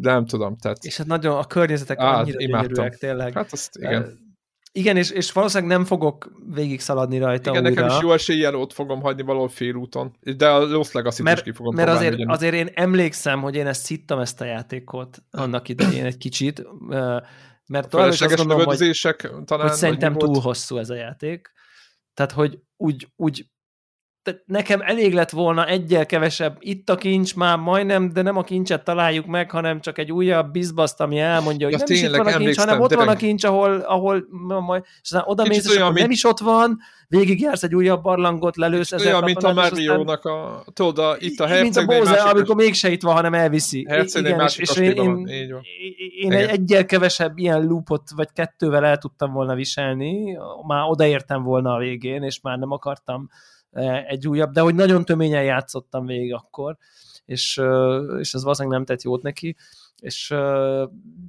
nem 0.00 0.26
tudom, 0.26 0.56
tehát... 0.56 0.84
És 0.84 0.96
hát 0.96 1.06
nagyon 1.06 1.38
a 1.38 1.46
környezetek 1.46 1.98
annyira 1.98 2.38
gyönyörűek, 2.38 2.98
tényleg. 2.98 3.32
Hát 3.32 3.52
azt, 3.52 3.76
igen. 3.76 4.29
Igen, 4.72 4.96
és, 4.96 5.10
és 5.10 5.32
valószínűleg 5.32 5.76
nem 5.76 5.84
fogok 5.84 6.32
végig 6.54 6.80
szaladni 6.80 7.18
rajta 7.18 7.50
Igen, 7.50 7.62
újra. 7.64 7.82
nekem 7.82 7.96
is 7.96 8.02
jó 8.02 8.12
eséllyel 8.12 8.54
ott 8.54 8.72
fogom 8.72 9.00
hagyni 9.00 9.22
valahol 9.22 9.48
félúton, 9.48 10.16
de 10.36 10.48
a 10.48 10.58
Lost 10.58 10.92
legacy 10.92 11.22
mert, 11.22 11.36
is 11.36 11.42
ki 11.42 11.52
fogom 11.52 11.74
Mert 11.74 11.88
azért, 11.88 12.16
azért 12.26 12.54
én 12.54 12.70
emlékszem, 12.74 13.40
hogy 13.40 13.54
én 13.54 13.66
ezt 13.66 13.84
szittam 13.84 14.18
ezt 14.18 14.40
a 14.40 14.44
játékot 14.44 15.22
annak 15.30 15.68
idején 15.68 16.04
egy 16.04 16.16
kicsit, 16.16 16.62
mert 17.66 17.88
tovább 17.88 18.12
is 18.12 18.20
azt 18.20 18.36
gondolom, 18.36 18.64
hogy, 18.64 18.98
talán, 19.44 19.68
hogy 19.68 19.76
szerintem 19.76 20.14
túl 20.14 20.40
hosszú 20.40 20.76
ez 20.76 20.90
a 20.90 20.94
játék. 20.94 21.52
Tehát, 22.14 22.32
hogy 22.32 22.58
úgy, 22.76 23.08
úgy 23.16 23.46
nekem 24.44 24.80
elég 24.80 25.14
lett 25.14 25.30
volna 25.30 25.66
egyel 25.66 26.06
kevesebb, 26.06 26.56
itt 26.58 26.90
a 26.90 26.94
kincs 26.94 27.36
már 27.36 27.58
majdnem, 27.58 28.12
de 28.12 28.22
nem 28.22 28.36
a 28.36 28.42
kincset 28.42 28.84
találjuk 28.84 29.26
meg, 29.26 29.50
hanem 29.50 29.80
csak 29.80 29.98
egy 29.98 30.12
újabb 30.12 30.50
bizbaszt, 30.50 31.00
ami 31.00 31.18
elmondja, 31.18 31.66
hogy 31.66 31.78
ja, 31.78 31.84
nem 31.86 31.86
tényleg, 31.86 32.10
is 32.10 32.18
itt 32.18 32.24
van 32.24 32.34
a 32.34 32.44
kincs, 32.44 32.58
hanem 32.58 32.80
ott 32.80 32.94
van 32.94 33.08
a 33.08 33.16
kincs, 33.16 33.44
ahol, 33.44 33.80
ahol 33.80 34.24
majd, 34.66 34.82
és 34.84 35.00
aztán 35.02 35.22
oda 35.26 35.44
mész, 35.46 35.68
és 35.68 35.76
olyan, 35.76 35.86
mint... 35.86 36.00
nem 36.00 36.10
is 36.10 36.24
ott 36.24 36.38
van, 36.38 36.78
végigjársz 37.08 37.62
egy 37.62 37.74
újabb 37.74 38.02
barlangot, 38.02 38.56
lelősz 38.56 38.92
ezer 38.92 39.12
Olyan, 39.12 39.24
mint 39.24 39.42
a 39.42 39.52
Mario-nak 39.52 40.24
a, 40.24 40.64
tudod, 40.72 40.98
a, 40.98 41.16
itt 41.18 41.40
a 41.40 41.46
herceg, 41.46 41.62
Mint 41.62 41.76
a 41.76 41.84
Bowser, 41.84 42.16
másik, 42.16 42.34
amikor 42.34 42.56
mégse 42.56 42.90
itt 42.90 43.02
van, 43.02 43.14
hanem 43.14 43.34
elviszi. 43.34 43.80
Igen, 43.80 44.40
és, 44.40 44.56
és 44.56 44.76
én, 44.76 45.26
én, 45.26 45.56
én 46.20 46.32
egy 46.32 46.48
egyel 46.48 46.86
kevesebb 46.86 47.38
ilyen 47.38 47.64
loopot, 47.64 48.02
vagy 48.16 48.28
kettővel 48.32 48.84
el 48.84 48.98
tudtam 48.98 49.32
volna 49.32 49.54
viselni, 49.54 50.38
már 50.66 50.88
odaértem 50.88 51.42
volna 51.42 51.74
a 51.74 51.78
végén, 51.78 52.22
és 52.22 52.40
már 52.40 52.58
nem 52.58 52.70
akartam 52.70 53.28
egy 54.06 54.28
újabb, 54.28 54.52
de 54.52 54.60
hogy 54.60 54.74
nagyon 54.74 55.04
töményen 55.04 55.44
játszottam 55.44 56.06
végig 56.06 56.34
akkor, 56.34 56.76
és, 57.24 57.60
és 58.18 58.34
ez 58.34 58.42
valószínűleg 58.42 58.76
nem 58.76 58.84
tett 58.84 59.02
jót 59.02 59.22
neki, 59.22 59.56
és 60.00 60.26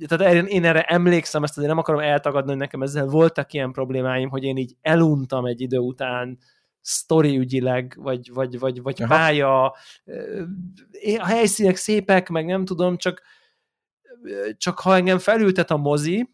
tehát 0.07 0.47
én 0.47 0.65
erre 0.65 0.81
emlékszem, 0.81 1.43
ezt 1.43 1.57
azért 1.57 1.69
nem 1.69 1.79
akarom 1.79 2.01
eltagadni, 2.01 2.49
hogy 2.49 2.59
nekem 2.59 2.81
ezzel 2.81 3.05
voltak 3.05 3.53
ilyen 3.53 3.71
problémáim, 3.71 4.29
hogy 4.29 4.43
én 4.43 4.57
így 4.57 4.75
eluntam 4.81 5.45
egy 5.45 5.61
idő 5.61 5.77
után 5.77 6.39
sztori 6.81 7.37
ügyileg, 7.37 7.95
vagy, 7.97 8.33
vagy, 8.33 8.59
vagy, 8.59 8.81
vagy 8.81 9.05
pálya, 9.07 9.65
a 11.17 11.25
helyszínek 11.25 11.75
szépek, 11.75 12.29
meg 12.29 12.45
nem 12.45 12.65
tudom, 12.65 12.97
csak, 12.97 13.21
csak 14.57 14.79
ha 14.79 14.95
engem 14.95 15.17
felültet 15.17 15.71
a 15.71 15.77
mozi, 15.77 16.29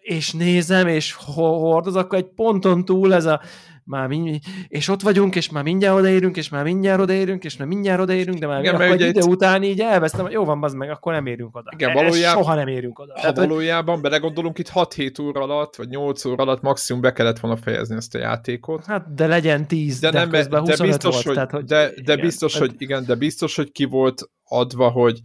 és 0.00 0.32
nézem, 0.32 0.86
és 0.86 1.12
hordoz, 1.12 1.96
akkor 1.96 2.18
egy 2.18 2.28
ponton 2.34 2.84
túl 2.84 3.14
ez 3.14 3.24
a 3.24 3.40
már 3.86 4.08
mind, 4.08 4.38
és 4.68 4.88
ott 4.88 5.02
vagyunk, 5.02 5.36
és 5.36 5.50
már 5.50 5.62
mindjárt 5.62 5.98
odaérünk, 5.98 6.36
és 6.36 6.48
már 6.48 6.64
mindjárt 6.64 7.00
odaérünk, 7.00 7.44
és 7.44 7.56
már 7.56 7.68
mindjárt 7.68 8.00
odaérünk, 8.00 8.38
de 8.38 8.46
már 8.46 8.60
igen, 8.60 8.74
akkor 8.74 8.86
egy 8.86 9.00
idő 9.00 9.20
itt... 9.20 9.26
után 9.26 9.62
így 9.62 9.80
elvesztem, 9.80 10.24
hogy 10.24 10.32
jó 10.32 10.44
van, 10.44 10.62
az 10.62 10.72
meg, 10.72 10.90
akkor 10.90 11.12
nem 11.12 11.26
érünk 11.26 11.56
oda. 11.56 11.70
Igen, 11.74 11.92
valójában, 11.92 12.42
soha 12.42 12.54
nem 12.54 12.68
érünk 12.68 12.98
oda. 12.98 13.12
Ha 13.12 13.20
Tehát, 13.20 13.36
valójában 13.36 13.94
hogy... 13.94 14.02
belegondolunk, 14.02 14.58
itt 14.58 14.70
6-7 14.74 15.22
óra 15.22 15.40
alatt, 15.40 15.76
vagy 15.76 15.88
8 15.88 16.24
óra 16.24 16.42
alatt 16.42 16.62
maximum 16.62 17.00
be 17.00 17.12
kellett 17.12 17.38
volna 17.38 17.56
fejezni 17.56 17.96
ezt 17.96 18.14
a 18.14 18.18
játékot. 18.18 18.84
Hát, 18.84 19.14
de 19.14 19.26
legyen 19.26 19.66
10, 19.66 20.00
de, 20.00 20.10
de 20.10 20.18
nem, 20.18 20.30
közben 20.30 20.64
de 20.64 20.76
biztos, 20.76 21.12
volt, 21.12 21.24
hogy, 21.24 21.34
tehát, 21.34 21.50
hogy 21.50 21.64
de, 21.64 21.88
de 21.88 22.12
igen, 22.12 22.20
biztos, 22.20 22.58
hogy 22.58 22.74
igen, 22.78 23.04
de 23.04 23.14
biztos, 23.14 23.56
hogy 23.56 23.72
ki 23.72 23.84
volt 23.84 24.30
adva, 24.44 24.88
hogy 24.88 25.20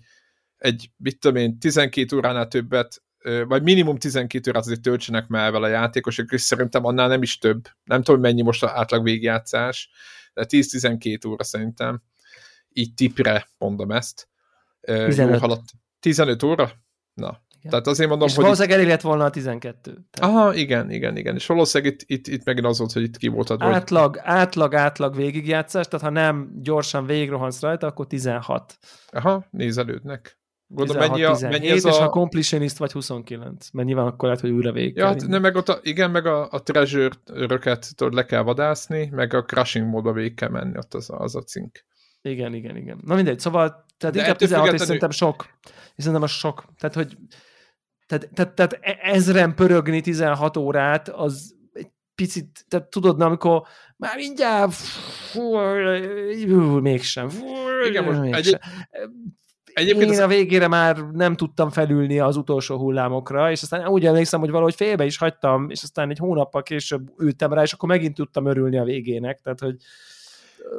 egy, 0.57 0.89
mit 0.97 1.19
tudom 1.19 1.37
én, 1.37 1.59
12 1.59 2.15
óránál 2.15 2.47
többet 2.47 3.03
vagy 3.47 3.63
minimum 3.63 3.97
12 3.97 4.49
órát 4.49 4.63
azért 4.63 4.81
töltsenek 4.81 5.27
már 5.27 5.51
vele 5.51 5.67
a 5.67 5.69
játékosok, 5.69 6.31
és 6.31 6.41
szerintem 6.41 6.85
annál 6.85 7.07
nem 7.07 7.21
is 7.21 7.37
több. 7.37 7.67
Nem 7.83 8.03
tudom, 8.03 8.21
mennyi 8.21 8.41
most 8.41 8.63
az 8.63 8.69
átlag 8.69 9.03
végjátszás, 9.03 9.89
de 10.33 10.45
10-12 10.49 11.27
óra 11.27 11.43
szerintem. 11.43 12.01
Így 12.69 12.93
tipre 12.93 13.49
mondom 13.57 13.91
ezt. 13.91 14.29
15. 14.81 15.39
Haladt. 15.39 15.69
15 15.99 16.43
óra? 16.43 16.71
Na, 17.13 17.41
igen. 17.57 17.71
Tehát 17.71 17.87
azért 17.87 18.09
mondom, 18.09 18.27
és 18.27 18.35
hogy... 18.35 18.43
valószínűleg 18.43 18.77
elég 18.77 18.89
lett 18.89 19.01
volna 19.01 19.23
a 19.23 19.29
12. 19.29 20.05
Tehát... 20.11 20.35
Aha, 20.35 20.53
igen, 20.53 20.91
igen, 20.91 21.17
igen. 21.17 21.35
És 21.35 21.45
valószínűleg 21.45 21.93
itt, 21.93 22.03
itt, 22.05 22.27
itt 22.27 22.43
megint 22.43 22.65
az 22.65 22.77
volt, 22.77 22.91
hogy 22.91 23.03
itt 23.03 23.17
ki 23.17 23.27
volt 23.27 23.49
adva. 23.49 23.73
Átlag, 23.73 24.15
hogy... 24.15 24.21
átlag, 24.25 24.75
átlag 24.75 25.15
végigjátszás, 25.15 25.87
tehát 25.87 26.05
ha 26.05 26.11
nem 26.11 26.51
gyorsan 26.61 27.05
végigrohansz 27.05 27.61
rajta, 27.61 27.87
akkor 27.87 28.07
16. 28.07 28.77
Aha, 29.11 29.45
nézelődnek. 29.49 30.39
Gondolom, 30.73 31.01
16, 31.01 31.09
mennyi, 31.09 31.23
a, 31.23 31.31
17, 31.31 31.59
mennyi 31.59 31.71
ez 31.71 31.85
és 31.85 31.97
a... 31.97 32.01
ha 32.01 32.09
completionist 32.09 32.77
vagy 32.77 32.91
29, 32.91 33.69
mert 33.71 33.87
nyilván 33.87 34.05
akkor 34.05 34.23
lehet, 34.23 34.41
hogy 34.41 34.49
újra 34.49 34.71
végig 34.71 34.95
Ja, 34.95 35.05
hát, 35.05 35.27
nem, 35.27 35.41
meg 35.41 35.55
ott 35.55 35.69
a, 35.69 35.79
igen, 35.81 36.11
meg 36.11 36.25
a, 36.25 36.47
a 36.51 36.63
treasure-röket 36.63 37.95
tudod, 37.95 38.13
le 38.13 38.25
kell 38.25 38.41
vadászni, 38.41 39.09
meg 39.11 39.33
a 39.33 39.43
crushing 39.43 39.87
módba 39.87 40.11
végig 40.11 40.33
kell 40.33 40.49
menni, 40.49 40.77
ott 40.77 40.93
az, 40.93 41.09
az 41.09 41.35
a 41.35 41.41
cink. 41.41 41.85
Igen, 42.21 42.53
igen, 42.53 42.75
igen. 42.75 42.99
Na 43.05 43.15
mindegy, 43.15 43.39
szóval 43.39 43.85
tehát 43.97 44.15
inkább 44.15 44.37
16 44.37 44.73
és 44.73 44.81
szerintem 44.81 45.09
sok. 45.09 45.45
És 45.95 46.03
szerintem 46.03 46.21
az 46.21 46.31
sok. 46.31 46.65
Tehát, 46.77 46.95
hogy 46.95 47.17
tehát, 48.07 48.29
tehát, 48.33 48.53
tehát 48.53 48.79
e- 48.81 48.99
ezren 49.01 49.55
pörögni 49.55 50.01
16 50.01 50.57
órát, 50.57 51.09
az 51.09 51.55
egy 51.73 51.87
picit, 52.15 52.65
tehát 52.67 52.87
tudod, 52.87 53.17
na, 53.17 53.25
amikor 53.25 53.61
már 53.97 54.15
mindjárt 54.15 54.73
fú, 54.73 55.57
mégsem, 56.79 57.29
fú, 57.29 57.45
Igen, 57.87 58.03
most 58.03 58.19
mégsem. 58.19 58.41
Egy, 58.43 58.59
Egyébként 59.73 60.11
Én 60.11 60.17
az... 60.17 60.23
a 60.23 60.27
végére 60.27 60.67
már 60.67 60.97
nem 60.97 61.35
tudtam 61.35 61.69
felülni 61.69 62.19
az 62.19 62.35
utolsó 62.35 62.77
hullámokra, 62.77 63.51
és 63.51 63.61
aztán 63.61 63.87
úgy 63.87 64.05
emlékszem, 64.05 64.39
hogy 64.39 64.51
valahogy 64.51 64.75
félbe 64.75 65.05
is 65.05 65.17
hagytam, 65.17 65.69
és 65.69 65.83
aztán 65.83 66.09
egy 66.09 66.17
hónappal 66.17 66.63
később 66.63 67.11
ültem 67.17 67.53
rá, 67.53 67.61
és 67.61 67.73
akkor 67.73 67.89
megint 67.89 68.15
tudtam 68.15 68.45
örülni 68.45 68.77
a 68.77 68.83
végének, 68.83 69.39
tehát 69.43 69.59
hogy 69.59 69.75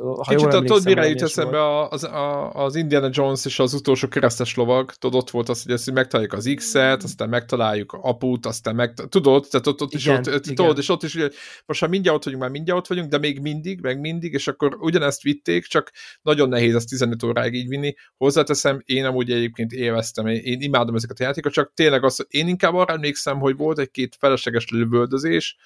ha 0.00 0.22
Kicsit 0.22 0.40
jól 0.40 0.50
a, 0.50 0.58
tudod, 0.58 0.84
mire 0.84 1.08
jut 1.08 1.22
eszembe 1.22 1.88
az, 1.88 2.04
a, 2.04 2.52
az 2.52 2.74
Indiana 2.76 3.08
Jones 3.10 3.44
és 3.44 3.58
az 3.58 3.74
utolsó 3.74 4.08
keresztes 4.08 4.54
lovag, 4.54 4.92
tudod, 4.92 5.20
ott 5.20 5.30
volt 5.30 5.48
az, 5.48 5.62
hogy 5.62 5.72
ezt 5.72 5.92
megtaláljuk 5.92 6.32
az 6.32 6.52
X-et, 6.54 7.02
aztán 7.02 7.28
megtaláljuk 7.28 7.92
a 7.92 7.98
aput, 8.02 8.46
aztán 8.46 8.74
meg, 8.74 8.94
tudod, 9.08 9.46
tehát 9.50 9.66
ott, 9.66 9.82
ott 9.82 9.92
is 9.94 10.06
Igen, 10.06 10.18
ott, 10.18 10.26
igen. 10.26 10.54
tudod, 10.54 10.78
és 10.78 10.88
ott 10.88 11.02
is, 11.02 11.18
most 11.66 11.80
már 11.80 11.90
mindjárt 11.90 12.16
ott 12.16 12.24
vagyunk, 12.24 12.42
már 12.42 12.50
mindjárt 12.52 12.80
ott 12.80 12.86
vagyunk, 12.86 13.10
de 13.10 13.18
még 13.18 13.40
mindig, 13.40 13.80
meg 13.80 14.00
mindig, 14.00 14.32
és 14.32 14.48
akkor 14.48 14.76
ugyanezt 14.80 15.22
vitték, 15.22 15.66
csak 15.66 15.90
nagyon 16.22 16.48
nehéz 16.48 16.74
ezt 16.74 16.88
15 16.88 17.22
óráig 17.22 17.54
így 17.54 17.68
vinni. 17.68 17.94
Hozzáteszem, 18.16 18.82
én 18.84 19.04
amúgy 19.04 19.30
egyébként 19.30 19.72
élveztem, 19.72 20.26
én 20.26 20.60
imádom 20.60 20.94
ezeket 20.94 21.20
a 21.20 21.22
játékokat, 21.22 21.52
csak 21.52 21.72
tényleg 21.74 22.04
az, 22.04 22.26
én 22.28 22.48
inkább 22.48 22.74
arra 22.74 22.92
emlékszem, 22.92 23.38
hogy 23.38 23.56
volt 23.56 23.78
egy-két 23.78 24.16
felesleges 24.18 24.68
lövöldözés, 24.70 25.56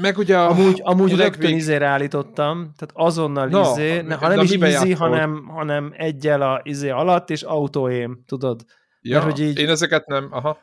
meg 0.00 0.18
ugye 0.18 0.38
a, 0.38 0.48
Amúgy, 0.50 0.80
amúgy 0.84 1.12
a 1.12 1.16
rögtön 1.16 1.40
legvég- 1.40 1.56
izére 1.56 1.86
állítottam, 1.86 2.56
tehát 2.76 2.90
azonnal 2.92 3.48
Na, 3.48 3.60
izé, 3.70 4.00
ne, 4.00 4.14
ha 4.14 4.28
nem 4.28 4.40
is 4.40 4.50
izé, 4.52 4.90
hanem, 4.92 5.44
hanem 5.48 5.92
egyel 5.96 6.42
a 6.42 6.60
izé 6.64 6.88
alatt, 6.88 7.30
és 7.30 7.42
autóém, 7.42 8.22
tudod? 8.26 8.64
ja, 9.00 9.18
mert 9.18 9.30
hogy 9.30 9.40
így- 9.40 9.58
én 9.58 9.68
ezeket 9.68 10.06
nem, 10.06 10.28
aha. 10.30 10.58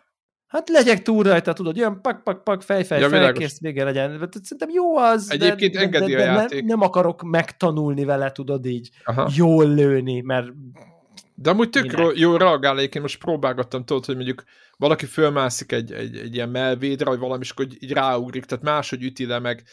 Hát 0.48 0.70
legyek 0.70 1.02
túl 1.02 1.24
rajta, 1.24 1.54
tudod, 1.54 1.76
jön 1.78 2.02
pak, 2.02 2.24
pak, 2.24 2.44
pak, 2.44 2.62
fej, 2.62 2.84
fej, 2.84 3.00
Ja, 3.00 3.10
fej, 3.10 3.32
kész, 3.32 3.60
vége 3.60 3.84
legyen. 3.84 4.10
Tehát 4.10 4.34
Szerintem 4.44 4.70
jó 4.70 4.98
az, 4.98 5.32
Egyébként 5.32 5.74
de, 5.74 5.80
engedi 5.80 6.12
de, 6.14 6.18
a 6.18 6.20
de, 6.20 6.26
de 6.26 6.32
játék. 6.32 6.60
nem, 6.60 6.66
nem 6.68 6.82
akarok 6.82 7.22
megtanulni 7.24 8.04
vele, 8.06 8.32
tudod 8.32 8.66
így, 8.66 8.90
aha. 9.04 9.30
jól 9.36 9.74
lőni, 9.74 10.22
mert 10.22 10.48
De 11.40 11.50
amúgy 11.50 11.70
tök 11.70 11.84
Minek? 11.84 11.98
ro- 11.98 12.18
jó 12.18 12.36
reagál, 12.36 12.80
én 12.80 13.02
most 13.02 13.20
próbálgattam, 13.20 13.86
tudod, 13.86 14.06
hogy 14.06 14.16
mondjuk 14.16 14.44
valaki 14.78 15.06
fölmászik 15.06 15.72
egy, 15.72 15.92
egy, 15.92 16.18
egy 16.18 16.36
ilyen 16.36 16.50
melvédre, 16.50 17.10
vagy 17.10 17.20
valami, 17.20 17.44
és 17.44 17.50
akkor 17.50 17.68
így 17.80 17.92
ráugrik, 17.92 18.46
tehát 18.46 18.64
máshogy 18.64 19.04
üti 19.04 19.26
le 19.26 19.40
meg. 19.40 19.64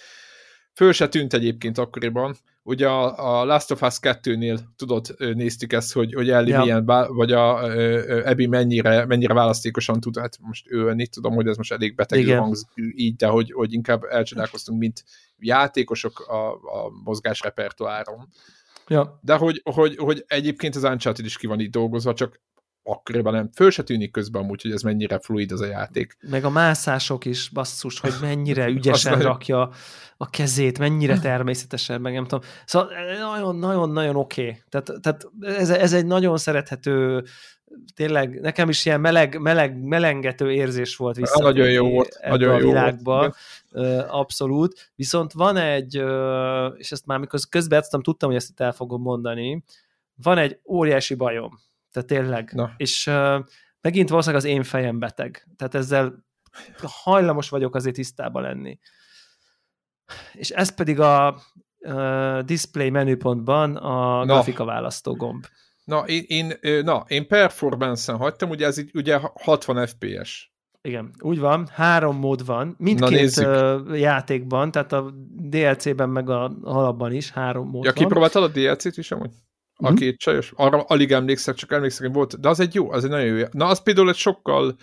Föl 0.73 0.93
se 0.93 1.09
tűnt 1.09 1.33
egyébként 1.35 1.79
akkoriban. 1.79 2.37
Ugye 2.63 2.89
a, 2.89 3.41
a 3.41 3.45
Last 3.45 3.71
of 3.71 3.83
Us 3.83 3.97
2-nél, 4.01 4.59
tudod, 4.77 5.15
néztük 5.19 5.73
ezt, 5.73 5.93
hogy, 5.93 6.15
hogy 6.15 6.31
Ellie 6.31 6.55
Ja. 6.55 6.61
milyen, 6.61 6.85
vagy 7.09 7.33
a 7.33 7.61
ö, 7.63 8.03
ö, 8.07 8.25
Abby 8.25 8.47
mennyire, 8.47 9.07
mennyire 9.07 9.35
választékosan 9.35 10.01
tud 10.01 10.19
hát 10.19 10.39
most 10.41 10.67
ölni, 10.69 11.07
tudom, 11.07 11.35
hogy 11.35 11.47
ez 11.47 11.57
most 11.57 11.73
elég 11.73 11.95
beteg 11.95 12.39
hangzik 12.39 12.69
így, 12.95 13.17
de 13.17 13.27
hogy, 13.27 13.53
hogy 13.53 13.73
inkább 13.73 14.03
elcsodálkoztunk, 14.03 14.79
mint 14.79 15.05
játékosok 15.39 16.21
a, 16.21 16.53
a 16.53 16.91
mozgás 17.05 17.41
repertoáron. 17.41 18.29
Ja, 18.87 19.19
De 19.23 19.37
hogy, 19.37 19.61
hogy, 19.65 19.97
hogy 19.97 20.25
egyébként 20.27 20.77
az 20.77 20.85
Uncharted 20.85 21.25
is 21.25 21.37
ki 21.37 21.47
van 21.47 21.61
így 21.61 21.71
dolgozva, 21.71 22.15
csak 22.15 22.41
akkoriban 22.85 23.33
nem. 23.33 23.51
Föl 23.55 23.71
se 23.71 23.83
tűnik 23.83 24.11
közben 24.11 24.43
amúgy, 24.43 24.63
hogy 24.63 24.73
ez 24.73 24.83
mennyire 24.83 25.19
fluid 25.19 25.53
az 25.53 25.61
a 25.61 25.67
játék. 25.67 26.17
meg 26.31 26.45
a 26.45 26.51
mászások 26.51 27.25
is, 27.25 27.49
basszus, 27.49 28.01
hogy 28.01 28.15
mennyire 28.21 28.69
ügyesen 28.79 29.21
rakja 29.21 29.71
a 30.17 30.31
kezét, 30.31 30.79
mennyire 30.79 31.19
természetesen, 31.19 32.01
meg 32.01 32.13
nem 32.13 32.27
tudom. 32.27 32.45
Szóval 32.67 32.89
nagyon-nagyon-nagyon 33.19 34.17
oké. 34.17 34.43
Okay. 34.43 34.63
Tehát, 34.69 35.01
tehát 35.01 35.27
ez, 35.61 35.71
ez 35.71 35.93
egy 35.93 36.07
nagyon 36.07 36.37
szerethető, 36.37 37.25
tényleg 37.95 38.41
nekem 38.41 38.69
is 38.69 38.87
ilyen 38.87 39.01
meleg, 39.01 39.41
meleg, 39.41 39.83
melengető 39.83 40.53
érzés 40.53 40.97
volt 40.97 41.17
vissza. 41.17 41.43
nagyon 41.43 41.71
jó 41.71 41.91
volt, 41.91 42.19
nagyon 42.29 42.49
a 42.49 42.59
jó 42.59 42.65
volt, 42.65 42.75
világba. 42.75 43.19
igen. 43.19 43.35
Ö, 43.71 44.03
Abszolút. 44.09 44.93
Viszont 44.95 45.33
van 45.33 45.57
egy, 45.57 45.97
ö, 45.97 46.67
és 46.67 46.93
ezt 46.93 47.07
már 47.07 47.19
mikor 47.19 47.41
közben 47.49 47.83
tudtam, 48.03 48.29
hogy 48.29 48.39
ezt 48.39 48.51
itt 48.51 48.61
el 48.61 48.73
fogom 48.73 49.03
mondani, 49.03 49.65
van 50.23 50.39
egy 50.39 50.59
óriási 50.65 51.15
bajom. 51.15 51.59
Tehát 51.95 52.09
tényleg. 52.09 52.51
Na. 52.53 52.73
És 52.77 53.07
ö, 53.07 53.39
megint 53.81 54.09
valószínűleg 54.09 54.45
az 54.45 54.51
én 54.51 54.63
fejem 54.63 54.99
beteg. 54.99 55.49
Tehát 55.57 55.75
ezzel 55.75 56.25
hajlamos 56.83 57.49
vagyok 57.49 57.75
azért 57.75 57.95
tisztában 57.95 58.43
lenni. 58.43 58.79
És 60.33 60.51
ez 60.51 60.75
pedig 60.75 61.01
a 61.01 61.41
uh, 61.79 62.41
display 62.41 62.91
menüpontban 62.91 63.77
a 63.77 64.25
Na. 64.25 64.25
grafika 64.25 64.65
választó 64.65 65.15
gomb. 65.15 65.47
Na, 65.85 65.99
én, 66.07 66.25
én, 66.27 66.85
na, 66.85 67.05
én 67.09 67.27
performance-en 67.27 68.17
hagytam, 68.17 68.51
ugye 68.51 68.67
ez 68.67 68.79
így, 68.79 68.91
ugye 68.95 69.19
60 69.35 69.87
FPS. 69.87 70.53
Igen, 70.83 71.11
úgy 71.19 71.39
van, 71.39 71.69
három 71.73 72.17
mód 72.17 72.45
van, 72.45 72.75
mindkét 72.79 73.37
uh, 73.37 73.99
játékban, 73.99 74.71
tehát 74.71 74.93
a 74.93 75.11
DLC-ben 75.27 76.09
meg 76.09 76.31
a 76.31 76.57
alapban 76.63 77.13
is 77.13 77.31
három 77.31 77.69
mód 77.69 77.85
Ja, 77.85 77.93
van. 77.95 78.03
kipróbáltad 78.05 78.43
a 78.43 78.49
DLC-t 78.49 78.97
is 78.97 79.11
amúgy? 79.11 79.31
A 79.77 79.87
Mhm. 79.89 79.95
két 79.95 80.19
csajos? 80.19 80.53
Arra 80.57 80.81
alig 80.83 81.13
emlékszek, 81.13 81.55
csak 81.55 81.73
emlékszek, 81.73 82.07
hogy 82.07 82.15
volt. 82.15 82.41
De 82.41 82.49
az 82.49 82.61
egy 82.61 82.75
jó, 82.75 82.91
az 82.91 83.05
egy 83.05 83.11
nagyon 83.11 83.27
jó. 83.37 83.45
Na, 83.51 83.67
az 83.67 83.83
például 83.83 84.09
egy 84.09 84.15
sokkal 84.17 84.77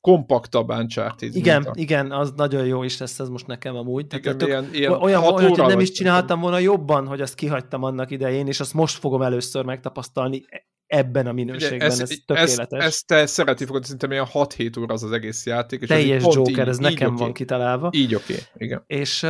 kompaktabb 0.00 0.68
Uncharted. 0.70 1.34
Igen, 1.36 1.62
mint 1.62 1.76
a- 1.76 1.80
igen, 1.80 2.12
az 2.12 2.32
nagyon 2.36 2.66
jó 2.66 2.82
is 2.82 2.98
lesz 2.98 3.18
ez 3.18 3.28
most 3.28 3.46
nekem 3.46 3.76
amúgy. 3.76 4.06
Tehát 4.06 4.24
igen 4.24 4.38
tök, 4.38 4.48
ilyen, 4.48 4.68
ilyen 4.72 4.92
olyan, 4.92 5.22
olyan 5.22 5.48
hogy 5.48 5.66
nem 5.66 5.80
is 5.80 5.90
csináltam 5.90 6.40
volna 6.40 6.58
jobban, 6.58 7.06
hogy 7.06 7.20
azt 7.20 7.34
kihagytam 7.34 7.82
annak 7.82 8.10
idején, 8.10 8.46
és 8.46 8.60
azt 8.60 8.74
most 8.74 8.98
fogom 8.98 9.22
először 9.22 9.64
megtapasztalni 9.64 10.44
ebben 10.86 11.26
a 11.26 11.32
minőségben, 11.32 11.80
ez, 11.80 12.00
ez 12.00 12.10
ezt, 12.10 12.26
tökéletes. 12.26 12.84
ezt 12.84 13.06
te 13.06 13.26
szereti 13.26 13.64
fogod, 13.64 13.82
szerintem 13.84 14.10
ilyen 14.10 14.26
6-7 14.32 14.78
óra 14.80 14.94
az 14.94 15.02
az 15.02 15.12
egész 15.12 15.46
játék. 15.46 15.80
És 15.80 15.88
Teljes 15.88 16.24
így 16.24 16.34
Joker, 16.34 16.52
így, 16.52 16.68
ez 16.68 16.76
így 16.76 16.82
nekem 16.82 17.12
oké. 17.14 17.22
van 17.22 17.32
kitalálva. 17.32 17.90
Így 17.92 18.14
oké, 18.14 18.32
okay. 18.32 18.44
igen. 18.56 18.82
És, 18.86 19.26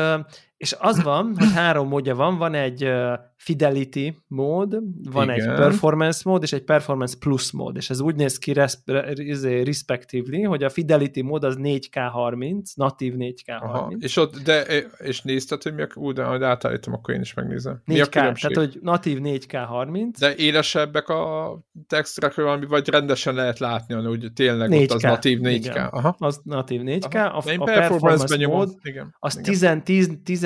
és 0.57 0.77
az 0.79 1.03
van, 1.03 1.35
hogy 1.39 1.53
három 1.53 1.89
módja 1.89 2.15
van, 2.15 2.39
van 2.39 2.55
egy 2.55 2.89
Fidelity 3.37 4.17
mód, 4.27 4.79
van 5.11 5.31
egy 5.31 5.43
Igen. 5.43 5.55
Performance 5.55 6.21
mód, 6.25 6.43
és 6.43 6.53
egy 6.53 6.65
Performance 6.65 7.17
Plus 7.19 7.53
mód, 7.53 7.77
és 7.77 7.91
ez 7.91 8.01
úgy 8.01 8.15
néz 8.15 8.39
ki 8.39 8.53
res, 8.53 8.79
izé, 9.15 9.63
respectively, 9.63 10.43
hogy 10.43 10.63
a 10.63 10.69
Fidelity 10.69 11.21
mód 11.21 11.45
az 11.45 11.57
4K30, 11.63 12.75
natív 12.75 13.15
4K30. 13.19 13.61
Aha. 13.61 13.93
És, 13.99 14.17
ott, 14.17 14.37
de, 14.37 14.63
és 14.99 15.23
nézted, 15.23 15.63
hogy 15.63 15.75
mi 15.75 15.83
a, 15.83 15.87
ú, 15.95 16.13
de 16.13 16.25
majd 16.25 16.43
átállítom, 16.43 16.95
akkor 16.95 17.15
én 17.15 17.21
is 17.21 17.35
megnézem. 17.35 17.81
Mi 17.85 18.01
a 18.01 18.07
4K, 18.07 18.09
különbség? 18.11 18.53
tehát 18.53 18.73
hogy 18.73 18.81
natív 18.83 19.19
4K30, 19.23 20.07
De 20.19 20.35
élesebbek 20.35 21.09
a 21.09 21.59
texturák, 21.87 22.35
vagy 22.35 22.45
valami, 22.45 22.67
vagy 22.67 22.89
rendesen 22.89 23.35
lehet 23.35 23.59
látni, 23.59 23.95
hogy 23.95 24.33
tényleg 24.35 24.71
4K, 24.71 24.83
ott 24.83 24.91
az 24.91 25.03
natív 25.03 25.39
4K. 25.43 25.51
igen. 25.51 25.87
Aha. 25.87 26.17
az 26.19 26.41
natív 26.45 26.81
4K, 26.85 27.15
Aha. 27.15 27.27
a, 27.27 27.53
a 27.57 27.65
Performance 27.65 28.37
nyomom. 28.37 28.57
mód 28.57 28.75
Igen. 28.83 29.15
az 29.19 29.39
igen. 29.49 29.83
10, 29.85 30.19
10, 30.25 30.46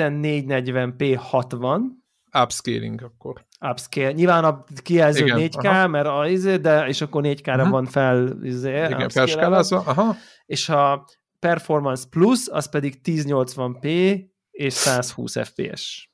60, 1.17 2.01
Upscaling 2.33 3.01
akkor. 3.01 3.45
upscale. 3.69 4.11
Nyilván 4.11 4.43
a 4.43 4.63
kijelző 4.83 5.25
Igen, 5.25 5.49
4K, 5.51 5.67
aha. 5.67 5.87
mert 5.87 6.07
a, 6.07 6.27
izé, 6.27 6.57
de 6.57 6.87
és 6.87 7.01
akkor 7.01 7.21
4K-ra 7.25 7.59
Aha. 7.59 7.69
van 7.69 7.85
fel 7.85 8.37
izé, 8.43 8.69
Igen, 8.69 9.09
felskálázva. 9.09 9.77
Aha. 9.77 10.15
és 10.45 10.69
a 10.69 11.05
Performance 11.39 12.03
Plus 12.09 12.47
az 12.47 12.69
pedig 12.69 12.99
1080p 13.03 14.19
és 14.51 14.73
120 14.73 15.37
fps. 15.39 16.11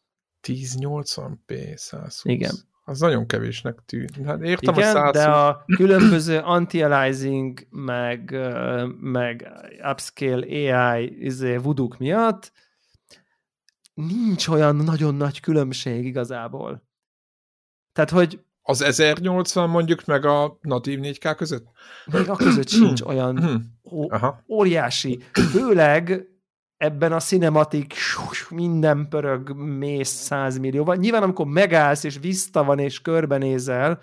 1080p, 0.48 1.76
120. 1.76 2.22
Igen. 2.24 2.52
Az 2.84 3.00
nagyon 3.00 3.26
kevésnek 3.26 3.80
tűnt. 3.86 4.26
Hát 4.26 4.42
értem 4.42 4.74
Igen, 4.74 4.88
a 4.88 4.92
120. 4.92 5.14
de 5.14 5.24
a 5.24 5.64
különböző 5.76 6.38
anti-aliasing, 6.38 7.68
meg, 7.70 8.38
meg 9.00 9.52
upscale 9.92 10.46
AI 10.46 11.26
izé, 11.26 11.56
vuduk 11.56 11.98
miatt 11.98 12.52
nincs 13.98 14.48
olyan 14.48 14.76
nagyon 14.76 15.16
nagy 15.16 15.39
különbség 15.39 16.06
igazából. 16.06 16.84
Tehát, 17.93 18.10
hogy 18.10 18.39
Az 18.62 18.82
1080 18.82 19.70
mondjuk 19.70 20.06
meg 20.06 20.26
a 20.26 20.58
natív 20.62 21.00
4K 21.02 21.34
között? 21.38 21.66
még 22.06 22.30
a 22.30 22.36
között 22.36 22.68
sincs 22.68 23.02
olyan 23.12 23.38
Hm. 23.39 23.56
Aha. 24.10 24.43
óriási. 24.48 25.20
Főleg 25.52 26.28
ebben 26.78 27.12
a 27.12 27.20
cinematik 27.20 27.93
minden 28.50 29.08
pörög 29.10 29.56
mész 29.56 30.10
100 30.10 30.58
millióval. 30.58 30.95
Nyilván 30.95 31.24
amikor 31.24 31.45
megállsz 31.45 32.04
és 32.04 32.18
vissza 32.22 32.64
van 32.64 32.80
és 32.80 33.02
körbenézel, 33.02 34.02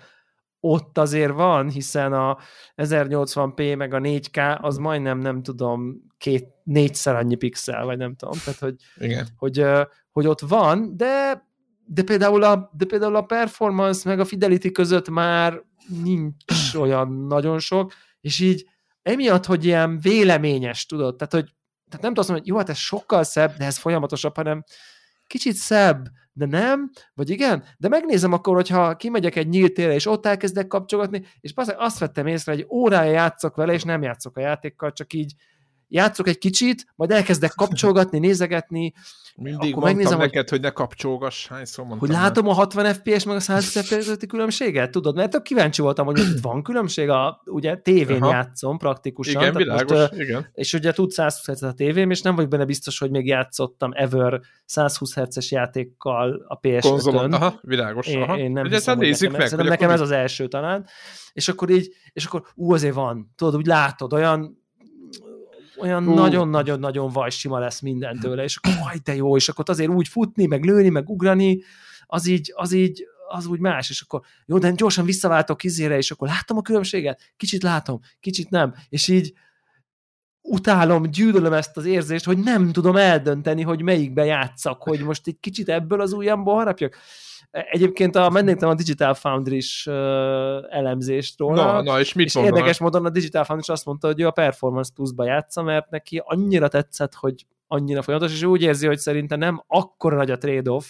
ott 0.59 0.97
azért 0.97 1.33
van, 1.33 1.69
hiszen 1.69 2.13
a 2.13 2.37
1080p 2.75 3.77
meg 3.77 3.93
a 3.93 3.99
4K 3.99 4.59
az 4.61 4.77
majdnem 4.77 5.17
nem 5.17 5.43
tudom 5.43 5.95
két, 6.17 6.47
négyszer 6.63 7.15
annyi 7.15 7.35
pixel, 7.35 7.85
vagy 7.85 7.97
nem 7.97 8.15
tudom, 8.15 8.37
tehát 8.43 8.59
hogy, 8.59 8.75
Igen. 8.97 9.27
hogy, 9.37 9.65
hogy 10.11 10.27
ott 10.27 10.39
van, 10.39 10.97
de, 10.97 11.43
de, 11.85 12.03
például 12.03 12.43
a, 12.43 12.71
de 12.77 12.85
például 12.85 13.15
a 13.15 13.21
performance 13.21 14.09
meg 14.09 14.19
a 14.19 14.25
fidelity 14.25 14.71
között 14.71 15.09
már 15.09 15.61
nincs 16.03 16.73
olyan 16.83 17.11
nagyon 17.11 17.59
sok, 17.59 17.93
és 18.21 18.39
így 18.39 18.65
emiatt, 19.01 19.45
hogy 19.45 19.65
ilyen 19.65 19.99
véleményes, 19.99 20.85
tudod, 20.85 21.15
tehát 21.15 21.33
hogy 21.33 21.53
tehát 21.89 22.05
nem 22.05 22.13
tudom 22.13 22.37
hogy 22.37 22.47
jó, 22.47 22.57
hát 22.57 22.69
ez 22.69 22.77
sokkal 22.77 23.23
szebb, 23.23 23.57
de 23.57 23.65
ez 23.65 23.77
folyamatosabb, 23.77 24.35
hanem 24.35 24.63
kicsit 25.27 25.55
szebb, 25.55 26.07
de 26.33 26.45
nem, 26.45 26.91
vagy 27.13 27.29
igen, 27.29 27.63
de 27.77 27.87
megnézem 27.87 28.33
akkor, 28.33 28.55
hogyha 28.55 28.95
kimegyek 28.95 29.35
egy 29.35 29.47
nyílt 29.47 29.73
térre, 29.73 29.93
és 29.93 30.05
ott 30.05 30.25
elkezdek 30.25 30.67
kapcsolgatni, 30.67 31.25
és 31.39 31.53
bazdmeg 31.53 31.79
azt 31.79 31.99
vettem 31.99 32.27
észre, 32.27 32.51
hogy 32.51 32.65
órája 32.69 33.11
játszok 33.11 33.55
vele, 33.55 33.73
és 33.73 33.83
nem 33.83 34.01
játszok 34.01 34.37
a 34.37 34.41
játékkal, 34.41 34.91
csak 34.91 35.13
így 35.13 35.33
játszok 35.87 36.27
egy 36.27 36.37
kicsit, 36.37 36.85
majd 36.95 37.11
elkezdek 37.11 37.51
kapcsolgatni, 37.55 38.19
nézegetni, 38.19 38.93
Mindig 39.37 39.71
Akkor 39.71 39.83
megnézem, 39.83 40.17
hogy- 40.17 40.25
neked, 40.25 40.49
hogy... 40.49 40.61
ne 40.61 40.69
kapcsolgass, 40.69 41.47
hányszor 41.47 41.85
mondtam 41.85 42.09
hogy 42.09 42.17
látom 42.17 42.47
a 42.47 42.53
60 42.53 42.93
FPS 42.93 43.23
meg 43.25 43.35
a 43.35 43.39
120 43.39 43.69
FPS 43.69 43.89
közötti 43.89 44.27
különbséget, 44.27 44.91
tudod? 44.91 45.15
Mert 45.15 45.31
tök 45.31 45.41
kíváncsi 45.41 45.81
voltam, 45.81 46.05
hogy 46.05 46.19
itt 46.19 46.39
van 46.41 46.63
különbség, 46.63 47.09
a, 47.09 47.41
ugye 47.45 47.77
tévén 47.77 48.21
Aha. 48.21 48.31
játszom 48.31 48.77
praktikusan. 48.77 49.41
Igen, 49.41 49.55
világos, 49.55 49.99
Most, 49.99 50.13
igen. 50.13 50.49
és 50.53 50.73
ugye 50.73 50.91
tud 50.91 51.11
120 51.11 51.45
Hz 51.45 51.63
a 51.63 51.73
tévém, 51.73 52.11
és 52.11 52.21
nem 52.21 52.35
vagyok 52.35 52.49
benne 52.49 52.65
biztos, 52.65 52.99
hogy 52.99 53.09
még 53.11 53.25
játszottam 53.27 53.91
ever 53.93 54.41
120 54.65 55.13
Hz-es 55.13 55.51
játékkal 55.51 56.45
a 56.47 56.59
Konzolon, 56.79 57.23
PS5-ön. 57.29 57.33
aha, 57.33 57.59
világos. 57.61 58.07
Én, 58.07 58.21
aha. 58.21 58.37
én 58.37 58.51
nem 58.51 58.65
Ugye, 58.65 58.75
hiszem, 58.75 58.97
hogy 58.97 59.05
nézzük 59.05 59.21
nekem, 59.21 59.39
meg, 59.39 59.49
szerintem 59.49 59.71
hogy 59.73 59.79
nekem 59.79 59.95
ez 59.95 60.01
az 60.01 60.11
első 60.11 60.47
talán. 60.47 60.85
És 61.33 61.47
akkor 61.47 61.69
így, 61.69 61.93
és 62.13 62.25
akkor 62.25 62.43
ú, 62.55 62.73
azért 62.73 62.93
van. 62.93 63.33
Tudod, 63.35 63.55
úgy 63.55 63.65
látod, 63.65 64.13
olyan 64.13 64.63
olyan 65.77 66.03
nagyon-nagyon-nagyon 66.03 67.09
vajsima 67.09 67.59
lesz 67.59 67.79
minden 67.79 68.19
tőle, 68.19 68.43
és 68.43 68.55
akkor 68.55 68.73
majd 68.83 69.01
de 69.01 69.15
jó, 69.15 69.35
és 69.35 69.49
akkor 69.49 69.65
azért 69.67 69.89
úgy 69.89 70.07
futni, 70.07 70.45
meg 70.45 70.63
lőni, 70.63 70.89
meg 70.89 71.09
ugrani, 71.09 71.61
az 72.05 72.27
így, 72.27 72.53
az 72.55 72.71
így, 72.71 73.05
az 73.27 73.45
úgy 73.45 73.59
más, 73.59 73.89
és 73.89 74.01
akkor 74.01 74.21
jó, 74.45 74.57
de 74.57 74.71
gyorsan 74.71 75.05
visszaváltok 75.05 75.63
izére, 75.63 75.97
és 75.97 76.11
akkor 76.11 76.27
látom 76.27 76.57
a 76.57 76.61
különbséget, 76.61 77.33
kicsit 77.37 77.63
látom, 77.63 77.99
kicsit 78.19 78.49
nem, 78.49 78.73
és 78.89 79.07
így 79.07 79.33
utálom, 80.41 81.03
gyűlölöm 81.11 81.53
ezt 81.53 81.77
az 81.77 81.85
érzést, 81.85 82.25
hogy 82.25 82.37
nem 82.37 82.71
tudom 82.71 82.95
eldönteni, 82.95 83.61
hogy 83.61 83.81
melyikbe 83.81 84.25
játszak, 84.25 84.83
hogy 84.83 84.99
most 84.99 85.27
egy 85.27 85.39
kicsit 85.39 85.69
ebből 85.69 86.01
az 86.01 86.13
ujjamból 86.13 86.55
harapjak. 86.55 86.97
Egyébként 87.69 88.15
a, 88.15 88.29
megnéztem 88.29 88.69
a 88.69 88.73
Digital 88.73 89.13
Foundry-s 89.13 89.87
uh, 89.87 89.93
elemzést 90.69 91.39
róla, 91.39 91.65
Na, 91.65 91.81
na, 91.81 91.99
és 91.99 92.13
mit 92.13 92.25
és 92.25 92.33
mondanak? 92.33 92.57
érdekes 92.57 92.79
módon 92.79 93.05
a 93.05 93.09
Digital 93.09 93.43
Foundry 93.43 93.71
azt 93.71 93.85
mondta, 93.85 94.07
hogy 94.07 94.21
ő 94.21 94.27
a 94.27 94.31
Performance 94.31 94.91
Plus-ba 94.95 95.25
játsza, 95.25 95.61
mert 95.63 95.89
neki 95.89 96.21
annyira 96.25 96.67
tetszett, 96.67 97.13
hogy 97.13 97.45
annyira 97.67 98.01
folyamatos, 98.01 98.33
és 98.33 98.43
úgy 98.43 98.61
érzi, 98.61 98.87
hogy 98.87 98.97
szerintem 98.97 99.39
nem 99.39 99.63
akkora 99.67 100.15
nagy 100.15 100.31
a 100.31 100.37
trade-off, 100.37 100.85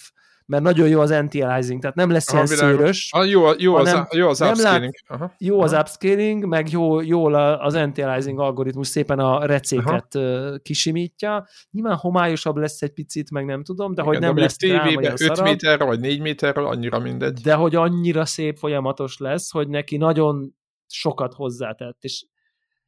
mert 0.46 0.62
nagyon 0.62 0.88
jó 0.88 1.00
az 1.00 1.10
anti-aliasing, 1.10 1.80
tehát 1.80 1.96
nem 1.96 2.10
lesz 2.10 2.28
Aha, 2.32 2.36
ilyen 2.44 2.48
világos. 2.58 2.76
szőrös, 2.78 3.12
Ah, 3.12 3.28
jó, 3.28 3.46
jó, 3.58 3.74
az, 3.74 4.06
jó 4.12 4.28
az 4.28 4.40
upscaling. 4.40 4.94
Aha. 5.06 5.34
jó 5.38 5.60
az 5.60 5.72
Aha. 5.72 5.80
upscaling, 5.80 6.44
meg 6.46 6.70
jó, 6.70 7.00
jól 7.00 7.34
a- 7.34 7.60
az 7.64 7.74
anti-aliasing 7.74 8.38
algoritmus 8.38 8.88
szépen 8.88 9.18
a 9.18 9.46
recéket 9.46 10.14
ö, 10.14 10.54
kisimítja. 10.62 11.46
Nyilván 11.70 11.96
homályosabb 11.96 12.56
lesz 12.56 12.82
egy 12.82 12.92
picit, 12.92 13.30
meg 13.30 13.44
nem 13.44 13.62
tudom, 13.64 13.94
de 13.94 14.02
hogy 14.02 14.16
Igen, 14.16 14.26
nem 14.26 14.34
de 14.34 14.40
lesz 14.40 14.56
a 14.62 15.12
5 15.12 15.16
szarabb, 15.16 15.44
méterről, 15.44 15.86
vagy 15.86 16.00
4 16.00 16.20
méterről, 16.20 16.66
annyira 16.66 16.98
mindegy. 16.98 17.40
de 17.40 17.54
hogy 17.54 17.74
annyira 17.74 18.24
szép 18.24 18.56
folyamatos 18.56 19.18
lesz, 19.18 19.50
hogy 19.50 19.68
neki 19.68 19.96
nagyon 19.96 20.54
sokat 20.86 21.34
hozzátett. 21.34 21.96
És, 22.00 22.26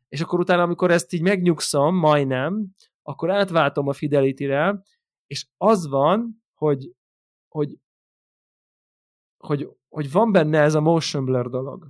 és 0.09 0.21
akkor 0.21 0.39
utána, 0.41 0.63
amikor 0.63 0.91
ezt 0.91 1.13
így 1.13 1.23
megnyugszom, 1.23 1.97
majdnem, 1.97 2.67
akkor 3.03 3.31
átváltom 3.31 3.89
a 3.89 3.93
Fidelity-re, 3.93 4.83
és 5.27 5.47
az 5.57 5.89
van, 5.89 6.45
hogy, 6.55 6.91
hogy, 7.49 7.79
hogy, 9.37 9.69
hogy 9.89 10.13
van 10.13 10.33
benne 10.33 10.61
ez 10.61 10.75
a 10.75 10.81
motion 10.81 11.25
blur 11.25 11.51
dolog. 11.51 11.89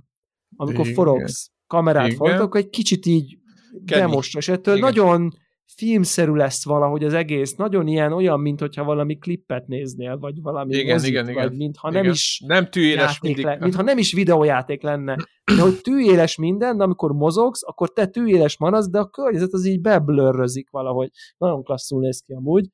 Amikor 0.55 0.83
Igen. 0.83 0.93
forogsz, 0.93 1.51
kamerát 1.67 2.11
Igen. 2.11 2.39
akkor 2.39 2.59
egy 2.59 2.69
kicsit 2.69 3.05
így 3.05 3.37
Kenny. 3.85 3.99
bemosra, 3.99 4.39
és 4.39 4.47
ettől 4.47 4.75
Igen. 4.75 4.89
nagyon 4.89 5.31
filmszerű 5.75 6.33
lesz 6.33 6.65
valahogy 6.65 7.03
az 7.03 7.13
egész, 7.13 7.55
nagyon 7.55 7.87
ilyen, 7.87 8.13
olyan, 8.13 8.39
mint 8.39 8.59
hogyha 8.59 8.83
valami 8.83 9.17
klippet 9.17 9.67
néznél, 9.67 10.17
vagy 10.17 10.41
valami 10.41 10.75
Igen, 10.75 10.93
mozit, 10.93 11.09
igen, 11.09 11.25
vagy 11.25 11.33
igen. 11.33 11.55
mintha 11.55 11.89
nem 11.89 12.01
Igen. 12.01 12.13
is 12.13 12.43
Nem 12.45 12.69
tűéles 12.69 13.19
mindig. 13.19 13.43
le, 13.43 13.57
mintha 13.59 13.81
nem 13.81 13.97
is 13.97 14.13
videójáték 14.13 14.81
lenne. 14.81 15.15
De 15.55 15.61
hogy 15.61 15.81
tűéles 15.81 16.37
minden, 16.37 16.77
de 16.77 16.83
amikor 16.83 17.11
mozogsz, 17.11 17.67
akkor 17.67 17.89
te 17.93 18.05
tűéles 18.05 18.57
maradsz, 18.57 18.89
de 18.89 18.99
a 18.99 19.09
környezet 19.09 19.53
az 19.53 19.65
így 19.65 19.81
beblörrözik 19.81 20.69
valahogy. 20.69 21.09
Nagyon 21.37 21.63
klasszul 21.63 21.99
néz 21.99 22.19
ki 22.19 22.33
amúgy, 22.33 22.67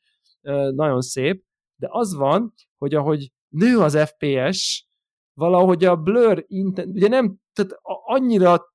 nagyon 0.75 1.01
szép, 1.01 1.43
de 1.75 1.88
az 1.91 2.15
van, 2.15 2.53
hogy 2.86 2.95
ahogy 2.95 3.31
nő 3.49 3.77
az 3.79 3.97
FPS, 3.97 4.88
valahogy 5.33 5.86
a 5.86 5.95
blur, 5.95 6.43
inten- 6.47 6.88
ugye 6.88 7.07
nem, 7.07 7.38
tehát 7.53 7.71
annyira 8.05 8.73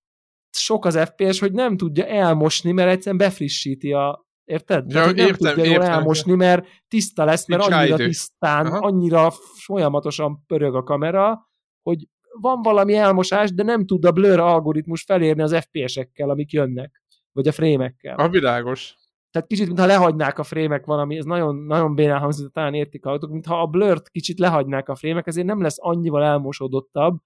sok 0.50 0.84
az 0.84 0.98
FPS, 0.98 1.38
hogy 1.38 1.52
nem 1.52 1.76
tudja 1.76 2.06
elmosni, 2.06 2.72
mert 2.72 2.90
egyszerűen 2.90 3.16
befrissíti 3.18 3.92
a 3.92 4.28
Érted? 4.44 4.84
Ja, 4.90 4.92
Tehát, 5.00 5.14
nem 5.16 5.26
értem, 5.26 5.54
tudja 5.54 5.64
jól 5.64 5.74
értem. 5.82 5.90
elmosni, 5.92 6.34
mert 6.34 6.66
tiszta 6.88 7.24
lesz, 7.24 7.46
mert 7.48 7.60
Nincs 7.62 7.74
annyira 7.74 7.94
idő. 7.94 8.06
tisztán, 8.06 8.66
Aha. 8.66 8.78
annyira 8.78 9.30
folyamatosan 9.64 10.44
pörög 10.46 10.74
a 10.74 10.82
kamera, 10.82 11.48
hogy 11.82 12.06
van 12.40 12.62
valami 12.62 12.94
elmosás, 12.94 13.52
de 13.54 13.62
nem 13.62 13.86
tud 13.86 14.04
a 14.04 14.12
blur 14.12 14.38
algoritmus 14.38 15.02
felérni 15.02 15.42
az 15.42 15.56
FPS-ekkel, 15.68 16.30
amik 16.30 16.52
jönnek, 16.52 17.02
vagy 17.32 17.48
a 17.48 17.52
frémekkel. 17.52 18.16
A 18.16 18.28
világos. 18.28 18.94
Tehát 19.30 19.48
kicsit, 19.48 19.66
mintha 19.66 19.86
lehagynák 19.86 20.38
a 20.38 20.42
frémek 20.42 20.84
valami, 20.84 21.16
ez 21.16 21.24
nagyon, 21.24 21.56
nagyon 21.56 21.94
bénán 21.94 22.28
de 22.28 22.48
talán 22.52 22.74
értik 22.74 23.06
a 23.06 23.10
autók, 23.10 23.30
mintha 23.30 23.60
a 23.60 23.66
blurt 23.66 24.08
kicsit 24.08 24.38
lehagynák 24.38 24.88
a 24.88 24.94
frémek, 24.94 25.26
ezért 25.26 25.46
nem 25.46 25.62
lesz 25.62 25.76
annyival 25.78 26.24
elmosódottabb, 26.24 27.18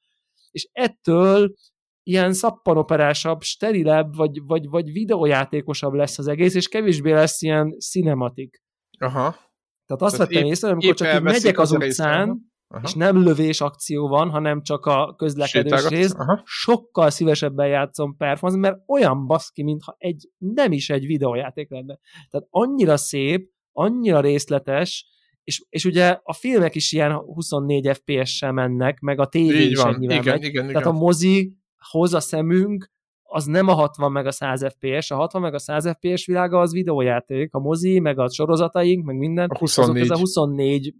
és 0.50 0.68
ettől 0.72 1.54
ilyen 2.02 2.32
szappanoperásabb, 2.32 3.42
sterilebb, 3.42 4.16
vagy, 4.16 4.42
vagy, 4.42 4.68
vagy 4.68 4.92
videójátékosabb 4.92 5.92
lesz 5.92 6.18
az 6.18 6.26
egész, 6.26 6.54
és 6.54 6.68
kevésbé 6.68 7.12
lesz 7.12 7.42
ilyen 7.42 7.78
cinematik. 7.78 8.62
Aha. 8.98 9.36
Tehát 9.86 10.02
azt 10.02 10.16
vettem 10.16 10.42
épp- 10.42 10.50
észre, 10.50 10.68
amikor 10.68 10.88
épp 10.88 10.94
csak 10.94 11.14
így 11.14 11.22
megyek 11.22 11.58
az 11.58 11.72
az 11.72 11.82
utcán, 11.82 12.52
aha. 12.68 12.82
És 12.84 12.94
nem 12.94 13.22
lövés 13.22 13.60
akció 13.60 14.08
van, 14.08 14.30
hanem 14.30 14.62
csak 14.62 14.86
a 14.86 15.14
közlekedős 15.16 15.70
Sétálgatsz? 15.80 15.92
rész, 15.92 16.14
Aha. 16.14 16.42
sokkal 16.44 17.10
szívesebben 17.10 17.66
játszom 17.66 18.16
performance, 18.16 18.68
mert 18.68 18.82
olyan 18.86 19.26
baszki, 19.26 19.62
mintha 19.62 19.94
egy, 19.98 20.28
nem 20.38 20.72
is 20.72 20.90
egy 20.90 21.06
videójáték 21.06 21.70
lenne. 21.70 21.98
Tehát 22.30 22.46
annyira 22.50 22.96
szép, 22.96 23.50
annyira 23.72 24.20
részletes, 24.20 25.06
és, 25.44 25.64
és 25.68 25.84
ugye 25.84 26.18
a 26.22 26.32
filmek 26.32 26.74
is 26.74 26.92
ilyen 26.92 27.12
24 27.12 27.90
FPS-sel 27.96 28.52
mennek, 28.52 29.00
meg 29.00 29.20
a 29.20 29.26
tévé 29.26 29.64
Így 29.64 29.70
is 29.70 29.82
van. 29.82 29.94
ennyivel 29.94 30.16
Igen, 30.16 30.34
megy. 30.34 30.44
igen, 30.44 30.66
Tehát 30.66 30.86
a 30.86 30.88
igen. 30.88 31.00
mozihoz 31.00 32.14
a 32.14 32.20
szemünk 32.20 32.92
az 33.26 33.44
nem 33.44 33.68
a 33.68 33.72
60 33.72 34.12
meg 34.12 34.26
a 34.26 34.30
100 34.32 34.66
FPS, 34.78 35.10
a 35.10 35.14
60 35.16 35.42
meg 35.42 35.54
a 35.54 35.58
100 35.58 35.88
FPS 35.98 36.26
világa 36.26 36.58
az 36.60 36.72
videójáték, 36.72 37.54
a 37.54 37.58
mozi, 37.58 37.98
meg 38.00 38.18
a 38.18 38.28
sorozataink, 38.28 39.04
meg 39.04 39.16
minden, 39.16 39.44
A 39.48 39.52
azok 39.52 39.58
24. 39.58 40.02
ez 40.02 40.10
a 40.10 40.18
24 40.18 40.94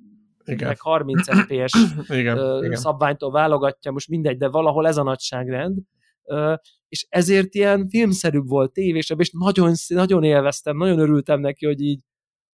Igen. 0.45 0.69
meg 0.69 0.81
30 0.81 1.39
FPS 1.39 1.73
Igen, 2.21 2.37
ö, 2.37 2.65
igen. 2.65 2.77
szabványtól 2.77 3.31
válogatja, 3.31 3.91
most 3.91 4.09
mindegy, 4.09 4.37
de 4.37 4.49
valahol 4.49 4.87
ez 4.87 4.97
a 4.97 5.03
nagyságrend, 5.03 5.79
Ö, 6.27 6.55
és 6.89 7.07
ezért 7.09 7.55
ilyen 7.55 7.89
filmszerűbb 7.89 8.49
volt, 8.49 8.73
tévésebb, 8.73 9.21
és 9.21 9.31
nagyon, 9.31 9.73
nagyon 9.89 10.23
élveztem, 10.23 10.77
nagyon 10.77 10.99
örültem 10.99 11.41
neki, 11.41 11.67
hogy 11.67 11.81
így 11.81 12.01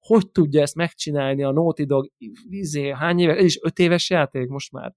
hogy 0.00 0.30
tudja 0.30 0.60
ezt 0.62 0.74
megcsinálni 0.74 1.42
a 1.42 1.52
Naughty 1.52 1.84
Dog, 1.84 2.10
izé, 2.48 2.90
hány 2.90 3.18
éve, 3.18 3.36
ez 3.36 3.44
is 3.44 3.58
öt 3.62 3.78
éves 3.78 4.10
játék 4.10 4.48
most 4.48 4.72
már. 4.72 4.94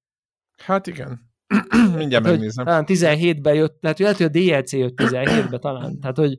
Hát 0.57 0.87
igen. 0.87 1.19
Mindjárt 1.97 2.23
hogy 2.23 2.33
megnézem. 2.33 2.65
talán 2.65 2.85
17-ben 2.87 3.55
jött, 3.55 3.81
tehát 3.81 3.99
lehet, 3.99 4.17
hogy 4.17 4.25
a 4.25 4.29
DLC 4.29 4.73
jött 4.73 4.93
17-ben 4.95 5.59
talán, 5.59 5.99
tehát 5.99 6.17
hogy, 6.17 6.37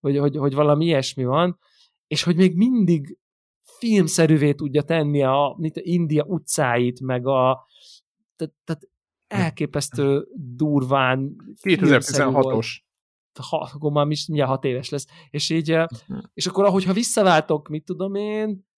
hogy, 0.00 0.18
hogy, 0.18 0.36
hogy 0.36 0.54
valami 0.54 0.84
ilyesmi 0.84 1.24
van, 1.24 1.58
és 2.06 2.22
hogy 2.22 2.36
még 2.36 2.56
mindig 2.56 3.18
filmszerűvé 3.80 4.52
tudja 4.52 4.82
tenni 4.82 5.22
a 5.22 5.54
mint 5.58 5.76
a 5.76 5.80
India 5.84 6.24
utcáit, 6.24 7.00
meg 7.00 7.26
a 7.26 7.66
tehát, 8.36 8.54
tehát 8.64 8.88
elképesztő 9.26 10.26
durván 10.34 11.36
filmszerű 11.60 12.30
volt. 12.30 12.46
2016-os. 12.46 12.66
Ha, 13.50 13.70
akkor 13.74 13.92
már 13.92 14.06
is 14.10 14.26
mindjárt 14.26 14.50
hat 14.50 14.64
éves 14.64 14.88
lesz. 14.88 15.06
És 15.30 15.50
így, 15.50 15.70
Mhm. 15.70 16.18
és 16.34 16.46
akkor 16.46 16.64
ahogyha 16.64 16.92
visszaváltok, 16.92 17.68
mit 17.68 17.84
tudom 17.84 18.14
én, 18.14 18.68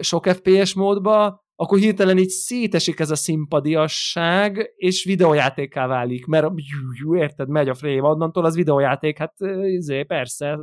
sok 0.00 0.26
FPS 0.26 0.74
módba, 0.74 1.44
akkor 1.56 1.78
hirtelen 1.78 2.18
így 2.18 2.28
szétesik 2.28 2.98
ez 2.98 3.10
a 3.10 3.14
szimpadiasság, 3.14 4.72
és 4.76 5.04
videójátékká 5.04 5.86
válik, 5.86 6.26
mert 6.26 6.46
jú, 6.54 6.78
jú, 7.00 7.16
érted, 7.16 7.48
megy 7.48 7.68
a 7.68 7.74
frame, 7.74 8.02
onnantól 8.08 8.44
az 8.44 8.54
videójáték, 8.54 9.18
hát 9.18 9.34
izé, 9.64 10.02
persze. 10.02 10.58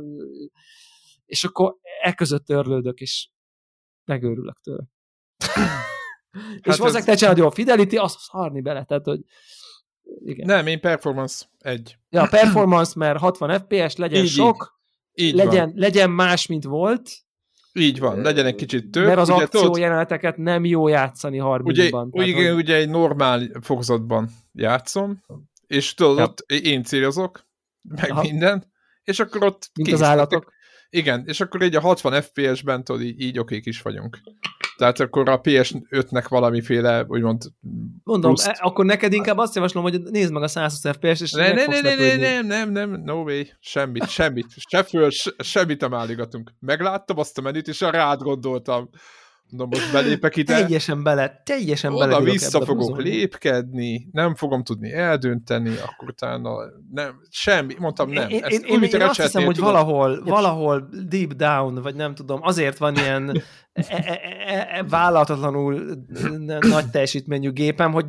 És 1.24 1.44
akkor 1.44 1.76
e 2.02 2.12
között 2.12 2.44
törlődök, 2.44 3.00
és 3.00 3.28
megőrülök 4.12 4.60
tőle. 4.62 4.82
és 5.38 5.48
Hát 6.62 6.76
valószínűleg 6.76 6.96
ez- 6.96 7.04
te 7.04 7.14
csinálod 7.14 7.38
jó 7.38 7.46
a 7.46 7.50
Fidelity, 7.50 7.96
azt 7.96 8.18
szarni 8.18 8.60
bele, 8.60 8.84
tehát, 8.84 9.04
hogy 9.04 9.20
igen. 10.24 10.46
Nem, 10.46 10.66
én 10.66 10.80
performance 10.80 11.44
egy. 11.58 11.96
Ja, 12.10 12.26
performance, 12.30 12.92
mert 12.96 13.18
60 13.18 13.58
FPS, 13.60 13.96
legyen 13.96 14.22
Így, 14.24 14.30
sok, 14.30 14.80
Így 15.14 15.34
legyen, 15.34 15.66
van. 15.68 15.72
legyen 15.76 16.10
más, 16.10 16.46
mint 16.46 16.64
volt, 16.64 17.10
Így 17.74 17.98
van. 17.98 18.20
Legyen 18.20 18.46
egy 18.46 18.54
kicsit 18.54 18.90
több. 18.90 19.06
mert 19.06 19.18
az 19.18 19.28
Ugye, 19.28 19.42
akció 19.42 19.60
tudod, 19.60 19.76
jeleneteket 19.78 20.36
nem 20.36 20.64
jó 20.64 20.88
játszani 20.88 21.38
30-ban. 21.42 21.64
Ugye, 21.64 21.90
Tehát, 21.90 22.06
ugye, 22.10 22.48
hogy- 22.48 22.56
ugye 22.62 22.74
egy 22.76 22.88
normál 22.88 23.48
fokozatban 23.60 24.28
játszom, 24.52 25.22
és 25.66 25.94
tudod, 25.94 26.16
Ja. 26.18 26.24
ott 26.24 26.40
én 26.50 26.82
célozok, 26.82 27.46
meg 27.82 28.10
Aha. 28.10 28.22
minden, 28.22 28.72
és 29.02 29.20
akkor 29.20 29.44
ott 29.44 29.70
mint 29.74 29.88
kész. 29.88 29.96
az 29.96 30.02
állatok. 30.02 30.52
Igen, 30.94 31.22
és 31.26 31.40
akkor 31.40 31.62
így 31.62 31.76
a 31.76 31.80
60 31.80 32.22
FPS-ben 32.22 32.84
tudod, 32.84 33.02
így, 33.02 33.20
így 33.20 33.38
okék 33.38 33.66
is 33.66 33.82
vagyunk. 33.82 34.18
Tehát 34.76 35.00
akkor 35.00 35.28
a 35.28 35.40
PS5-nek 35.40 36.26
valamiféle, 36.28 37.04
úgymond 37.08 37.42
Mondom, 38.04 38.34
pluszt... 38.34 38.52
akkor 38.58 38.84
neked 38.84 39.12
inkább 39.12 39.38
azt 39.38 39.54
javaslom, 39.54 39.82
hogy 39.82 40.02
nézd 40.02 40.32
meg 40.32 40.42
a 40.42 40.48
120 40.48 40.96
FPS, 40.96 41.20
és 41.20 41.32
ne, 41.32 41.52
ne, 41.52 41.66
ne, 41.66 41.80
ne, 41.80 41.94
ne, 41.94 42.16
nem, 42.16 42.46
nem, 42.46 42.70
nem, 42.70 43.02
no 43.04 43.22
way, 43.22 43.42
semmit, 43.60 44.08
semmit, 44.08 44.46
se 44.68 44.82
föl, 44.82 45.10
se, 45.10 45.30
semmit 45.38 45.80
nem 45.80 45.94
állígatunk. 45.94 46.52
Megláttam 46.60 47.18
azt 47.18 47.38
a 47.38 47.42
menüt, 47.42 47.68
és 47.68 47.82
a 47.82 47.90
rád 47.90 48.20
gondoltam. 48.20 48.90
Na 49.56 49.64
most 49.64 49.92
belépek 49.92 50.36
ide. 50.36 50.54
Teljesen 50.54 51.02
bele, 51.02 51.42
teljesen 51.44 51.92
bele. 51.92 52.16
Oda 52.16 52.24
vissza 52.24 52.64
fogok 52.64 53.02
lépkedni, 53.02 54.08
nem 54.12 54.34
fogom 54.34 54.62
tudni 54.62 54.92
eldönteni, 54.92 55.70
akkor 55.70 56.08
utána 56.08 56.50
nem, 56.92 57.20
semmi, 57.30 57.74
mondtam 57.78 58.10
nem. 58.10 58.28
Én, 58.28 58.44
Ezt, 58.44 58.64
én, 58.64 58.82
én, 58.82 58.90
én 58.90 59.02
azt 59.02 59.22
hiszem, 59.22 59.44
hogy 59.44 59.54
tudom, 59.54 59.70
valahol, 59.72 60.22
valahol 60.24 60.88
deep 61.08 61.32
down, 61.32 61.74
vagy 61.82 61.94
nem 61.94 62.14
tudom, 62.14 62.40
azért 62.42 62.78
van 62.78 62.96
ilyen 62.96 63.42
e, 63.72 63.84
e, 63.88 64.68
e, 64.70 64.82
vállalatlanul 64.82 66.04
nagy 66.60 66.90
teljesítményű 66.90 67.50
gépem, 67.50 67.92
hogy 67.92 68.06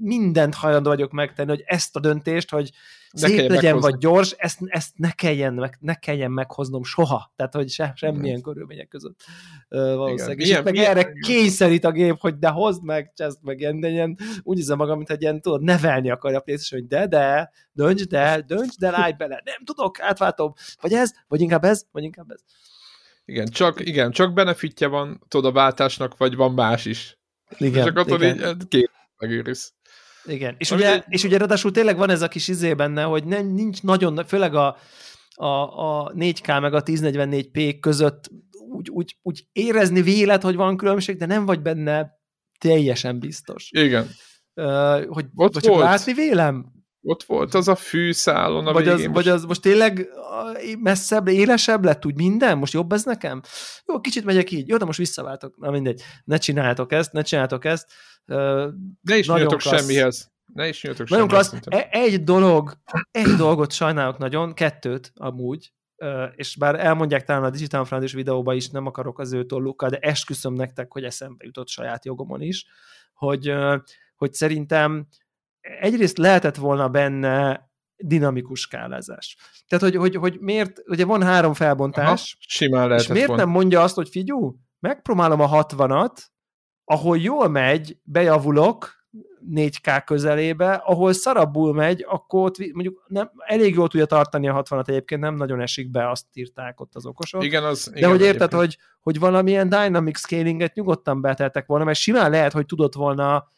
mindent 0.00 0.54
hajlandó 0.54 0.88
vagyok 0.88 1.12
megtenni, 1.12 1.48
hogy 1.48 1.62
ezt 1.66 1.96
a 1.96 2.00
döntést, 2.00 2.50
hogy 2.50 2.70
szép 3.12 3.36
legyen, 3.36 3.48
meghozni. 3.48 3.90
vagy 3.90 3.98
gyors, 3.98 4.30
ezt, 4.30 4.58
ezt 4.66 4.90
ne, 4.96 5.10
kelljen, 5.10 5.54
meg, 5.54 5.76
ne 5.80 5.94
kelljen 5.94 6.30
meghoznom 6.30 6.84
soha. 6.84 7.32
Tehát, 7.36 7.54
hogy 7.54 7.68
se, 7.68 7.92
semmilyen 7.94 8.40
körülmények 8.40 8.88
között 8.88 9.24
valószínűleg. 9.68 10.38
Igen. 10.38 10.38
És 10.38 10.46
milyen, 10.46 10.62
meg 10.62 10.72
milyen, 10.72 10.90
erre 10.90 11.12
kényszerít 11.12 11.84
a 11.84 11.90
gép, 11.90 12.16
hogy 12.18 12.38
de 12.38 12.48
hozd 12.48 12.84
meg, 12.84 13.12
cseszd 13.14 13.38
meg, 13.42 13.60
ilyen, 13.60 13.80
de 13.80 13.88
ilyen, 13.88 14.18
úgy 14.42 14.56
hiszem 14.56 14.76
magam, 14.76 14.96
mint 14.96 15.10
egy 15.10 15.22
ilyen, 15.22 15.40
tudod, 15.40 15.62
nevelni 15.62 16.10
akarja 16.10 16.38
a 16.38 16.40
PlayStation, 16.40 16.80
hogy 16.80 16.88
de, 16.88 17.06
de, 17.06 17.50
dönts, 17.72 18.06
de, 18.06 18.40
dönts, 18.46 18.76
de 18.76 18.90
állj 18.94 19.12
bele. 19.12 19.42
Nem 19.44 19.64
tudok, 19.64 20.00
átváltom. 20.00 20.52
Vagy 20.80 20.92
ez, 20.92 21.10
vagy 21.28 21.40
inkább 21.40 21.64
ez, 21.64 21.84
vagy 21.92 22.02
inkább 22.02 22.30
ez. 22.30 22.40
Igen, 23.28 23.46
csak, 23.46 23.80
igen, 23.80 24.10
csak 24.10 24.32
benefitje 24.32 24.86
van, 24.86 25.24
tudod, 25.28 25.50
a 25.50 25.54
váltásnak, 25.54 26.16
vagy 26.16 26.34
van 26.34 26.52
más 26.52 26.84
is. 26.84 27.18
Igen, 27.58 27.86
és 27.86 27.90
akkor 27.90 28.22
igen. 28.22 28.36
így 28.36 28.42
hát 28.42 28.68
két 28.68 28.90
megőriz. 29.18 29.74
Igen, 30.24 30.54
és 30.58 30.70
ugye, 30.70 30.92
egy... 30.92 31.04
és 31.08 31.24
ugye 31.24 31.38
ráadásul 31.38 31.70
tényleg 31.70 31.96
van 31.96 32.10
ez 32.10 32.22
a 32.22 32.28
kis 32.28 32.48
izé 32.48 32.74
benne, 32.74 33.02
hogy 33.02 33.24
nem, 33.24 33.46
nincs 33.46 33.82
nagyon, 33.82 34.24
főleg 34.24 34.54
a, 34.54 34.76
a, 35.34 35.46
a 35.46 36.12
4K 36.12 36.60
meg 36.60 36.74
a 36.74 36.82
1044p 36.82 37.76
között 37.80 38.30
úgy, 38.68 38.90
úgy, 38.90 39.16
úgy 39.22 39.46
érezni 39.52 40.02
vélet, 40.02 40.42
hogy 40.42 40.56
van 40.56 40.76
különbség, 40.76 41.16
de 41.16 41.26
nem 41.26 41.44
vagy 41.46 41.62
benne 41.62 42.10
teljesen 42.58 43.18
biztos. 43.18 43.68
Igen. 43.70 44.08
Uh, 44.54 45.04
hogy 45.06 45.26
Ott 45.34 45.54
vagy 45.54 45.62
csak 45.62 45.78
látni 45.78 46.12
vélem? 46.12 46.75
Ott 47.08 47.22
volt 47.22 47.54
az 47.54 47.68
a 47.68 47.74
fűszálon 47.74 48.66
a 48.66 48.72
vagy 48.72 48.84
végén. 48.84 48.98
Az, 48.98 49.04
most... 49.04 49.14
Vagy 49.14 49.28
az 49.28 49.44
most 49.44 49.60
tényleg 49.62 50.08
messzebb, 50.78 51.28
élesebb 51.28 51.84
lett 51.84 52.06
úgy 52.06 52.16
minden? 52.16 52.58
Most 52.58 52.72
jobb 52.72 52.92
ez 52.92 53.04
nekem? 53.04 53.42
Jó, 53.86 54.00
kicsit 54.00 54.24
megyek 54.24 54.50
így. 54.50 54.68
Jó, 54.68 54.76
de 54.76 54.84
most 54.84 54.98
visszaváltok. 54.98 55.56
Na 55.58 55.70
mindegy. 55.70 56.02
Ne 56.24 56.36
csináltok 56.36 56.92
ezt, 56.92 57.12
ne 57.12 57.22
csináltok 57.22 57.64
ezt. 57.64 57.92
Ne 59.00 59.16
is 59.16 59.28
nyújtok 59.28 59.60
semmihez. 59.60 60.30
Ne 60.54 60.68
is 60.68 60.82
nyújtok 60.82 61.08
Nagyon 61.08 61.28
klassz. 61.28 61.54
E- 61.64 61.88
egy 61.90 62.24
dolog, 62.24 62.72
egy 63.10 63.34
dolgot 63.36 63.72
sajnálok 63.72 64.18
nagyon, 64.18 64.54
kettőt 64.54 65.12
amúgy, 65.14 65.72
és 66.34 66.56
bár 66.56 66.80
elmondják 66.80 67.24
talán 67.24 67.44
a 67.44 67.50
Digital 67.50 67.84
Frandis 67.84 68.12
videóban 68.12 68.56
is, 68.56 68.68
nem 68.68 68.86
akarok 68.86 69.18
az 69.18 69.32
ő 69.32 69.44
tollukkal, 69.44 69.88
de 69.88 69.98
esküszöm 69.98 70.54
nektek, 70.54 70.92
hogy 70.92 71.04
eszembe 71.04 71.44
jutott 71.44 71.68
saját 71.68 72.04
jogomon 72.04 72.42
is, 72.42 72.66
hogy, 73.14 73.52
hogy 74.16 74.32
szerintem 74.32 75.06
egyrészt 75.80 76.18
lehetett 76.18 76.56
volna 76.56 76.88
benne 76.88 77.68
dinamikus 77.96 78.60
skálázás. 78.60 79.36
Tehát, 79.68 79.84
hogy, 79.84 79.96
hogy, 79.96 80.14
hogy 80.14 80.40
miért, 80.40 80.82
ugye 80.86 81.04
van 81.04 81.22
három 81.22 81.54
felbontás, 81.54 82.06
Aha, 82.06 82.46
simán 82.48 82.92
és 82.92 83.06
miért 83.06 83.26
volna. 83.26 83.42
nem 83.42 83.52
mondja 83.52 83.82
azt, 83.82 83.94
hogy 83.94 84.08
figyú, 84.08 84.56
megpróbálom 84.80 85.40
a 85.40 85.64
60-at, 85.64 86.16
ahol 86.84 87.18
jól 87.18 87.48
megy, 87.48 87.98
bejavulok, 88.02 88.94
4K 89.54 90.02
közelébe, 90.04 90.72
ahol 90.72 91.12
szarabbul 91.12 91.74
megy, 91.74 92.04
akkor 92.08 92.44
ott 92.44 92.58
mondjuk 92.72 93.04
nem, 93.08 93.30
elég 93.36 93.74
jól 93.74 93.88
tudja 93.88 94.06
tartani 94.06 94.48
a 94.48 94.62
60-at 94.62 94.88
egyébként, 94.88 95.20
nem 95.20 95.34
nagyon 95.34 95.60
esik 95.60 95.90
be, 95.90 96.10
azt 96.10 96.26
írták 96.32 96.80
ott 96.80 96.94
az 96.94 97.06
okosok. 97.06 97.44
Igen, 97.44 97.64
az, 97.64 97.88
De 97.90 97.98
igen, 97.98 98.10
hogy 98.10 98.20
érted, 98.20 98.52
hogy, 98.52 98.78
hogy 99.00 99.18
valamilyen 99.18 99.68
dynamic 99.68 100.18
scalinget 100.18 100.74
nyugodtan 100.74 101.20
beteltek 101.20 101.66
volna, 101.66 101.84
mert 101.84 101.98
simán 101.98 102.30
lehet, 102.30 102.52
hogy 102.52 102.66
tudott 102.66 102.94
volna 102.94 103.48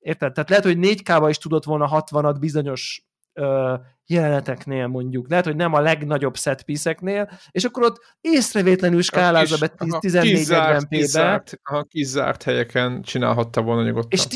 Érted? 0.00 0.32
Tehát 0.32 0.48
lehet, 0.48 0.64
hogy 0.64 0.76
4K-ba 0.80 1.26
is 1.28 1.38
tudott 1.38 1.64
volna 1.64 1.88
60-at 1.92 2.36
bizonyos 2.40 3.04
ö, 3.32 3.74
jeleneteknél 4.10 4.86
mondjuk. 4.86 5.28
Lehet, 5.28 5.44
hogy 5.44 5.56
nem 5.56 5.74
a 5.74 5.80
legnagyobb 5.80 6.36
setpiece-eknél, 6.36 7.30
és 7.50 7.64
akkor 7.64 7.82
ott 7.82 8.16
észrevétlenül 8.20 9.02
skálázza 9.02 9.56
be 9.60 9.72
1440p-be. 9.78 11.42
A 11.62 11.82
kizárt 11.82 12.42
helyeken 12.42 13.02
csinálhatta 13.02 13.62
volna 13.62 13.82
nyugodtan. 13.82 14.10
És 14.10 14.26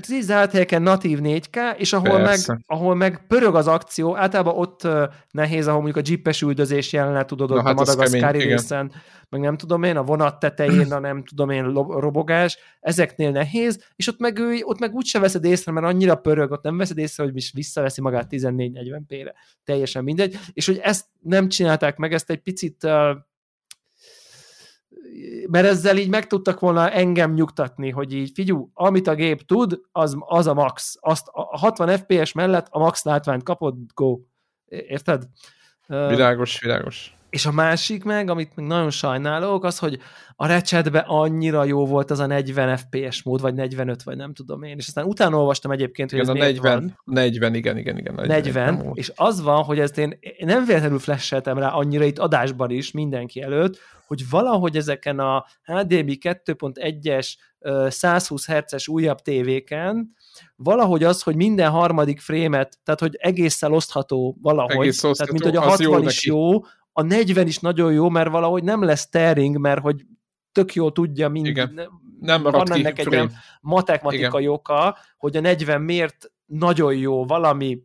kizárt 0.00 0.52
helyeken 0.52 0.82
natív 0.82 1.18
4K, 1.22 1.76
és 1.76 1.92
ahol 1.92 2.18
meg, 2.18 2.38
ahol 2.66 2.94
meg 2.94 3.26
pörög 3.26 3.54
az 3.54 3.66
akció, 3.66 4.16
általában 4.16 4.54
ott 4.56 4.88
nehéz, 5.30 5.66
ahol 5.66 5.82
mondjuk 5.82 6.06
a 6.06 6.08
jeepes 6.10 6.42
üldözés 6.42 6.92
jelenet 6.92 7.26
tudod 7.26 7.50
ott 7.50 7.60
hát 7.60 7.72
a 7.72 7.74
madagaszkári 7.74 8.42
részen, 8.42 8.92
meg 9.28 9.40
nem 9.40 9.56
tudom 9.56 9.82
én, 9.82 9.96
a 9.96 10.02
vonat 10.02 10.38
tetején, 10.38 10.92
a 10.92 10.98
nem 10.98 11.24
tudom 11.24 11.50
én, 11.50 11.72
robogás, 11.72 12.58
ezeknél 12.80 13.30
nehéz, 13.30 13.84
és 13.96 14.08
ott 14.08 14.18
meg, 14.18 14.38
ő, 14.38 14.60
ott 14.62 14.78
meg 14.78 14.94
úgyse 14.94 15.18
veszed 15.18 15.44
észre, 15.44 15.72
mert 15.72 15.86
annyira 15.86 16.14
pörög, 16.14 16.50
ott 16.50 16.62
nem 16.62 16.76
veszed 16.76 16.98
észre, 16.98 17.24
hogy 17.24 17.36
is 17.36 17.52
visszaveszi 17.52 18.00
magát 18.00 18.32
1440p-re. 18.98 19.34
Teljesen 19.64 20.04
mindegy. 20.04 20.38
És 20.52 20.66
hogy 20.66 20.78
ezt 20.78 21.06
nem 21.20 21.48
csinálták 21.48 21.96
meg, 21.96 22.12
ezt 22.12 22.30
egy 22.30 22.40
picit 22.40 22.86
mert 25.48 25.66
ezzel 25.66 25.96
így 25.96 26.08
meg 26.08 26.26
tudtak 26.26 26.60
volna 26.60 26.90
engem 26.90 27.32
nyugtatni, 27.32 27.90
hogy 27.90 28.12
így 28.14 28.30
figyú, 28.34 28.70
amit 28.74 29.06
a 29.06 29.14
gép 29.14 29.46
tud, 29.46 29.80
az, 29.92 30.16
az 30.18 30.46
a 30.46 30.54
max. 30.54 30.96
Azt 31.00 31.26
a 31.30 31.58
60 31.58 31.98
FPS 31.98 32.32
mellett 32.32 32.66
a 32.70 32.78
max 32.78 33.04
látványt 33.04 33.42
kapod, 33.42 33.74
go. 33.94 34.20
Érted? 34.66 35.24
Világos, 35.86 36.60
világos. 36.60 37.16
És 37.32 37.46
a 37.46 37.52
másik 37.52 38.04
meg, 38.04 38.30
amit 38.30 38.56
még 38.56 38.66
nagyon 38.66 38.90
sajnálok, 38.90 39.64
az, 39.64 39.78
hogy 39.78 39.98
a 40.36 40.46
recsetbe 40.46 40.98
annyira 40.98 41.64
jó 41.64 41.86
volt 41.86 42.10
az 42.10 42.18
a 42.18 42.26
40 42.26 42.76
FPS 42.76 43.22
mód, 43.22 43.40
vagy 43.40 43.54
45, 43.54 44.02
vagy 44.02 44.16
nem 44.16 44.34
tudom 44.34 44.62
én. 44.62 44.76
És 44.76 44.86
aztán 44.86 45.04
utána 45.04 45.36
olvastam 45.36 45.70
egyébként, 45.70 46.10
hogy 46.10 46.20
igen, 46.20 46.36
ez 46.36 46.42
a 46.42 46.44
40, 46.44 46.80
van. 47.04 47.14
40, 47.14 47.54
igen, 47.54 47.78
igen, 47.78 47.98
igen. 47.98 48.14
40, 48.14 48.42
40 48.42 48.90
és 48.94 49.12
az 49.14 49.42
van, 49.42 49.62
hogy 49.62 49.78
ezt 49.78 49.98
én, 49.98 50.18
nem 50.38 50.64
véletlenül 50.64 50.98
flasheltem 50.98 51.58
rá 51.58 51.68
annyira 51.68 52.04
itt 52.04 52.18
adásban 52.18 52.70
is, 52.70 52.90
mindenki 52.90 53.42
előtt, 53.42 53.78
hogy 54.06 54.28
valahogy 54.30 54.76
ezeken 54.76 55.18
a 55.18 55.46
HDMI 55.64 56.18
2.1-es 56.20 57.34
120 57.88 58.46
Hz-es 58.46 58.88
újabb 58.88 59.18
tévéken 59.18 60.14
valahogy 60.56 61.04
az, 61.04 61.22
hogy 61.22 61.36
minden 61.36 61.70
harmadik 61.70 62.20
frémet, 62.20 62.78
tehát 62.84 63.00
hogy 63.00 63.16
egészen 63.18 63.72
osztható 63.72 64.38
valahogy, 64.42 64.76
Egész 64.76 65.00
tehát 65.00 65.30
mint 65.30 65.44
hogy 65.44 65.56
a 65.56 65.60
60 65.60 65.90
jó 65.90 65.98
is 65.98 66.04
neki. 66.04 66.28
jó, 66.28 66.60
a 66.92 67.02
40 67.02 67.46
is 67.46 67.58
nagyon 67.58 67.92
jó, 67.92 68.08
mert 68.08 68.30
valahogy 68.30 68.64
nem 68.64 68.82
lesz 68.82 69.08
tearing, 69.08 69.58
mert 69.58 69.80
hogy 69.80 70.04
tök 70.52 70.74
jól 70.74 70.92
tudja 70.92 71.28
mind, 71.28 71.46
Igen. 71.46 71.90
nem 72.20 72.42
van 72.42 72.64
ki 72.64 72.78
ennek 72.78 72.98
egy 72.98 73.08
olyan 73.08 73.30
matematikai 73.60 74.42
Igen. 74.42 74.54
oka, 74.54 74.96
hogy 75.16 75.36
a 75.36 75.40
40 75.40 75.80
miért 75.80 76.32
nagyon 76.46 76.94
jó, 76.94 77.24
valami, 77.24 77.82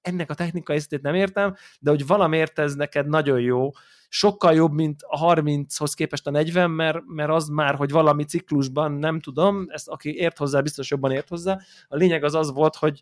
ennek 0.00 0.30
a 0.30 0.34
technikai 0.34 0.76
részét 0.76 1.02
nem 1.02 1.14
értem, 1.14 1.54
de 1.80 1.90
hogy 1.90 2.06
valamiért 2.06 2.58
ez 2.58 2.74
neked 2.74 3.08
nagyon 3.08 3.40
jó, 3.40 3.70
sokkal 4.08 4.54
jobb, 4.54 4.72
mint 4.72 5.02
a 5.06 5.34
30-hoz 5.34 5.94
képest 5.94 6.26
a 6.26 6.30
40, 6.30 6.70
mert, 6.70 6.98
mert 7.06 7.30
az 7.30 7.48
már, 7.48 7.74
hogy 7.74 7.90
valami 7.90 8.24
ciklusban, 8.24 8.92
nem 8.92 9.20
tudom, 9.20 9.66
ezt 9.68 9.88
aki 9.88 10.16
ért 10.16 10.38
hozzá, 10.38 10.60
biztos 10.60 10.90
jobban 10.90 11.10
ért 11.10 11.28
hozzá. 11.28 11.58
A 11.88 11.96
lényeg 11.96 12.24
az 12.24 12.34
az 12.34 12.52
volt, 12.52 12.76
hogy, 12.76 13.00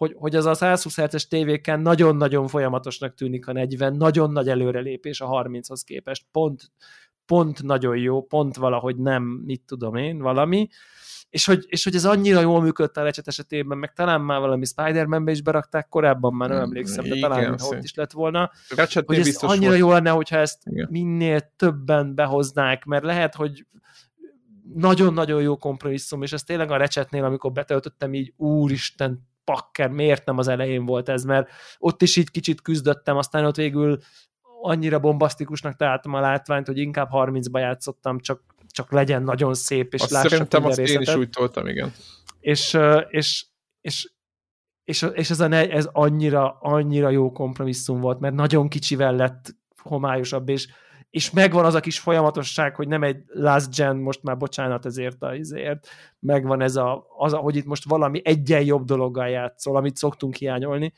hogy, 0.00 0.14
hogy 0.18 0.36
az 0.36 0.46
a 0.46 0.54
120 0.54 0.96
Hz-es 1.00 1.28
tévéken 1.28 1.80
nagyon-nagyon 1.80 2.46
folyamatosnak 2.46 3.14
tűnik 3.14 3.46
a 3.46 3.52
40, 3.52 3.96
nagyon 3.96 4.30
nagy 4.30 4.48
előrelépés 4.48 5.20
a 5.20 5.26
30-hoz 5.26 5.82
képest, 5.82 6.24
pont, 6.32 6.72
pont 7.26 7.62
nagyon 7.62 7.96
jó, 7.96 8.22
pont 8.22 8.56
valahogy 8.56 8.96
nem, 8.96 9.22
mit 9.22 9.62
tudom 9.66 9.94
én, 9.94 10.18
valami, 10.18 10.68
és 11.30 11.46
hogy, 11.46 11.64
és 11.68 11.84
hogy 11.84 11.94
ez 11.94 12.04
annyira 12.04 12.40
jól 12.40 12.60
működött 12.60 12.96
a 12.96 13.02
lecset 13.02 13.28
esetében, 13.28 13.78
meg 13.78 13.92
talán 13.92 14.20
már 14.20 14.40
valami 14.40 14.64
Spider-Man-be 14.64 15.30
is 15.30 15.42
berakták, 15.42 15.88
korábban 15.88 16.34
már 16.34 16.48
nem 16.48 16.58
mm, 16.58 16.62
emlékszem, 16.62 17.04
de 17.04 17.18
talán 17.18 17.38
Igen, 17.38 17.56
ott 17.60 17.82
is 17.82 17.94
lett 17.94 18.12
volna, 18.12 18.50
Ratchet 18.76 19.06
hogy 19.06 19.18
ez 19.18 19.36
annyira 19.42 19.68
volt. 19.68 19.78
jó 19.78 19.90
lenne, 19.90 20.10
hogyha 20.10 20.36
ezt 20.36 20.58
Igen. 20.64 20.88
minél 20.90 21.52
többen 21.56 22.14
behoznák, 22.14 22.84
mert 22.84 23.04
lehet, 23.04 23.34
hogy 23.34 23.66
nagyon-nagyon 24.74 25.42
jó 25.42 25.56
kompromisszum, 25.56 26.22
és 26.22 26.32
ez 26.32 26.42
tényleg 26.42 26.70
a 26.70 26.76
recsetnél, 26.76 27.24
amikor 27.24 27.52
betöltöttem 27.52 28.14
így, 28.14 28.32
úristen, 28.36 29.28
pakker, 29.44 29.90
miért 29.90 30.24
nem 30.24 30.38
az 30.38 30.48
elején 30.48 30.84
volt 30.84 31.08
ez, 31.08 31.24
mert 31.24 31.50
ott 31.78 32.02
is 32.02 32.16
így 32.16 32.30
kicsit 32.30 32.60
küzdöttem, 32.60 33.16
aztán 33.16 33.44
ott 33.44 33.56
végül 33.56 33.98
annyira 34.62 34.98
bombasztikusnak 34.98 35.76
találtam 35.76 36.14
a 36.14 36.20
látványt, 36.20 36.66
hogy 36.66 36.78
inkább 36.78 37.08
30-ba 37.12 37.58
játszottam, 37.58 38.18
csak, 38.18 38.42
csak 38.66 38.92
legyen 38.92 39.22
nagyon 39.22 39.54
szép, 39.54 39.94
és 39.94 40.00
azt 40.00 40.10
lássak 40.10 40.30
Szerintem 40.30 40.64
azt 40.64 40.76
részletet. 40.78 41.08
én 41.08 41.14
is 41.14 41.20
úgy 41.20 41.30
toltam, 41.30 41.66
igen. 41.66 41.92
És, 42.40 42.78
és, 43.08 43.46
és, 43.80 44.10
és, 44.84 45.06
és 45.12 45.30
ez, 45.30 45.40
a, 45.40 45.52
ez 45.52 45.88
annyira, 45.92 46.58
annyira 46.60 47.10
jó 47.10 47.32
kompromisszum 47.32 48.00
volt, 48.00 48.20
mert 48.20 48.34
nagyon 48.34 48.68
kicsivel 48.68 49.14
lett 49.14 49.56
homályosabb, 49.82 50.48
és 50.48 50.68
és 51.10 51.30
megvan 51.30 51.64
az 51.64 51.74
a 51.74 51.80
kis 51.80 51.98
folyamatosság, 51.98 52.74
hogy 52.74 52.88
nem 52.88 53.02
egy 53.02 53.22
last 53.26 53.76
gen, 53.76 53.96
most 53.96 54.22
már 54.22 54.36
bocsánat 54.36 54.86
ezért 54.86 55.22
a 55.22 55.34
izért, 55.34 55.88
megvan 56.18 56.60
ez 56.60 56.76
a, 56.76 57.06
az 57.16 57.32
hogy 57.32 57.56
itt 57.56 57.64
most 57.66 57.88
valami 57.88 58.20
egyen 58.24 58.62
jobb 58.62 58.84
dologgal 58.84 59.28
játszol, 59.28 59.76
amit 59.76 59.96
szoktunk 59.96 60.34
hiányolni. 60.34 60.92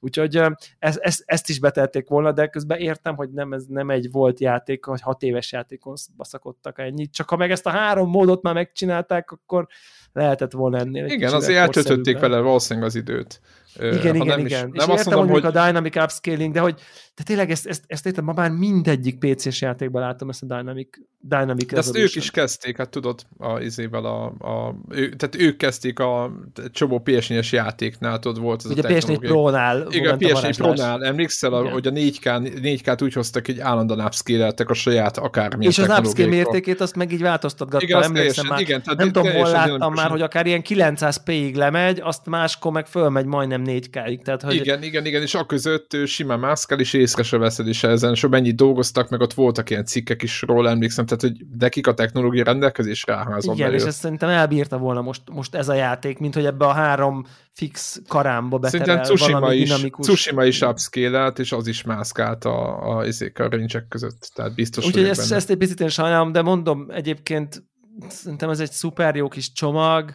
Úgyhogy 0.00 0.40
ezt, 0.78 0.98
ezt, 0.98 1.22
ezt 1.26 1.48
is 1.48 1.58
betették 1.60 2.08
volna, 2.08 2.32
de 2.32 2.46
közben 2.46 2.78
értem, 2.78 3.16
hogy 3.16 3.30
nem, 3.30 3.52
ez 3.52 3.64
nem 3.68 3.90
egy 3.90 4.10
volt 4.10 4.40
játék, 4.40 4.84
hogy 4.84 5.00
hat 5.00 5.22
éves 5.22 5.52
játékon 5.52 5.94
baszakodtak 6.16 6.78
ennyit. 6.78 7.12
Csak 7.12 7.28
ha 7.28 7.36
meg 7.36 7.50
ezt 7.50 7.66
a 7.66 7.70
három 7.70 8.10
módot 8.10 8.42
már 8.42 8.54
megcsinálták, 8.54 9.30
akkor 9.30 9.66
lehetett 10.12 10.52
volna 10.52 10.78
ennél. 10.78 11.06
Igen, 11.06 11.34
azért 11.34 11.58
eltöltötték 11.58 12.18
vele 12.18 12.40
valószínűleg 12.40 12.88
az 12.88 12.94
időt. 12.94 13.40
Igen, 13.76 14.14
igen, 14.14 14.26
nem 14.26 14.38
igen. 14.38 14.66
Is, 14.66 14.72
és 14.72 14.84
nem 14.84 14.90
azt 14.90 15.10
mondom, 15.10 15.28
hogy 15.28 15.44
a 15.44 15.50
Dynamic 15.50 15.96
Upscaling, 15.96 16.52
de 16.52 16.60
hogy 16.60 16.80
de 17.18 17.24
tényleg 17.24 17.50
ezt, 17.50 17.66
ezt, 17.66 17.82
ezt 17.86 18.06
értem, 18.06 18.24
ma 18.24 18.32
már 18.32 18.50
mindegyik 18.50 19.18
PC-s 19.18 19.60
játékban 19.60 20.02
látom 20.02 20.28
ezt 20.28 20.42
a 20.42 20.46
Dynamic, 20.46 20.88
Dynamic 21.20 21.70
De 21.70 21.76
ezt 21.76 21.96
ők 21.96 22.14
is 22.14 22.30
kezdték, 22.30 22.76
hát 22.76 22.88
tudod, 22.88 23.20
a, 23.38 23.60
izével 23.60 24.04
a, 24.04 24.24
a 24.24 24.74
ő, 24.88 25.08
tehát 25.08 25.36
ők 25.38 25.56
kezdték 25.56 25.98
a 25.98 26.32
csomó 26.70 27.02
PS4-es 27.04 27.50
játéknál, 27.50 28.18
tudod, 28.18 28.42
volt 28.42 28.64
ez 28.64 28.70
Ugye 28.70 28.82
a 28.82 28.90
PS4 28.90 29.16
Pro-nál 29.20 29.86
Igen, 29.90 30.14
a 30.14 30.16
PS4 30.16 30.54
Pro-nál, 30.56 31.04
emlékszel, 31.04 31.52
a, 31.52 31.70
hogy 31.70 31.86
a 31.86 31.90
4K, 31.90 32.22
4K-t 32.62 33.02
úgy 33.02 33.12
hoztak, 33.12 33.46
hogy 33.46 33.60
állandóan 33.60 34.04
upscale 34.04 34.52
a 34.66 34.74
saját 34.74 35.18
akármilyen 35.18 35.70
És 35.70 35.78
az 35.78 35.98
upscale 35.98 36.28
mértékét 36.28 36.80
azt 36.80 36.96
meg 36.96 37.12
így 37.12 37.22
változtatgatta, 37.22 37.84
igen, 37.84 38.02
emlékszem 38.02 38.46
már. 38.46 38.60
Igen, 38.60 38.82
tehát 38.82 38.98
nem 38.98 39.12
tudom, 39.12 39.32
hol 39.32 39.50
láttam 39.50 39.92
már, 39.92 40.10
hogy 40.10 40.22
akár 40.22 40.46
ilyen 40.46 40.62
900p-ig 40.68 41.54
lemegy, 41.54 42.00
azt 42.00 42.26
máskor 42.26 42.72
meg 42.72 42.86
fölmegy 42.86 43.24
majdnem 43.24 43.57
4K-ig. 43.64 44.22
Tehát, 44.22 44.42
hogy... 44.42 44.54
Igen, 44.54 44.82
igen, 44.82 45.06
igen, 45.06 45.22
és 45.22 45.34
a 45.34 45.46
között 45.46 45.96
simán 46.06 46.38
mászkál, 46.38 46.80
és 46.80 46.92
észre 46.92 47.22
se 47.22 47.36
veszed 47.36 47.68
is 47.68 47.84
ezen, 47.84 48.12
és 48.12 48.26
mennyit 48.28 48.56
dolgoztak, 48.56 49.08
meg 49.08 49.20
ott 49.20 49.32
voltak 49.32 49.70
ilyen 49.70 49.84
cikkek 49.84 50.22
is 50.22 50.42
róla, 50.42 50.70
emlékszem, 50.70 51.06
tehát 51.06 51.20
hogy 51.20 51.46
nekik 51.58 51.86
a 51.86 51.94
technológia 51.94 52.44
rendelkezésre 52.44 53.16
házon 53.16 53.54
Igen, 53.54 53.66
belül. 53.66 53.82
és 53.82 53.86
ezt 53.86 53.98
szerintem 53.98 54.28
elbírta 54.28 54.78
volna 54.78 55.00
most, 55.00 55.22
most 55.32 55.54
ez 55.54 55.68
a 55.68 55.74
játék, 55.74 56.18
mint 56.18 56.34
hogy 56.34 56.44
ebbe 56.44 56.64
a 56.64 56.72
három 56.72 57.24
fix 57.52 58.00
karámba 58.08 58.58
beterel 58.58 58.86
Szerintem 58.86 59.16
Tsushima 59.16 59.52
is, 59.52 59.68
dinamikus... 59.68 60.06
Tsushima 60.06 60.44
is 60.44 60.60
upscale 60.60 61.32
és 61.36 61.52
az 61.52 61.66
is 61.66 61.82
mászkált 61.82 62.44
a, 62.44 62.82
a, 62.82 62.98
a, 62.98 63.04
a 63.34 63.82
között, 63.88 64.30
tehát 64.34 64.54
biztos 64.54 64.86
Úgyhogy 64.86 65.04
ezt, 65.04 65.32
ezt 65.32 65.50
egy 65.50 65.56
picit 65.56 65.80
én 65.80 65.88
sajnálom, 65.88 66.32
de 66.32 66.42
mondom, 66.42 66.86
egyébként 66.90 67.62
szerintem 68.08 68.50
ez 68.50 68.60
egy 68.60 68.70
szuper 68.70 69.16
jó 69.16 69.28
kis 69.28 69.52
csomag, 69.52 70.14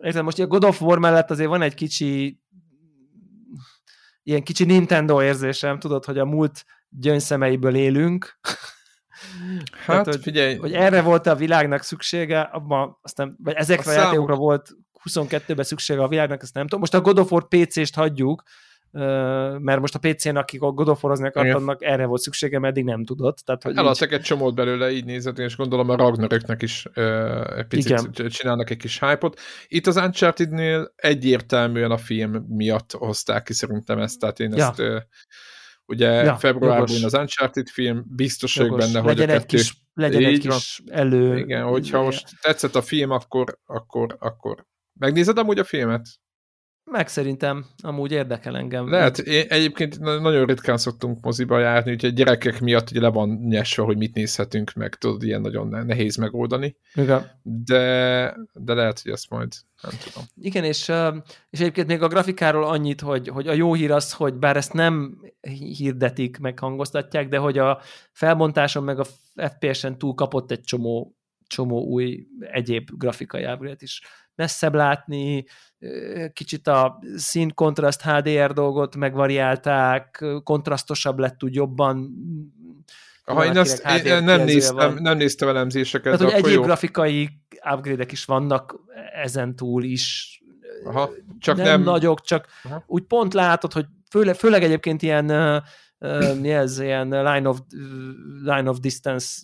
Érted, 0.00 0.22
most 0.22 0.38
a 0.38 0.46
God 0.46 0.64
of 0.64 0.82
War 0.82 0.98
mellett 0.98 1.30
azért 1.30 1.48
van 1.48 1.62
egy 1.62 1.74
kicsi 1.74 2.40
ilyen 4.22 4.42
kicsi 4.42 4.64
Nintendo 4.64 5.22
érzésem, 5.22 5.78
tudod, 5.78 6.04
hogy 6.04 6.18
a 6.18 6.24
múlt 6.24 6.64
gyöngyszemeibből 6.88 7.74
élünk. 7.74 8.38
Hát, 9.72 9.86
Tehát, 9.86 10.06
hogy, 10.06 10.22
figyelj. 10.22 10.56
Hogy 10.56 10.72
erre 10.72 11.02
volt 11.02 11.26
a 11.26 11.36
világnak 11.36 11.82
szüksége, 11.82 12.40
abban 12.40 12.98
aztán, 13.02 13.36
vagy 13.38 13.54
ezekre 13.54 13.90
a, 13.90 13.94
a 13.94 13.98
játékokra 13.98 14.34
volt 14.34 14.76
22-ben 15.10 15.64
szüksége 15.64 16.02
a 16.02 16.08
világnak, 16.08 16.42
ezt 16.42 16.54
nem 16.54 16.62
tudom. 16.62 16.80
Most 16.80 16.94
a 16.94 17.00
God 17.00 17.18
of 17.18 17.32
War 17.32 17.48
PC-st 17.48 17.94
hagyjuk, 17.94 18.42
mert 19.58 19.80
most 19.80 19.94
a 19.94 19.98
PC-n, 19.98 20.36
akik 20.36 20.62
a 20.62 20.70
God 20.70 20.88
of 20.88 21.02
War-ozni 21.04 21.26
akartanak, 21.26 21.84
erre 21.84 22.06
volt 22.06 22.20
szüksége, 22.20 22.58
mert 22.58 22.72
eddig 22.72 22.84
nem 22.84 23.04
tudott. 23.04 23.38
Tehát, 23.38 23.62
hogy 23.62 23.76
Eladtak 23.76 24.08
így... 24.08 24.14
egy 24.14 24.20
csomót 24.20 24.54
belőle, 24.54 24.90
így 24.90 25.04
nézett, 25.04 25.38
és 25.38 25.56
gondolom 25.56 25.88
a 25.88 25.96
Ragnaröknek 25.96 26.62
is 26.62 26.86
uh, 26.94 27.58
egy 27.58 27.66
picit 27.66 28.08
Igen. 28.10 28.28
csinálnak 28.28 28.70
egy 28.70 28.76
kis 28.76 29.00
hype-ot. 29.00 29.40
Itt 29.68 29.86
az 29.86 29.96
Uncharted-nél 29.96 30.92
egyértelműen 30.96 31.90
a 31.90 31.96
film 31.96 32.44
miatt 32.48 32.92
hozták 32.92 33.42
ki 33.42 33.52
szerintem 33.52 33.98
ezt, 33.98 34.18
tehát 34.18 34.40
én 34.40 34.52
ja. 34.52 34.68
ezt 34.68 34.80
uh, 34.80 35.00
ugye 35.86 36.10
ja, 36.10 36.36
februárban 36.36 37.04
az 37.04 37.14
Uncharted 37.14 37.68
film, 37.68 38.04
biztos 38.08 38.56
vagyok 38.56 38.78
benne, 38.78 38.98
hogy 39.00 39.16
legyen 39.18 39.36
a 39.36 39.38
kettő... 39.38 39.56
Kis, 39.56 39.76
legyen 39.94 40.24
egy 40.24 40.38
kis 40.38 40.82
elő... 40.86 41.38
Igen, 41.38 41.62
hogyha 41.62 42.02
most 42.02 42.28
tetszett 42.40 42.74
a 42.74 42.82
film, 42.82 43.10
akkor, 43.10 43.58
akkor, 43.64 44.16
akkor 44.18 44.66
megnézed 44.98 45.38
amúgy 45.38 45.58
a 45.58 45.64
filmet? 45.64 46.06
Meg 46.92 47.08
szerintem, 47.08 47.64
amúgy 47.82 48.12
érdekel 48.12 48.56
engem. 48.56 48.90
Lehet, 48.90 49.18
én 49.18 49.46
egyébként 49.48 49.98
nagyon 49.98 50.46
ritkán 50.46 50.76
szoktunk 50.76 51.24
moziba 51.24 51.58
járni, 51.58 51.90
úgyhogy 51.92 52.14
gyerekek 52.14 52.60
miatt 52.60 52.90
ugye 52.90 53.00
le 53.00 53.08
van 53.08 53.28
nyesve, 53.28 53.82
hogy 53.82 53.96
mit 53.96 54.14
nézhetünk 54.14 54.72
meg, 54.72 54.94
tudod, 54.94 55.22
ilyen 55.22 55.40
nagyon 55.40 55.84
nehéz 55.86 56.16
megoldani. 56.16 56.76
Igen. 56.94 57.30
De, 57.42 58.36
de 58.52 58.74
lehet, 58.74 59.00
hogy 59.02 59.12
ezt 59.12 59.30
majd 59.30 59.52
nem 59.82 59.92
tudom. 60.04 60.28
Igen, 60.40 60.64
és, 60.64 60.92
és 61.50 61.60
egyébként 61.60 61.86
még 61.86 62.02
a 62.02 62.08
grafikáról 62.08 62.64
annyit, 62.64 63.00
hogy, 63.00 63.28
hogy 63.28 63.48
a 63.48 63.52
jó 63.52 63.74
hír 63.74 63.90
az, 63.90 64.12
hogy 64.12 64.34
bár 64.34 64.56
ezt 64.56 64.72
nem 64.72 65.20
hirdetik, 65.76 66.38
meg 66.38 66.58
hangoztatják, 66.58 67.28
de 67.28 67.38
hogy 67.38 67.58
a 67.58 67.80
felmontáson 68.12 68.84
meg 68.84 68.98
a 68.98 69.06
FPS-en 69.36 69.98
túl 69.98 70.14
kapott 70.14 70.50
egy 70.50 70.62
csomó, 70.62 71.16
csomó 71.46 71.84
új 71.84 72.26
egyéb 72.40 72.88
grafikai 72.96 73.42
ábrát 73.42 73.82
is 73.82 74.02
messzebb 74.34 74.74
látni, 74.74 75.44
kicsit 76.32 76.66
a 76.68 76.98
színkontraszt 77.16 78.02
HDR 78.02 78.52
dolgot 78.52 78.96
megvariálták, 78.96 80.24
kontrasztosabb 80.42 81.18
lett 81.18 81.44
úgy 81.44 81.54
jobban 81.54 82.10
Aha, 83.24 83.44
én 83.44 83.56
azt 83.56 83.86
én 84.04 84.24
nem, 84.24 84.44
néztem, 84.44 84.94
nem 84.94 85.16
néztem 85.16 85.48
elemzéseket. 85.48 86.18
Tehát, 86.18 86.32
hogy 86.32 86.44
egyéb 86.44 86.54
jó. 86.56 86.62
grafikai 86.62 87.28
upgrade 87.72 88.06
is 88.10 88.24
vannak 88.24 88.74
ezen 89.22 89.56
túl 89.56 89.82
is. 89.82 90.36
Aha, 90.84 91.10
csak 91.38 91.56
nem, 91.56 91.66
nem... 91.66 91.82
nagyok, 91.82 92.20
csak 92.20 92.46
Aha. 92.62 92.84
úgy 92.86 93.02
pont 93.02 93.34
látod, 93.34 93.72
hogy 93.72 93.86
főleg, 94.10 94.34
főleg 94.34 94.62
egyébként 94.62 95.02
ilyen 95.02 95.62
mi 96.40 96.50
ez, 96.50 96.78
ilyen 96.78 97.08
line 97.08 97.48
of, 97.48 97.58
line 98.42 98.70
of 98.70 98.78
distance 98.78 99.42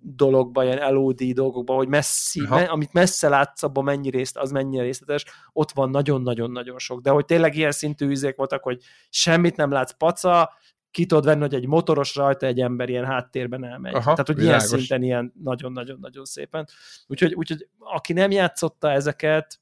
dologban, 0.00 0.64
ilyen 0.64 0.92
LOD 0.92 1.22
dolgokban, 1.22 1.76
hogy 1.76 1.88
messzi, 1.88 2.40
me, 2.48 2.62
amit 2.62 2.92
messze 2.92 3.28
látsz, 3.28 3.62
abban 3.62 3.84
mennyi 3.84 4.10
részt, 4.10 4.36
az 4.36 4.50
mennyire 4.50 4.82
részletes, 4.82 5.24
ott 5.52 5.70
van 5.72 5.90
nagyon-nagyon-nagyon 5.90 6.78
sok. 6.78 7.00
De 7.00 7.10
hogy 7.10 7.24
tényleg 7.24 7.56
ilyen 7.56 7.70
szintű 7.72 8.06
üzék 8.08 8.36
voltak, 8.36 8.62
hogy 8.62 8.82
semmit 9.10 9.56
nem 9.56 9.70
látsz 9.70 9.92
paca, 9.92 10.52
ki 10.90 11.06
tudod 11.06 11.24
venni, 11.24 11.40
hogy 11.40 11.54
egy 11.54 11.66
motoros 11.66 12.14
rajta 12.14 12.46
egy 12.46 12.60
ember 12.60 12.88
ilyen 12.88 13.04
háttérben 13.04 13.64
elmegy. 13.64 13.94
Aha, 13.94 14.10
Tehát, 14.10 14.26
hogy 14.26 14.36
világos. 14.36 14.68
ilyen 14.68 14.78
szinten 14.78 15.02
ilyen 15.02 15.32
nagyon-nagyon-nagyon 15.42 16.24
szépen. 16.24 16.68
Úgyhogy, 17.06 17.34
úgyhogy 17.34 17.68
aki 17.78 18.12
nem 18.12 18.30
játszotta 18.30 18.90
ezeket, 18.90 19.58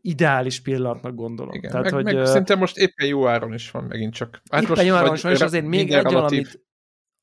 ideális 0.00 0.60
pillanatnak 0.60 1.14
gondolom. 1.14 1.54
Igen, 1.54 1.70
Tehát, 1.70 1.84
meg, 1.84 1.94
hogy, 1.94 2.04
meg 2.14 2.26
szerintem 2.26 2.58
most 2.58 2.76
éppen 2.76 3.06
jó 3.06 3.26
áron 3.26 3.54
is 3.54 3.70
van 3.70 3.84
megint 3.84 4.14
csak. 4.14 4.42
Hát 4.50 4.62
éppen 4.62 4.74
most, 4.76 4.86
jó 4.86 4.94
áron 4.94 5.14
is 5.14 5.22
van, 5.22 5.32
és 5.32 5.40
azért 5.40 5.66
még 5.66 5.92
egy 5.92 6.02
valamit 6.02 6.64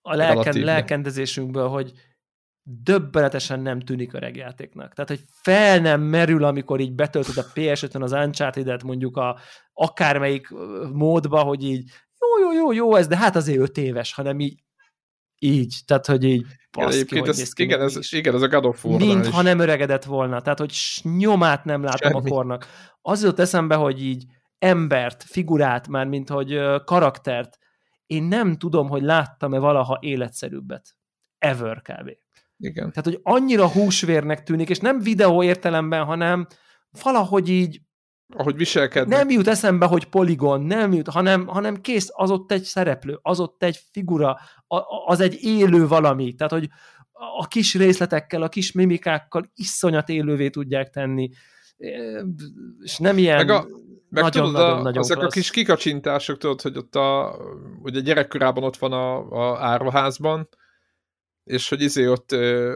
a 0.02 0.16
lelken, 0.16 0.60
lelkendezésünkből, 0.60 1.68
hogy 1.68 1.92
döbbenetesen 2.64 3.60
nem 3.60 3.80
tűnik 3.80 4.14
a 4.14 4.20
regjátéknak. 4.20 4.94
Tehát, 4.94 5.10
hogy 5.10 5.22
fel 5.32 5.80
nem 5.80 6.02
merül, 6.02 6.44
amikor 6.44 6.80
így 6.80 6.94
betöltöd 6.94 7.38
a 7.38 7.46
PS5-ön 7.54 8.02
az 8.02 8.12
Uncharted-et 8.12 8.84
mondjuk 8.84 9.18
a 9.18 9.40
akármelyik 9.74 10.50
módba, 10.94 11.42
hogy 11.42 11.64
így 11.64 11.90
jó, 12.20 12.48
jó, 12.48 12.62
jó, 12.62 12.72
jó 12.72 12.96
ez, 12.96 13.08
de 13.08 13.18
hát 13.18 13.36
azért 13.36 13.60
öt 13.60 13.78
éves, 13.78 14.14
hanem 14.14 14.40
így 14.40 14.64
így, 15.44 15.76
tehát, 15.86 16.06
hogy 16.06 16.24
így 16.24 16.46
baszki, 16.72 17.00
igen, 17.00 17.20
hogy 17.20 17.30
ez, 17.30 17.54
ki, 17.54 17.64
igen, 17.64 17.82
ez, 17.82 18.14
igen, 18.14 18.36
ez 18.36 18.42
a 18.42 18.48
God 18.48 18.66
of 18.66 18.86
War 18.86 19.00
Mint 19.00 19.28
ha 19.28 19.42
nem 19.42 19.60
öregedett 19.60 20.04
volna, 20.04 20.42
tehát, 20.42 20.60
hogy 20.60 20.74
nyomát 21.04 21.66
nem 21.66 21.84
látom 21.84 22.12
Semmi. 22.12 22.30
a 22.30 22.34
kornak. 22.34 22.68
Az 23.02 23.24
jött 23.24 23.40
eszembe, 23.40 23.76
hogy 23.76 24.04
így 24.04 24.26
embert, 24.60 25.24
figurát 25.24 25.88
már, 25.88 26.08
mint 26.08 26.30
hogy 26.30 26.60
karaktert, 26.86 27.58
én 28.06 28.24
nem 28.24 28.58
tudom, 28.58 28.90
hogy 28.90 29.02
láttam-e 29.02 29.60
valaha 29.60 29.98
életszerűbbet. 30.02 30.96
Ever 31.38 31.82
kb. 31.82 32.12
Igen. 32.58 32.92
Tehát, 32.92 33.06
hogy 33.06 33.20
annyira 33.24 33.70
húsvérnek 33.70 34.44
tűnik, 34.44 34.70
és 34.70 34.80
nem 34.80 35.00
videó 35.00 35.44
értelemben, 35.44 36.06
hanem 36.06 36.48
valahogy 37.04 37.50
így 37.50 37.82
ahogy 38.38 38.56
viselkednek. 38.56 39.18
Nem 39.18 39.30
jut 39.30 39.48
eszembe, 39.48 39.86
hogy 39.86 40.06
poligon, 40.06 40.62
nem 40.62 40.94
jut, 40.94 41.08
hanem, 41.08 41.48
hanem 41.48 41.82
kész, 41.82 42.10
az 42.14 42.32
ott 42.32 42.52
egy 42.52 42.64
szereplő, 42.64 43.20
az 43.22 43.40
ott 43.40 43.64
egy 43.64 43.80
figura, 43.92 44.38
az 45.06 45.20
egy 45.20 45.38
élő 45.44 45.88
valami. 45.88 46.36
Tehát, 46.36 46.52
hogy 46.54 46.70
a 47.38 47.48
kis 47.48 47.76
részletekkel, 47.76 48.42
a 48.42 48.50
kis 48.50 48.72
mimikákkal 48.72 49.52
iszonyat 49.56 50.10
élővé 50.10 50.50
tudják 50.50 50.90
tenni. 50.90 51.30
És 52.80 52.98
nem 52.98 53.18
ilyen 53.18 53.36
meg 53.36 53.50
a, 53.50 53.68
meg 54.10 54.24
nagyon, 54.24 54.46
tudod, 54.46 54.62
nagyon, 54.62 54.78
a, 54.78 54.82
nagyon 54.82 55.02
ezek 55.04 55.18
klassz. 55.18 55.36
a 55.36 55.40
kis 55.40 55.52
kikacsintások, 55.52 56.38
tudod, 56.38 56.62
hogy 56.62 56.78
ott 56.78 56.96
a, 56.96 57.38
ugye 57.82 58.00
gyerekkorában 58.00 58.64
ott 58.64 58.78
van 58.78 58.92
a, 58.92 59.32
a 59.32 59.66
árvaházban, 59.66 60.50
és 61.44 61.70
hogy 61.70 61.82
izé 61.82 62.08
ott 62.08 62.36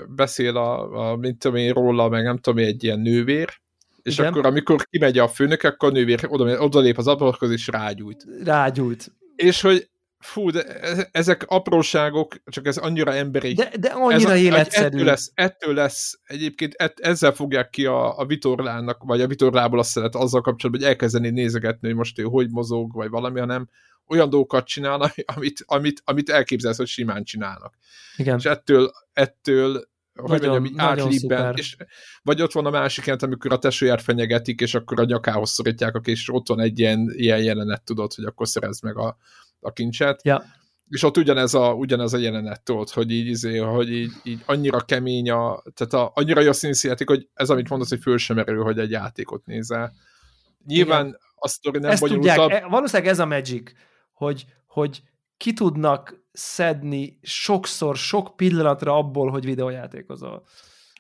beszél 0.10 0.58
a, 0.58 0.92
a, 1.10 1.16
mint 1.16 1.40
tudom 1.40 1.58
én 1.58 1.74
róla, 1.74 2.10
meg 2.10 2.24
nem 2.24 2.38
tudom, 2.38 2.66
egy 2.66 2.84
ilyen 2.84 3.00
nővér, 3.00 3.64
és 4.06 4.18
Igen. 4.18 4.32
akkor 4.32 4.46
amikor 4.46 4.88
kimegy 4.90 5.18
a 5.18 5.28
főnök, 5.28 5.64
akkor 5.64 5.90
a 5.90 5.92
nővér 5.92 6.26
oda, 6.28 6.60
odalép 6.60 6.98
az 6.98 7.08
ablakhoz, 7.08 7.52
és 7.52 7.68
rágyújt. 7.68 8.26
Rágyújt. 8.44 9.12
És 9.36 9.62
hogy 9.62 9.90
fú, 10.20 10.50
de 10.50 10.64
e, 10.64 11.10
ezek 11.12 11.46
apróságok, 11.48 12.36
csak 12.46 12.68
ez 12.68 12.78
annyira 12.78 13.14
emberi. 13.14 13.54
De, 13.54 13.72
de 13.80 13.88
annyira 13.88 14.32
ez, 14.32 14.40
életszerű. 14.40 14.86
Ettől 14.86 15.06
lesz, 15.06 15.32
ettől 15.34 15.74
lesz 15.74 16.20
egyébként 16.24 16.74
ett, 16.74 17.00
ezzel 17.00 17.32
fogják 17.32 17.70
ki 17.70 17.86
a, 17.86 18.18
a 18.20 18.26
vitorlának, 18.26 19.04
vagy 19.04 19.22
a 19.22 19.28
vitorlából 19.28 19.80
azt 19.80 19.90
szeret 19.90 20.16
azzal 20.16 20.42
kapcsolatban, 20.42 20.84
hogy 20.84 20.92
elkezdeni 20.92 21.30
nézegetni, 21.30 21.88
hogy 21.88 21.98
most 21.98 22.20
ő 22.20 22.24
hogy 22.24 22.50
mozog, 22.50 22.94
vagy 22.94 23.10
valami, 23.10 23.40
hanem 23.40 23.70
olyan 24.08 24.30
dolgokat 24.30 24.66
csinál, 24.66 25.12
amit, 25.36 25.64
amit, 25.66 26.02
amit 26.04 26.30
elképzelsz, 26.30 26.78
hogy 26.78 26.88
simán 26.88 27.24
csinálnak. 27.24 27.74
Igen. 28.18 28.38
És 28.38 28.46
ettől, 28.46 28.92
ettől 29.14 29.94
hogy 30.16 30.30
Nagyon- 30.30 30.50
mondjam, 30.50 30.74
így 30.74 30.80
átlibben, 30.80 31.54
és 31.56 31.76
vagy 32.24 32.42
ott 32.42 32.52
van 32.52 32.66
a 32.66 32.70
másik 32.70 33.04
jelent, 33.06 33.24
amikor 33.24 33.54
a 33.54 33.60
tesóját 33.60 34.02
fenyegetik, 34.02 34.62
és 34.62 34.76
akkor 34.76 35.00
a 35.00 35.06
nyakához 35.06 35.50
szorítják 35.50 35.96
és 36.04 36.34
ott 36.34 36.48
van 36.48 36.60
egy 36.60 36.80
ilyen, 36.80 37.12
ilyen 37.16 37.44
jelenet, 37.44 37.84
tudod, 37.84 38.14
hogy 38.14 38.26
akkor 38.26 38.48
szerezd 38.48 38.84
meg 38.84 38.98
a, 38.98 39.18
a 39.60 39.72
kincset. 39.72 40.24
Ja. 40.24 40.44
És 40.90 41.04
ott 41.04 41.18
ugyanez 41.18 41.54
a, 41.54 41.74
ugyanez 41.74 42.14
a 42.14 42.18
jelenet 42.18 42.64
tudod, 42.64 42.90
hogy 42.90 43.12
így, 43.12 43.28
izé, 43.28 43.58
hogy 43.58 43.92
így, 43.92 44.12
így 44.24 44.40
annyira 44.46 44.80
kemény, 44.80 45.30
a, 45.30 45.64
tehát 45.74 45.94
a, 45.94 46.12
annyira 46.16 46.42
jó 46.42 46.52
színszínetik, 46.52 47.10
hogy 47.10 47.28
ez, 47.34 47.50
amit 47.50 47.70
mondasz, 47.70 47.90
hogy 47.90 48.02
föl 48.02 48.18
sem 48.18 48.36
merül, 48.36 48.64
hogy 48.64 48.80
egy 48.80 48.92
játékot 48.92 49.46
nézel. 49.46 49.94
Nyilván 50.66 51.06
Igen. 51.06 51.20
a 51.36 51.48
sztori 51.48 51.80
nem 51.80 51.92
Ezt 51.92 52.02
bonyolultabb. 52.02 52.36
tudják, 52.36 52.64
e- 52.64 52.68
valószínűleg 52.68 53.12
ez 53.12 53.20
a 53.20 53.26
magic, 53.26 53.72
hogy, 54.14 54.46
hogy 54.66 55.02
ki 55.38 55.54
tudnak 55.54 56.24
szedni 56.32 57.20
sokszor, 57.22 57.98
sok 57.98 58.36
pillanatra 58.36 58.98
abból, 58.98 59.30
hogy 59.30 59.46
videójátékozol. 59.46 60.44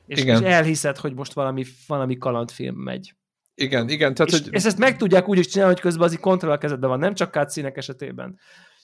És, 0.05 0.17
és 0.17 0.23
Igen. 0.23 0.45
elhiszed, 0.45 0.97
hogy 0.97 1.13
most 1.13 1.33
valami, 1.33 1.65
valami 1.87 2.17
kalandfilm 2.17 2.75
megy. 2.75 3.15
Igen, 3.55 3.89
igen, 3.89 4.13
tehát, 4.13 4.31
és, 4.31 4.39
hogy 4.39 4.53
és 4.53 4.63
ezt 4.63 4.77
meg 4.77 4.97
tudják 4.97 5.27
úgy 5.27 5.37
is 5.37 5.47
csinálni, 5.47 5.73
hogy 5.73 5.81
közben 5.81 6.07
az 6.07 6.13
így 6.13 6.19
kontroll 6.19 6.51
a 6.51 6.57
kezedben 6.57 6.89
van, 6.89 6.99
nem 6.99 7.13
csak 7.13 7.33
cutscene 7.33 7.71
esetében. 7.71 8.39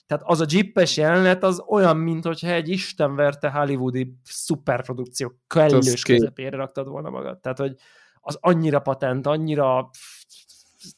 Tehát 0.06 0.22
az 0.26 0.40
a 0.40 0.46
jeepes 0.48 0.96
jelenet 0.96 1.42
az 1.42 1.62
olyan, 1.66 1.96
mint 1.96 2.24
hogyha 2.24 2.50
egy 2.50 2.68
istenverte 2.68 3.50
hollywoodi 3.50 4.14
szuperprodukció 4.24 5.32
kellős 5.46 6.02
közepére 6.02 6.56
raktad 6.56 6.88
volna 6.88 7.10
magad. 7.10 7.40
Tehát, 7.40 7.58
hogy 7.58 7.74
az 8.20 8.38
annyira 8.40 8.80
patent, 8.80 9.26
annyira 9.26 9.90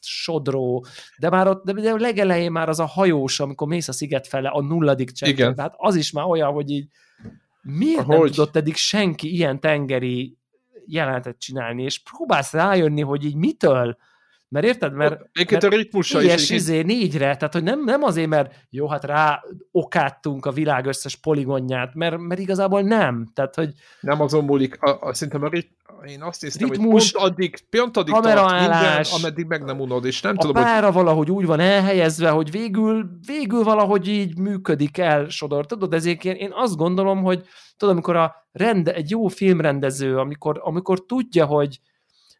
sodró, 0.01 0.85
de 1.17 1.29
már 1.29 1.47
ott, 1.47 1.65
de 1.65 1.73
de 1.73 1.91
a 1.91 1.97
legelején 1.97 2.51
már 2.51 2.69
az 2.69 2.79
a 2.79 2.85
hajós, 2.85 3.39
amikor 3.39 3.67
mész 3.67 3.87
a 3.87 3.91
sziget 3.93 4.27
fele, 4.27 4.49
a 4.49 4.61
nulladik 4.61 5.11
csepp. 5.11 5.35
Tehát 5.55 5.73
az 5.77 5.95
is 5.95 6.11
már 6.11 6.25
olyan, 6.25 6.51
hogy 6.51 6.69
így 6.69 6.87
miért 7.61 8.07
nem 8.07 8.17
Hogy? 8.17 8.31
tudott 8.31 8.55
eddig 8.55 8.75
senki 8.75 9.33
ilyen 9.33 9.59
tengeri 9.59 10.37
jelenetet 10.85 11.39
csinálni, 11.39 11.83
és 11.83 11.99
próbálsz 11.99 12.53
rájönni, 12.53 13.01
hogy 13.01 13.25
így 13.25 13.35
mitől, 13.35 13.97
mert 14.47 14.65
érted, 14.65 14.93
mert, 14.93 15.13
Egyébként 15.33 15.61
mert 15.61 15.73
a 15.73 15.77
ritmusa 15.77 16.21
is 16.21 16.49
izé 16.49 16.81
négyre, 16.81 17.35
tehát 17.35 17.53
hogy 17.53 17.63
nem, 17.63 17.83
nem 17.83 18.03
azért, 18.03 18.27
mert 18.27 18.55
jó, 18.69 18.87
hát 18.87 19.03
rá 19.03 19.43
okáttunk 19.71 20.45
a 20.45 20.51
világ 20.51 20.85
összes 20.85 21.15
poligonját, 21.15 21.93
mert, 21.93 22.17
mert 22.17 22.39
igazából 22.39 22.81
nem. 22.81 23.27
Tehát, 23.33 23.55
hogy 23.55 23.73
nem 23.99 24.21
azon 24.21 24.43
múlik, 24.43 24.81
a, 24.81 24.99
a, 25.01 25.13
szerintem 25.13 25.43
a 25.43 25.47
rit, 25.47 25.71
én 26.03 26.21
azt 26.21 26.41
hiszem, 26.41 26.69
Ritmus, 26.69 27.11
hogy 27.11 27.21
pont 27.21 27.31
addig, 27.31 27.57
pont 27.69 27.97
addig 27.97 28.13
tart 28.13 28.51
minden, 28.51 29.05
ameddig 29.19 29.45
meg 29.45 29.63
nem 29.63 29.79
unod, 29.79 30.05
és 30.05 30.21
nem 30.21 30.35
a 30.37 30.41
tudom, 30.41 30.63
hogy 30.63 30.93
valahogy 30.93 31.31
úgy 31.31 31.45
van 31.45 31.59
elhelyezve, 31.59 32.29
hogy 32.29 32.51
végül, 32.51 33.09
végül 33.25 33.63
valahogy 33.63 34.07
így 34.07 34.37
működik 34.37 34.97
el 34.97 35.29
sodor. 35.29 35.65
Tudod, 35.65 35.93
ezért 35.93 36.25
én, 36.25 36.35
én 36.35 36.51
azt 36.53 36.75
gondolom, 36.75 37.23
hogy 37.23 37.43
tudod, 37.77 37.93
amikor 37.93 38.15
a 38.15 38.47
rende, 38.51 38.93
egy 38.93 39.09
jó 39.09 39.27
filmrendező, 39.27 40.17
amikor, 40.17 40.61
amikor 40.63 41.05
tudja, 41.05 41.45
hogy 41.45 41.79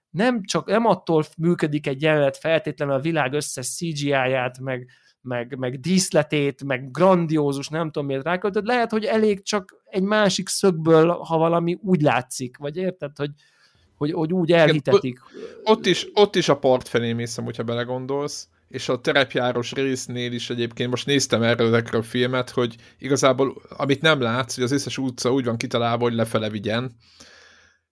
nem 0.10 0.44
csak 0.44 0.68
nem 0.68 0.86
attól 0.86 1.24
működik 1.38 1.88
egy 1.88 2.02
jelenet 2.02 2.38
feltétlenül 2.38 2.94
a 2.94 3.00
világ 3.00 3.34
összes 3.34 3.76
CGI-ját, 3.76 4.60
meg, 4.60 4.88
meg, 5.26 5.58
meg 5.58 5.80
díszletét, 5.80 6.64
meg 6.64 6.92
grandiózus, 6.92 7.68
nem 7.68 7.92
tudom 7.92 8.08
miért 8.08 8.24
ráköltöd, 8.24 8.66
lehet, 8.66 8.92
hogy 8.92 9.06
elég 9.06 9.44
csak 9.44 9.82
egy 9.86 10.04
másik 10.04 10.50
szögből, 10.50 11.08
ha 11.10 11.38
valami 11.38 11.78
úgy 11.82 12.02
látszik, 12.02 12.58
vagy 12.58 12.78
érted, 12.78 13.12
hogy, 13.18 13.32
hogy, 13.96 14.12
hogy 14.12 14.34
úgy 14.34 14.52
elhitetik. 14.52 15.20
ott 15.64 15.86
is, 15.86 16.08
ott 16.14 16.36
is 16.36 16.50
a 16.50 16.58
part 16.58 16.88
felé 16.88 17.14
mészem, 17.14 17.44
hogyha 17.44 17.64
belegondolsz, 17.64 18.48
és 18.68 18.90
a 18.90 19.02
terepjáros 19.02 19.72
résznél 19.72 20.32
is 20.32 20.50
egyébként 20.50 20.90
most 20.90 21.06
néztem 21.06 21.44
erről 21.44 21.68
ezekről 21.68 22.02
a 22.02 22.04
filmet, 22.04 22.50
hogy 22.50 22.76
igazából 23.00 23.62
amit 23.70 24.02
nem 24.02 24.22
látsz, 24.22 24.56
hogy 24.56 24.64
az 24.64 24.72
összes 24.72 24.98
utca 24.98 25.34
úgy 25.34 25.46
van 25.46 25.58
kitalálva, 25.58 26.04
hogy 26.04 26.14
lefele 26.14 26.50
vigyen. 26.50 26.92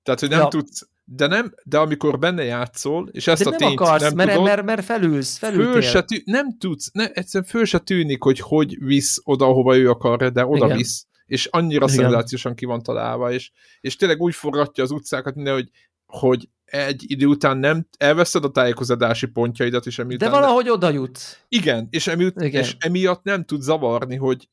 Tehát, 0.03 0.19
hogy 0.19 0.29
nem 0.29 0.39
Ja. 0.39 0.47
tudsz, 0.47 0.87
de 1.05 1.27
nem, 1.27 1.53
de 1.63 1.77
amikor 1.77 2.19
benne 2.19 2.43
játszol, 2.43 3.07
és 3.11 3.27
ezt 3.27 3.43
De 3.43 3.47
a 3.47 3.51
nem 3.51 3.59
tényt 3.59 3.79
akarsz, 3.79 4.01
nem 4.03 4.15
mert, 4.15 4.29
tudod, 4.31 4.45
mert, 4.45 4.63
mert 4.63 4.83
felülsz, 4.83 5.37
föl 5.37 5.49
felültél. 5.49 5.81
se 5.81 6.01
tű, 6.01 6.17
nem 6.25 6.57
tudsz, 6.57 6.89
ne, 6.93 7.07
egyszerűen 7.11 7.49
föl 7.49 7.65
se 7.65 7.77
tűnik, 7.79 8.23
hogy 8.23 8.39
hogy 8.39 8.77
visz 8.79 9.21
oda, 9.23 9.45
ahova 9.45 9.77
ő 9.77 9.89
akarja, 9.89 10.29
de 10.29 10.45
oda 10.45 10.65
Igen. 10.65 10.77
visz. 10.77 11.05
És 11.25 11.45
annyira 11.45 11.85
Igen. 11.85 11.97
szenzációsan 11.97 12.55
ki 12.55 12.65
van 12.65 12.81
találva, 12.83 13.31
és, 13.31 13.51
és 13.81 13.95
tényleg 13.95 14.21
úgy 14.21 14.35
forgatja 14.35 14.83
az 14.83 14.91
utcákat 14.91 15.35
minden, 15.35 15.53
hogy, 15.53 15.69
hogy 16.05 16.49
egy 16.65 17.03
idő 17.07 17.25
után 17.25 17.57
nem 17.57 17.87
elveszed 17.97 18.43
a 18.43 18.49
tájékozódási 18.51 19.25
pontjaidat, 19.27 19.85
és 19.85 19.99
emiatt 19.99 20.19
De 20.19 20.29
valahogy 20.29 20.69
oda 20.69 20.89
jut. 20.89 21.45
igen, 21.47 21.87
és, 21.89 22.07
emiatt, 22.07 22.41
Igen. 22.41 22.61
és 22.61 22.75
emiatt 22.79 23.23
nem 23.23 23.43
tud 23.43 23.61
zavarni, 23.61 24.15
hogy 24.15 24.49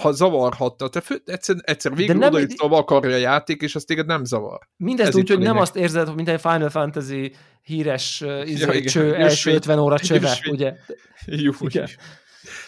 ha 0.00 0.12
zavarhatta, 0.12 0.88
te 0.88 1.00
fő, 1.00 1.22
egyszer, 1.24 1.56
egyszer 1.60 1.94
végül 1.94 2.14
nem- 2.16 2.28
oda 2.28 2.38
jutsz, 2.38 2.54
ahova 2.62 2.76
akarja 2.76 3.14
a 3.14 3.18
játék, 3.18 3.60
és 3.62 3.74
az 3.74 3.84
téged 3.84 4.06
nem 4.06 4.24
zavar. 4.24 4.58
Mindezt 4.76 5.08
Ez 5.08 5.14
úgy, 5.16 5.28
hogy 5.28 5.38
nem 5.38 5.56
azt 5.58 5.76
érzed, 5.76 6.06
hogy 6.06 6.16
mint 6.16 6.28
egy 6.28 6.40
Final 6.40 6.68
Fantasy 6.70 7.34
híres 7.62 8.24
izé, 8.44 8.64
igen. 8.76 8.82
cső, 8.86 9.14
első 9.14 9.24
Ősvény. 9.24 9.54
50 9.54 9.78
óra 9.78 9.98
csöve, 9.98 10.28
Ősvény. 10.30 10.54
ugye? 10.54 10.74
Jó, 11.26 11.52
Igen. 11.60 11.88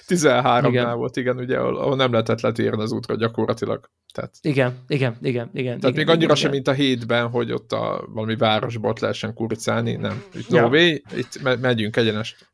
13-nál 0.06 0.68
Igen. 0.68 0.96
volt, 0.96 1.16
igen, 1.16 1.36
ugye, 1.38 1.58
ahol, 1.58 1.76
ahol 1.78 1.96
nem 1.96 2.10
lehetett 2.10 2.40
letérni 2.40 2.82
az 2.82 2.92
útra 2.92 3.16
gyakorlatilag. 3.16 3.90
Tehát, 4.12 4.32
Igen, 4.40 4.78
igen, 4.86 5.16
igen, 5.20 5.50
igen. 5.52 5.80
tehát 5.80 5.94
igen, 5.94 5.94
még 5.94 6.08
annyira 6.08 6.24
igen, 6.24 6.36
sem, 6.36 6.50
mint 6.50 6.68
a 6.68 6.72
hétben, 6.72 7.28
hogy 7.28 7.52
ott 7.52 7.72
a 7.72 8.04
valami 8.08 8.36
városba 8.36 8.88
ott 8.88 8.98
lehessen 8.98 9.34
kuricálni, 9.34 9.92
nem. 9.96 10.22
Itt 10.34 10.50
Ja. 10.50 10.60
no 10.60 10.68
way, 10.68 10.88
itt 11.16 11.42
me- 11.42 11.60
megyünk 11.60 11.96
egyenest. 11.96 12.52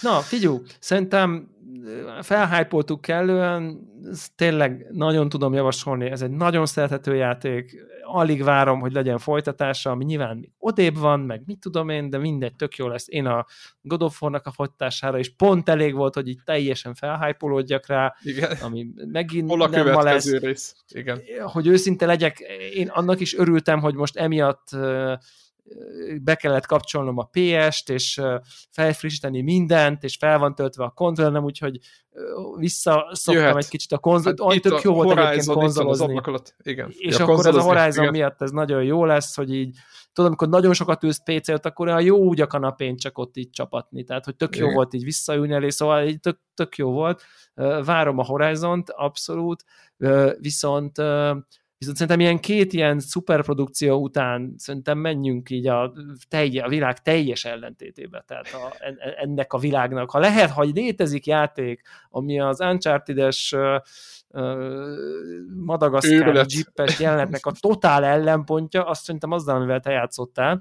Na, 0.00 0.20
figyú, 0.20 0.62
szerintem 0.80 1.50
felhájpoltuk 2.20 3.00
kellően, 3.00 3.90
tényleg 4.36 4.86
nagyon 4.90 5.28
tudom 5.28 5.54
javasolni, 5.54 6.10
ez 6.10 6.22
egy 6.22 6.30
nagyon 6.30 6.66
szerethető 6.66 7.14
játék, 7.14 7.76
alig 8.02 8.42
várom, 8.44 8.80
hogy 8.80 8.92
legyen 8.92 9.18
folytatása, 9.18 9.90
ami 9.90 10.04
nyilván 10.04 10.36
még 10.36 10.50
odébb 10.58 10.96
van, 10.98 11.20
meg 11.20 11.42
mit 11.46 11.58
tudom 11.58 11.88
én, 11.88 12.10
de 12.10 12.18
mindegy, 12.18 12.56
tök 12.56 12.76
jó 12.76 12.88
lesz. 12.88 13.06
Én 13.08 13.26
a 13.26 13.46
God 13.82 14.02
of 14.02 14.22
War-nak 14.22 14.46
a 14.46 14.50
folytatására 14.50 15.18
is 15.18 15.34
pont 15.34 15.68
elég 15.68 15.94
volt, 15.94 16.14
hogy 16.14 16.28
így 16.28 16.40
teljesen 16.44 16.94
felhájpolódjak 16.94 17.86
rá, 17.86 18.14
Igen. 18.22 18.56
ami 18.62 18.86
megint 19.12 19.48
Hol 19.50 19.62
a 19.62 19.68
nem 19.68 19.90
ma 19.90 20.02
lesz. 20.02 20.30
rész? 20.38 20.74
Igen. 20.88 21.20
hogy 21.42 21.66
őszinte 21.66 22.06
legyek, 22.06 22.38
én 22.74 22.88
annak 22.88 23.20
is 23.20 23.36
örültem, 23.36 23.80
hogy 23.80 23.94
most 23.94 24.16
emiatt 24.16 24.68
be 26.22 26.34
kellett 26.34 26.66
kapcsolnom 26.66 27.18
a 27.18 27.28
PS-t, 27.32 27.88
és 27.90 28.20
felfrissíteni 28.70 29.40
mindent, 29.42 30.02
és 30.02 30.16
fel 30.16 30.38
van 30.38 30.54
töltve 30.54 30.84
a 30.84 30.90
kontrollerem, 30.90 31.44
úgyhogy 31.44 31.78
visszaszoktam 32.58 33.34
Jöhet. 33.34 33.56
egy 33.56 33.68
kicsit 33.68 33.92
a 33.92 33.98
konzol, 33.98 34.34
Hát 34.48 34.60
tök 34.60 34.72
a 34.72 34.80
jó 34.82 34.92
volt 34.94 35.18
egyébként 35.18 35.38
az 35.38 35.46
konzolozni. 35.46 36.20
alatt. 36.22 36.54
Igen. 36.62 36.94
És 36.98 37.18
Ja, 37.18 37.24
akkor 37.24 37.46
ez 37.46 37.54
a 37.54 37.60
Horizon 37.62 38.02
igen. 38.02 38.12
miatt 38.12 38.42
ez 38.42 38.50
nagyon 38.50 38.84
jó 38.84 39.04
lesz, 39.04 39.36
hogy 39.36 39.54
így 39.54 39.76
tudom, 40.12 40.30
amikor 40.30 40.48
nagyon 40.48 40.72
sokat 40.74 41.02
ülsz 41.02 41.20
PC-t, 41.24 41.66
akkor 41.66 41.86
olyan 41.86 42.02
jó 42.02 42.16
úgy 42.16 42.40
a 42.40 42.46
kanapén 42.46 42.96
csak 42.96 43.18
ott 43.18 43.36
így 43.36 43.50
csapatni. 43.50 44.04
Tehát, 44.04 44.24
hogy 44.24 44.36
tök 44.36 44.56
jó 44.56 44.62
Igen. 44.64 44.74
volt 44.74 44.94
így 44.94 45.04
visszaülni 45.04 45.52
elé, 45.52 45.68
szóval 45.68 46.04
így 46.06 46.20
tök, 46.20 46.38
tök 46.54 46.76
jó 46.76 46.90
volt. 46.90 47.22
Várom 47.84 48.18
a 48.18 48.24
Horizont, 48.24 48.90
abszolút, 48.90 49.64
viszont 50.38 50.98
Viszont 51.82 52.00
szerintem 52.00 52.26
ilyen 52.26 52.40
két 52.40 52.72
ilyen 52.72 53.00
szuperprodukció 53.00 53.96
után 54.02 54.54
szerintem 54.56 54.98
menjünk 54.98 55.50
így 55.50 55.66
a, 55.66 55.92
telje, 56.28 56.62
a 56.62 56.68
világ 56.68 57.02
teljes 57.02 57.44
ellentétébe, 57.44 58.24
tehát 58.26 58.46
a, 58.52 58.76
en- 58.78 58.98
ennek 59.16 59.52
a 59.52 59.58
világnak. 59.58 60.10
Ha 60.10 60.18
lehet, 60.18 60.50
ha 60.50 60.62
létezik 60.62 61.26
játék, 61.26 61.82
ami 62.10 62.40
az 62.40 62.60
Uncharted-es 62.60 63.54
Madagaszkár 65.56 66.46
jeepes 66.48 66.98
jelenetnek 66.98 67.46
a 67.46 67.52
totál 67.60 68.04
ellenpontja, 68.04 68.84
azt 68.84 69.04
szerintem 69.04 69.30
azzal, 69.30 69.56
amivel 69.56 69.80
te 69.80 69.90
játszottál. 69.90 70.60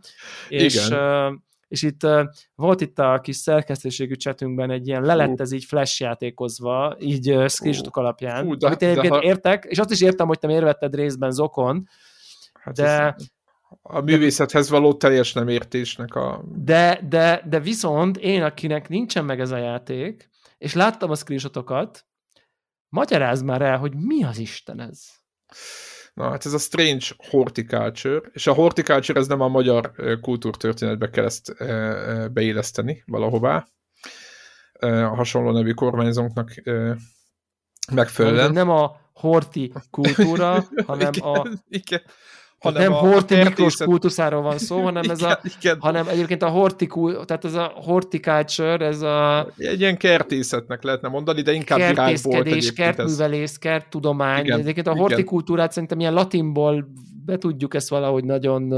És, 0.49 0.87
Igen. 0.87 1.43
És 1.71 1.81
itt 1.81 2.03
ö, 2.03 2.23
volt 2.55 2.81
itt 2.81 2.99
a 2.99 3.19
kis 3.23 3.35
szerkesztőségű 3.35 4.15
csetünkben 4.15 4.71
egy 4.71 4.87
ilyen 4.87 5.01
le 5.01 5.15
lett 5.15 5.39
ez 5.39 5.51
így 5.51 5.63
flash 5.65 6.01
játékozva, 6.01 6.95
így 6.99 7.29
ö, 7.29 7.47
screenshotok 7.47 7.97
alapján, 7.97 8.43
Fú, 8.43 8.55
de- 8.55 8.67
amit 8.67 8.81
én 8.81 8.87
de 8.93 8.99
egyébként 8.99 9.21
ha- 9.21 9.27
értek, 9.27 9.65
és 9.65 9.77
azt 9.77 9.91
is 9.91 10.01
értem, 10.01 10.27
hogy 10.27 10.39
te 10.39 10.47
miért 10.47 10.63
vetted 10.63 10.95
részben 10.95 11.31
Zokon, 11.31 11.87
Hát 12.53 12.75
de, 12.75 13.15
ez 13.17 13.25
a 13.81 14.01
művészethez 14.01 14.69
való 14.69 14.93
teljes 14.93 15.33
nem 15.33 15.47
értésnek 15.47 16.15
a... 16.15 16.43
de, 16.55 17.01
de, 17.09 17.43
de 17.49 17.59
viszont 17.59 18.17
én, 18.17 18.43
akinek 18.43 18.89
nincsen 18.89 19.25
meg 19.25 19.39
ez 19.39 19.51
a 19.51 19.57
játék, 19.57 20.29
és 20.57 20.73
láttam 20.73 21.11
a 21.11 21.15
screenshotokat, 21.15 22.05
magyarázd 22.89 23.45
már 23.45 23.61
el, 23.61 23.77
hogy 23.77 23.95
mi 23.95 24.23
az 24.23 24.37
Isten 24.37 24.79
ez? 24.79 25.01
Na, 26.13 26.29
hát 26.29 26.45
ez 26.45 26.53
a 26.53 26.57
strange 26.57 27.05
horticulture, 27.29 28.21
és 28.31 28.47
a 28.47 28.53
horticulture 28.53 29.19
ez 29.19 29.27
nem 29.27 29.41
a 29.41 29.47
magyar 29.47 29.91
kultúrtörténetbe 30.21 31.09
kell 31.09 31.25
ezt 31.25 31.53
beilleszteni 32.33 33.03
valahová. 33.05 33.67
A 34.79 35.15
hasonló 35.15 35.51
nevű 35.51 35.71
kormányzónknak 35.71 36.53
megfelelően. 37.91 38.51
nem 38.51 38.69
a 38.69 38.99
horti 39.13 39.73
kultúra, 39.91 40.65
hanem 40.85 41.11
igen, 41.13 41.27
a 41.27 41.47
igen. 41.69 42.01
Hanem 42.61 42.81
nem 42.81 42.91
Horti 42.91 43.35
a 43.35 43.43
Miklós 43.43 43.75
kultuszáról 43.75 44.41
van 44.41 44.57
szó, 44.57 44.81
hanem 44.81 45.09
ez 45.09 45.19
igen, 45.19 45.31
a, 45.31 45.39
igen. 45.59 45.77
hanem 45.79 46.07
egyébként 46.07 46.43
a 46.43 46.47
hortikul, 46.47 47.25
tehát 47.25 47.45
ez 47.45 47.53
a 47.53 47.71
horticulture, 47.75 48.85
ez 48.85 49.01
a... 49.01 49.47
Egy 49.57 49.79
ilyen 49.79 49.97
kertészetnek 49.97 50.83
lehetne 50.83 51.07
mondani, 51.07 51.41
de 51.41 51.51
inkább 51.51 51.79
Kertészkedés, 51.79 52.73
kertművelész, 52.73 53.57
kerttudomány. 53.57 54.45
Igen, 54.45 54.59
egyébként 54.59 54.87
a 54.87 54.95
hortikultúrát 54.95 55.71
szerintem 55.71 55.99
ilyen 55.99 56.13
latinból 56.13 56.87
be 57.25 57.37
tudjuk 57.37 57.73
ezt 57.73 57.89
valahogy 57.89 58.23
nagyon 58.23 58.73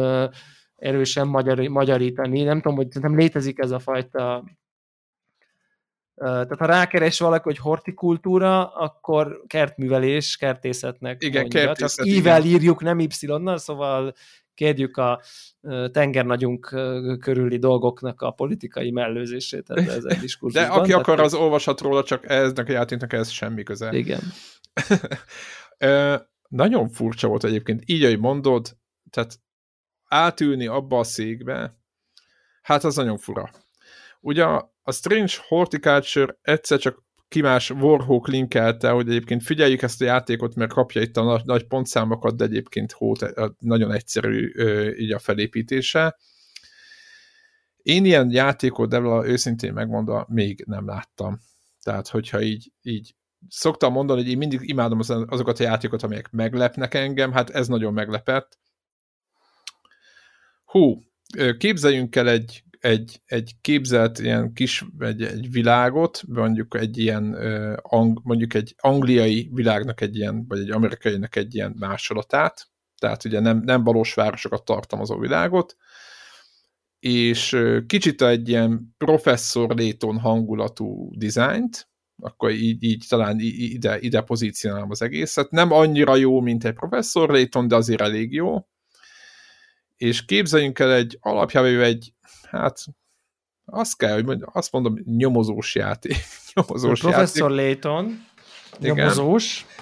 erősen 0.76 1.28
magyar, 1.28 1.58
magyarítani. 1.60 2.44
Nem 2.44 2.62
tudom, 2.62 2.78
hogy 2.78 2.88
nem 3.02 3.18
létezik 3.18 3.60
ez 3.60 3.72
a 3.72 3.80
fajta 3.80 4.44
tehát 6.24 6.58
ha 6.58 6.66
rákeres 6.66 7.20
valaki, 7.20 7.44
hogy 7.44 7.58
hortikultúra, 7.58 8.68
akkor 8.68 9.44
kertművelés, 9.48 10.38
kertészetnek 10.38 11.24
igen, 11.24 11.42
mondja. 11.42 11.66
Kertészet, 11.66 12.06
Csak 12.06 12.16
ível 12.16 12.44
írjuk, 12.44 12.82
nem 12.82 13.00
Y-nal, 13.00 13.58
szóval 13.58 14.14
kérjük 14.54 14.98
a 14.98 15.22
tengernagyunk 15.92 16.66
körüli 17.20 17.58
dolgoknak 17.58 18.22
a 18.22 18.32
politikai 18.32 18.92
mellőzését 18.92 19.70
ez 19.70 20.04
egy 20.04 20.38
De 20.52 20.62
aki 20.62 20.90
Tehát 20.90 21.02
akar, 21.02 21.20
az 21.20 21.34
olvashat 21.34 21.82
róla, 21.82 22.04
csak 22.04 22.30
eznek 22.30 22.70
a 22.70 22.72
játéknak 22.72 23.14
ez 23.14 23.30
semmi 23.30 23.64
köze. 23.64 23.90
Igen. 23.92 24.22
nagyon 26.48 26.90
furcsa 26.90 27.28
volt 27.28 27.44
egyébként, 27.44 27.84
így, 27.86 28.04
ahogy 28.04 28.20
mondod, 28.20 28.78
tehát 29.10 29.40
átülni 30.08 30.68
abba 30.68 31.00
a 31.00 31.04
székbe, 31.04 31.74
hát 32.62 32.84
az 32.84 32.96
nagyon 32.96 33.18
fura. 33.18 33.50
Ugye 34.20 34.46
a 34.84 34.92
Strange 34.92 35.34
Horticulture 35.48 36.38
egyszer 36.42 36.80
csak 36.80 37.04
kimás 37.28 37.70
Warhawk 37.70 38.28
linkelte, 38.28 38.90
hogy 38.90 39.10
egyébként 39.10 39.44
figyeljük 39.44 39.82
ezt 39.82 40.02
a 40.02 40.06
játékot, 40.06 40.56
mert 40.56 40.74
kapja 40.74 41.02
itt 41.02 41.18
a 41.18 41.24
nagy, 41.24 41.42
nagy 41.46 41.68
pontszámokat, 41.68 42.36
de 42.36 42.44
egyébként 42.44 42.92
hót, 42.92 43.34
nagyon 43.60 43.92
egyszerű 43.92 44.52
így 44.98 45.12
a 45.12 45.20
felépítése. 45.20 46.18
Én 47.78 48.06
ilyen 48.06 48.32
játékot, 48.32 48.90
de 48.90 49.00
őszintén 49.26 49.74
megmondva, 49.74 50.26
még 50.30 50.64
nem 50.68 50.88
láttam. 50.88 51.40
Tehát, 51.82 52.08
hogyha 52.08 52.42
így, 52.42 52.72
így 52.82 53.16
szoktam 53.50 53.94
mondani, 53.94 54.22
hogy 54.22 54.30
én 54.30 54.38
mindig 54.38 54.60
imádom 54.64 55.00
azokat 55.28 55.60
a 55.60 55.64
játékokat, 55.64 56.04
amelyek 56.04 56.32
meglepnek 56.32 56.94
engem, 56.94 57.32
hát 57.32 57.50
ez 57.50 57.68
nagyon 57.68 57.94
meglepett. 57.94 58.60
Hú, 60.64 61.04
képzeljünk 61.58 62.16
el 62.16 62.30
egy 62.30 62.64
egy, 62.84 63.22
egy 63.26 63.52
képzelt 63.62 64.20
ilyen 64.20 64.54
kis, 64.54 64.86
egy, 65.00 65.22
egy 65.22 65.52
világot, 65.52 66.22
mondjuk 66.28 66.76
egy 66.76 66.98
ilyen, 66.98 67.24
mondjuk 68.24 68.54
egy 68.54 68.76
angliai 68.78 69.50
világnak 69.54 70.02
egy 70.02 70.16
ilyen, 70.16 70.46
vagy 70.48 70.60
egy 70.60 70.72
amerikainak 70.72 71.36
egy 71.36 71.56
ilyen 71.56 71.76
másolatát, 71.80 72.68
tehát 72.98 73.26
ugye 73.26 73.40
nem, 73.40 73.58
nem 73.58 73.84
valós 73.84 74.14
városokat 74.14 74.66
tartalmazó 74.66 75.20
világot, 75.20 75.76
és 77.00 77.58
kicsit 77.88 78.22
egy 78.22 78.50
ilyen 78.50 78.96
professzor 78.98 79.76
Léton 79.76 80.20
hangulatú 80.20 81.12
dizájnt, 81.18 81.90
akkor 82.22 82.52
így, 82.52 82.84
így 82.84 83.06
talán 83.10 83.38
ide, 83.40 84.00
ide 84.00 84.22
pozícionálom 84.22 84.90
az 84.90 85.02
egészet. 85.02 85.52
Nem 85.52 85.72
annyira 85.72 86.16
jó, 86.16 86.42
mint 86.42 86.66
egy 86.66 86.74
professzor 86.74 87.30
Léton, 87.30 87.68
de 87.68 87.76
azért 87.76 88.02
elég 88.02 88.34
jó. 88.34 88.68
És 89.96 90.26
képzeljünk 90.26 90.80
el 90.80 90.94
egy 90.94 91.18
alapjában 91.22 91.82
egy 91.82 92.14
hát 92.60 92.86
azt 93.66 93.98
kell, 93.98 94.14
hogy 94.14 94.26
mondjam, 94.26 94.50
azt 94.54 94.72
mondom, 94.72 95.00
nyomozós 95.06 95.76
játék. 95.76 96.16
nyomozós 96.54 97.00
Professor 97.00 97.52
Layton, 97.52 98.26
nyomozós. 98.80 99.66
Igen. 99.66 99.82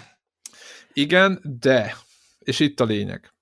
Igen, 0.93 1.41
de, 1.59 1.95
és 2.39 2.59
itt 2.59 2.79
a 2.79 2.85
lényeg. 2.85 3.33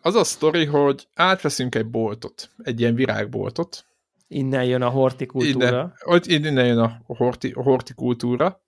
Az 0.00 0.14
a 0.14 0.24
sztori, 0.24 0.64
hogy 0.64 1.08
átveszünk 1.14 1.74
egy 1.74 1.90
boltot, 1.90 2.50
egy 2.62 2.80
ilyen 2.80 2.94
virágboltot. 2.94 3.86
Innen 4.28 4.64
jön 4.64 4.82
a 4.82 4.88
hortikultúra. 4.88 5.94
Innen, 6.04 6.42
innen 6.44 6.66
jön 6.66 6.78
a, 6.78 7.02
horti, 7.06 7.50
a 7.50 7.62
hortikultúra. 7.62 8.62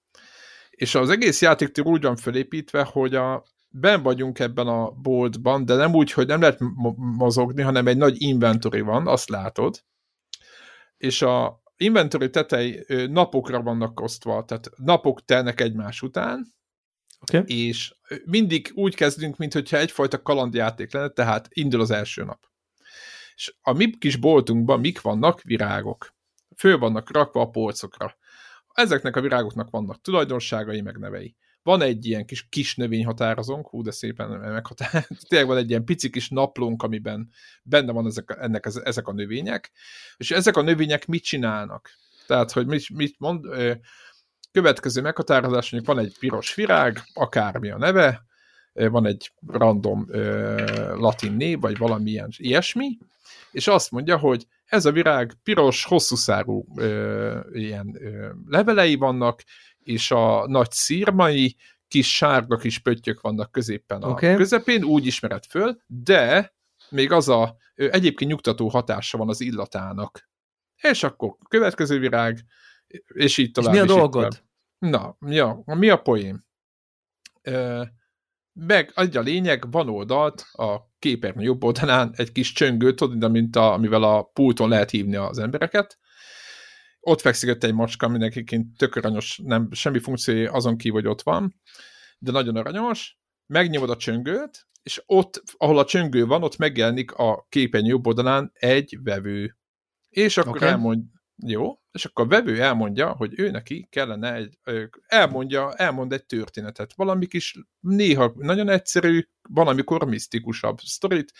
És 0.70 0.94
az 0.94 1.10
egész 1.10 1.42
játék 1.42 1.70
úgy 1.82 2.02
van 2.02 2.16
felépítve, 2.16 2.82
hogy 2.82 3.14
a 3.14 3.44
ben 3.68 4.02
vagyunk 4.02 4.38
ebben 4.38 4.66
a 4.66 4.90
boltban, 4.90 5.64
de 5.64 5.74
nem 5.74 5.94
úgy, 5.94 6.12
hogy 6.12 6.26
nem 6.26 6.40
lehet 6.40 6.58
mozogni, 6.96 7.62
hanem 7.62 7.86
egy 7.86 7.96
nagy 7.96 8.22
inventory 8.22 8.80
van, 8.80 9.06
azt 9.06 9.28
látod, 9.28 9.84
és 10.96 11.22
a 11.22 11.62
inventory 11.76 12.30
tetei 12.30 12.84
napokra 13.08 13.62
vannak 13.62 14.00
osztva, 14.00 14.44
tehát 14.44 14.70
napok 14.76 15.24
telnek 15.24 15.60
egymás 15.60 16.02
után, 16.02 16.46
okay. 17.20 17.42
és 17.46 17.94
mindig 18.24 18.70
úgy 18.74 18.94
kezdünk, 18.94 19.36
mintha 19.36 19.78
egyfajta 19.78 20.22
kalandjáték 20.22 20.92
lenne, 20.92 21.08
tehát 21.08 21.48
indul 21.50 21.80
az 21.80 21.90
első 21.90 22.24
nap. 22.24 22.44
És 23.34 23.54
a 23.60 23.72
mi 23.72 23.98
kis 23.98 24.16
boltunkban 24.16 24.80
mik 24.80 25.00
vannak? 25.00 25.42
Virágok. 25.42 26.14
Föl 26.56 26.78
vannak 26.78 27.12
rakva 27.12 27.40
a 27.40 27.50
polcokra. 27.50 28.16
Ezeknek 28.72 29.16
a 29.16 29.20
virágoknak 29.20 29.70
vannak 29.70 30.00
tulajdonságai, 30.00 30.80
meg 30.80 30.98
nevei 30.98 31.36
van 31.66 31.82
egy 31.82 32.06
ilyen 32.06 32.26
kis, 32.26 32.48
kis 32.48 32.74
növényhatározónk, 32.74 33.68
hú, 33.68 33.82
de 33.82 33.90
szépen 33.90 34.28
meghatár, 34.28 35.06
tényleg 35.28 35.48
van 35.48 35.56
egy 35.56 35.70
ilyen 35.70 35.84
pici 35.84 36.10
kis 36.10 36.28
naplónk, 36.28 36.82
amiben 36.82 37.30
benne 37.62 37.92
van 37.92 38.06
ezek, 38.06 38.36
ennek, 38.40 38.68
ezek 38.84 39.08
a 39.08 39.12
növények, 39.12 39.70
és 40.16 40.30
ezek 40.30 40.56
a 40.56 40.62
növények 40.62 41.06
mit 41.06 41.22
csinálnak? 41.22 41.90
Tehát, 42.26 42.52
hogy 42.52 42.66
mit, 42.66 42.90
mit 42.90 43.14
mond, 43.18 43.44
következő 44.52 45.00
meghatározás, 45.00 45.70
mondjuk 45.70 45.94
van 45.94 46.04
egy 46.04 46.18
piros 46.18 46.54
virág, 46.54 47.02
akármi 47.14 47.70
a 47.70 47.78
neve, 47.78 48.24
van 48.72 49.06
egy 49.06 49.32
random 49.46 50.06
latin 50.94 51.32
név, 51.32 51.60
vagy 51.60 51.76
valamilyen 51.78 52.28
ilyesmi, 52.36 52.98
és 53.50 53.66
azt 53.66 53.90
mondja, 53.90 54.18
hogy 54.18 54.46
ez 54.64 54.84
a 54.84 54.92
virág 54.92 55.32
piros, 55.42 55.84
hosszú 55.84 56.16
szárú 56.16 56.66
ilyen 57.52 57.98
levelei 58.46 58.94
vannak, 58.94 59.42
és 59.86 60.10
a 60.10 60.46
nagy 60.46 60.70
szírmai 60.70 61.56
kis 61.88 62.16
sárga 62.16 62.56
kis 62.56 62.78
pöttyök 62.78 63.20
vannak 63.20 63.52
középen 63.52 64.02
a 64.02 64.08
okay. 64.08 64.34
közepén, 64.34 64.84
úgy 64.84 65.06
ismered 65.06 65.44
föl, 65.44 65.76
de 65.86 66.54
még 66.88 67.12
az 67.12 67.28
a 67.28 67.56
egyébként 67.74 68.30
nyugtató 68.30 68.68
hatása 68.68 69.18
van 69.18 69.28
az 69.28 69.40
illatának. 69.40 70.28
És 70.82 71.02
akkor 71.02 71.36
következő 71.48 71.98
virág, 71.98 72.38
és 73.06 73.38
így 73.38 73.50
tovább. 73.50 73.74
És 73.74 73.80
mi 73.80 73.86
a 73.86 73.94
dolgod? 73.94 74.44
Na, 74.78 75.16
ja, 75.20 75.62
mi 75.64 75.88
a 75.88 75.96
poém? 75.96 76.44
meg 78.52 78.92
egy 78.94 79.16
a 79.16 79.20
lényeg, 79.20 79.70
van 79.70 79.88
oldalt 79.88 80.46
a 80.52 80.76
képernyő 80.98 81.42
jobb 81.42 81.64
oldalán 81.64 82.12
egy 82.16 82.32
kis 82.32 82.52
csöngő, 82.52 82.94
tudod, 82.94 83.30
mint 83.30 83.56
a, 83.56 83.72
amivel 83.72 84.02
a 84.02 84.22
pulton 84.22 84.68
lehet 84.68 84.90
hívni 84.90 85.16
az 85.16 85.38
embereket, 85.38 85.98
ott 87.06 87.20
fekszik 87.20 87.64
egy 87.64 87.74
macska, 87.74 88.08
mindenkiként 88.08 88.76
tök 88.76 88.94
aranyos, 88.94 89.40
nem, 89.44 89.68
semmi 89.72 89.98
funkciója 89.98 90.52
azon 90.52 90.76
kívül, 90.76 91.00
hogy 91.00 91.10
ott 91.10 91.22
van, 91.22 91.60
de 92.18 92.30
nagyon 92.30 92.56
aranyos, 92.56 93.18
megnyomod 93.46 93.90
a 93.90 93.96
csöngőt, 93.96 94.66
és 94.82 95.02
ott, 95.06 95.42
ahol 95.56 95.78
a 95.78 95.84
csöngő 95.84 96.26
van, 96.26 96.42
ott 96.42 96.56
megjelenik 96.56 97.12
a 97.12 97.46
képernyő 97.48 97.88
jobb 97.88 98.06
oldalán 98.06 98.50
egy 98.54 98.98
vevő. 99.02 99.56
És 100.08 100.36
akkor 100.36 100.56
okay. 100.56 100.68
elmond, 100.68 101.04
jó, 101.46 101.72
és 101.90 102.04
akkor 102.04 102.24
a 102.24 102.28
vevő 102.28 102.62
elmondja, 102.62 103.12
hogy 103.12 103.38
ő 103.38 103.50
neki 103.50 103.86
kellene 103.90 104.34
egy, 104.34 104.58
elmondja, 105.06 105.74
elmond 105.74 106.12
egy 106.12 106.24
történetet, 106.24 106.94
valami 106.94 107.26
kis, 107.26 107.58
néha 107.80 108.32
nagyon 108.36 108.68
egyszerű, 108.68 109.22
valamikor 109.48 110.04
misztikusabb 110.04 110.78
sztorit, 110.80 111.32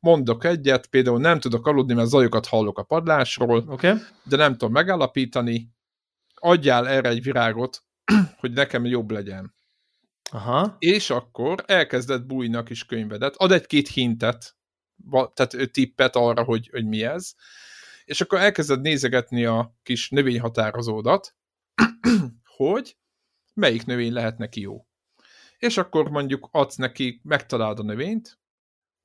mondok 0.00 0.44
egyet, 0.44 0.86
például 0.86 1.20
nem 1.20 1.40
tudok 1.40 1.66
aludni, 1.66 1.94
mert 1.94 2.08
zajokat 2.08 2.46
hallok 2.46 2.78
a 2.78 2.82
padlásról, 2.82 3.64
okay. 3.68 3.94
de 4.24 4.36
nem 4.36 4.52
tudom 4.52 4.72
megállapítani, 4.72 5.70
adjál 6.34 6.88
erre 6.88 7.08
egy 7.08 7.22
virágot, 7.22 7.84
hogy 8.40 8.52
nekem 8.52 8.84
jobb 8.84 9.10
legyen. 9.10 9.54
Aha. 10.30 10.76
És 10.78 11.10
akkor 11.10 11.64
elkezdett 11.66 12.26
bújni 12.26 12.56
a 12.56 12.62
kis 12.62 12.84
könyvedet, 12.84 13.34
ad 13.36 13.52
egy-két 13.52 13.88
hintet, 13.88 14.56
tehát 15.10 15.70
tippet 15.72 16.16
arra, 16.16 16.42
hogy, 16.42 16.68
hogy 16.68 16.86
mi 16.86 17.02
ez, 17.02 17.34
és 18.04 18.20
akkor 18.20 18.38
elkezded 18.38 18.80
nézegetni 18.80 19.44
a 19.44 19.74
kis 19.82 20.10
növényhatározódat, 20.10 21.34
hogy 22.56 22.96
melyik 23.54 23.86
növény 23.86 24.12
lehet 24.12 24.38
neki 24.38 24.60
jó. 24.60 24.86
És 25.58 25.76
akkor 25.76 26.10
mondjuk 26.10 26.48
adsz 26.50 26.76
neki, 26.76 27.20
megtalálod 27.24 27.78
a 27.78 27.82
növényt, 27.82 28.38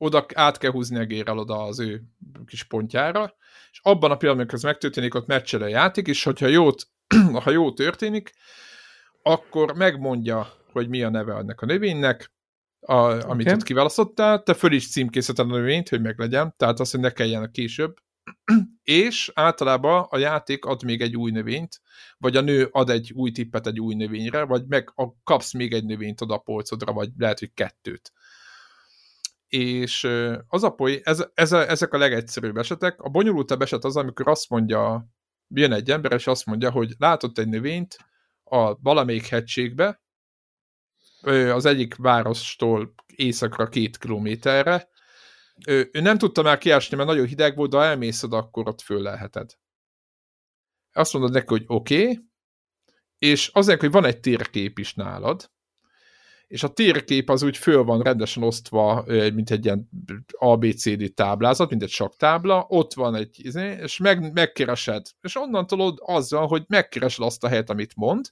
oda 0.01 0.25
át 0.33 0.57
kell 0.57 0.71
húzni 0.71 0.97
a 0.97 1.05
gérrel 1.05 1.37
oda 1.37 1.63
az 1.63 1.79
ő 1.79 2.03
kis 2.45 2.63
pontjára, 2.63 3.35
és 3.71 3.79
abban 3.81 4.11
a 4.11 4.15
pillanatban, 4.15 4.37
amikor 4.37 4.53
ez 4.53 4.63
megtörténik, 4.63 5.15
ott 5.15 5.27
meccsel 5.27 5.61
a 5.61 5.67
játék, 5.67 6.07
és 6.07 6.23
hogyha 6.23 6.47
jót, 6.47 6.87
ha 7.43 7.51
jó 7.51 7.73
történik, 7.73 8.33
akkor 9.21 9.75
megmondja, 9.75 10.47
hogy 10.71 10.89
mi 10.89 11.03
a 11.03 11.09
neve 11.09 11.35
ennek 11.35 11.61
a 11.61 11.65
növénynek, 11.65 12.31
a, 12.79 12.93
amit 12.93 13.45
okay. 13.45 13.53
ott 13.53 13.63
kiválasztottál, 13.63 14.43
te 14.43 14.53
föl 14.53 14.71
is 14.71 14.89
címkészíted 14.89 15.45
a 15.45 15.49
növényt, 15.49 15.89
hogy 15.89 16.01
meglegyen, 16.01 16.53
tehát 16.57 16.79
azt, 16.79 16.91
hogy 16.91 16.99
ne 16.99 17.11
kelljen 17.11 17.43
a 17.43 17.51
később, 17.51 17.95
és 18.83 19.31
általában 19.33 20.05
a 20.09 20.17
játék 20.17 20.65
ad 20.65 20.83
még 20.83 21.01
egy 21.01 21.15
új 21.15 21.31
növényt, 21.31 21.81
vagy 22.17 22.35
a 22.35 22.41
nő 22.41 22.67
ad 22.71 22.89
egy 22.89 23.11
új 23.15 23.31
tippet 23.31 23.67
egy 23.67 23.79
új 23.79 23.95
növényre, 23.95 24.43
vagy 24.43 24.65
meg 24.67 24.91
a, 24.95 25.07
kapsz 25.23 25.53
még 25.53 25.73
egy 25.73 25.85
növényt 25.85 26.21
oda 26.21 26.33
a 26.33 26.37
polcodra, 26.37 26.93
vagy 26.93 27.09
lehet, 27.17 27.39
hogy 27.39 27.53
kettőt 27.53 28.11
és 29.51 30.03
az 30.47 30.63
a 30.63 30.69
poé, 30.69 31.01
ez, 31.03 31.25
ez 31.33 31.51
a, 31.51 31.69
ezek 31.69 31.93
a 31.93 31.97
legegyszerűbb 31.97 32.57
esetek. 32.57 33.01
A 33.01 33.09
bonyolultabb 33.09 33.61
eset 33.61 33.83
az, 33.83 33.95
amikor 33.95 34.27
azt 34.27 34.49
mondja, 34.49 35.07
jön 35.47 35.71
egy 35.71 35.91
ember, 35.91 36.11
és 36.11 36.27
azt 36.27 36.45
mondja, 36.45 36.71
hogy 36.71 36.93
látott 36.97 37.37
egy 37.37 37.47
növényt 37.47 37.97
a 38.43 38.75
valamelyik 38.75 39.25
hegységbe, 39.25 40.01
az 41.51 41.65
egyik 41.65 41.95
várostól 41.95 42.93
északra 43.15 43.67
két 43.67 43.97
kilométerre, 43.97 44.89
ő, 45.67 45.89
ő 45.93 46.01
nem 46.01 46.17
tudta 46.17 46.41
már 46.41 46.57
kiásni, 46.57 46.97
mert 46.97 47.09
nagyon 47.09 47.27
hideg 47.27 47.55
volt, 47.55 47.71
de 47.71 47.77
ha 47.77 47.83
elmészed, 47.83 48.33
akkor 48.33 48.67
ott 48.67 48.81
föl 48.81 49.01
leheted. 49.01 49.51
Azt 50.91 51.13
mondod 51.13 51.31
neki, 51.31 51.47
hogy 51.47 51.63
oké, 51.67 52.01
okay, 52.01 52.29
és 53.17 53.47
azért, 53.47 53.79
hogy 53.79 53.91
van 53.91 54.05
egy 54.05 54.19
térkép 54.19 54.79
is 54.79 54.93
nálad, 54.93 55.51
és 56.51 56.63
a 56.63 56.67
térkép 56.67 57.29
az 57.29 57.43
úgy 57.43 57.57
föl 57.57 57.83
van 57.83 58.01
rendesen 58.01 58.43
osztva, 58.43 59.03
mint 59.07 59.51
egy 59.51 59.65
ilyen 59.65 59.89
ABCD 60.31 61.13
táblázat, 61.13 61.69
mint 61.69 61.83
egy 61.83 61.89
saktábla, 61.89 62.65
ott 62.67 62.93
van 62.93 63.15
egy, 63.15 63.45
izé, 63.45 63.77
és 63.81 63.97
meg, 63.97 64.33
megkeresed, 64.33 65.05
és 65.21 65.35
onnantól 65.35 65.93
azzal, 65.97 66.47
hogy 66.47 66.63
megkeresed 66.67 67.25
azt 67.25 67.43
a 67.43 67.47
helyet, 67.47 67.69
amit 67.69 67.95
mond, 67.95 68.25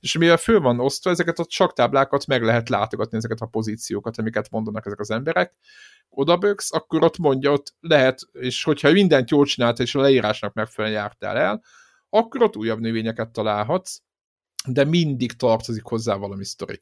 és 0.00 0.18
mivel 0.18 0.36
föl 0.36 0.60
van 0.60 0.80
osztva, 0.80 1.10
ezeket 1.10 1.38
a 1.38 1.46
saktáblákat 1.48 2.26
meg 2.26 2.42
lehet 2.42 2.68
látogatni, 2.68 3.16
ezeket 3.16 3.40
a 3.40 3.46
pozíciókat, 3.46 4.18
amiket 4.18 4.50
mondanak 4.50 4.86
ezek 4.86 5.00
az 5.00 5.10
emberek, 5.10 5.54
odaböksz, 6.08 6.74
akkor 6.74 7.04
ott 7.04 7.18
mondja, 7.18 7.52
ott 7.52 7.74
lehet, 7.80 8.20
és 8.32 8.64
hogyha 8.64 8.92
mindent 8.92 9.30
jól 9.30 9.44
csinált, 9.44 9.78
és 9.78 9.94
a 9.94 10.00
leírásnak 10.00 10.52
megfelelően 10.54 11.00
jártál 11.00 11.36
el, 11.36 11.62
akkor 12.08 12.42
ott 12.42 12.56
újabb 12.56 12.80
növényeket 12.80 13.30
találhatsz, 13.30 14.00
de 14.66 14.84
mindig 14.84 15.32
tartozik 15.32 15.84
hozzá 15.84 16.14
valami 16.16 16.44
sztori 16.44 16.80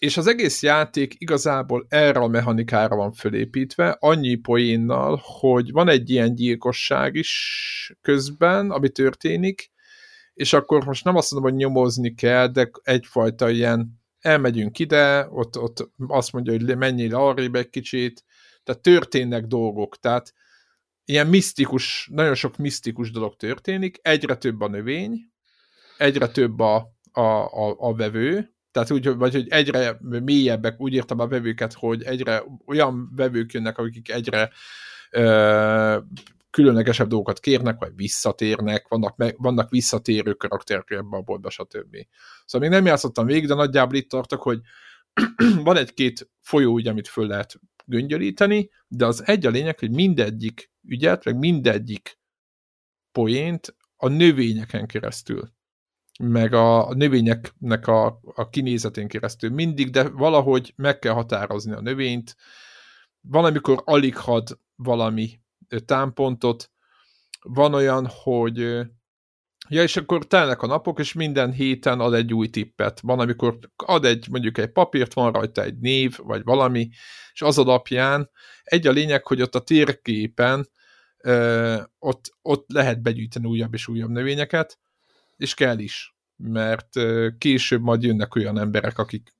és 0.00 0.16
az 0.16 0.26
egész 0.26 0.62
játék 0.62 1.14
igazából 1.18 1.86
erre 1.88 2.20
a 2.20 2.28
mechanikára 2.28 2.96
van 2.96 3.12
fölépítve, 3.12 3.96
annyi 4.00 4.34
poénnal, 4.34 5.20
hogy 5.22 5.70
van 5.72 5.88
egy 5.88 6.10
ilyen 6.10 6.34
gyilkosság 6.34 7.14
is 7.14 7.92
közben, 8.00 8.70
ami 8.70 8.88
történik, 8.88 9.70
és 10.34 10.52
akkor 10.52 10.84
most 10.84 11.04
nem 11.04 11.16
azt 11.16 11.30
mondom, 11.30 11.50
hogy 11.50 11.60
nyomozni 11.60 12.14
kell, 12.14 12.46
de 12.46 12.70
egyfajta 12.82 13.50
ilyen 13.50 14.00
elmegyünk 14.20 14.78
ide, 14.78 15.26
ott, 15.30 15.58
ott 15.58 15.90
azt 16.06 16.32
mondja, 16.32 16.52
hogy 16.52 16.76
menjél 16.76 17.14
arrébb 17.14 17.54
egy 17.54 17.70
kicsit, 17.70 18.24
tehát 18.62 18.82
történnek 18.82 19.44
dolgok, 19.44 19.98
tehát 19.98 20.32
ilyen 21.04 21.26
misztikus, 21.26 22.08
nagyon 22.12 22.34
sok 22.34 22.56
misztikus 22.56 23.10
dolog 23.10 23.36
történik, 23.36 23.98
egyre 24.02 24.36
több 24.36 24.60
a 24.60 24.68
növény, 24.68 25.18
egyre 25.98 26.28
több 26.28 26.60
a, 26.60 26.76
a, 27.12 27.20
a, 27.20 27.76
a 27.78 27.94
vevő, 27.94 28.54
tehát 28.70 28.90
úgy, 28.90 29.08
vagy 29.14 29.32
hogy 29.32 29.48
egyre 29.48 29.98
mélyebbek, 30.00 30.80
úgy 30.80 30.92
írtam 30.92 31.18
a 31.18 31.28
vevőket, 31.28 31.72
hogy 31.72 32.02
egyre 32.02 32.42
olyan 32.66 33.12
vevők 33.16 33.52
jönnek, 33.52 33.78
akik 33.78 34.10
egyre 34.10 34.50
ö, 35.10 35.98
különlegesebb 36.50 37.08
dolgokat 37.08 37.40
kérnek, 37.40 37.78
vagy 37.78 37.92
visszatérnek, 37.94 38.88
vannak, 38.88 39.16
meg, 39.16 39.34
vannak 39.38 39.70
visszatérő 39.70 40.32
karakterek 40.32 40.90
ebbe 40.90 41.16
a 41.16 41.20
boltba, 41.20 41.50
stb. 41.50 41.96
Szóval 42.44 42.68
még 42.68 42.78
nem 42.78 42.86
játszottam 42.86 43.26
végig, 43.26 43.46
de 43.46 43.54
nagyjából 43.54 43.96
itt 43.96 44.08
tartok, 44.08 44.42
hogy 44.42 44.60
van 45.64 45.76
egy-két 45.76 46.30
folyó, 46.40 46.72
ugye, 46.72 46.90
amit 46.90 47.08
föl 47.08 47.26
lehet 47.26 47.60
göngyölíteni, 47.84 48.70
de 48.88 49.06
az 49.06 49.26
egy 49.26 49.46
a 49.46 49.50
lényeg, 49.50 49.78
hogy 49.78 49.90
mindegyik 49.90 50.70
ügyet, 50.82 51.24
meg 51.24 51.36
mindegyik 51.36 52.18
poént 53.12 53.76
a 53.96 54.08
növényeken 54.08 54.86
keresztül 54.86 55.52
meg 56.20 56.52
a 56.52 56.94
növényeknek 56.94 57.86
a, 57.86 58.20
a 58.34 58.48
kinézetén 58.48 59.08
keresztül 59.08 59.50
mindig, 59.50 59.90
de 59.90 60.08
valahogy 60.08 60.72
meg 60.76 60.98
kell 60.98 61.12
határozni 61.12 61.72
a 61.72 61.80
növényt. 61.80 62.36
Van, 63.20 63.44
amikor 63.44 63.82
alig 63.84 64.16
had 64.16 64.58
valami 64.76 65.40
támpontot, 65.84 66.70
van 67.42 67.74
olyan, 67.74 68.06
hogy 68.10 68.58
ja, 69.68 69.82
és 69.82 69.96
akkor 69.96 70.26
telnek 70.26 70.62
a 70.62 70.66
napok, 70.66 70.98
és 70.98 71.12
minden 71.12 71.52
héten 71.52 72.00
ad 72.00 72.14
egy 72.14 72.34
új 72.34 72.48
tippet. 72.48 73.00
Van, 73.00 73.20
amikor 73.20 73.58
ad 73.76 74.04
egy, 74.04 74.26
mondjuk 74.30 74.58
egy 74.58 74.72
papírt, 74.72 75.14
van 75.14 75.32
rajta 75.32 75.62
egy 75.62 75.78
név, 75.78 76.18
vagy 76.22 76.44
valami, 76.44 76.88
és 77.32 77.42
az 77.42 77.58
alapján 77.58 78.30
egy 78.62 78.86
a 78.86 78.90
lényeg, 78.92 79.26
hogy 79.26 79.42
ott 79.42 79.54
a 79.54 79.60
térképen 79.60 80.68
ö, 81.18 81.76
ott, 81.98 82.36
ott 82.42 82.70
lehet 82.70 83.02
begyűjteni 83.02 83.46
újabb 83.46 83.74
és 83.74 83.88
újabb 83.88 84.10
növényeket, 84.10 84.78
és 85.40 85.54
kell 85.54 85.78
is, 85.78 86.16
mert 86.36 86.88
később 87.38 87.82
majd 87.82 88.02
jönnek 88.02 88.34
olyan 88.34 88.58
emberek, 88.58 88.98
akik 88.98 89.34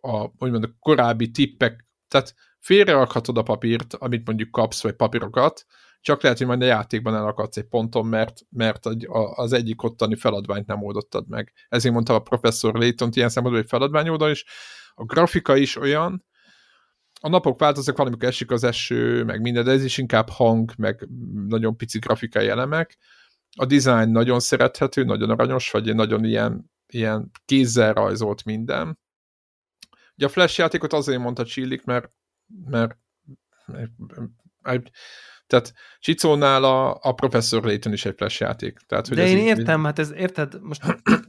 a, 0.00 0.16
hogy 0.16 0.50
mondjuk, 0.50 0.78
korábbi 0.78 1.30
tippek, 1.30 1.86
tehát 2.08 2.34
félrerakhatod 2.58 3.38
a 3.38 3.42
papírt, 3.42 3.94
amit 3.94 4.26
mondjuk 4.26 4.50
kapsz, 4.50 4.82
vagy 4.82 4.94
papírokat, 4.94 5.66
csak 6.00 6.22
lehet, 6.22 6.38
hogy 6.38 6.46
majd 6.46 6.62
a 6.62 6.64
játékban 6.64 7.14
elakadsz 7.14 7.56
egy 7.56 7.68
ponton, 7.68 8.06
mert, 8.06 8.40
mert 8.50 8.86
az 9.34 9.52
egyik 9.52 9.82
ottani 9.82 10.16
feladványt 10.16 10.66
nem 10.66 10.82
oldottad 10.82 11.28
meg. 11.28 11.52
Ezért 11.68 11.94
mondta 11.94 12.14
a 12.14 12.22
professzor 12.22 12.74
Layton 12.74 13.10
ilyen 13.12 13.28
szempontból, 13.28 13.62
hogy 13.62 13.70
feladvány 13.70 14.08
oldal 14.08 14.30
is. 14.30 14.44
A 14.94 15.04
grafika 15.04 15.56
is 15.56 15.76
olyan, 15.76 16.24
a 17.20 17.28
napok 17.28 17.60
változnak, 17.60 17.96
valamikor 17.96 18.28
esik 18.28 18.50
az 18.50 18.64
eső, 18.64 19.24
meg 19.24 19.40
minden, 19.40 19.64
de 19.64 19.70
ez 19.70 19.84
is 19.84 19.98
inkább 19.98 20.28
hang, 20.28 20.72
meg 20.76 21.08
nagyon 21.46 21.76
pici 21.76 21.98
grafikai 21.98 22.48
elemek 22.48 22.98
a 23.56 23.64
design 23.64 24.10
nagyon 24.10 24.40
szerethető, 24.40 25.04
nagyon 25.04 25.30
aranyos, 25.30 25.70
vagy 25.70 25.94
nagyon 25.94 26.24
ilyen, 26.24 26.70
ilyen 26.86 27.30
kézzel 27.44 27.92
rajzolt 27.92 28.44
minden. 28.44 28.98
Ugye 30.16 30.26
a 30.26 30.28
Flash 30.28 30.58
játékot 30.58 30.92
azért 30.92 31.20
mondta 31.20 31.44
Csillik, 31.44 31.84
mert, 31.84 32.12
mert, 32.64 32.98
mert 34.60 34.90
tehát 35.52 35.72
Csicónál 36.00 36.64
a, 36.64 36.98
a 37.02 37.12
Professor 37.12 37.64
Layton 37.64 37.92
is 37.92 38.04
egy 38.04 38.14
flash 38.16 38.40
játék. 38.40 38.78
Tehát, 38.86 39.08
hogy 39.08 39.16
De 39.16 39.26
én 39.26 39.38
így, 39.38 39.44
értem, 39.44 39.78
így... 39.78 39.84
hát 39.84 39.98
ez 39.98 40.12
érted, 40.16 40.58
most 40.62 40.82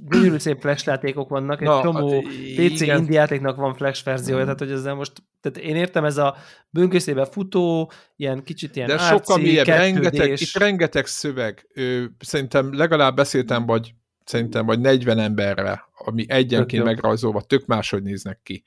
gyönyörű 0.10 0.38
szép 0.38 0.60
flash 0.60 0.88
játékok 0.88 1.30
vannak, 1.30 1.62
egy 1.62 1.68
Na, 1.68 1.82
csomó 1.82 2.22
PC 2.56 2.82
igen. 2.82 2.98
indie 2.98 3.20
játéknak 3.20 3.56
van 3.56 3.74
flash 3.74 4.04
verziója, 4.04 4.42
mm. 4.42 4.44
tehát 4.44 4.60
hogy 4.60 4.72
ezzel 4.72 4.94
most, 4.94 5.12
tehát 5.42 5.58
én 5.70 5.76
értem, 5.76 6.06
ez 6.06 6.18
a 6.18 6.36
böngészébe 6.70 7.26
futó, 7.26 7.92
ilyen 8.16 8.44
kicsit 8.44 8.76
ilyen 8.76 8.88
De 8.88 8.98
sokkal 8.98 9.38
mélyebb, 9.38 9.66
rengeteg, 9.66 10.42
itt 10.42 10.58
rengeteg 10.58 11.06
szöveg, 11.06 11.68
ő, 11.74 12.16
szerintem 12.20 12.74
legalább 12.74 13.16
beszéltem, 13.16 13.66
vagy 13.66 13.94
szerintem 14.26 14.66
vagy 14.66 14.80
40 14.80 15.20
emberre, 15.20 15.84
ami 15.94 16.26
egyenként 16.28 16.84
megrajzolva, 16.84 17.42
tök 17.42 17.66
máshogy 17.66 18.04
néznek 18.04 18.40
ki. 18.44 18.64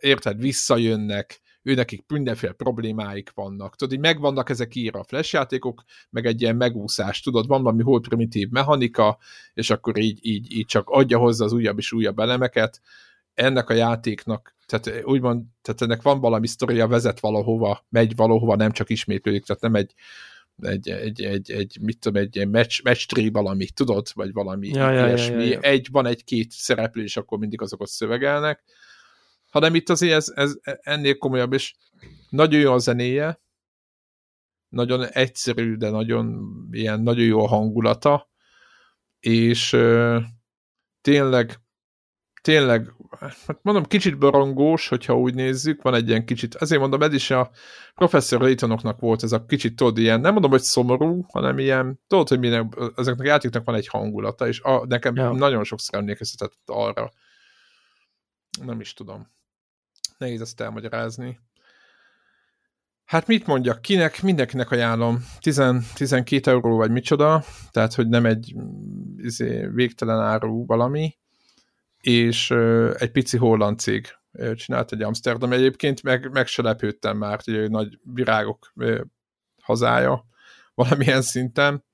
érted, 0.00 0.40
visszajönnek, 0.40 1.40
ő 1.62 1.74
nekik 1.74 2.04
mindenféle 2.08 2.52
problémáik 2.52 3.30
vannak. 3.34 3.76
Tudod, 3.76 3.94
így 3.94 4.00
megvannak 4.00 4.50
ezek 4.50 4.74
írva 4.74 4.98
a 4.98 5.04
flash 5.04 5.34
játékok, 5.34 5.82
meg 6.10 6.26
egy 6.26 6.40
ilyen 6.40 6.56
megúszás, 6.56 7.20
tudod, 7.20 7.46
van 7.46 7.62
valami 7.62 7.82
hol 7.82 8.00
primitív 8.00 8.48
mechanika, 8.48 9.18
és 9.54 9.70
akkor 9.70 9.98
így, 9.98 10.18
így, 10.22 10.52
így 10.52 10.66
csak 10.66 10.88
adja 10.88 11.18
hozzá 11.18 11.44
az 11.44 11.52
újabb 11.52 11.78
és 11.78 11.92
újabb 11.92 12.18
elemeket. 12.18 12.80
Ennek 13.34 13.70
a 13.70 13.74
játéknak, 13.74 14.56
tehát 14.66 15.04
úgymond, 15.04 15.44
tehát 15.62 15.82
ennek 15.82 16.02
van 16.02 16.20
valami 16.20 16.46
sztoria, 16.46 16.88
vezet 16.88 17.20
valahova, 17.20 17.86
megy 17.88 18.16
valahova, 18.16 18.56
nem 18.56 18.70
csak 18.70 18.90
ismétlődik, 18.90 19.44
tehát 19.44 19.62
nem 19.62 19.74
egy, 19.74 19.94
egy, 20.62 20.88
egy, 20.88 21.22
egy, 21.22 21.50
egy 21.50 21.78
mit 21.80 21.98
tudom, 21.98 22.22
egy 22.22 22.48
match, 22.48 22.84
match 22.84 23.06
tree 23.06 23.30
valami, 23.30 23.66
tudod, 23.66 24.06
vagy 24.14 24.32
valami 24.32 24.68
ja, 24.68 24.92
ilyesmi. 24.92 25.34
Ja, 25.34 25.40
ja, 25.40 25.50
ja. 25.50 25.60
Egy, 25.60 25.88
van 25.90 26.06
egy-két 26.06 26.50
szereplő, 26.50 27.02
és 27.02 27.16
akkor 27.16 27.38
mindig 27.38 27.60
azokat 27.60 27.88
szövegelnek 27.88 28.62
hanem 29.50 29.74
itt 29.74 29.88
azért 29.88 30.14
ez, 30.14 30.32
ez 30.34 30.54
ennél 30.62 31.18
komolyabb, 31.18 31.52
és 31.52 31.74
nagyon 32.28 32.60
jó 32.60 32.72
a 32.72 32.78
zenéje, 32.78 33.40
nagyon 34.68 35.06
egyszerű, 35.06 35.76
de 35.76 35.90
nagyon, 35.90 36.40
ilyen, 36.70 37.00
nagyon 37.00 37.24
jó 37.24 37.44
a 37.44 37.48
hangulata, 37.48 38.30
és 39.20 39.72
ö, 39.72 40.18
tényleg 41.00 41.60
tényleg, 42.42 42.94
hát 43.18 43.58
mondom, 43.62 43.84
kicsit 43.84 44.18
borongós, 44.18 44.88
hogyha 44.88 45.18
úgy 45.18 45.34
nézzük, 45.34 45.82
van 45.82 45.94
egy 45.94 46.08
ilyen 46.08 46.24
kicsit, 46.24 46.54
ezért 46.54 46.80
mondom, 46.80 47.02
ez 47.02 47.12
is 47.12 47.30
a 47.30 47.50
professzor 47.94 48.40
Laytonoknak 48.40 49.00
volt 49.00 49.22
ez 49.22 49.32
a 49.32 49.44
kicsit, 49.44 49.76
tudod, 49.76 49.98
ilyen, 49.98 50.20
nem 50.20 50.32
mondom, 50.32 50.50
hogy 50.50 50.62
szomorú, 50.62 51.24
hanem 51.28 51.58
ilyen, 51.58 52.00
tudod, 52.06 52.28
hogy 52.28 52.38
minden, 52.38 52.74
ezeknek 52.96 53.26
a 53.26 53.30
játéknak 53.30 53.64
van 53.64 53.74
egy 53.74 53.88
hangulata, 53.88 54.46
és 54.46 54.60
a, 54.60 54.86
nekem 54.86 55.16
ja. 55.16 55.32
nagyon 55.32 55.64
sokszor 55.64 55.98
emlékeztetett 55.98 56.62
arra. 56.64 57.10
Nem 58.64 58.80
is 58.80 58.92
tudom 58.92 59.28
nehéz 60.20 60.40
ezt 60.40 60.60
elmagyarázni. 60.60 61.40
Hát 63.04 63.26
mit 63.26 63.46
mondjak, 63.46 63.82
kinek, 63.82 64.22
mindenkinek 64.22 64.70
ajánlom. 64.70 65.24
10, 65.40 65.62
12 65.94 66.50
euró 66.50 66.76
vagy 66.76 66.90
micsoda, 66.90 67.44
tehát 67.70 67.94
hogy 67.94 68.08
nem 68.08 68.26
egy 68.26 68.54
izé, 69.16 69.66
végtelen 69.66 70.20
áru 70.20 70.66
valami, 70.66 71.18
és 72.00 72.50
uh, 72.50 72.94
egy 72.98 73.10
pici 73.10 73.36
holland 73.36 73.78
cég 73.78 74.06
csinált 74.54 74.92
egy 74.92 75.02
Amsterdam. 75.02 75.52
Egyébként 75.52 76.02
meg, 76.02 76.30
meg 76.30 76.46
se 76.46 76.62
lepődtem 76.62 77.16
már, 77.16 77.40
hogy 77.44 77.70
nagy 77.70 77.98
virágok 78.02 78.72
uh, 78.74 79.00
hazája 79.62 80.26
valamilyen 80.74 81.22
szinten, 81.22 81.84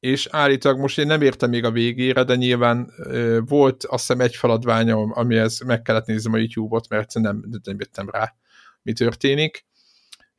és 0.00 0.28
állítólag 0.30 0.78
most 0.78 0.98
én 0.98 1.06
nem 1.06 1.22
értem 1.22 1.50
még 1.50 1.64
a 1.64 1.70
végére, 1.70 2.24
de 2.24 2.34
nyilván 2.34 2.92
ö, 2.96 3.40
volt 3.46 3.84
azt 3.84 4.06
hiszem 4.06 4.20
egy 4.20 4.36
feladványa, 4.36 4.96
amihez 4.96 5.60
meg 5.60 5.82
kellett 5.82 6.06
néznem 6.06 6.32
a 6.32 6.36
YouTube-ot, 6.36 6.88
mert 6.88 7.14
nem, 7.14 7.44
nem 7.62 7.76
jöttem 7.78 8.10
rá, 8.10 8.34
mi 8.82 8.92
történik, 8.92 9.66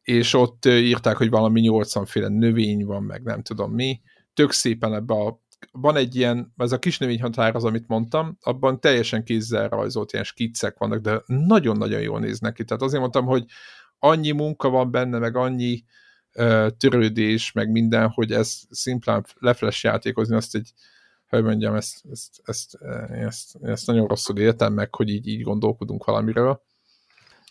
és 0.02 0.34
ott 0.34 0.65
írták, 0.65 1.18
hogy 1.18 1.30
valami 1.30 1.61
80 1.61 2.06
féle 2.06 2.27
növény 2.27 2.86
van, 2.86 3.03
meg 3.03 3.23
nem 3.23 3.41
tudom 3.41 3.72
mi. 3.72 4.02
Tök 4.34 4.52
szépen 4.52 4.94
ebbe 4.94 5.14
a 5.14 5.40
van 5.72 5.95
egy 5.95 6.15
ilyen, 6.15 6.53
ez 6.57 6.72
a 6.72 6.80
kis 6.80 6.98
növényhatár 6.98 7.56
az, 7.56 7.64
amit 7.64 7.88
mondtam, 7.88 8.38
abban 8.41 8.80
teljesen 8.80 9.23
kézzel 9.23 9.69
rajzolt 9.69 10.11
ilyen 10.11 10.26
skiccek 10.26 10.77
vannak, 10.77 10.99
de 10.99 11.22
nagyon-nagyon 11.26 12.02
jól 12.02 12.19
néznek 12.19 12.53
ki. 12.53 12.64
Tehát 12.64 12.81
azért 12.81 13.02
mondtam, 13.02 13.26
hogy 13.26 13.45
annyi 13.99 14.31
munka 14.31 14.69
van 14.69 14.91
benne, 14.91 15.18
meg 15.18 15.36
annyi 15.36 15.84
törődés, 16.77 17.51
meg 17.51 17.72
minden, 17.72 18.10
hogy 18.10 18.31
ez 18.31 18.61
szimplán 18.69 19.26
lefles 19.39 19.84
játékozni, 19.84 20.35
azt 20.35 20.56
egy, 20.56 20.73
hogy 21.27 21.43
mondjam, 21.43 21.76
ezt, 21.76 22.01
ezt, 22.11 22.41
ezt, 22.43 22.77
ezt, 23.10 23.56
ezt 23.61 23.88
nagyon 23.88 24.07
rosszul 24.07 24.38
éltem 24.38 24.73
meg, 24.73 24.95
hogy 24.95 25.10
így, 25.10 25.27
így 25.27 25.41
gondolkodunk 25.41 26.06
valamiről. 26.06 26.61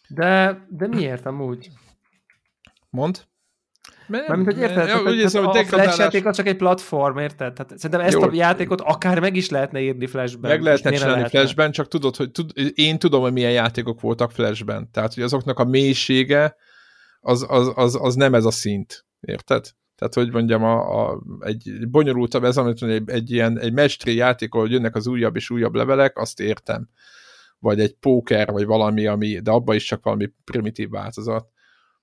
De, 0.08 0.66
de 0.68 0.86
miért 0.86 1.26
amúgy? 1.26 1.70
Mond? 2.90 3.26
Mert, 4.06 4.28
Mármint, 4.28 4.52
hogy 4.52 4.62
érted? 4.62 4.88
Ja, 4.88 5.02
úgy 5.02 5.20
hiszem, 5.20 5.44
hogy 5.44 5.58
a 5.58 5.64
Flash 5.64 5.98
játék 5.98 6.26
az 6.26 6.36
csak 6.36 6.46
egy 6.46 6.56
platform, 6.56 7.18
érted? 7.18 7.52
Tehát 7.52 7.78
szerintem 7.78 8.00
ezt 8.00 8.12
Jó, 8.14 8.22
a 8.22 8.30
játékot 8.32 8.80
akár 8.80 9.20
meg 9.20 9.36
is 9.36 9.50
lehetne 9.50 9.80
írni 9.80 10.06
Flashben. 10.06 10.50
Meg 10.50 10.62
lehetne 10.62 10.90
csinálni 10.90 11.14
lehetne? 11.14 11.38
Flashben, 11.38 11.72
csak 11.72 11.88
tudod, 11.88 12.16
hogy 12.16 12.30
tud, 12.30 12.50
én 12.74 12.98
tudom, 12.98 13.20
hogy 13.20 13.32
milyen 13.32 13.50
játékok 13.50 14.00
voltak 14.00 14.30
Flashben. 14.30 14.90
Tehát, 14.90 15.14
hogy 15.14 15.22
azoknak 15.22 15.58
a 15.58 15.64
mélysége 15.64 16.56
az, 17.20 17.46
az, 17.48 17.72
az, 17.74 17.98
az 18.00 18.14
nem 18.14 18.34
ez 18.34 18.44
a 18.44 18.50
szint. 18.50 19.06
Érted? 19.20 19.64
Tehát, 19.96 20.14
hogy 20.14 20.32
mondjam, 20.32 20.62
a, 20.62 21.08
a, 21.10 21.22
egy 21.40 21.88
bonyolultabb, 21.90 22.44
ez 22.44 22.56
amit 22.56 22.82
egy, 22.82 23.10
egy 23.10 23.30
ilyen 23.30 23.58
egy 23.58 23.72
mestri 23.72 24.14
játék, 24.14 24.54
ahol 24.54 24.70
jönnek 24.70 24.94
az 24.94 25.06
újabb 25.06 25.36
és 25.36 25.50
újabb 25.50 25.74
levelek, 25.74 26.18
azt 26.18 26.40
értem. 26.40 26.88
Vagy 27.58 27.80
egy 27.80 27.94
póker, 27.94 28.50
vagy 28.50 28.64
valami, 28.64 29.06
ami, 29.06 29.38
de 29.38 29.50
abban 29.50 29.74
is 29.74 29.84
csak 29.84 30.04
valami 30.04 30.32
primitív 30.44 30.90
változat 30.90 31.48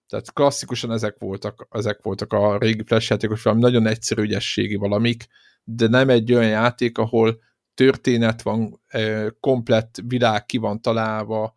tehát 0.07 0.33
klasszikusan 0.33 0.91
ezek 0.91 1.15
voltak, 1.19 1.67
ezek 1.71 1.99
voltak 2.01 2.33
a 2.33 2.57
régi 2.57 2.83
flash 2.85 3.09
játékos, 3.09 3.43
valami 3.43 3.61
nagyon 3.61 3.87
egyszerű 3.87 4.21
ügyességi 4.21 4.75
valamik, 4.75 5.27
de 5.63 5.87
nem 5.87 6.09
egy 6.09 6.33
olyan 6.33 6.49
játék, 6.49 6.97
ahol 6.97 7.39
történet 7.73 8.41
van, 8.41 8.81
komplett 9.39 10.01
világ 10.07 10.45
ki 10.45 10.57
van 10.57 10.81
találva, 10.81 11.53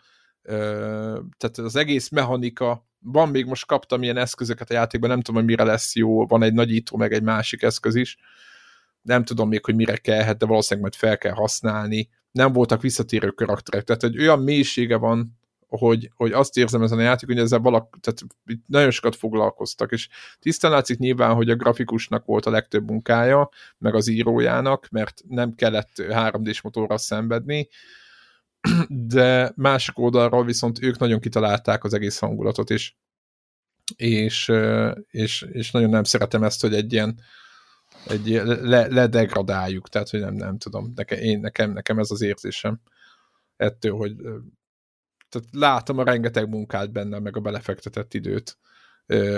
tehát 1.36 1.58
az 1.58 1.76
egész 1.76 2.08
mechanika, 2.08 2.87
van 2.98 3.28
még 3.28 3.44
most 3.46 3.66
kaptam 3.66 4.02
ilyen 4.02 4.16
eszközöket 4.16 4.70
a 4.70 4.74
játékban, 4.74 5.10
nem 5.10 5.20
tudom, 5.20 5.40
hogy 5.40 5.50
mire 5.50 5.64
lesz 5.64 5.94
jó, 5.94 6.26
van 6.26 6.42
egy 6.42 6.52
nagyító, 6.52 6.96
meg 6.96 7.12
egy 7.12 7.22
másik 7.22 7.62
eszköz 7.62 7.94
is, 7.94 8.16
nem 9.02 9.24
tudom 9.24 9.48
még, 9.48 9.64
hogy 9.64 9.74
mire 9.74 9.96
kellhet, 9.96 10.38
de 10.38 10.46
valószínűleg 10.46 10.90
majd 10.90 11.00
fel 11.02 11.18
kell 11.18 11.34
használni, 11.34 12.08
nem 12.30 12.52
voltak 12.52 12.82
visszatérő 12.82 13.30
karakterek, 13.30 13.84
tehát 13.84 14.02
egy 14.02 14.18
olyan 14.18 14.42
mélysége 14.42 14.96
van 14.96 15.38
hogy, 15.68 16.10
hogy 16.14 16.32
azt 16.32 16.56
érzem 16.56 16.82
ezen 16.82 16.98
a 16.98 17.02
játék, 17.02 17.28
hogy 17.28 17.38
ezzel 17.38 17.58
valak, 17.58 17.98
tehát 18.00 18.20
nagyon 18.66 18.90
sokat 18.90 19.16
foglalkoztak, 19.16 19.92
és 19.92 20.08
tisztán 20.38 20.70
látszik 20.70 20.98
nyilván, 20.98 21.34
hogy 21.34 21.50
a 21.50 21.56
grafikusnak 21.56 22.24
volt 22.24 22.46
a 22.46 22.50
legtöbb 22.50 22.90
munkája, 22.90 23.48
meg 23.78 23.94
az 23.94 24.08
írójának, 24.08 24.88
mert 24.90 25.22
nem 25.28 25.54
kellett 25.54 25.90
3D-s 25.96 26.60
motorra 26.60 26.98
szenvedni, 26.98 27.68
de 28.88 29.52
másik 29.56 29.98
oldalról 29.98 30.44
viszont 30.44 30.82
ők 30.82 30.98
nagyon 30.98 31.20
kitalálták 31.20 31.84
az 31.84 31.94
egész 31.94 32.18
hangulatot, 32.18 32.70
és, 32.70 32.94
és, 33.96 34.52
és, 35.10 35.46
és 35.52 35.70
nagyon 35.70 35.90
nem 35.90 36.04
szeretem 36.04 36.42
ezt, 36.42 36.60
hogy 36.60 36.74
egy 36.74 36.92
ilyen 36.92 37.20
egy 38.06 38.28
le, 38.44 38.86
ledegradáljuk, 38.86 39.88
tehát 39.88 40.08
hogy 40.08 40.20
nem, 40.20 40.34
nem 40.34 40.58
tudom, 40.58 40.92
nekem, 40.94 41.18
én, 41.18 41.40
nekem, 41.40 41.72
nekem 41.72 41.98
ez 41.98 42.10
az 42.10 42.20
érzésem 42.20 42.80
ettől, 43.56 43.92
hogy 43.92 44.16
tehát 45.28 45.48
látom 45.50 45.98
a 45.98 46.04
rengeteg 46.04 46.48
munkát 46.48 46.92
benne, 46.92 47.18
meg 47.18 47.36
a 47.36 47.40
belefektetett 47.40 48.14
időt, 48.14 48.58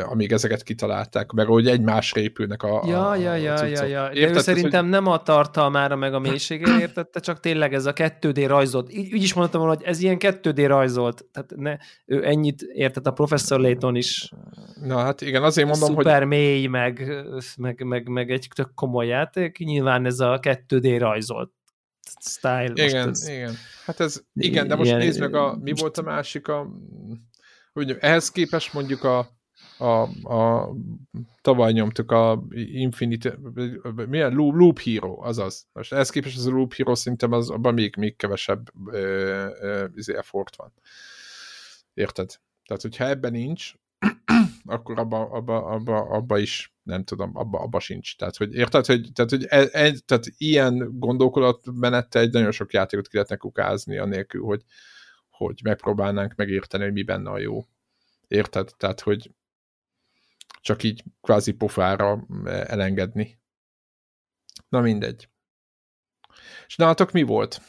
amíg 0.04 0.32
ezeket 0.32 0.62
kitalálták, 0.62 1.30
meg 1.32 1.46
hogy 1.46 1.66
egymásra 1.66 2.20
épülnek 2.20 2.62
a 2.62 2.82
Ja, 2.86 3.08
a, 3.08 3.16
ja, 3.16 3.34
ja, 3.34 3.54
a 3.54 3.64
ja, 3.64 3.84
ja. 3.84 4.08
De 4.12 4.28
ő 4.28 4.38
szerintem 4.38 4.82
hogy... 4.82 4.90
nem 4.90 5.06
a 5.06 5.22
tartalmára, 5.22 5.96
meg 5.96 6.14
a 6.14 6.18
mélységére 6.18 6.80
értette, 6.80 7.20
csak 7.20 7.40
tényleg 7.40 7.74
ez 7.74 7.86
a 7.86 7.92
2D 7.92 8.44
rajzolt. 8.46 8.92
Így, 8.92 9.12
úgy 9.12 9.22
is 9.22 9.34
mondtam 9.34 9.60
volna, 9.60 9.76
hogy 9.76 9.86
ez 9.86 10.02
ilyen 10.02 10.16
2D 10.18 10.64
rajzolt. 10.66 11.24
Tehát 11.32 11.52
ne, 11.56 11.76
ő 12.06 12.26
ennyit 12.26 12.62
értett 12.62 13.06
a 13.06 13.12
professzor 13.12 13.60
Layton 13.60 13.96
is. 13.96 14.30
Na 14.82 14.98
hát 14.98 15.20
igen, 15.20 15.42
azért 15.42 15.68
mondom, 15.68 15.88
Szuper 15.88 16.04
hogy... 16.04 16.12
Szuper 16.12 16.24
mély, 16.24 16.66
meg, 16.66 17.24
meg, 17.56 17.82
meg, 17.82 18.08
meg 18.08 18.30
egy 18.30 18.48
tök 18.54 18.74
komoly 18.74 19.06
játék. 19.06 19.58
Nyilván 19.58 20.06
ez 20.06 20.20
a 20.20 20.38
2D 20.42 20.96
rajzolt 20.98 21.50
style. 22.20 22.72
Igen, 22.74 23.08
ez, 23.08 23.28
igen. 23.28 23.54
Hát 23.84 24.00
ez, 24.00 24.22
igen, 24.34 24.68
de 24.68 24.74
most 24.74 24.88
ilyen, 24.88 25.00
nézd 25.00 25.20
meg, 25.20 25.34
a, 25.34 25.58
mi 25.62 25.72
volt 25.80 25.98
a 25.98 26.02
másik, 26.02 26.48
a, 26.48 26.66
hogy 27.72 27.96
ehhez 28.00 28.30
képest 28.30 28.72
mondjuk 28.72 29.04
a, 29.04 29.38
a, 29.80 30.02
a 30.34 30.70
tavaly 31.40 31.72
nyomtuk 31.72 32.10
a 32.10 32.42
Infinite, 32.54 33.38
milyen 34.08 34.32
Loop, 34.32 34.54
Loop 34.54 34.78
Hero, 34.78 35.18
azaz. 35.22 35.66
Most 35.72 35.92
ehhez 35.92 36.10
képest 36.10 36.38
az 36.38 36.46
a 36.46 36.50
Loop 36.50 36.74
Hero 36.74 36.94
szerintem 36.94 37.32
az, 37.32 37.50
abban 37.50 37.74
még, 37.74 37.96
még 37.96 38.16
kevesebb 38.16 38.70
ö, 38.86 38.98
ö, 39.60 39.86
izé, 39.94 40.16
effort 40.16 40.56
van. 40.56 40.72
Érted? 41.94 42.30
Tehát, 42.64 42.82
hogyha 42.82 43.08
ebben 43.08 43.32
nincs, 43.32 43.72
akkor 44.64 44.98
abba, 44.98 45.30
abba, 45.30 45.64
abba, 45.64 45.98
abba 45.98 46.38
is 46.38 46.74
nem 46.82 47.04
tudom, 47.04 47.36
abba, 47.36 47.58
abba 47.58 47.80
sincs. 47.80 48.16
Tehát, 48.16 48.36
hogy 48.36 48.54
érted, 48.54 48.86
hogy, 48.86 49.08
tehát, 49.12 49.30
hogy 49.30 49.46
e, 49.48 49.58
e, 49.58 49.92
tehát 50.06 50.24
ilyen 50.36 50.90
gondolkodatmenettel 50.98 52.22
egy 52.22 52.32
nagyon 52.32 52.52
sok 52.52 52.72
játékot 52.72 53.08
ki 53.08 53.14
lehetne 53.14 53.36
kukázni, 53.36 53.98
anélkül, 53.98 54.42
hogy, 54.42 54.62
hogy 55.30 55.60
megpróbálnánk 55.64 56.34
megérteni, 56.34 56.84
hogy 56.84 56.92
mi 56.92 57.02
benne 57.02 57.30
a 57.30 57.38
jó. 57.38 57.64
Érted? 58.28 58.70
Tehát, 58.76 59.00
hogy 59.00 59.30
csak 60.60 60.82
így 60.82 61.04
kvázi 61.20 61.52
pofára 61.52 62.26
elengedni. 62.44 63.40
Na 64.68 64.80
mindegy. 64.80 65.28
És 66.66 66.76
nálatok 66.76 67.12
mi 67.12 67.22
volt? 67.22 67.60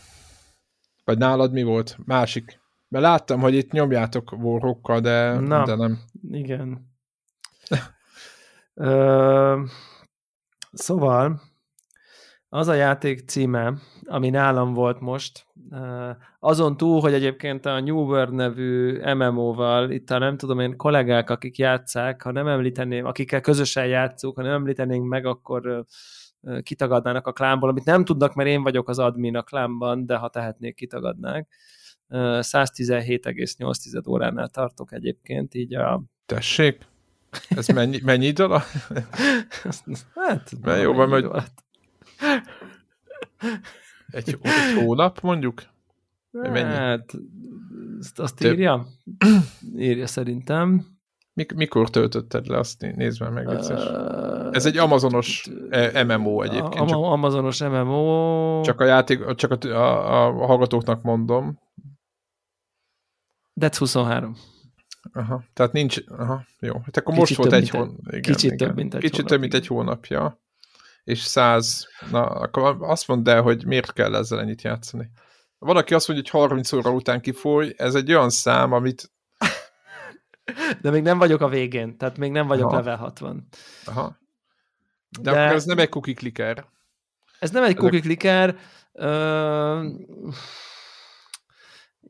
Vagy 1.03 1.17
nálad 1.17 1.51
mi 1.51 1.63
volt? 1.63 1.97
Másik. 2.05 2.59
Mert 2.87 3.03
láttam, 3.03 3.39
hogy 3.39 3.53
itt 3.53 3.71
nyomjátok 3.71 4.31
vorrokkal, 4.31 4.99
de, 4.99 5.39
Na, 5.39 5.65
de 5.65 5.75
nem. 5.75 5.99
Igen. 6.31 6.89
Ö, 8.73 9.63
szóval 10.71 11.41
az 12.53 12.67
a 12.67 12.73
játék 12.73 13.19
címe, 13.19 13.73
ami 14.03 14.29
nálam 14.29 14.73
volt 14.73 14.99
most, 14.99 15.47
azon 16.39 16.77
túl, 16.77 16.99
hogy 16.99 17.13
egyébként 17.13 17.65
a 17.65 17.79
New 17.79 17.97
World 17.97 18.33
nevű 18.33 18.99
MMO-val, 19.13 19.91
itt 19.91 20.09
a 20.09 20.17
nem 20.17 20.37
tudom 20.37 20.59
én 20.59 20.77
kollégák, 20.77 21.29
akik 21.29 21.57
játszák, 21.57 22.21
ha 22.21 22.31
nem 22.31 22.47
említeném, 22.47 23.05
akikkel 23.05 23.41
közösen 23.41 23.87
játszunk, 23.87 24.35
ha 24.35 24.41
nem 24.41 24.51
említenénk 24.51 25.07
meg, 25.07 25.25
akkor 25.25 25.85
kitagadnának 26.61 27.27
a 27.27 27.31
klánból, 27.31 27.69
amit 27.69 27.85
nem 27.85 28.05
tudnak, 28.05 28.33
mert 28.33 28.49
én 28.49 28.63
vagyok 28.63 28.89
az 28.89 28.99
admin 28.99 29.35
a 29.35 29.43
klánban, 29.43 30.05
de 30.05 30.15
ha 30.15 30.29
tehetnék, 30.29 30.75
kitagadnák. 30.75 31.47
117,8 32.09 34.09
óránál 34.09 34.47
tartok 34.47 34.93
egyébként, 34.93 35.53
így 35.53 35.75
a... 35.75 36.03
Tessék? 36.25 36.87
Ez 37.49 37.67
mennyi, 37.67 37.99
mennyi 38.03 38.25
idő 38.25 38.43
alatt? 38.43 38.65
Hát, 40.15 40.51
Mert 40.61 40.81
jó 40.81 40.93
van, 40.93 41.09
hogy... 41.09 41.29
Egy, 44.11 44.37
egy 44.41 44.73
hónap 44.75 45.21
mondjuk? 45.21 45.63
Mennyi? 46.31 46.73
Hát, 46.73 47.13
azt 48.15 48.43
írja? 48.43 48.87
írja 49.75 50.07
szerintem. 50.07 50.85
Mik, 51.33 51.53
mikor 51.53 51.89
töltötted 51.89 52.47
le? 52.47 52.57
Azt 52.57 52.81
nézd 52.81 53.21
meg, 53.21 53.33
meg 53.33 53.47
uh, 53.47 54.49
Ez 54.51 54.65
egy 54.65 54.77
amazonos 54.77 55.49
e, 55.69 56.03
MMO 56.03 56.41
egyébként. 56.41 56.89
Csak, 56.89 56.97
amazonos 56.97 57.61
MMO. 57.61 58.61
Csak 58.63 58.79
a 58.79 58.85
játék, 58.85 59.35
csak 59.35 59.51
a, 59.51 59.67
a, 59.67 60.27
a 60.27 60.45
hallgatóknak 60.45 61.01
mondom. 61.01 61.59
That's 63.61 63.75
23. 63.77 64.35
Aha, 65.13 65.43
tehát 65.53 65.71
nincs, 65.71 65.97
aha, 66.17 66.45
jó. 66.59 66.79
Hát 66.85 66.97
akkor 66.97 67.13
kicsit 67.13 67.19
most 67.19 67.35
volt 67.35 67.53
egy 67.53 67.69
hónap. 67.69 68.19
Kicsit 68.21 68.51
igen. 68.51 68.57
több, 68.57 68.75
mint 68.75 68.93
egy 68.93 68.99
Kicsit 68.99 69.15
hónap, 69.15 69.29
több, 69.29 69.39
mint 69.39 69.53
egy 69.53 69.67
hónapja. 69.67 70.40
És 71.03 71.19
száz, 71.19 71.87
na, 72.11 72.25
akkor 72.25 72.77
azt 72.79 73.07
mondd 73.07 73.29
el, 73.29 73.41
hogy 73.41 73.65
miért 73.65 73.93
kell 73.93 74.15
ezzel 74.15 74.39
ennyit 74.39 74.61
játszani. 74.61 75.11
Valaki 75.59 75.93
azt 75.93 76.07
mondja, 76.07 76.31
hogy 76.31 76.41
30 76.41 76.73
óra 76.73 76.91
után 76.91 77.21
kifoly, 77.21 77.73
ez 77.77 77.95
egy 77.95 78.13
olyan 78.13 78.29
szám, 78.29 78.71
amit... 78.71 79.11
De 80.81 80.89
még 80.89 81.03
nem 81.03 81.17
vagyok 81.17 81.41
a 81.41 81.47
végén, 81.47 81.97
tehát 81.97 82.17
még 82.17 82.31
nem 82.31 82.47
vagyok 82.47 82.67
Aha. 82.67 82.75
level 82.75 82.95
60. 82.95 83.47
Aha. 83.85 84.17
De, 85.21 85.31
De 85.31 85.41
akkor 85.41 85.55
ez 85.55 85.65
nem 85.65 85.79
egy 85.79 85.89
cookie 85.89 86.13
clicker. 86.13 86.65
Ez 87.39 87.51
nem 87.51 87.63
egy 87.63 87.75
cookie 87.75 87.99
clicker. 87.99 88.57
Uh 88.93 89.85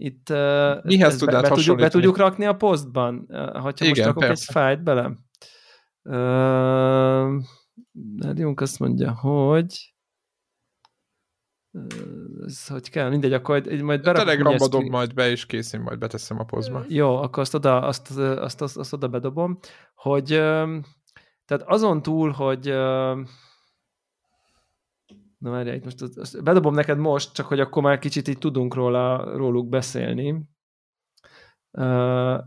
itt 0.01 0.30
Mihez 0.84 1.18
tudnád 1.18 1.41
be, 1.41 1.49
be, 1.49 1.55
tudjuk, 1.55 1.77
be 1.77 1.89
tudjuk 1.89 2.18
rakni 2.18 2.45
a 2.45 2.55
posztban, 2.55 3.26
ha 3.30 3.72
Igen, 3.76 3.88
most 3.88 4.03
rakok 4.03 4.23
persze. 4.23 4.31
egy 4.31 4.53
fájt 4.53 4.84
bele. 4.84 5.11
Uh, 6.03 7.43
azt 8.55 8.80
mondja, 8.80 9.13
hogy 9.13 9.93
ez 12.45 12.68
hogy 12.68 12.89
kell, 12.89 13.09
mindegy, 13.09 13.34
akkor 13.34 13.61
majd 13.81 14.01
berakok. 14.01 14.26
Telegramba 14.26 14.68
dob 14.68 14.84
majd 14.84 15.13
be, 15.13 15.30
és 15.30 15.45
kész, 15.45 15.73
én 15.73 15.81
majd 15.81 15.99
beteszem 15.99 16.39
a 16.39 16.43
pozba. 16.43 16.85
Jó, 16.88 17.15
akkor 17.15 17.39
azt 17.39 17.53
oda, 17.53 17.81
azt, 17.81 18.18
azt, 18.18 18.61
azt, 18.61 18.77
azt 18.77 18.93
oda 18.93 19.07
bedobom, 19.07 19.59
hogy 19.95 20.27
tehát 21.45 21.63
azon 21.65 22.01
túl, 22.01 22.31
hogy 22.31 22.65
na 25.38 25.49
várjál, 25.49 25.80
most 25.84 26.01
azt, 26.01 26.18
azt 26.18 26.43
bedobom 26.43 26.73
neked 26.73 26.97
most, 26.97 27.34
csak 27.34 27.45
hogy 27.45 27.59
akkor 27.59 27.84
már 27.84 27.99
kicsit 27.99 28.27
így 28.27 28.38
tudunk 28.38 28.73
róla, 28.73 29.38
róluk 29.38 29.69
beszélni. 29.69 30.49
Uh, 31.72 32.39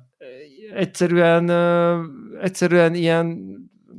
egyszerűen, 0.73 1.51
uh, 1.51 2.05
egyszerűen 2.41 2.95
ilyen 2.95 3.57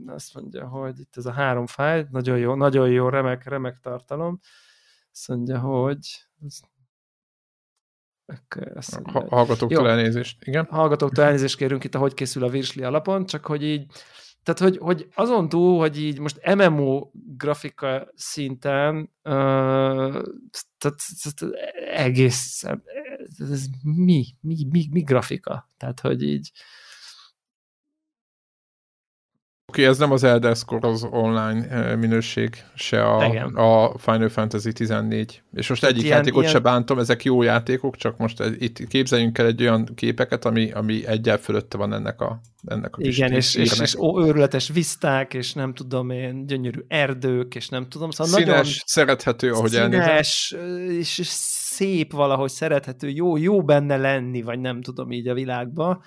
azt 0.10 0.34
mondja, 0.34 0.68
hogy 0.68 1.00
itt 1.00 1.18
ez 1.18 1.26
a 1.26 1.32
három 1.32 1.66
fájl, 1.66 2.08
nagyon 2.12 2.38
jó, 2.38 2.56
nagyon 2.56 2.90
jó, 2.90 3.10
remek, 3.10 3.44
remek 3.44 3.80
tartalom. 3.80 4.40
Azt 5.12 5.28
mondja, 5.28 5.60
hogy 5.60 6.28
azt 6.40 6.64
mondja, 9.00 9.28
hallgatóktól 9.30 9.90
elnézést, 9.90 10.44
igen. 10.44 10.66
Hallgatóktól 10.70 11.24
elnézést 11.24 11.58
kérünk 11.58 11.84
itt, 11.84 11.96
ahogy 11.96 12.14
készül 12.14 12.44
a 12.44 12.50
virsli 12.50 12.84
alapon, 12.84 13.26
csak 13.26 13.46
hogy 13.46 13.64
így, 13.64 13.86
tehát 14.44 14.60
hogy, 14.60 14.78
hogy 14.78 15.08
azon 15.16 15.50
túl, 15.50 15.80
hogy 15.80 16.02
így 16.02 16.20
most 16.20 16.56
MMO 16.56 17.10
grafika 17.14 18.12
szinten 18.16 18.96
uh, 19.24 20.24
tehát, 20.78 21.00
tehát 21.22 21.56
egész 21.94 22.64
ez 23.38 23.66
mi, 23.84 24.26
mi, 24.42 24.68
mi, 24.70 24.88
mi 24.92 25.02
grafika? 25.02 25.70
Tehát, 25.78 26.00
hogy 26.00 26.24
így 26.24 26.52
Oké, 29.76 29.86
ez 29.88 29.98
nem 29.98 30.12
az 30.12 30.24
Elder 30.24 30.56
Scrolls 30.56 31.02
online 31.10 31.68
eh, 31.68 31.96
minőség, 31.96 32.64
se 32.76 33.04
a, 33.04 33.84
a 33.84 33.98
Final 33.98 34.30
Fantasy 34.30 34.72
14. 34.72 35.42
És 35.54 35.70
most 35.70 35.84
egyik 35.84 36.04
ilyen, 36.04 36.18
játékot 36.18 36.42
ilyen... 36.42 36.54
se 36.54 36.60
bántom, 36.60 37.00
ezek 37.00 37.24
jó 37.24 37.42
játékok, 37.42 37.96
csak 37.96 38.18
most 38.18 38.44
itt 38.60 38.88
képzeljünk 38.88 39.38
el 39.38 39.46
egy 39.46 39.62
olyan 39.62 39.90
képeket, 39.96 40.46
ami, 40.46 40.72
ami 40.72 41.08
egyel 41.08 41.38
fölötte 41.38 41.78
van 41.78 41.94
ennek 41.94 42.22
a, 42.22 42.42
ennek 42.68 42.96
a 42.96 43.02
Igen, 43.02 43.32
és, 43.32 43.56
és, 43.56 43.80
és, 43.80 43.96
őrületes 44.18 44.70
viszták, 44.74 45.34
és 45.34 45.54
nem 45.54 45.74
tudom 45.74 46.10
én, 46.10 46.46
gyönyörű 46.46 46.80
erdők, 46.88 47.56
és 47.56 47.70
nem 47.70 47.90
tudom. 47.90 48.10
Szóval 48.10 48.34
színes, 48.34 48.48
nagyon 48.48 48.72
szerethető, 48.86 49.52
ahogy 49.52 49.70
színes, 49.70 50.54
elnézem. 50.54 50.98
és 51.00 51.22
szép 51.76 52.12
valahogy, 52.12 52.50
szerethető, 52.50 53.10
jó, 53.10 53.38
jó 53.38 53.64
benne 53.64 53.98
lenni, 53.98 54.42
vagy 54.42 54.60
nem 54.60 54.82
tudom 54.82 55.12
így 55.12 55.28
a 55.28 55.34
világban. 55.34 56.02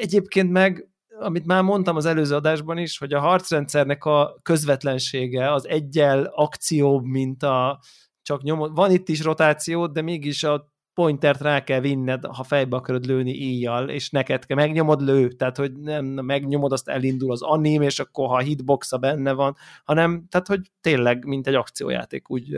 Egyébként 0.00 0.50
meg 0.50 0.86
amit 1.18 1.46
már 1.46 1.62
mondtam 1.62 1.96
az 1.96 2.06
előző 2.06 2.34
adásban 2.34 2.78
is, 2.78 2.98
hogy 2.98 3.12
a 3.12 3.20
harcrendszernek 3.20 4.04
a 4.04 4.36
közvetlensége 4.42 5.52
az 5.52 5.68
egyel 5.68 6.24
akcióbb, 6.24 7.04
mint 7.04 7.42
a 7.42 7.80
csak 8.22 8.42
nyomod. 8.42 8.74
Van 8.74 8.90
itt 8.90 9.08
is 9.08 9.22
rotáció, 9.22 9.86
de 9.86 10.02
mégis 10.02 10.44
a 10.44 10.72
pointert 10.94 11.40
rá 11.40 11.64
kell 11.64 11.80
vinned, 11.80 12.24
ha 12.24 12.42
fejbe 12.42 12.76
akarod 12.76 13.06
lőni 13.06 13.30
íjjal, 13.30 13.88
és 13.88 14.10
neked 14.10 14.46
kell 14.46 14.56
megnyomod 14.56 15.02
lő, 15.02 15.28
tehát 15.28 15.56
hogy 15.56 15.72
nem 15.72 16.04
megnyomod, 16.04 16.72
azt 16.72 16.88
elindul 16.88 17.30
az 17.30 17.42
anim, 17.42 17.82
és 17.82 17.98
akkor 17.98 18.28
ha 18.28 18.34
a 18.34 18.38
hitboxa 18.38 18.98
benne 18.98 19.32
van, 19.32 19.56
hanem 19.84 20.26
tehát 20.28 20.46
hogy 20.46 20.60
tényleg, 20.80 21.24
mint 21.24 21.46
egy 21.46 21.54
akciójáték 21.54 22.30
úgy, 22.30 22.56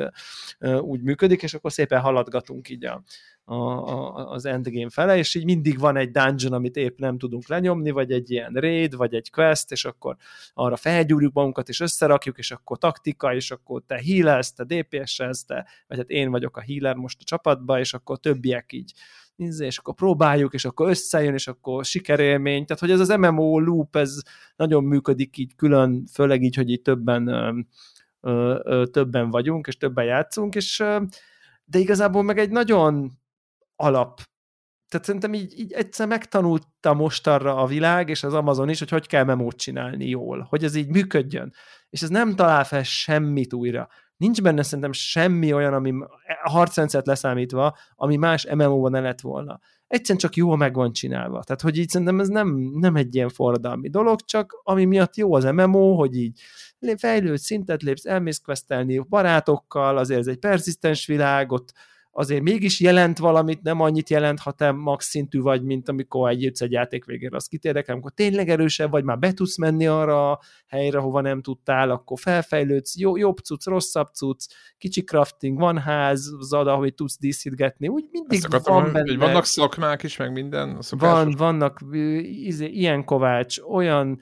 úgy 0.81 1.03
működik, 1.03 1.43
és 1.43 1.55
akkor 1.55 1.73
szépen 1.73 2.01
haladgatunk 2.01 2.69
így 2.69 2.85
a, 2.85 3.03
a, 3.45 3.55
a, 3.55 4.31
az 4.31 4.45
endgame 4.45 4.91
fele, 4.91 5.17
és 5.17 5.35
így 5.35 5.45
mindig 5.45 5.79
van 5.79 5.97
egy 5.97 6.11
dungeon, 6.11 6.53
amit 6.53 6.77
épp 6.77 6.99
nem 6.99 7.19
tudunk 7.19 7.49
lenyomni, 7.49 7.91
vagy 7.91 8.13
egy 8.13 8.31
ilyen 8.31 8.53
raid, 8.53 8.97
vagy 8.97 9.15
egy 9.15 9.31
quest, 9.31 9.73
és 9.73 9.85
akkor 9.85 10.17
arra 10.55 10.77
felgyúrjuk 10.77 11.33
magunkat, 11.33 11.69
és 11.69 11.81
összerakjuk, 11.81 12.39
és 12.39 12.51
akkor 12.51 12.79
taktika, 12.79 13.35
és 13.35 13.51
akkor 13.51 13.83
te 13.87 14.01
healelsz, 14.07 14.53
te 14.53 14.65
DPS-elsz, 14.65 15.45
te, 15.45 15.67
vagy 15.89 15.99
hát 15.99 16.11
én 16.11 16.31
vagyok 16.31 16.57
a 16.57 16.61
healer 16.61 16.95
most 16.95 17.21
a 17.21 17.25
csapatban, 17.25 17.79
és 17.79 17.95
akkor 17.95 18.19
többiek 18.19 18.73
így 18.73 18.93
és 19.37 19.79
akkor 19.79 19.95
próbáljuk, 19.95 20.55
és 20.55 20.65
akkor 20.65 20.89
összejön, 20.89 21.35
és 21.35 21.47
akkor 21.47 21.85
sikerélmény. 21.85 22.65
Tehát, 22.65 22.83
hogy 22.83 22.91
ez 22.91 23.01
az 23.01 23.09
MMO 23.09 23.59
loop, 23.59 23.97
ez 23.97 24.23
nagyon 24.57 24.85
működik 24.85 25.37
így 25.37 25.55
külön, 25.55 26.05
főleg 26.13 26.43
így, 26.43 26.57
hogy 26.57 26.71
így 26.71 26.83
többen, 26.83 27.27
ö, 27.27 28.59
ö, 28.65 28.87
többen 28.87 29.31
vagyunk, 29.31 29.67
és 29.67 29.77
többen 29.77 30.05
játszunk, 30.05 30.55
és 30.55 30.85
de 31.65 31.79
igazából 31.79 32.23
meg 32.23 32.39
egy 32.39 32.51
nagyon 32.51 33.19
alap. 33.77 34.21
Tehát 34.89 35.07
szerintem 35.07 35.35
így, 35.35 35.59
így 35.59 35.73
egyszer 35.73 36.07
megtanulta 36.07 36.95
most 36.95 37.27
arra 37.27 37.57
a 37.57 37.67
világ, 37.67 38.09
és 38.09 38.23
az 38.23 38.35
Amazon 38.35 38.69
is, 38.69 38.79
hogy 38.79 38.91
hogy 38.91 39.07
kell 39.07 39.25
memót 39.25 39.57
csinálni 39.57 40.09
jól, 40.09 40.47
hogy 40.49 40.65
ez 40.65 40.75
így 40.75 40.89
működjön. 40.89 41.53
És 41.89 42.03
ez 42.03 42.09
nem 42.09 42.35
talál 42.35 42.65
fel 42.65 42.83
semmit 42.83 43.53
újra. 43.53 43.89
Nincs 44.17 44.43
benne 44.43 44.63
szerintem 44.63 44.93
semmi 44.93 45.53
olyan, 45.53 45.73
ami 45.73 45.93
a 46.43 46.51
harcrendszert 46.51 47.07
leszámítva, 47.07 47.77
ami 47.95 48.17
más 48.17 48.47
MMO-ban 48.47 48.91
ne 48.91 49.01
lett 49.01 49.21
volna. 49.21 49.61
Egyszerűen 49.87 50.19
csak 50.19 50.37
jól 50.37 50.57
meg 50.57 50.75
van 50.75 50.93
csinálva. 50.93 51.43
Tehát, 51.43 51.61
hogy 51.61 51.79
így 51.79 51.89
szerintem 51.89 52.21
ez 52.21 52.29
nem, 52.29 52.49
nem 52.75 52.97
egy 52.97 53.15
ilyen 53.15 53.29
forradalmi 53.29 53.89
dolog, 53.89 54.21
csak 54.21 54.61
ami 54.63 54.85
miatt 54.85 55.17
jó 55.17 55.35
az 55.35 55.45
MMO, 55.45 55.95
hogy 55.95 56.17
így 56.17 56.41
fejlőd 56.97 57.39
szintet 57.39 57.83
lépsz, 57.83 58.07
elmész 58.07 58.39
questelni 58.39 58.99
barátokkal, 58.99 59.97
azért 59.97 60.21
ez 60.21 60.27
egy 60.27 60.39
perzisztens 60.39 61.07
világ, 61.07 61.53
ott 61.53 61.73
azért 62.17 62.43
mégis 62.43 62.81
jelent 62.81 63.19
valamit, 63.19 63.63
nem 63.63 63.81
annyit 63.81 64.11
jelent, 64.11 64.41
ha 64.41 64.53
te 64.53 64.73
max 64.73 65.09
szintű 65.09 65.41
vagy, 65.41 65.63
mint 65.63 65.89
amikor 65.89 66.31
egy 66.31 66.53
egy 66.59 66.73
játék 66.73 67.05
végére, 67.05 67.37
az 67.37 67.47
kitérdekel, 67.47 67.95
amikor 67.95 68.13
tényleg 68.13 68.49
erősebb 68.49 68.91
vagy, 68.91 69.05
már 69.05 69.19
be 69.19 69.33
tudsz 69.33 69.59
menni 69.59 69.87
arra 69.87 70.31
a 70.31 70.41
helyre, 70.67 70.99
hova 70.99 71.21
nem 71.21 71.43
tudtál, 71.43 71.91
akkor 71.91 72.19
felfejlődsz, 72.19 72.99
jó, 72.99 73.17
jobb 73.17 73.39
cucc, 73.39 73.67
rosszabb 73.67 74.09
cucc, 74.15 74.47
kicsi 74.79 75.03
crafting, 75.05 75.59
van 75.59 75.79
ház, 75.79 76.31
zada, 76.41 76.73
ahogy 76.73 76.95
tudsz 76.95 77.19
díszítgetni, 77.19 77.89
úgy 77.89 78.05
mindig 78.11 78.45
akartam, 78.45 78.75
van 78.75 78.93
benne. 78.93 79.17
Vannak 79.17 79.45
szakmák 79.45 80.03
is, 80.03 80.17
meg 80.17 80.33
minden? 80.33 80.79
Van, 80.91 81.35
vannak 81.37 81.81
izé, 82.23 82.67
ilyen 82.67 83.05
kovács, 83.05 83.59
olyan 83.59 84.21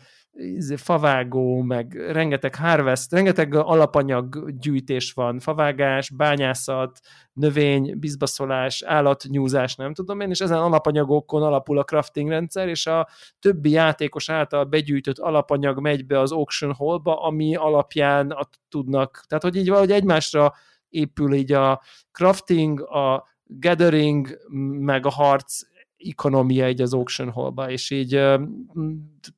favágó, 0.76 1.62
meg 1.62 1.92
rengeteg 1.92 2.54
harvest, 2.54 3.12
rengeteg 3.12 3.54
alapanyag 3.54 4.50
gyűjtés 4.60 5.12
van, 5.12 5.38
favágás, 5.38 6.10
bányászat, 6.10 7.00
növény, 7.32 7.98
bizbaszolás, 7.98 8.82
állatnyúzás, 8.82 9.74
nem 9.74 9.94
tudom 9.94 10.20
én, 10.20 10.30
és 10.30 10.40
ezen 10.40 10.58
alapanyagokon 10.58 11.42
alapul 11.42 11.78
a 11.78 11.84
crafting 11.84 12.28
rendszer, 12.28 12.68
és 12.68 12.86
a 12.86 13.08
többi 13.40 13.70
játékos 13.70 14.28
által 14.28 14.64
begyűjtött 14.64 15.18
alapanyag 15.18 15.80
megy 15.80 16.06
be 16.06 16.18
az 16.18 16.32
auction 16.32 16.74
hallba, 16.74 17.22
ami 17.22 17.54
alapján 17.54 18.30
a, 18.30 18.48
tudnak, 18.68 19.24
tehát 19.28 19.44
hogy 19.44 19.56
így 19.56 19.68
valahogy 19.68 19.92
egymásra 19.92 20.54
épül 20.88 21.34
így 21.34 21.52
a 21.52 21.82
crafting, 22.12 22.80
a 22.80 23.30
gathering, 23.44 24.38
meg 24.80 25.06
a 25.06 25.10
harc 25.10 25.60
ekonomia 26.04 26.64
egy 26.64 26.80
az 26.80 26.94
auction 26.94 27.30
hallba, 27.30 27.70
és 27.70 27.90
így 27.90 28.22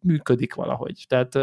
működik 0.01 0.55
valahogy. 0.55 1.05
Tehát 1.09 1.39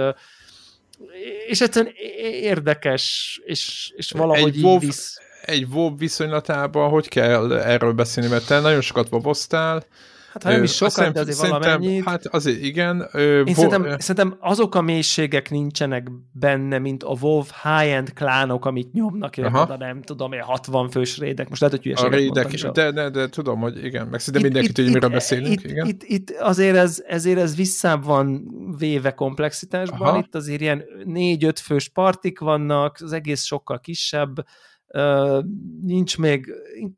és 1.47 1.61
egyszerűen 1.61 1.93
érdekes, 2.41 3.39
és, 3.45 3.93
és 3.95 4.11
valahogy 4.11 4.47
egy 4.47 4.57
így 4.57 4.63
WoW, 4.63 4.79
visz. 4.79 5.17
Egy 5.41 5.67
WoW 5.73 5.97
viszonylatában 5.97 6.89
hogy 6.89 7.07
kell 7.07 7.53
erről 7.53 7.93
beszélni, 7.93 8.29
mert 8.29 8.47
te 8.47 8.59
nagyon 8.59 8.81
sokat 8.81 9.07
woboztál, 9.11 9.85
Hát 10.31 10.43
ha 10.43 10.49
nem 10.49 10.63
is 10.63 10.75
sokat, 10.75 11.13
de 11.13 11.19
azért 11.19 11.37
valamennyit. 11.37 12.03
Hát 12.03 12.25
azért 12.25 12.61
igen. 12.61 13.07
Ö, 13.11 13.43
Én 13.43 13.53
szerintem, 13.53 13.83
ö... 13.83 13.95
szerintem 13.97 14.37
azok 14.39 14.75
a 14.75 14.81
mélységek 14.81 15.49
nincsenek 15.49 16.07
benne, 16.31 16.79
mint 16.79 17.03
a 17.03 17.15
WoW 17.21 17.43
high-end 17.63 18.13
klánok, 18.13 18.65
amit 18.65 18.93
nyomnak, 18.93 19.33
oda 19.37 19.77
nem 19.77 20.01
tudom, 20.01 20.31
60 20.39 20.89
fős 20.89 21.17
rédek. 21.17 21.49
Most 21.49 21.61
lehet, 21.61 21.79
hogy 21.83 21.91
A 21.95 22.09
rédek, 22.09 22.53
is, 22.53 22.61
de, 22.61 22.91
de, 22.91 23.09
de, 23.09 23.27
tudom, 23.27 23.59
hogy 23.59 23.85
igen, 23.85 24.07
meg 24.07 24.19
szinte 24.19 24.39
mindenki 24.39 24.71
tudja, 24.71 24.91
miről 24.91 25.09
beszélünk. 25.09 25.53
Itt, 25.53 25.69
igen. 25.69 25.87
Itt, 25.87 26.03
itt, 26.03 26.29
azért 26.29 26.75
ez, 26.75 27.03
ezért 27.07 27.39
ez 27.39 27.55
visszább 27.55 28.03
van 28.03 28.51
véve 28.77 29.13
komplexitásban, 29.13 30.07
Aha. 30.07 30.17
itt 30.17 30.35
azért 30.35 30.61
ilyen 30.61 30.83
négy-öt 31.05 31.59
fős 31.59 31.89
partik 31.89 32.39
vannak, 32.39 32.97
az 32.99 33.13
egész 33.13 33.43
sokkal 33.43 33.79
kisebb, 33.79 34.45
Uh, 34.93 35.43
nincs 35.81 36.17
még, 36.17 36.53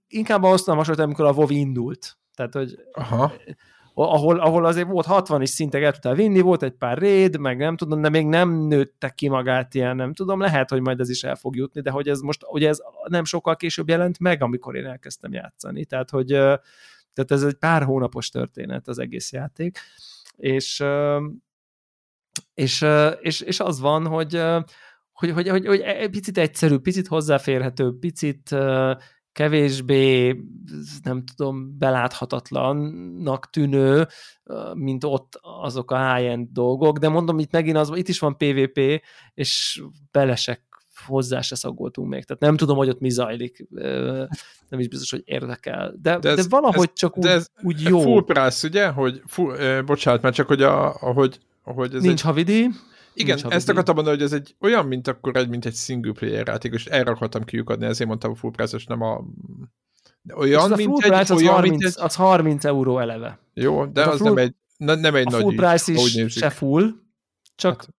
inkább 0.08 0.44
azt 0.44 0.66
nem 0.66 0.76
hasonlít, 0.76 1.04
amikor 1.04 1.26
a 1.26 1.32
WoW 1.32 1.50
indult. 1.50 2.18
Tehát, 2.36 2.54
hogy 2.54 2.76
Aha. 2.92 3.34
Ahol, 3.96 4.40
ahol 4.40 4.66
azért 4.66 4.88
volt 4.88 5.06
60 5.06 5.42
is 5.42 5.50
szintek 5.50 5.84
el 5.84 5.92
tudtál 5.92 6.16
vinni, 6.16 6.40
volt 6.40 6.64
egy 6.64 6.72
pár 6.72 6.98
réd, 6.98 7.38
meg 7.38 7.58
nem 7.58 7.78
tudom, 7.78 8.02
de 8.02 8.10
még 8.10 8.26
nem 8.26 8.50
nőtte 8.50 9.10
ki 9.10 9.28
magát 9.30 9.74
ilyen, 9.74 9.96
nem 9.96 10.14
tudom, 10.14 10.40
lehet, 10.40 10.70
hogy 10.70 10.82
majd 10.82 11.00
ez 11.00 11.10
is 11.10 11.24
el 11.24 11.36
fog 11.36 11.56
jutni, 11.56 11.82
de 11.82 11.92
hogy 11.92 12.08
ez 12.08 12.20
most, 12.20 12.46
ugye 12.50 12.68
ez 12.68 12.80
nem 13.08 13.24
sokkal 13.24 13.56
később 13.56 13.90
jelent 13.90 14.20
meg, 14.20 14.42
amikor 14.42 14.76
én 14.76 14.86
elkezdtem 14.86 15.34
játszani, 15.34 15.86
tehát, 15.86 16.10
hogy 16.10 16.28
tehát 17.14 17.32
ez 17.32 17.44
egy 17.44 17.54
pár 17.54 17.84
hónapos 17.84 18.30
történet 18.30 18.88
az 18.88 19.00
egész 19.00 19.32
játék, 19.32 19.80
és 20.36 20.84
és, 22.54 22.86
és, 23.20 23.42
és 23.42 23.60
az 23.60 23.80
van, 23.80 24.08
hogy, 24.08 24.42
hogy, 25.12 25.32
hogy, 25.32 25.48
hogy, 25.48 25.66
hogy 25.66 26.10
picit 26.10 26.38
egyszerű, 26.38 26.78
picit 26.78 27.08
hozzáférhető, 27.08 27.98
picit 28.00 28.56
kevésbé, 29.34 30.36
nem 31.04 31.24
tudom, 31.36 31.78
beláthatatlannak 31.78 33.50
tűnő, 33.50 34.08
mint 34.74 35.04
ott 35.04 35.40
azok 35.42 35.92
a 35.92 36.14
high-end 36.14 36.48
dolgok, 36.52 36.98
de 36.98 37.10
mondom, 37.10 37.40
itt 37.40 37.52
megint 37.52 37.78
az, 37.78 37.92
itt 37.96 38.08
is 38.08 38.20
van 38.20 38.38
PvP, 38.38 39.02
és 39.34 39.84
belesek 40.12 40.62
hozzá 41.06 41.42
se 41.42 41.56
szagoltunk 41.56 42.10
még. 42.10 42.24
Tehát 42.24 42.42
nem 42.42 42.58
tudom, 42.58 42.78
hogy 42.78 42.90
ott 42.90 43.00
mi 43.00 43.10
zajlik. 43.10 43.66
Nem 44.70 44.80
is 44.80 44.88
biztos, 44.88 45.12
hogy 45.12 45.22
érdekel. 45.26 45.94
De, 46.02 46.20
de, 46.20 46.30
ez, 46.30 46.36
de 46.36 46.44
valahogy 46.50 46.90
ez, 46.94 47.00
csak 47.00 47.18
úgy, 47.18 47.26
ez 47.26 47.48
úgy 47.62 47.82
jó. 47.82 48.00
Full 48.02 48.24
price, 48.24 48.68
ugye? 48.68 48.88
Hogy 48.88 49.22
full, 49.26 49.56
eh, 49.56 49.84
bocsánat, 49.84 50.22
mert 50.22 50.36
csak 50.36 50.48
hogy 50.48 50.62
a, 50.62 50.94
ahogy, 50.94 51.40
ahogy 51.64 51.96
ez 51.96 52.02
Nincs 52.02 52.20
egy... 52.20 52.22
havidi. 52.22 52.70
Igen, 53.14 53.40
Nincs 53.42 53.54
ezt 53.54 53.70
akartam 53.70 53.96
mondani, 53.96 54.16
hogy 54.16 54.26
ez 54.26 54.34
egy 54.34 54.56
olyan, 54.60 54.86
mint 54.86 55.08
akkor 55.08 55.38
egy, 55.38 55.50
mint 55.50 55.66
egy 55.66 55.76
single 55.76 56.12
player 56.12 56.48
játék, 56.48 56.74
és 56.74 56.86
erre 56.86 57.12
akartam 57.12 57.44
kiukadni, 57.44 57.86
ezért 57.86 58.10
mondtam 58.10 58.32
a 58.32 58.36
full 58.36 58.52
price 58.52 58.78
nem 58.88 59.02
a 59.02 59.24
olyan, 60.36 60.72
mint 60.76 60.90
a 60.90 61.02
full 61.02 61.14
egy, 61.14 61.32
az, 61.32 61.32
olyan, 61.32 61.54
30, 61.54 61.70
mint 61.70 61.96
egy... 61.96 62.04
az 62.04 62.16
30 62.16 62.66
euró 62.66 63.00
eleve. 63.00 63.40
Jó, 63.54 63.86
de 63.86 64.04
az 64.04 64.18
full, 64.18 64.28
nem 64.28 64.38
egy, 64.38 64.56
nem 64.78 65.16
egy 65.16 65.28
a 65.28 65.30
nagy 65.30 65.42
full 65.42 65.56
price 65.56 65.92
is 65.92 66.34
se 66.34 66.50
full, 66.50 66.90
csak 67.56 67.80
hát, 67.80 67.90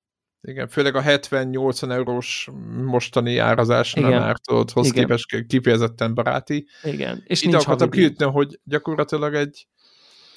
igen, 0.41 0.69
főleg 0.69 0.95
a 0.95 1.03
70-80 1.03 1.91
eurós 1.91 2.51
mostani 2.85 3.39
árazás 3.39 3.93
nem 3.93 4.11
már 4.11 4.39
tudod, 4.39 4.71
hoz 4.71 4.91
képest 4.91 5.47
kifejezetten 5.47 6.15
baráti. 6.15 6.67
Igen, 6.83 7.23
és 7.27 7.43
Ide 7.43 7.57
akartam 7.57 7.91
kijutni, 7.91 8.25
hogy 8.25 8.61
gyakorlatilag 8.65 9.35
egy 9.35 9.69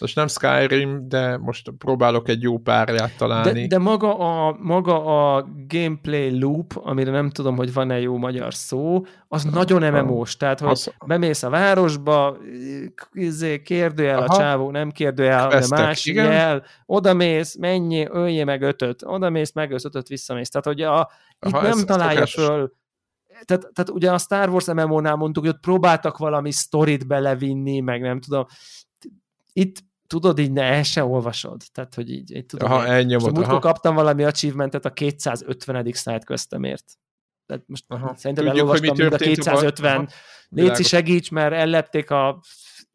most 0.01 0.15
nem 0.15 0.27
Skyrim, 0.27 1.09
de 1.09 1.37
most 1.37 1.71
próbálok 1.77 2.27
egy 2.29 2.41
jó 2.41 2.57
párját 2.57 3.17
találni. 3.17 3.61
De, 3.61 3.67
de 3.67 3.77
maga, 3.77 4.17
a, 4.17 4.57
maga 4.59 5.05
a 5.05 5.47
gameplay 5.67 6.39
loop, 6.39 6.73
amire 6.75 7.11
nem 7.11 7.29
tudom, 7.29 7.55
hogy 7.55 7.73
van-e 7.73 7.99
jó 7.99 8.17
magyar 8.17 8.53
szó, 8.53 9.05
az 9.27 9.43
nagyon 9.43 9.93
MMO-s. 9.93 10.37
Tehát, 10.37 10.59
hogy 10.59 10.69
az... 10.69 10.93
bemész 11.05 11.43
a 11.43 11.49
városba, 11.49 12.37
izé, 13.13 13.61
kérdőjel 13.61 14.17
Aha. 14.17 14.33
a 14.33 14.37
csávó, 14.37 14.71
nem 14.71 14.91
kérdőjel, 14.91 15.47
de 15.47 15.65
más 15.69 16.05
igen. 16.05 16.31
jel, 16.31 16.63
oda 16.85 17.13
mész, 17.13 17.57
mennyi, 17.57 18.07
öljé 18.09 18.43
meg 18.43 18.61
ötöt, 18.61 19.03
oda 19.05 19.29
mész, 19.29 19.53
meg 19.53 19.71
ötöt, 19.71 20.07
visszamész. 20.07 20.49
Tehát, 20.49 20.65
hogy 20.65 20.81
a, 20.81 21.09
itt 21.45 21.53
Aha, 21.53 21.61
nem 21.61 21.77
ez, 21.77 21.83
találja 21.83 22.21
ez 22.21 22.33
föl 22.33 22.71
tehát, 23.45 23.61
tehát 23.73 23.89
ugye 23.89 24.11
a 24.11 24.17
Star 24.17 24.49
Wars 24.49 24.65
MMO-nál 24.65 25.15
mondtuk, 25.15 25.43
hogy 25.43 25.53
ott 25.53 25.59
próbáltak 25.61 26.17
valami 26.17 26.51
sztorit 26.51 27.07
belevinni, 27.07 27.79
meg 27.79 28.01
nem 28.01 28.19
tudom. 28.19 28.45
Itt 29.53 29.83
tudod, 30.07 30.39
így 30.39 30.51
ne, 30.51 30.63
el 30.63 30.83
se 30.83 31.03
olvasod. 31.03 31.61
Tehát, 31.71 31.95
hogy 31.95 32.11
így, 32.11 32.35
így 32.35 32.45
tudom. 32.45 32.71
Aha, 32.71 32.85
elnyomod. 32.85 33.33
Múltkor 33.33 33.59
kaptam 33.59 33.95
valami 33.95 34.23
achievementet 34.23 34.85
a 34.85 34.93
250. 34.93 35.93
köztemért. 36.25 36.85
Tehát 37.45 37.63
most 37.67 37.83
aha. 37.87 38.13
szerintem 38.15 38.45
Tudjuk, 38.45 38.63
elolvastam 38.63 38.95
mind 38.97 39.13
a 39.13 39.17
250. 39.17 40.09
Léci 40.49 40.83
segíts, 40.83 41.31
mert 41.31 41.53
ellepték 41.53 42.11
a 42.11 42.39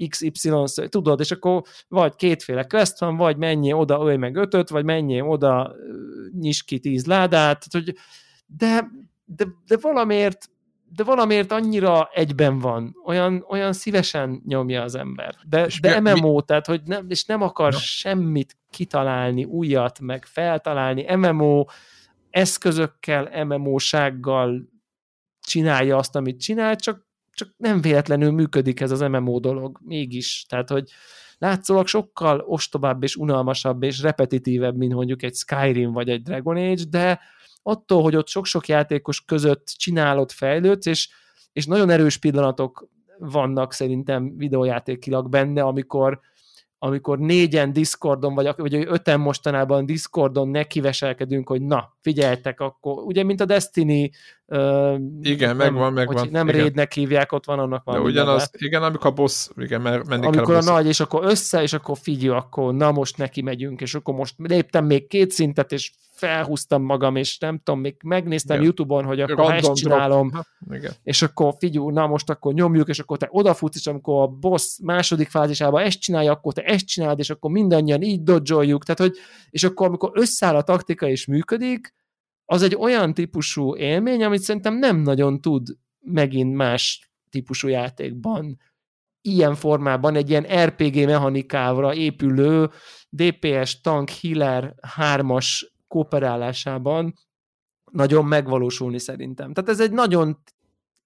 XY, 0.09 0.51
tudod, 0.89 1.21
és 1.21 1.31
akkor 1.31 1.63
vagy 1.89 2.15
kétféle 2.15 2.65
quest 2.65 2.99
van, 2.99 3.17
vagy 3.17 3.37
mennyi 3.37 3.73
oda, 3.73 4.05
ölj 4.05 4.17
meg 4.17 4.37
ötöt, 4.37 4.69
vagy 4.69 4.85
mennyi 4.85 5.21
oda, 5.21 5.75
nyis 6.41 6.63
ki 6.63 6.79
tíz 6.79 7.05
ládát, 7.05 7.67
tehát, 7.69 7.87
hogy 7.87 7.97
de, 8.47 8.91
de, 9.25 9.47
de 9.67 9.77
valamiért 9.81 10.51
de 10.95 11.05
valamiért 11.05 11.53
annyira 11.53 12.09
egyben 12.13 12.59
van, 12.59 12.97
olyan, 13.05 13.45
olyan 13.49 13.73
szívesen 13.73 14.43
nyomja 14.47 14.83
az 14.83 14.95
ember. 14.95 15.35
De, 15.49 15.65
és 15.65 15.81
de 15.81 16.01
mi, 16.01 16.11
MMO, 16.11 16.35
mi? 16.35 16.43
tehát, 16.47 16.67
hogy 16.67 16.83
nem, 16.85 17.07
és 17.09 17.25
nem 17.25 17.43
akar 17.43 17.73
ja. 17.73 17.79
semmit 17.79 18.57
kitalálni, 18.71 19.45
újat, 19.45 20.01
meg 20.01 20.25
feltalálni. 20.25 21.15
MMO 21.17 21.65
eszközökkel, 22.31 23.45
MMO-sággal 23.45 24.69
csinálja 25.41 25.97
azt, 25.97 26.17
amit 26.17 26.41
csinál, 26.41 26.77
csak, 26.77 27.07
csak 27.33 27.49
nem 27.57 27.81
véletlenül 27.81 28.31
működik 28.31 28.81
ez 28.81 28.91
az 28.91 29.01
MMO 29.01 29.39
dolog, 29.39 29.79
mégis. 29.83 30.45
Tehát, 30.49 30.69
hogy 30.69 30.91
látszólag 31.39 31.87
sokkal 31.87 32.41
ostobább 32.41 33.03
és 33.03 33.17
unalmasabb 33.17 33.83
és 33.83 34.01
repetitívebb, 34.01 34.77
mint 34.77 34.95
mondjuk 34.95 35.23
egy 35.23 35.35
Skyrim 35.35 35.93
vagy 35.93 36.09
egy 36.09 36.23
Dragon 36.23 36.57
Age, 36.57 36.85
de, 36.91 37.21
attól, 37.63 38.03
hogy 38.03 38.17
ott 38.17 38.29
sok-sok 38.29 38.69
játékos 38.69 39.25
között 39.25 39.67
csinálod, 39.67 40.31
fejlődsz, 40.31 40.87
és, 40.87 41.09
és 41.53 41.67
nagyon 41.67 41.91
erős 41.91 42.17
pillanatok 42.17 42.89
vannak 43.19 43.73
szerintem 43.73 44.37
videójátékilag 44.37 45.29
benne, 45.29 45.63
amikor 45.63 46.21
amikor 46.85 47.19
négyen 47.19 47.73
Discordon, 47.73 48.35
vagy, 48.35 48.49
vagy 48.57 48.75
öten 48.75 49.21
mostanában 49.21 49.87
Discordon 49.87 50.49
nekiveselkedünk, 50.49 51.49
hogy 51.49 51.63
na, 51.63 51.97
figyeltek, 52.01 52.61
akkor 52.61 53.03
ugye, 53.03 53.23
mint 53.23 53.41
a 53.41 53.45
Destiny 53.45 54.11
uh, 54.47 54.99
igen, 55.21 55.57
nem, 55.57 55.57
megvan, 55.57 55.93
megvan. 55.93 56.29
Nem 56.31 56.49
igen. 56.49 56.61
raidnek 56.61 56.93
hívják, 56.93 57.33
ott 57.33 57.45
van 57.45 57.59
annak 57.59 57.85
van. 57.85 57.95
De 57.95 58.01
ugyanaz, 58.01 58.51
igen, 58.53 58.83
amikor 58.83 59.07
a 59.07 59.13
boss, 59.13 59.49
igen, 59.57 59.81
mert 59.81 60.09
menni 60.09 60.27
amikor 60.27 60.47
kell 60.47 60.55
a, 60.55 60.71
a 60.71 60.73
nagy, 60.73 60.87
és 60.87 61.01
akkor 61.01 61.25
össze, 61.25 61.63
és 61.63 61.73
akkor 61.73 61.99
figyelj, 61.99 62.37
akkor 62.37 62.75
na 62.75 62.93
most 62.93 63.17
neki 63.17 63.43
megyünk, 63.43 63.81
és 63.81 63.95
akkor 63.95 64.15
most 64.15 64.35
léptem 64.39 64.85
még 64.85 65.07
két 65.07 65.31
szintet, 65.31 65.73
és 65.73 65.93
felhúztam 66.27 66.83
magam, 66.83 67.17
és 67.17 67.39
nem 67.39 67.59
tudom, 67.59 67.81
még 67.81 67.97
megnéztem 68.05 68.57
Igen. 68.57 68.67
Youtube-on, 68.67 69.05
hogy 69.05 69.21
akkor 69.21 69.37
Random 69.37 69.57
ezt 69.57 69.75
csinálom, 69.75 70.31
Igen. 70.71 70.93
és 71.03 71.23
akkor 71.23 71.55
figyelj, 71.59 71.93
na 71.93 72.07
most 72.07 72.31
akkor 72.31 72.55
nyomjuk, 72.55 72.89
és 72.89 72.99
akkor 72.99 73.19
te 73.19 73.29
odafutsz, 73.31 73.77
és 73.77 73.87
amikor 73.87 74.23
a 74.23 74.27
boss 74.27 74.79
második 74.83 75.29
fázisában 75.29 75.83
ezt 75.83 76.01
csinálja, 76.01 76.33
akkor 76.33 76.53
te 76.53 76.63
ezt 76.63 76.87
csinálod, 76.87 77.19
és 77.19 77.31
akkor 77.31 77.51
mindannyian 77.51 78.03
így 78.03 78.23
dodzsoljuk, 78.23 78.85
tehát 78.85 79.01
hogy, 79.01 79.19
és 79.51 79.65
akkor 79.65 79.87
amikor 79.87 80.11
összeáll 80.15 80.57
a 80.57 80.63
taktika 80.63 81.09
és 81.09 81.27
működik, 81.27 81.95
az 82.45 82.63
egy 82.63 82.75
olyan 82.75 83.15
típusú 83.15 83.77
élmény, 83.77 84.25
amit 84.25 84.43
szerintem 84.43 84.79
nem 84.79 84.97
nagyon 84.97 85.41
tud 85.41 85.69
megint 86.01 86.55
más 86.55 87.11
típusú 87.31 87.69
játékban 87.69 88.59
ilyen 89.23 89.55
formában 89.55 90.15
egy 90.15 90.31
ilyen 90.31 90.47
RPG 90.65 91.05
mechanikávra 91.05 91.95
épülő 91.95 92.71
DPS, 93.09 93.81
tank, 93.81 94.11
healer, 94.11 94.75
hármas 94.81 95.72
kooperálásában 95.93 97.13
nagyon 97.91 98.25
megvalósulni 98.25 98.99
szerintem. 98.99 99.53
Tehát 99.53 99.71
ez 99.71 99.81
egy 99.81 99.93
nagyon 99.93 100.43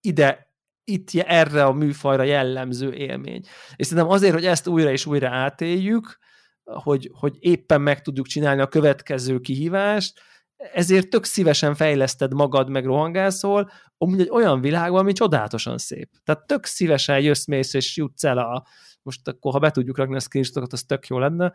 ide, 0.01 0.55
itt 0.85 1.11
erre 1.15 1.65
a 1.65 1.73
műfajra 1.73 2.23
jellemző 2.23 2.93
élmény. 2.93 3.43
És 3.77 3.87
szerintem 3.87 4.13
azért, 4.13 4.35
hogy 4.35 4.45
ezt 4.45 4.67
újra 4.67 4.91
és 4.91 5.07
újra 5.07 5.29
átéljük, 5.29 6.19
hogy, 6.65 7.11
hogy 7.13 7.37
éppen 7.39 7.81
meg 7.81 8.03
tudjuk 8.03 8.27
csinálni 8.27 8.61
a 8.61 8.67
következő 8.67 9.41
kihívást, 9.41 10.21
ezért 10.57 11.09
tök 11.09 11.25
szívesen 11.25 11.75
fejleszted 11.75 12.35
magad, 12.35 12.69
meg 12.69 12.85
rohangászol, 12.85 13.71
amúgy 13.99 14.21
egy 14.21 14.31
olyan 14.31 14.61
világban, 14.61 15.01
ami 15.01 15.13
csodálatosan 15.13 15.79
szép. 15.79 16.11
Tehát 16.25 16.47
tök 16.47 16.65
szívesen 16.65 17.21
jössz, 17.21 17.47
mész 17.47 17.75
és 17.75 17.97
jutsz 17.97 18.25
el 18.25 18.39
a 18.39 18.67
most 19.07 19.29
akkor, 19.29 19.53
ha 19.53 19.59
be 19.59 19.71
tudjuk 19.71 19.97
rakni 19.97 20.15
a 20.15 20.21
screenshotokat, 20.21 20.73
az 20.73 20.83
tök 20.83 21.07
jó 21.07 21.19
lenne. 21.19 21.53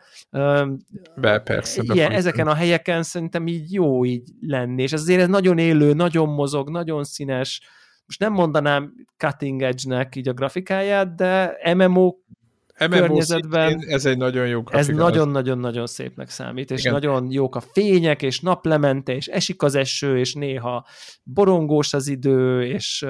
Be, 1.15 1.40
persze. 1.40 1.82
Igen, 1.84 2.11
ezeken 2.11 2.48
a 2.48 2.53
helyeken 2.53 3.03
szerintem 3.03 3.48
így 3.48 3.73
jó 3.73 4.06
így 4.06 4.30
lenni, 4.41 4.82
és 4.82 4.94
azért 4.94 5.22
ez 5.22 5.28
nagyon 5.28 5.57
élő, 5.57 5.94
nagyon 5.94 6.30
mozog, 6.30 6.69
nagyon 6.69 7.03
színes, 7.03 7.61
most 8.06 8.19
nem 8.19 8.34
mondanám 8.34 8.94
cutting 9.18 9.61
edge-nek 9.61 10.15
így 10.15 10.28
a 10.28 10.34
grafikáját, 10.34 11.15
de 11.15 11.57
MMO 11.76 12.14
MMO 12.87 12.97
környezetben 12.97 13.83
ez 13.87 14.05
egy 14.05 14.17
nagyon 14.17 14.47
jó 14.47 14.61
grafika. 14.61 14.77
Ez 14.77 14.87
nagyon-nagyon-nagyon 14.87 15.87
szépnek 15.87 16.29
számít, 16.29 16.71
és 16.71 16.79
Igen. 16.79 16.93
nagyon 16.93 17.31
jók 17.31 17.55
a 17.55 17.59
fények, 17.59 18.21
és 18.21 18.39
naplemente, 18.39 19.15
és 19.15 19.27
esik 19.27 19.63
az 19.63 19.75
eső, 19.75 20.19
és 20.19 20.33
néha 20.33 20.85
borongós 21.23 21.93
az 21.93 22.07
idő, 22.07 22.65
és, 22.65 23.05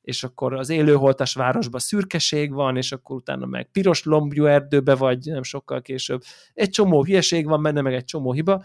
és 0.00 0.24
akkor 0.24 0.54
az 0.54 0.68
élőholtas 0.68 1.34
városban 1.34 1.80
szürkeség 1.80 2.52
van, 2.52 2.76
és 2.76 2.92
akkor 2.92 3.16
utána 3.16 3.46
meg 3.46 3.70
piros 3.70 4.04
lombjú 4.04 4.44
erdőbe 4.44 4.94
vagy, 4.94 5.24
nem 5.24 5.42
sokkal 5.42 5.82
később. 5.82 6.22
Egy 6.54 6.70
csomó 6.70 7.04
hülyeség 7.04 7.46
van 7.46 7.62
benne, 7.62 7.80
meg 7.80 7.94
egy 7.94 8.04
csomó 8.04 8.32
hiba, 8.32 8.64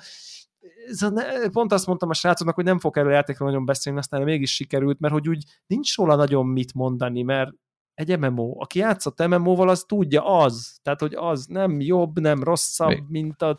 pont 1.52 1.72
azt 1.72 1.86
mondtam 1.86 2.10
a 2.10 2.14
srácoknak, 2.14 2.56
hogy 2.56 2.64
nem 2.64 2.80
fog 2.80 2.98
erről 2.98 3.12
a 3.12 3.14
játékról 3.14 3.50
nagyon 3.50 3.66
beszélni, 3.66 4.00
aztán 4.00 4.22
mégis 4.22 4.54
sikerült, 4.54 5.00
mert 5.00 5.14
hogy 5.14 5.30
úgy 5.30 5.44
nincs 5.68 5.96
róla 5.96 6.16
nagyon 6.16 6.46
mit 6.46 6.74
mondani, 6.74 7.22
mert 7.22 7.52
egy 7.94 8.20
MMO. 8.20 8.62
Aki 8.62 8.80
játszott 8.80 9.28
MMO-val, 9.28 9.70
az 9.70 9.84
tudja 9.88 10.26
az. 10.26 10.80
Tehát, 10.84 11.00
hogy 11.00 11.14
az 11.16 11.46
nem 11.46 11.80
jobb, 11.80 12.20
nem 12.20 12.44
rosszabb, 12.44 12.90
Mi? 12.90 13.04
mint 13.08 13.42
a... 13.42 13.58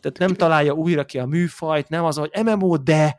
Tehát 0.00 0.18
nem 0.18 0.34
találja 0.34 0.72
újra 0.72 1.04
ki 1.04 1.18
a 1.18 1.26
műfajt, 1.26 1.88
nem 1.88 2.04
az, 2.04 2.16
hogy 2.16 2.30
MMO, 2.44 2.76
de 2.76 3.18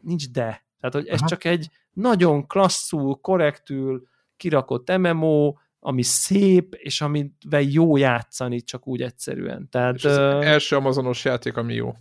nincs 0.00 0.30
de. 0.30 0.64
Tehát, 0.80 0.94
hogy 0.94 1.06
ez 1.06 1.18
Aha. 1.18 1.28
csak 1.28 1.44
egy 1.44 1.68
nagyon 1.92 2.46
klasszul, 2.46 3.18
korrektül 3.20 4.08
kirakott 4.36 4.96
MMO, 4.96 5.54
ami 5.80 6.02
szép, 6.02 6.74
és 6.74 7.00
amivel 7.00 7.60
jó 7.60 7.96
játszani, 7.96 8.60
csak 8.60 8.86
úgy 8.86 9.02
egyszerűen. 9.02 9.68
Tehát, 9.70 9.94
és 9.94 10.04
az 10.04 10.16
uh... 10.16 10.46
első 10.46 10.76
Amazonos 10.76 11.24
játék, 11.24 11.56
ami 11.56 11.74
jó. 11.74 11.94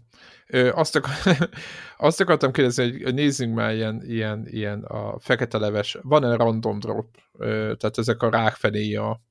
Ö, 0.51 0.71
azt, 0.73 0.95
akar, 0.95 1.11
azt 1.97 2.21
akartam 2.21 2.51
kérdezni, 2.51 3.03
hogy 3.03 3.13
nézzünk 3.13 3.55
már 3.55 3.73
ilyen, 3.73 4.01
ilyen, 4.05 4.47
ilyen 4.47 4.83
a 4.83 5.19
fekete 5.19 5.57
leves, 5.57 5.97
van-e 6.01 6.35
random 6.35 6.79
drop? 6.79 7.07
Ö, 7.37 7.73
tehát 7.77 7.97
ezek 7.97 8.21
a 8.21 8.29
rákfenéi 8.29 8.95
a, 8.95 9.21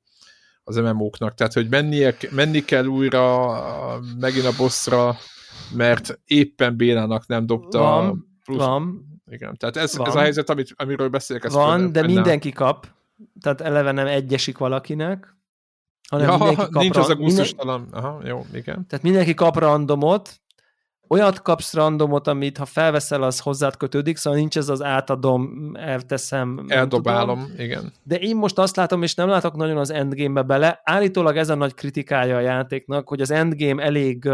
az 0.64 0.76
MMO-knak, 0.76 1.34
tehát 1.34 1.52
hogy 1.52 1.68
mennie, 1.68 2.16
menni 2.30 2.64
kell 2.64 2.86
újra 2.86 4.00
megint 4.18 4.44
a 4.44 4.52
bosszra, 4.56 5.16
mert 5.74 6.20
éppen 6.24 6.76
Bélának 6.76 7.26
nem 7.26 7.46
dobta 7.46 7.78
van, 7.78 8.38
plusz... 8.44 8.58
Van. 8.58 9.06
Igen, 9.30 9.56
tehát 9.56 9.76
ez, 9.76 9.96
van. 9.96 10.06
ez 10.06 10.14
a 10.14 10.20
helyzet, 10.20 10.50
amit, 10.50 10.72
amiről 10.76 11.08
beszélek. 11.08 11.44
Ez 11.44 11.52
van, 11.52 11.92
de 11.92 12.02
mindenki 12.02 12.52
kap, 12.52 12.86
tehát 13.40 13.60
eleve 13.60 13.92
nem 13.92 14.06
egyesik 14.06 14.58
valakinek, 14.58 15.36
hanem 16.08 16.28
ja, 16.28 16.36
mindenki 16.36 16.72
kap 16.72 16.82
nincs 16.82 16.96
az 16.96 17.08
a 17.08 17.14
gusztustalan. 17.14 17.80
Minden... 17.80 18.02
Aha, 18.02 18.20
jó, 18.24 18.46
igen. 18.52 18.86
Tehát 18.86 19.02
mindenki 19.02 19.34
kap 19.34 19.58
randomot, 19.58 20.40
olyat 21.08 21.42
kapsz 21.42 21.74
randomot, 21.74 22.26
amit 22.26 22.58
ha 22.58 22.64
felveszel, 22.64 23.22
az 23.22 23.40
hozzád 23.40 23.76
kötődik, 23.76 24.16
szóval 24.16 24.38
nincs 24.38 24.56
ez 24.56 24.68
az 24.68 24.82
átadom, 24.82 25.72
elteszem. 25.74 26.64
Eldobálom, 26.68 27.52
igen. 27.56 27.92
De 28.02 28.18
én 28.18 28.36
most 28.36 28.58
azt 28.58 28.76
látom, 28.76 29.02
és 29.02 29.14
nem 29.14 29.28
látok 29.28 29.56
nagyon 29.56 29.76
az 29.76 29.90
endgame-be 29.90 30.42
bele. 30.42 30.80
Állítólag 30.82 31.36
ez 31.36 31.48
a 31.48 31.54
nagy 31.54 31.74
kritikája 31.74 32.36
a 32.36 32.40
játéknak, 32.40 33.08
hogy 33.08 33.20
az 33.20 33.30
endgame 33.30 33.82
elég, 33.82 34.28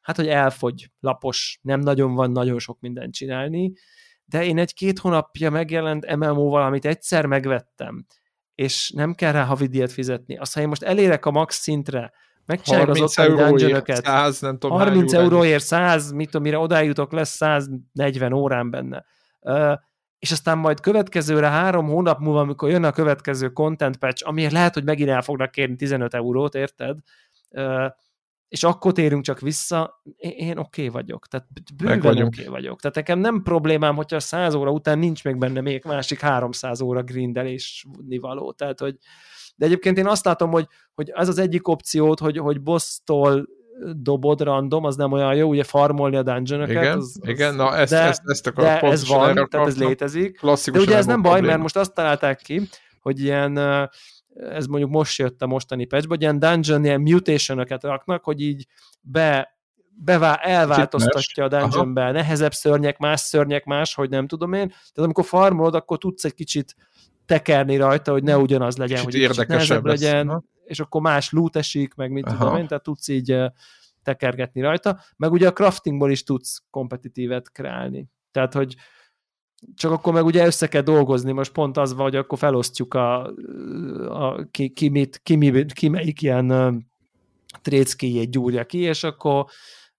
hát 0.00 0.16
hogy 0.16 0.28
elfogy, 0.28 0.90
lapos, 1.00 1.58
nem 1.62 1.80
nagyon 1.80 2.14
van 2.14 2.30
nagyon 2.30 2.58
sok 2.58 2.80
mindent 2.80 3.14
csinálni, 3.14 3.72
de 4.24 4.44
én 4.44 4.58
egy-két 4.58 4.98
hónapja 4.98 5.50
megjelent 5.50 6.16
MMO-val, 6.16 6.62
amit 6.62 6.84
egyszer 6.84 7.26
megvettem, 7.26 8.06
és 8.54 8.92
nem 8.94 9.14
kell 9.14 9.32
rá 9.32 9.44
havidíjat 9.44 9.92
fizetni. 9.92 10.36
Azt, 10.36 10.54
ha 10.54 10.60
én 10.60 10.68
most 10.68 10.82
elérek 10.82 11.26
a 11.26 11.30
max 11.30 11.56
szintre, 11.56 12.12
megcsinálják 12.46 12.88
az 12.88 13.00
ottani 13.00 13.34
dungeonokat. 13.34 14.04
100, 14.04 14.40
nem 14.40 14.58
tudom, 14.58 14.78
30 14.78 15.12
euróért 15.12 15.64
100, 15.64 16.12
mit 16.12 16.26
tudom, 16.26 16.42
mire 16.42 16.58
odájutok, 16.58 17.12
lesz 17.12 17.34
140 17.34 18.32
órán 18.32 18.70
benne. 18.70 19.04
Uh, 19.40 19.72
és 20.18 20.32
aztán 20.32 20.58
majd 20.58 20.80
következőre 20.80 21.48
három 21.48 21.86
hónap 21.86 22.20
múlva, 22.20 22.40
amikor 22.40 22.70
jön 22.70 22.84
a 22.84 22.92
következő 22.92 23.48
content 23.48 23.96
patch, 23.96 24.28
amiért 24.28 24.52
lehet, 24.52 24.74
hogy 24.74 24.84
megint 24.84 25.08
el 25.08 25.22
fognak 25.22 25.50
kérni 25.50 25.76
15 25.76 26.14
eurót, 26.14 26.54
érted? 26.54 26.98
Uh, 27.50 27.86
és 28.54 28.64
akkor 28.64 28.92
térünk 28.92 29.24
csak 29.24 29.40
vissza, 29.40 30.02
én, 30.16 30.58
oké 30.58 30.58
okay 30.58 30.88
vagyok, 30.88 31.26
tehát 31.26 31.46
bőven 31.76 31.98
oké 31.98 32.22
okay 32.22 32.46
vagyok. 32.46 32.80
Tehát 32.80 32.96
nekem 32.96 33.18
nem 33.18 33.42
problémám, 33.42 33.94
hogyha 33.94 34.20
100 34.20 34.54
óra 34.54 34.70
után 34.70 34.98
nincs 34.98 35.24
még 35.24 35.36
benne 35.36 35.60
még 35.60 35.84
másik 35.84 36.20
300 36.20 36.80
óra 36.80 37.02
grindelés 37.02 37.86
való, 38.20 38.52
tehát 38.52 38.80
hogy 38.80 38.96
de 39.56 39.64
egyébként 39.66 39.98
én 39.98 40.06
azt 40.06 40.24
látom, 40.24 40.50
hogy, 40.50 40.66
hogy 40.94 41.10
ez 41.14 41.28
az 41.28 41.38
egyik 41.38 41.68
opciót, 41.68 42.18
hogy, 42.18 42.38
hogy 42.38 42.62
boss-tól 42.62 43.48
dobod 43.96 44.40
random, 44.40 44.84
az 44.84 44.96
nem 44.96 45.12
olyan 45.12 45.34
jó, 45.34 45.48
ugye 45.48 45.64
farmolni 45.64 46.16
a 46.16 46.22
dungeon 46.22 46.70
Igen, 46.70 46.96
az, 46.96 47.18
az, 47.20 47.28
igen, 47.28 47.54
na 47.54 47.76
ezt, 47.76 47.92
de, 47.92 48.00
ezt, 48.00 48.22
ezt 48.24 48.46
akar, 48.46 48.64
de 48.64 48.80
ez 48.80 49.08
van, 49.08 49.48
tehát 49.50 49.66
ez 49.66 49.78
létezik. 49.78 50.40
De 50.72 50.80
ugye 50.80 50.96
ez 50.96 51.06
nem 51.06 51.22
baj, 51.22 51.40
mert 51.40 51.60
most 51.60 51.76
azt 51.76 51.94
találták 51.94 52.40
ki, 52.40 52.68
hogy 53.00 53.20
ilyen 53.20 53.58
ez 54.34 54.66
mondjuk 54.66 54.90
most 54.90 55.18
jött 55.18 55.42
a 55.42 55.46
mostani 55.46 55.84
patchbe, 55.84 56.08
hogy 56.08 56.20
ilyen 56.20 56.38
dungeon, 56.38 56.84
ilyen 56.84 57.00
mutation 57.00 57.64
raknak, 57.80 58.24
hogy 58.24 58.40
így 58.40 58.66
be, 59.00 59.58
bevá, 60.04 60.34
elváltoztatja 60.34 61.44
a 61.44 61.48
dungeonbe, 61.48 62.10
nehezebb 62.10 62.52
szörnyek, 62.52 62.98
más 62.98 63.20
szörnyek, 63.20 63.64
más, 63.64 63.94
hogy 63.94 64.10
nem 64.10 64.26
tudom 64.26 64.52
én. 64.52 64.68
Tehát 64.68 64.96
amikor 64.96 65.24
farmolod, 65.24 65.74
akkor 65.74 65.98
tudsz 65.98 66.24
egy 66.24 66.34
kicsit 66.34 66.74
tekerni 67.26 67.76
rajta, 67.76 68.12
hogy 68.12 68.22
ne 68.22 68.38
ugyanaz 68.38 68.76
legyen, 68.76 68.98
kicsit 68.98 69.12
hogy 69.12 69.20
érdekesebb 69.20 69.84
legyen, 69.84 70.26
lesz. 70.26 70.42
és 70.64 70.80
akkor 70.80 71.00
más 71.00 71.30
loot 71.30 71.56
esik, 71.56 71.94
meg 71.94 72.10
mit 72.10 72.26
Aha. 72.26 72.36
tudom 72.36 72.56
én, 72.56 72.66
tehát 72.66 72.82
tudsz 72.82 73.08
így 73.08 73.36
tekergetni 74.02 74.60
rajta, 74.60 75.00
meg 75.16 75.32
ugye 75.32 75.48
a 75.48 75.52
craftingból 75.52 76.10
is 76.10 76.22
tudsz 76.22 76.62
kompetitívet 76.70 77.52
kreálni. 77.52 78.08
Tehát, 78.30 78.52
hogy 78.52 78.76
csak 79.74 79.90
akkor 79.90 80.12
meg 80.12 80.24
ugye 80.24 80.46
össze 80.46 80.66
kell 80.68 80.82
dolgozni, 80.82 81.32
most 81.32 81.52
pont 81.52 81.76
az 81.76 81.94
van, 81.94 82.02
hogy 82.02 82.16
akkor 82.16 82.38
felosztjuk 82.38 82.94
a, 82.94 83.32
a 84.08 84.46
ki, 84.50 84.68
ki, 84.68 84.88
mit, 84.88 85.20
ki, 85.22 85.36
mi, 85.36 85.64
ki 85.64 85.88
melyik 85.88 86.22
ilyen 86.22 86.86
tréckijét 87.62 88.30
gyúrja 88.30 88.64
ki, 88.64 88.78
és 88.78 89.04
akkor 89.04 89.46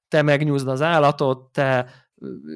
te 0.07 0.21
megnyúzd 0.21 0.67
az 0.67 0.81
állatot, 0.81 1.51
te 1.51 1.89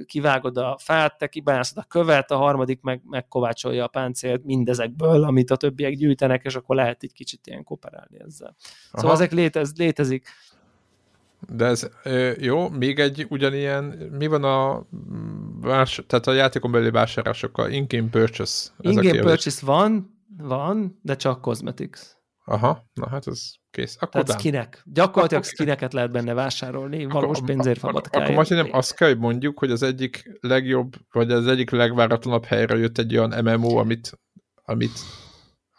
kivágod 0.06 0.58
a 0.58 0.78
fát, 0.80 1.18
te 1.18 1.28
kibányászod 1.28 1.78
a 1.78 1.86
követ, 1.88 2.32
a 2.32 2.36
harmadik 2.36 2.82
meg 2.82 3.02
megkovácsolja 3.06 3.84
a 3.84 3.88
páncélt 3.88 4.46
mindezekből, 4.46 5.24
amit 5.24 5.52
a 5.52 5.56
többiek 5.56 5.94
gyűjtenek, 5.94 6.44
és 6.44 6.56
akkor 6.56 6.76
lehet 6.76 7.04
egy 7.04 7.14
kicsit 7.14 7.48
ilyen 7.48 7.64
kooperálni 7.64 8.20
ezzel. 8.20 8.56
Aha. 8.92 9.02
Szóval 9.02 9.16
ezek 9.16 9.32
létez, 9.32 9.74
létezik. 9.78 10.28
De 11.54 11.66
ez 11.66 11.90
jó, 12.38 12.70
még 12.70 13.00
egy 13.00 13.26
ugyanilyen, 13.30 13.84
mi 14.18 14.28
van 14.28 14.44
a 14.44 14.86
vás, 15.62 16.04
tehát 16.08 16.28
a 16.28 16.34
játékon 16.34 16.72
belüli 16.72 16.92
vásárlásokkal? 16.92 17.70
In-game 17.72 18.10
purchase. 18.10 18.70
In-game 18.80 19.20
purchase 19.20 19.66
van, 19.66 20.18
van, 20.38 21.00
de 21.02 21.16
csak 21.16 21.42
cosmetics. 21.42 22.00
Aha, 22.52 22.90
na 22.94 23.10
hát 23.10 23.28
ez 23.28 23.52
kész. 23.72 23.98
Akkor 24.00 24.24
Tehát 24.24 24.40
skinek. 24.42 24.82
Gyakorlatilag 24.86 25.44
akkor 25.44 25.56
skineket 25.56 25.94
lehet 25.94 26.12
benne 26.12 26.34
vásárolni, 26.34 27.06
valós 27.06 27.38
akkor, 27.38 27.50
pénzért 27.50 27.80
fabatkáért. 27.80 28.28
Akkor 28.28 28.38
most 28.38 28.50
nem 28.50 28.70
azt 28.72 28.96
kell, 28.96 29.08
hogy 29.08 29.18
mondjuk, 29.18 29.60
hogy 29.60 29.72
az 29.72 29.84
egyik 29.84 30.38
legjobb, 30.40 30.94
vagy 31.12 31.32
az 31.32 31.48
egyik 31.48 31.70
legváratlanabb 31.70 32.46
helyre 32.46 32.78
jött 32.78 32.98
egy 32.98 33.18
olyan 33.18 33.44
MMO, 33.44 33.78
amit, 33.78 34.20
amit 34.64 35.00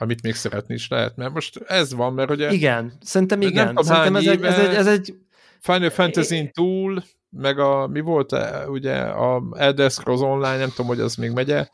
amit 0.00 0.22
még 0.22 0.34
szeretni 0.34 0.74
is 0.74 0.88
lehet, 0.88 1.16
mert 1.16 1.32
most 1.32 1.56
ez 1.66 1.94
van, 1.94 2.12
mert 2.12 2.30
ugye... 2.30 2.52
Igen, 2.52 2.92
szerintem 3.00 3.40
igen. 3.40 3.72
Nem 3.72 3.84
szerintem 3.84 4.16
ez, 4.16 4.26
egy, 4.26 4.42
ez, 4.42 4.58
egy, 4.58 4.74
ez 4.74 4.86
egy... 4.86 5.14
Final 5.60 5.90
Fantasy-n 5.90 6.50
túl, 6.52 7.02
meg 7.30 7.58
a, 7.58 7.86
mi 7.86 8.00
volt, 8.00 8.32
-e, 8.32 8.68
ugye, 8.68 8.96
a 8.96 9.42
Elder 9.56 9.90
Scrolls 9.90 10.20
Online, 10.20 10.56
nem 10.56 10.68
tudom, 10.68 10.86
hogy 10.86 11.00
az 11.00 11.14
még 11.14 11.30
megye, 11.30 11.68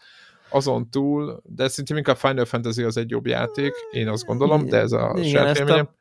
azon 0.50 0.90
túl, 0.90 1.42
de 1.44 1.68
szerintem 1.68 1.96
inkább 1.96 2.16
Final 2.16 2.44
Fantasy 2.44 2.82
az 2.82 2.96
egy 2.96 3.10
jobb 3.10 3.26
játék, 3.26 3.72
én 3.90 4.08
azt 4.08 4.24
gondolom, 4.24 4.66
de 4.66 4.78
ez 4.78 4.92
a 4.92 5.16
saját 5.22 5.58
a... 5.58 5.94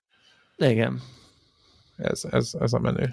Igen. 0.58 1.02
Ez, 1.98 2.24
ez, 2.32 2.52
ez 2.60 2.74
a 2.74 2.80
menő. 2.80 3.10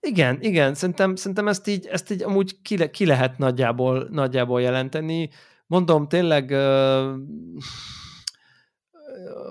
Igen, 0.00 0.38
igen, 0.40 0.74
szerintem, 0.74 1.16
szerintem 1.16 1.48
ezt 1.48 1.66
így, 1.66 1.86
ezt 1.86 2.10
így 2.10 2.22
amúgy 2.22 2.62
ki, 2.62 2.76
le, 2.76 2.90
ki 2.90 3.06
lehet 3.06 3.38
nagyjából, 3.38 4.08
nagyjából 4.10 4.60
jelenteni. 4.60 5.30
Mondom, 5.66 6.08
tényleg 6.08 6.50
uh, 6.50 7.14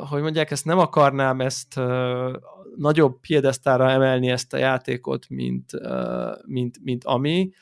hogy 0.09 0.21
mondják, 0.21 0.51
ezt 0.51 0.65
nem 0.65 0.79
akarnám 0.79 1.41
ezt 1.41 1.77
uh, 1.77 2.35
nagyobb 2.75 3.19
piedesztára 3.19 3.89
emelni 3.89 4.29
ezt 4.29 4.53
a 4.53 4.57
játékot, 4.57 5.29
mint, 5.29 5.73
uh, 5.73 6.45
mint, 6.45 6.77
mint 6.83 7.03
ami, 7.03 7.49
Uh, 7.49 7.55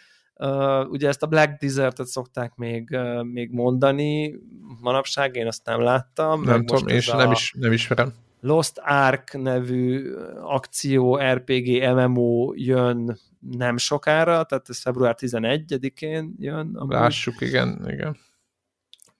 ugye 0.90 1.08
ezt 1.08 1.24
a 1.24 1.28
Black 1.28 1.62
Desert-et 1.62 2.08
szokták 2.08 2.56
még, 2.56 2.90
uh, 2.92 3.24
még 3.24 3.52
mondani, 3.52 4.36
manapság 4.82 5.36
én 5.36 5.48
azt 5.48 5.66
nem 5.66 5.82
láttam. 5.82 6.44
Nem 6.44 6.66
tudom, 6.66 6.88
és 6.88 7.08
nem, 7.08 7.32
is, 7.32 7.54
nem 7.58 7.72
ismerem. 7.72 8.14
Lost 8.40 8.82
Ark 8.84 9.34
nevű 9.34 10.14
akció 10.42 11.18
RPG 11.18 11.84
MMO 11.96 12.54
jön 12.56 13.18
nem 13.40 13.78
sokára, 13.78 14.44
tehát 14.44 14.70
ez 14.70 14.82
február 14.82 15.16
11-én 15.20 16.36
jön. 16.40 16.72
Amúgy. 16.76 16.94
Lássuk, 16.94 17.42
igen, 17.42 17.86
igen 17.88 18.18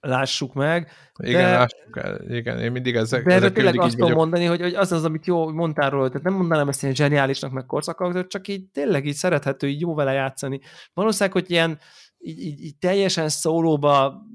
lássuk 0.08 0.54
meg. 0.54 0.92
Igen, 1.18 1.42
de, 1.42 1.58
lássuk 1.58 1.98
el. 1.98 2.22
Igen, 2.30 2.60
én 2.60 2.72
mindig 2.72 2.96
ezek, 2.96 3.26
de 3.26 3.34
ezek 3.34 3.54
tényleg 3.54 3.80
azt 3.80 3.98
tudom 3.98 4.12
mondani, 4.12 4.46
hogy, 4.46 4.62
hogy 4.62 4.74
az 4.74 4.92
az, 4.92 5.04
amit 5.04 5.26
jó 5.26 5.52
mondtál 5.52 5.90
róla, 5.90 6.08
tehát 6.08 6.24
nem 6.24 6.34
mondanám 6.34 6.68
ezt 6.68 6.84
ilyen 6.84 6.96
zseniálisnak, 6.96 7.52
meg 7.52 7.66
korszakak, 7.66 8.28
csak 8.28 8.48
így 8.48 8.66
tényleg 8.66 9.06
így 9.06 9.16
szerethető, 9.16 9.68
így 9.68 9.82
jó 9.82 9.94
vele 9.94 10.12
játszani. 10.12 10.60
Valószínűleg, 10.94 11.34
hogy 11.34 11.52
ilyen 11.52 11.80
így, 12.20 12.42
így, 12.42 12.64
így 12.64 12.76
teljesen 12.76 13.30
szólóba 13.30 14.26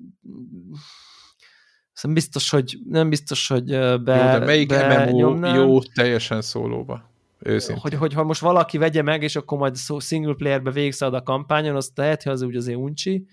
Szóval 1.93 2.17
biztos, 2.17 2.51
hogy 2.51 2.79
nem 2.89 3.09
biztos, 3.09 3.49
hogy 3.49 3.65
be, 3.65 4.17
jó, 4.17 4.39
de 4.39 4.39
melyik 4.39 4.69
be 4.69 5.05
MMO 5.05 5.19
nyomnám. 5.19 5.55
jó 5.55 5.83
teljesen 5.83 6.43
szólóba? 6.43 7.11
Őszintén. 7.39 7.83
Hogy, 7.83 7.95
hogy 7.95 8.13
ha 8.13 8.25
most 8.25 8.41
valaki 8.41 8.79
vegye 8.79 9.03
meg, 9.03 9.23
és 9.23 9.37
akkor 9.37 9.59
majd 9.59 9.77
single 9.99 10.35
playerbe 10.35 10.71
végigszalad 10.71 11.15
a 11.15 11.23
kampányon, 11.23 11.77
azt 11.77 11.97
lehet, 11.97 12.23
hogy 12.23 12.33
az 12.33 12.43
úgy 12.43 12.57
azért 12.57 12.79
uncsi, 12.79 13.27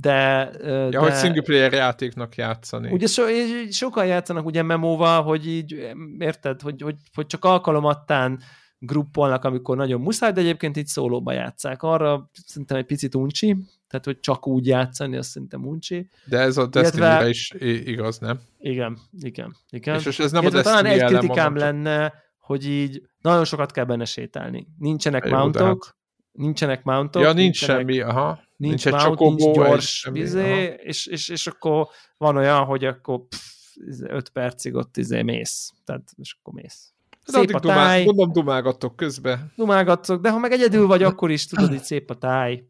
de... 0.00 0.50
Ja, 0.62 0.88
de, 0.88 0.98
hogy 0.98 1.12
single 1.12 1.42
player 1.42 1.72
játéknak 1.72 2.34
játszani. 2.34 2.90
Ugye 2.92 3.06
so, 3.06 3.22
sokan 3.70 4.06
játszanak 4.06 4.46
ugye 4.46 4.62
memóval, 4.62 5.22
hogy 5.22 5.46
így, 5.46 5.92
érted, 6.18 6.60
hogy, 6.60 6.82
hogy, 6.82 6.96
hogy 7.14 7.26
csak 7.26 7.44
alkalomattán 7.44 8.40
gruppolnak, 8.78 9.44
amikor 9.44 9.76
nagyon 9.76 10.00
muszáj, 10.00 10.32
de 10.32 10.40
egyébként 10.40 10.76
itt 10.76 10.86
szólóba 10.86 11.32
játszák. 11.32 11.82
Arra 11.82 12.30
szerintem 12.46 12.76
egy 12.76 12.84
picit 12.84 13.14
uncsi, 13.14 13.56
tehát 13.88 14.04
hogy 14.04 14.20
csak 14.20 14.46
úgy 14.46 14.66
játszani, 14.66 15.16
azt 15.16 15.28
szerintem 15.28 15.66
uncsi. 15.66 16.10
De 16.24 16.38
ez 16.38 16.56
a 16.56 16.66
destiny 16.66 17.28
is 17.28 17.50
igaz, 17.84 18.18
nem? 18.18 18.40
Igen, 18.58 18.98
igen, 19.20 19.56
igen. 19.70 20.00
És, 20.04 20.18
ez 20.18 20.32
nem 20.32 20.42
Illetve 20.42 20.58
a 20.58 20.62
talán 20.62 20.84
egy 20.84 21.04
kritikám 21.04 21.56
lenne, 21.56 22.12
hogy 22.38 22.66
így 22.66 23.02
nagyon 23.20 23.44
sokat 23.44 23.72
kell 23.72 23.84
benne 23.84 24.04
sétálni. 24.04 24.66
Nincsenek 24.78 25.24
Jó, 25.24 25.36
mountok, 25.36 25.84
hát... 25.84 25.96
nincsenek 26.32 26.82
mountok. 26.82 27.22
Ja, 27.22 27.32
nincs 27.32 27.60
nincsenek, 27.60 27.76
semmi, 27.76 28.00
aha 28.00 28.46
nincs, 28.58 28.84
nincs 28.84 29.04
mount, 29.04 29.18
nincs 29.18 29.54
gyors, 29.56 30.08
bizé, 30.12 30.74
és, 30.82 31.06
és, 31.06 31.28
és 31.28 31.46
akkor 31.46 31.88
van 32.16 32.36
olyan, 32.36 32.64
hogy 32.64 32.84
akkor 32.84 33.20
pff, 33.28 33.58
5 34.00 34.28
percig 34.28 34.74
ott 34.74 34.96
izé 34.96 35.22
mész. 35.22 35.72
Tehát, 35.84 36.10
és 36.16 36.36
akkor 36.38 36.54
mész. 36.54 36.92
Szép 37.24 37.54
a 37.54 37.60
táj. 37.60 38.04
Mondom, 38.04 38.32
dumálgattok 38.32 38.96
közben. 38.96 39.52
Dumálgattok, 39.56 40.22
de 40.22 40.30
ha 40.30 40.38
meg 40.38 40.52
egyedül 40.52 40.86
vagy, 40.86 41.02
akkor 41.12 41.30
is 41.30 41.46
tudod, 41.46 41.68
hogy 41.68 41.82
szép 41.82 42.10
a 42.10 42.14
táj. 42.14 42.64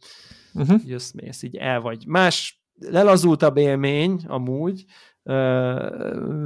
Uh-huh. 0.54 0.80
Jössz, 0.84 1.10
mész, 1.12 1.42
így 1.42 1.56
el 1.56 1.80
vagy. 1.80 2.06
Más, 2.06 2.62
lelazultabb 2.78 3.56
élmény 3.56 4.24
amúgy, 4.26 4.84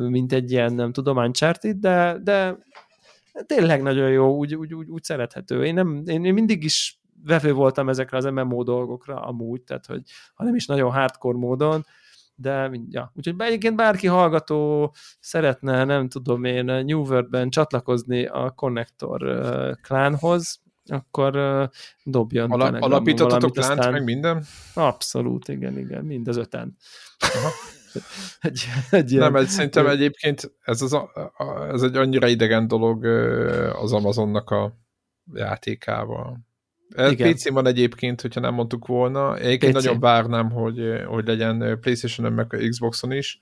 mint 0.09 0.33
egy 0.33 0.51
ilyen, 0.51 0.73
nem 0.73 0.93
tudom, 0.93 1.17
Uncharted, 1.17 1.77
de, 1.77 2.19
de 2.23 2.59
tényleg 3.47 3.83
nagyon 3.83 4.11
jó, 4.11 4.37
úgy, 4.37 4.55
úgy, 4.55 4.75
úgy, 4.75 4.89
úgy 4.89 5.03
szerethető. 5.03 5.65
Én, 5.65 5.75
nem, 5.75 6.03
én 6.07 6.21
mindig 6.21 6.65
is 6.65 7.02
vevő 7.25 7.53
voltam 7.53 7.89
ezekre 7.89 8.17
az 8.17 8.25
MMO 8.25 8.63
dolgokra 8.63 9.21
amúgy, 9.21 9.63
tehát 9.63 9.87
hogy 9.87 10.03
ha 10.35 10.45
nem 10.45 10.55
is 10.55 10.67
nagyon 10.67 10.93
hardcore 10.93 11.39
módon, 11.39 11.85
de 12.35 12.71
ja, 12.89 13.13
úgyhogy 13.15 13.35
egyébként 13.39 13.77
bárki 13.77 14.07
hallgató 14.07 14.95
szeretne, 15.21 15.85
nem 15.85 16.09
tudom 16.09 16.45
én, 16.45 16.65
New 16.65 17.01
World-ben 17.01 17.51
csatlakozni 17.51 18.27
a 18.27 18.51
Connector 18.51 19.23
klánhoz, 19.83 20.61
akkor 20.87 21.37
uh, 21.37 21.69
dobjon 22.05 22.51
Alap, 22.51 22.83
Alapítottatok 22.83 23.57
lánt, 23.57 23.79
aztán... 23.79 23.93
meg 23.93 24.05
minden? 24.05 24.45
Abszolút, 24.75 25.49
igen, 25.49 25.79
igen, 25.79 26.05
mind 26.05 26.29
az 26.29 26.37
öten. 26.37 26.77
Aha. 27.19 27.51
egy, 28.49 28.65
egy 28.91 29.15
Nem, 29.15 29.37
egy, 29.37 29.47
szerintem 29.47 29.87
egyébként 29.87 30.53
ez, 30.61 30.83
az 30.83 30.93
a, 30.93 31.11
a, 31.37 31.45
ez 31.73 31.83
egy 31.83 31.97
annyira 31.97 32.29
idegen 32.29 32.69
dolog 32.69 33.05
az 33.75 33.93
Amazonnak 33.93 34.51
a 34.51 34.73
játékával. 35.33 36.41
Ez 36.95 37.15
PC 37.15 37.49
van 37.49 37.67
egyébként, 37.67 38.21
hogyha 38.21 38.41
nem 38.41 38.55
mondtuk 38.55 38.87
volna. 38.87 39.37
Egyébként 39.37 39.77
PC. 39.77 39.85
nagyon 39.85 40.01
várnám, 40.01 40.51
hogy, 40.51 41.03
hogy 41.07 41.27
legyen 41.27 41.79
Playstation-on 41.81 42.33
meg 42.33 42.67
Xboxon 42.69 43.13
is. 43.13 43.41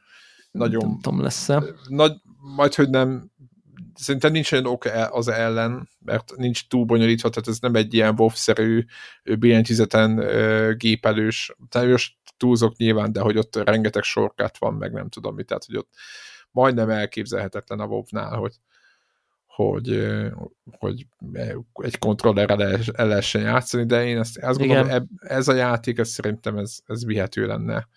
Nagyon... 0.50 0.88
Nem 0.88 0.98
tudom, 1.00 1.22
lesz-e. 1.22 1.62
Nagy, 1.88 2.12
majd, 2.56 2.74
hogy 2.74 2.90
nem 2.90 3.30
szerintem 3.94 4.32
nincs 4.32 4.52
olyan 4.52 4.66
ok 4.66 4.84
e- 4.84 5.08
az 5.10 5.28
ellen, 5.28 5.88
mert 6.04 6.32
nincs 6.36 6.68
túl 6.68 6.84
bonyolítva, 6.84 7.28
tehát 7.28 7.48
ez 7.48 7.58
nem 7.58 7.74
egy 7.74 7.94
ilyen 7.94 8.14
WoW-szerű 8.18 8.84
billentyűzeten 9.38 10.24
gépelős, 10.76 11.54
most 11.74 12.14
túlzok 12.36 12.76
nyilván, 12.76 13.12
de 13.12 13.20
hogy 13.20 13.36
ott 13.36 13.56
rengeteg 13.56 14.02
sorkát 14.02 14.58
van, 14.58 14.74
meg 14.74 14.92
nem 14.92 15.08
tudom 15.08 15.34
mit, 15.34 15.46
tehát 15.46 15.64
hogy 15.64 15.76
ott 15.76 15.90
majdnem 16.50 16.90
elképzelhetetlen 16.90 17.80
a 17.80 17.86
WoW-nál, 17.86 18.36
hogy, 18.36 18.54
hogy, 19.54 20.16
hogy 20.78 21.06
egy 21.72 21.98
kontrollerrel 21.98 22.62
el 22.92 23.06
lehessen 23.06 23.42
játszani, 23.42 23.84
de 23.86 24.06
én 24.06 24.18
ezt, 24.18 24.38
azt 24.38 24.58
gondolom, 24.58 25.08
ez 25.20 25.48
a 25.48 25.54
játék, 25.54 25.98
ez 25.98 26.08
szerintem 26.08 26.56
ez, 26.56 26.78
ez 26.86 27.04
vihető 27.04 27.46
lenne 27.46 27.88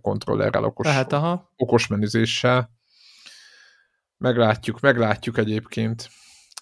kontrollerrel, 0.00 0.64
okos, 0.64 0.86
Lehet, 0.86 1.12
aha. 1.12 1.52
okos 1.56 1.86
menüzéssel. 1.86 2.70
Meglátjuk, 4.16 4.80
meglátjuk 4.80 5.38
egyébként. 5.38 6.08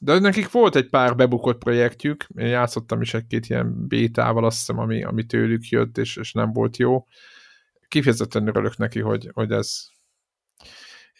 De 0.00 0.18
nekik 0.18 0.50
volt 0.50 0.76
egy 0.76 0.88
pár 0.88 1.16
bebukott 1.16 1.58
projektjük, 1.58 2.26
én 2.36 2.46
játszottam 2.46 3.00
is 3.00 3.14
egy-két 3.14 3.46
ilyen 3.46 3.86
bétával, 3.86 4.44
azt 4.44 4.58
hiszem, 4.58 4.78
ami, 4.78 5.04
ami 5.04 5.24
tőlük 5.24 5.68
jött, 5.68 5.98
és, 5.98 6.16
és 6.16 6.32
nem 6.32 6.52
volt 6.52 6.76
jó. 6.76 7.06
Kifejezetten 7.88 8.46
örülök 8.46 8.76
neki, 8.76 9.00
hogy, 9.00 9.30
hogy 9.32 9.50
ez, 9.50 9.88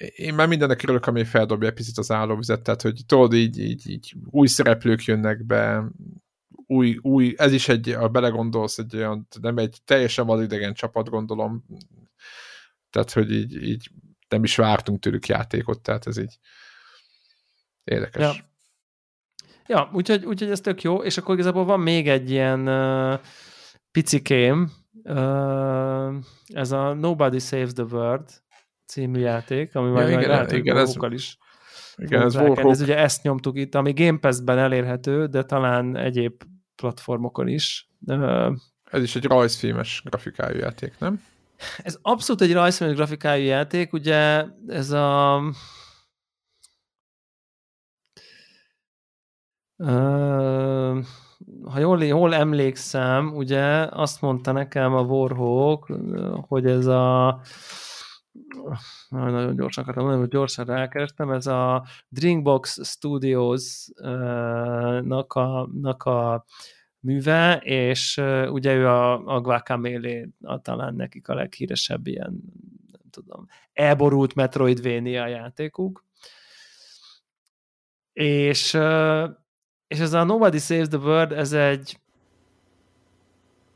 én 0.00 0.34
már 0.34 0.48
mindennek 0.48 0.82
örülök, 0.82 1.06
ami 1.06 1.24
feldobja 1.24 1.68
egy 1.68 1.74
picit 1.74 1.98
az 1.98 2.10
állóvizet, 2.10 2.62
tehát 2.62 2.82
hogy 2.82 3.00
tudod, 3.06 3.34
így, 3.34 3.58
így, 3.58 3.90
így 3.90 4.14
új 4.30 4.46
szereplők 4.46 5.04
jönnek 5.04 5.44
be, 5.44 5.84
új, 6.66 6.98
új, 7.02 7.34
ez 7.36 7.52
is 7.52 7.68
egy, 7.68 7.94
ha 7.98 8.08
belegondolsz, 8.08 8.78
egy 8.78 8.96
olyan, 8.96 9.28
nem 9.40 9.58
egy 9.58 9.78
teljesen 9.84 10.26
vadidegen 10.26 10.74
csapat, 10.74 11.08
gondolom, 11.08 11.64
tehát, 12.90 13.12
hogy 13.12 13.32
így, 13.32 13.62
így 13.62 13.90
nem 14.28 14.44
is 14.44 14.56
vártunk 14.56 15.00
tőlük 15.00 15.26
játékot, 15.26 15.80
tehát 15.80 16.06
ez 16.06 16.16
így 16.16 16.38
érdekes. 17.84 18.36
Ja, 18.36 18.44
ja 19.66 19.90
úgyhogy, 19.92 20.24
úgyhogy 20.24 20.50
ez 20.50 20.60
tök 20.60 20.82
jó, 20.82 21.02
és 21.02 21.18
akkor 21.18 21.34
igazából 21.34 21.64
van 21.64 21.80
még 21.80 22.08
egy 22.08 22.30
ilyen 22.30 22.68
uh, 22.68 23.20
picikém, 23.90 24.72
uh, 25.02 26.14
ez 26.46 26.72
a 26.72 26.92
Nobody 26.94 27.38
Saves 27.38 27.72
the 27.72 27.84
World 27.84 28.42
című 28.90 29.20
játék, 29.20 29.74
ami 29.74 29.86
ja, 29.86 29.92
már 29.92 30.08
igen, 30.08 30.28
lehet, 30.28 30.52
igen, 30.52 30.76
ez, 30.76 30.96
is 31.10 31.38
igen, 31.96 32.22
ez, 32.22 32.34
ez 32.34 32.80
ugye 32.80 32.96
ezt 32.96 33.22
nyomtuk 33.22 33.58
itt, 33.58 33.74
ami 33.74 33.92
Game 33.92 34.18
Pass-ben 34.18 34.58
elérhető, 34.58 35.26
de 35.26 35.42
talán 35.42 35.96
egyéb 35.96 36.42
platformokon 36.76 37.48
is. 37.48 37.88
Ez 38.84 39.02
is 39.02 39.16
egy 39.16 39.24
rajzfilmes 39.24 40.02
grafikájú 40.04 40.58
játék, 40.58 40.94
nem? 40.98 41.22
Ez 41.78 41.98
abszolút 42.02 42.42
egy 42.42 42.52
rajzfilmes 42.52 42.96
grafikájú 42.96 43.44
játék, 43.44 43.92
ugye 43.92 44.44
ez 44.66 44.90
a 44.90 45.42
Uh, 49.82 51.04
ha 51.64 51.78
jól, 51.78 52.04
jól 52.04 52.34
emlékszem, 52.34 53.34
ugye 53.34 53.86
azt 53.90 54.20
mondta 54.20 54.52
nekem 54.52 54.94
a 54.94 55.00
Warhawk, 55.00 55.92
hogy 56.48 56.66
ez 56.66 56.86
a 56.86 57.40
nagyon 59.08 59.56
gyorsan 59.56 59.82
akartam 59.82 60.04
mondani, 60.04 60.24
hogy 60.24 60.32
gyorsan 60.32 60.64
rákerestem, 60.64 61.30
ez 61.30 61.46
a 61.46 61.84
Drinkbox 62.08 62.88
Studios-nak 62.88 65.32
a, 65.32 65.68
nak 65.72 66.02
a 66.02 66.44
műve, 67.00 67.56
és 67.56 68.16
ugye 68.50 68.74
ő 68.74 68.86
a, 68.86 69.34
a 69.34 69.40
Guacamele 69.40 70.28
a, 70.42 70.60
talán 70.60 70.94
nekik 70.94 71.28
a 71.28 71.34
leghíresebb 71.34 72.06
ilyen, 72.06 72.42
nem 72.92 73.10
tudom, 73.10 73.46
elborult 73.72 74.34
Metroidvania 74.34 75.26
játékuk. 75.26 76.04
És, 78.12 78.78
és 79.86 79.98
ez 79.98 80.12
a 80.12 80.24
Nobody 80.24 80.58
Saves 80.58 80.88
the 80.88 80.98
World, 80.98 81.32
ez 81.32 81.52
egy 81.52 82.00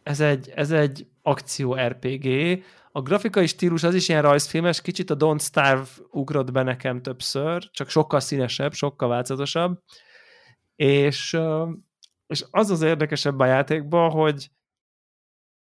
ez 0.04 0.20
egy, 0.20 0.52
ez 0.54 0.70
egy 0.70 1.06
akció 1.22 1.74
RPG, 1.74 2.26
a 2.96 3.02
grafikai 3.02 3.46
stílus 3.46 3.82
az 3.82 3.94
is 3.94 4.08
ilyen 4.08 4.22
rajzfilmes, 4.22 4.80
kicsit 4.80 5.10
a 5.10 5.16
Don't 5.16 5.40
Starve 5.40 5.88
ugrott 6.10 6.52
be 6.52 6.62
nekem 6.62 7.02
többször, 7.02 7.70
csak 7.70 7.88
sokkal 7.88 8.20
színesebb, 8.20 8.72
sokkal 8.72 9.08
változatosabb, 9.08 9.82
és, 10.76 11.36
és 12.26 12.44
az 12.50 12.70
az 12.70 12.82
érdekesebb 12.82 13.38
a 13.38 13.46
játékban, 13.46 14.10
hogy 14.10 14.50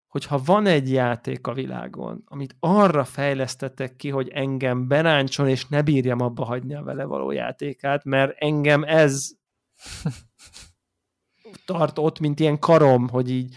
hogyha 0.07 0.43
van 0.45 0.67
egy 0.67 0.93
játék 0.93 1.47
a 1.47 1.53
világon, 1.53 2.23
amit 2.27 2.57
arra 2.61 3.05
fejlesztettek 3.05 3.97
ki, 3.97 4.09
hogy 4.09 4.29
engem 4.29 4.89
beráncson, 4.89 5.49
és 5.49 5.67
ne 5.67 5.83
bírjam 5.83 6.21
abba 6.21 6.45
hagyni 6.45 6.75
a 6.75 6.83
vele 6.83 7.05
való 7.05 7.31
játékát, 7.31 8.05
mert 8.05 8.37
engem 8.39 8.85
ez 8.85 9.31
tart 11.67 11.99
ott, 11.99 12.19
mint 12.19 12.41
ilyen 12.41 12.59
karom, 12.59 13.09
hogy 13.09 13.31
így 13.31 13.57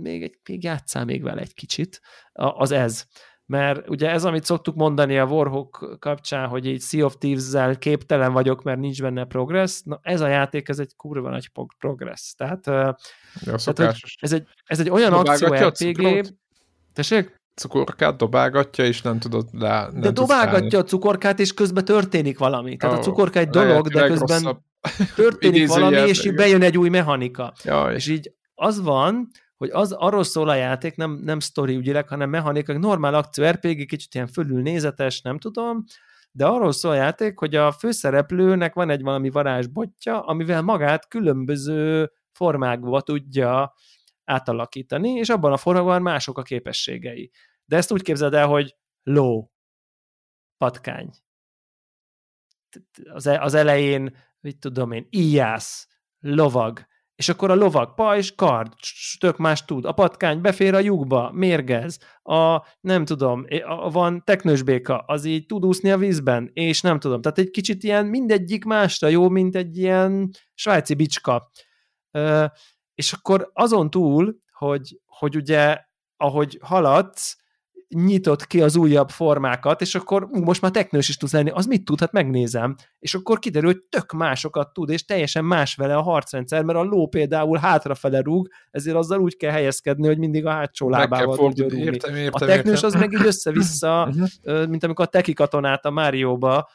még, 0.00 0.22
egy, 0.22 0.38
még 0.48 0.62
játszál 0.62 1.04
még 1.04 1.22
vele 1.22 1.40
egy 1.40 1.54
kicsit, 1.54 2.00
az 2.32 2.70
ez. 2.70 3.04
Mert 3.46 3.88
ugye 3.88 4.10
ez, 4.10 4.24
amit 4.24 4.44
szoktuk 4.44 4.74
mondani 4.74 5.18
a 5.18 5.24
Warhawk 5.24 5.96
kapcsán, 5.98 6.48
hogy 6.48 6.66
egy 6.66 6.80
Sea 6.80 7.04
of 7.04 7.16
Thieves-zel 7.18 7.78
képtelen 7.78 8.32
vagyok, 8.32 8.62
mert 8.62 8.78
nincs 8.78 9.02
benne 9.02 9.24
progress, 9.24 9.80
na 9.84 9.98
ez 10.02 10.20
a 10.20 10.26
játék, 10.26 10.68
ez 10.68 10.78
egy 10.78 10.96
kurva 10.96 11.30
nagy 11.30 11.50
progress. 11.78 12.34
Tehát, 12.34 12.66
ja, 12.66 12.94
tehát 13.64 13.78
hogy 13.78 14.16
ez, 14.20 14.32
egy, 14.32 14.46
ez 14.64 14.80
egy 14.80 14.90
olyan 14.90 15.12
akció 15.12 15.54
RPG... 15.54 16.26
Tessék? 16.92 17.36
cukorkát 17.58 18.16
dobálgatja, 18.16 18.84
és 18.84 19.02
nem 19.02 19.18
tudod 19.18 19.48
le, 19.52 19.88
nem 19.92 20.00
De 20.00 20.10
dobálgatja 20.10 20.78
a 20.78 20.84
cukorkát, 20.84 21.40
és 21.40 21.54
közben 21.54 21.84
történik 21.84 22.38
valami. 22.38 22.76
Tehát 22.76 22.94
oh, 22.94 23.00
a 23.00 23.04
cukorka 23.04 23.38
egy 23.38 23.48
dolog, 23.48 23.88
de 23.88 24.06
közben 24.06 24.64
történik 25.16 25.68
valami, 25.68 25.96
és 25.96 26.24
így 26.24 26.34
bejön 26.34 26.62
egy 26.62 26.78
új 26.78 26.88
mechanika. 26.88 27.52
Jaj. 27.64 27.94
És 27.94 28.08
így 28.08 28.32
az 28.54 28.82
van, 28.82 29.30
hogy 29.58 29.70
az 29.70 29.92
arról 29.92 30.24
szól 30.24 30.48
a 30.48 30.54
játék, 30.54 30.96
nem, 30.96 31.10
nem 31.10 31.40
sztori 31.40 31.76
ügyileg, 31.76 32.08
hanem 32.08 32.30
mechanika, 32.30 32.78
normál 32.78 33.14
akció 33.14 33.44
RPG, 33.44 33.86
kicsit 33.86 34.14
ilyen 34.14 34.26
fölülnézetes, 34.26 35.20
nem 35.20 35.38
tudom, 35.38 35.84
de 36.30 36.46
arról 36.46 36.72
szól 36.72 36.92
a 36.92 36.94
játék, 36.94 37.38
hogy 37.38 37.54
a 37.54 37.72
főszereplőnek 37.72 38.74
van 38.74 38.90
egy 38.90 39.02
valami 39.02 39.30
varázsbotja, 39.30 40.20
amivel 40.20 40.62
magát 40.62 41.08
különböző 41.08 42.10
formákba 42.32 43.00
tudja 43.00 43.74
átalakítani, 44.24 45.10
és 45.10 45.28
abban 45.28 45.52
a 45.52 45.56
formában 45.56 46.02
mások 46.02 46.38
a 46.38 46.42
képességei. 46.42 47.30
De 47.64 47.76
ezt 47.76 47.92
úgy 47.92 48.02
képzeld 48.02 48.34
el, 48.34 48.46
hogy 48.46 48.76
ló, 49.02 49.52
patkány. 50.56 51.10
Az, 53.12 53.26
e, 53.26 53.40
az 53.40 53.54
elején, 53.54 54.16
mit 54.40 54.58
tudom 54.58 54.92
én, 54.92 55.06
íjász, 55.10 55.88
lovag, 56.18 56.86
és 57.18 57.28
akkor 57.28 57.50
a 57.50 57.54
lovag 57.54 57.94
pajzs, 57.94 58.32
kard, 58.34 58.72
tök 59.18 59.36
más 59.36 59.64
tud. 59.64 59.84
A 59.84 59.92
patkány 59.92 60.40
befér 60.40 60.74
a 60.74 60.78
lyukba, 60.78 61.30
mérgez. 61.32 61.98
A, 62.22 62.66
nem 62.80 63.04
tudom, 63.04 63.44
a, 63.64 63.90
van 63.90 64.24
teknős 64.24 64.62
béka, 64.62 64.98
az 64.98 65.24
így 65.24 65.46
tud 65.46 65.64
úszni 65.64 65.90
a 65.90 65.96
vízben, 65.96 66.50
és 66.52 66.80
nem 66.80 66.98
tudom. 66.98 67.20
Tehát 67.20 67.38
egy 67.38 67.50
kicsit 67.50 67.82
ilyen 67.82 68.06
mindegyik 68.06 68.64
másra 68.64 69.08
jó, 69.08 69.28
mint 69.28 69.56
egy 69.56 69.76
ilyen 69.76 70.30
svájci 70.54 70.94
bicska. 70.94 71.50
Ö, 72.10 72.44
és 72.94 73.12
akkor 73.12 73.50
azon 73.52 73.90
túl, 73.90 74.36
hogy, 74.52 75.00
hogy 75.06 75.36
ugye, 75.36 75.78
ahogy 76.16 76.58
haladsz, 76.62 77.36
nyitott 77.88 78.46
ki 78.46 78.60
az 78.62 78.76
újabb 78.76 79.08
formákat, 79.08 79.80
és 79.80 79.94
akkor 79.94 80.28
ú, 80.30 80.42
most 80.42 80.60
már 80.60 80.70
teknős 80.70 81.08
is 81.08 81.16
tudsz 81.16 81.32
lenni, 81.32 81.50
az 81.50 81.66
mit 81.66 81.84
tud? 81.84 82.00
Hát 82.00 82.12
megnézem. 82.12 82.74
És 82.98 83.14
akkor 83.14 83.38
kiderül, 83.38 83.70
hogy 83.72 83.82
tök 83.88 84.12
másokat 84.12 84.72
tud, 84.72 84.90
és 84.90 85.04
teljesen 85.04 85.44
más 85.44 85.74
vele 85.74 85.96
a 85.96 86.02
harcrendszer, 86.02 86.62
mert 86.62 86.78
a 86.78 86.82
ló 86.82 87.06
például 87.06 87.58
hátrafele 87.58 88.20
rúg, 88.20 88.48
ezért 88.70 88.96
azzal 88.96 89.20
úgy 89.20 89.36
kell 89.36 89.50
helyezkedni, 89.50 90.06
hogy 90.06 90.18
mindig 90.18 90.46
a 90.46 90.50
hátsó 90.50 90.88
lábával 90.88 91.36
tudja 91.36 91.68
rúgni. 91.68 91.80
Értem, 91.80 92.14
értem, 92.14 92.30
a 92.32 92.50
teknős 92.50 92.82
az 92.82 92.94
meg 92.94 93.12
így 93.12 93.26
össze-vissza, 93.26 94.06
mhm. 94.42 94.70
mint 94.70 94.84
amikor 94.84 95.04
a 95.04 95.08
teki 95.08 95.32
katonát 95.32 95.84
a 95.84 95.90
Márióba 95.90 96.68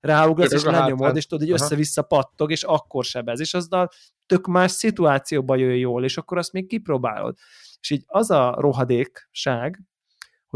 ráugrasz, 0.00 0.52
és 0.52 0.64
lenyomod, 0.64 1.16
és 1.16 1.26
tudod, 1.26 1.48
hogy 1.48 1.60
össze-vissza 1.60 2.02
pattog, 2.02 2.50
és 2.50 2.62
akkor 2.62 3.04
sebez, 3.04 3.40
és 3.40 3.54
azzal 3.54 3.88
tök 4.26 4.46
más 4.46 4.70
szituációba 4.70 5.56
jön 5.56 5.76
jól, 5.76 6.04
és 6.04 6.16
akkor 6.16 6.38
azt 6.38 6.52
még 6.52 6.66
kipróbálod. 6.66 7.36
És 7.80 7.90
így 7.90 8.04
az 8.06 8.30
a 8.30 8.54
rohadékság, 8.58 9.80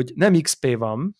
hogy 0.01 0.13
nem 0.15 0.41
XP 0.41 0.77
van, 0.77 1.17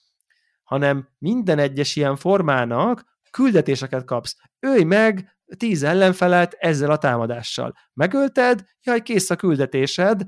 hanem 0.63 1.09
minden 1.19 1.59
egyes 1.59 1.97
ilyen 1.97 2.17
formának 2.17 3.05
küldetéseket 3.31 4.05
kapsz. 4.05 4.37
Őj 4.59 4.83
meg 4.83 5.39
tíz 5.57 5.83
ellenfelet 5.83 6.57
ezzel 6.59 6.91
a 6.91 6.99
támadással. 6.99 7.75
Megölted, 7.95 8.65
jaj, 8.83 9.03
kész 9.03 9.31
a 9.31 9.37
küldetésed, 9.37 10.23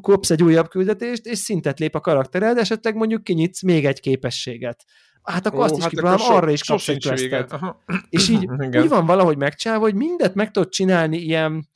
kopsz 0.00 0.30
egy 0.30 0.42
újabb 0.42 0.68
küldetést, 0.68 1.26
és 1.26 1.38
szintet 1.38 1.78
lép 1.78 1.94
a 1.94 2.00
karaktered, 2.00 2.58
esetleg 2.58 2.94
mondjuk 2.94 3.24
kinyitsz 3.24 3.62
még 3.62 3.86
egy 3.86 4.00
képességet. 4.00 4.84
Hát 5.22 5.46
akkor 5.46 5.58
Ó, 5.58 5.62
azt 5.62 5.76
is 5.76 5.82
hát 5.82 5.90
kipróbálom, 5.90 6.34
arra 6.34 6.50
is 6.50 6.64
kapsz 6.64 6.88
egy 6.88 7.06
questet. 7.06 7.58
És 8.08 8.28
így 8.28 8.42
Igen. 8.60 8.82
úgy 8.82 8.88
van 8.88 9.06
valahogy 9.06 9.36
megcsinálva, 9.36 9.84
hogy 9.84 9.94
mindet 9.94 10.34
meg 10.34 10.50
tudod 10.50 10.68
csinálni 10.68 11.18
ilyen 11.18 11.68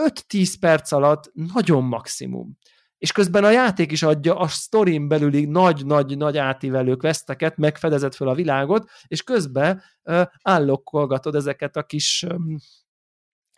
5-10 0.00 0.54
perc 0.60 0.92
alatt 0.92 1.30
nagyon 1.54 1.84
maximum. 1.84 2.58
És 3.02 3.12
közben 3.12 3.44
a 3.44 3.50
játék 3.50 3.92
is 3.92 4.02
adja 4.02 4.38
a 4.38 4.46
sztorin 4.46 5.08
belüli 5.08 5.44
nagy-nagy-nagy 5.44 6.36
átívelő 6.36 6.96
questeket, 6.96 7.56
megfedezett 7.56 8.14
fel 8.14 8.28
a 8.28 8.34
világot, 8.34 8.90
és 9.06 9.22
közben 9.22 9.82
uh, 10.02 10.22
állokkolgatod 10.42 11.34
ezeket 11.34 11.76
a 11.76 11.82
kis 11.82 12.22
um, 12.28 12.56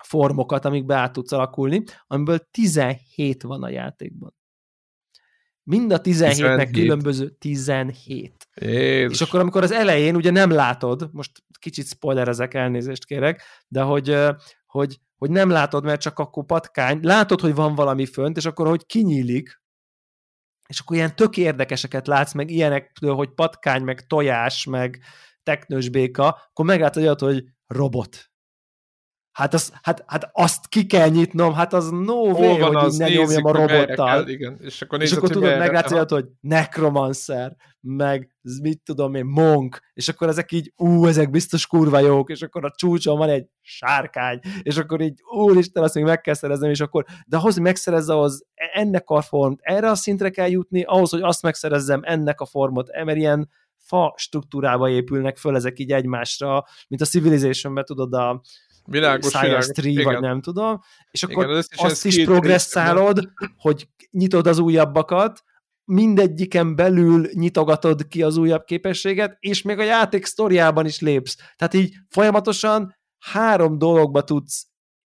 formokat, 0.05 0.65
amikbe 0.65 0.95
át 0.95 1.12
tudsz 1.12 1.33
alakulni, 1.33 1.83
amiből 2.07 2.39
17 2.51 3.43
van 3.43 3.62
a 3.62 3.69
játékban. 3.69 4.35
Mind 5.62 5.93
a 5.93 6.01
17-nek 6.01 6.03
17. 6.03 6.71
különböző 6.71 7.29
17. 7.29 8.49
Jézus. 8.55 9.21
És 9.21 9.27
akkor, 9.27 9.41
amikor 9.41 9.62
az 9.62 9.73
elején 9.73 10.16
ugye 10.16 10.31
nem 10.31 10.51
látod, 10.51 11.09
most 11.12 11.31
kicsit 11.59 11.87
spoilerezek, 11.87 12.55
elnézést 12.55 13.05
kérek, 13.05 13.43
de 13.69 13.83
hogy, 13.83 14.16
hogy, 14.66 15.01
hogy 15.25 15.33
nem 15.33 15.51
látod, 15.51 15.85
mert 15.85 16.01
csak 16.01 16.19
akkor 16.19 16.45
patkány, 16.45 16.99
látod, 17.03 17.41
hogy 17.41 17.55
van 17.55 17.75
valami 17.75 18.07
fönt, 18.07 18.37
és 18.37 18.45
akkor, 18.45 18.67
hogy 18.67 18.87
kinyílik, 18.87 19.63
és 20.69 20.81
akkor 20.81 20.97
ilyen 20.97 21.17
tök 21.17 21.37
érdekeseket 21.37 22.07
látsz, 22.07 22.33
meg 22.33 22.51
ilyenek, 22.51 22.99
hogy 23.01 23.35
patkány, 23.35 23.83
meg 23.83 24.07
tojás, 24.07 24.65
meg 24.65 24.99
teknős 25.43 25.89
béka, 25.89 26.29
akkor 26.49 26.65
meglátod, 26.65 27.19
hogy 27.19 27.45
robot 27.67 28.31
Hát, 29.35 29.55
az, 29.55 29.73
hát, 29.82 30.05
hát 30.06 30.31
azt 30.32 30.66
ki 30.69 30.86
kell 30.86 31.09
nyitnom, 31.09 31.52
hát 31.52 31.73
az 31.73 31.90
no 31.90 32.15
way, 32.15 32.56
hogy 32.56 32.74
az, 32.74 32.97
ne 32.97 33.09
nyomjam 33.09 33.44
a 33.44 33.52
robottal. 33.52 34.06
Kell, 34.06 34.28
igen. 34.28 34.56
És 34.61 34.82
akkor, 34.82 35.02
és 35.02 35.12
akkor 35.12 35.28
tudod, 35.28 35.59
meglátni, 35.59 35.97
hogy 36.09 36.27
necromancer, 36.40 37.56
meg 37.81 38.35
mit 38.62 38.82
tudom 38.85 39.15
én, 39.15 39.24
monk, 39.24 39.81
és 39.93 40.09
akkor 40.09 40.28
ezek 40.28 40.52
így, 40.52 40.73
ú, 40.77 41.06
ezek 41.06 41.31
biztos 41.31 41.66
kurva 41.66 41.98
jók, 41.98 42.31
és 42.31 42.43
akkor 42.43 42.65
a 42.65 42.73
csúcson 42.77 43.19
van 43.19 43.28
egy 43.28 43.47
sárkány, 43.61 44.39
és 44.62 44.77
akkor 44.77 45.01
így, 45.01 45.20
úristen, 45.36 45.82
azt 45.82 45.94
még 45.94 46.05
meg 46.05 46.20
kell 46.20 46.35
szereznem, 46.35 46.70
és 46.70 46.81
akkor, 46.81 47.05
de 47.27 47.36
ahhoz, 47.36 47.55
hogy 47.55 47.62
megszerezze, 47.62 48.12
ahhoz 48.12 48.47
ennek 48.73 49.11
a 49.11 49.20
formt, 49.20 49.61
erre 49.62 49.90
a 49.90 49.94
szintre 49.94 50.31
kell 50.31 50.48
jutni, 50.48 50.82
ahhoz, 50.82 51.11
hogy 51.11 51.23
azt 51.23 51.43
megszerezzem, 51.43 52.01
ennek 52.05 52.40
a 52.40 52.47
formot, 52.47 53.05
mert 53.05 53.19
ilyen 53.19 53.48
fa 53.85 54.15
struktúrába 54.16 54.89
épülnek 54.89 55.36
föl 55.36 55.56
ezek 55.56 55.78
így 55.78 55.93
egymásra, 55.93 56.65
mint 56.89 57.02
a 57.02 57.05
Civilization-ben 57.05 57.85
tudod, 57.85 58.12
a, 58.12 58.43
Világos, 58.86 59.32
Science 59.32 59.82
3, 59.82 60.02
vagy 60.02 60.20
nem 60.20 60.40
tudom, 60.40 60.81
és 61.11 61.23
akkor 61.23 61.44
Igen, 61.44 61.65
azt 61.77 62.05
is 62.05 62.24
progresszálod, 62.24 63.31
hogy 63.56 63.89
nyitod 64.11 64.47
az 64.47 64.59
újabbakat, 64.59 65.43
mindegyiken 65.85 66.74
belül 66.77 67.28
nyitogatod 67.32 68.09
ki 68.09 68.23
az 68.23 68.36
újabb 68.36 68.65
képességet, 68.65 69.36
és 69.40 69.62
még 69.62 69.78
a 69.78 69.82
játék 69.82 70.24
sztoriában 70.24 70.86
is 70.86 71.01
lépsz. 71.01 71.36
Tehát 71.56 71.74
így 71.74 71.94
folyamatosan 72.09 72.97
három 73.19 73.78
dologba 73.78 74.23
tudsz 74.24 74.66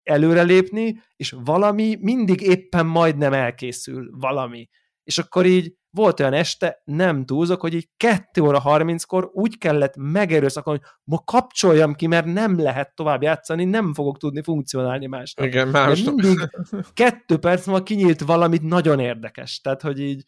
előrelépni, 0.03 1.01
és 1.15 1.35
valami 1.43 1.97
mindig 1.99 2.41
éppen 2.41 2.85
majdnem 2.85 3.33
elkészül, 3.33 4.09
valami. 4.11 4.69
És 5.03 5.17
akkor 5.17 5.45
így 5.45 5.73
volt 5.91 6.19
olyan 6.19 6.33
este, 6.33 6.81
nem 6.83 7.25
túlzok, 7.25 7.61
hogy 7.61 7.73
így 7.73 7.89
2 7.97 8.41
óra 8.41 8.61
30-kor 8.65 9.29
úgy 9.33 9.57
kellett 9.57 9.93
megerőszakolni, 9.95 10.79
hogy 10.79 10.89
ma 11.03 11.23
kapcsoljam 11.25 11.93
ki, 11.93 12.07
mert 12.07 12.25
nem 12.25 12.59
lehet 12.59 12.95
tovább 12.95 13.21
játszani, 13.21 13.65
nem 13.65 13.93
fogok 13.93 14.17
tudni 14.17 14.43
funkcionálni 14.43 15.05
másnap. 15.05 15.45
Igen, 15.45 15.67
más. 15.67 16.03
mindig 16.03 16.49
kettő 16.93 17.37
perc 17.37 17.65
múlva 17.65 17.83
kinyílt 17.83 18.21
valamit 18.21 18.61
nagyon 18.61 18.99
érdekes. 18.99 19.61
Tehát, 19.61 19.81
hogy 19.81 19.99
így 19.99 20.23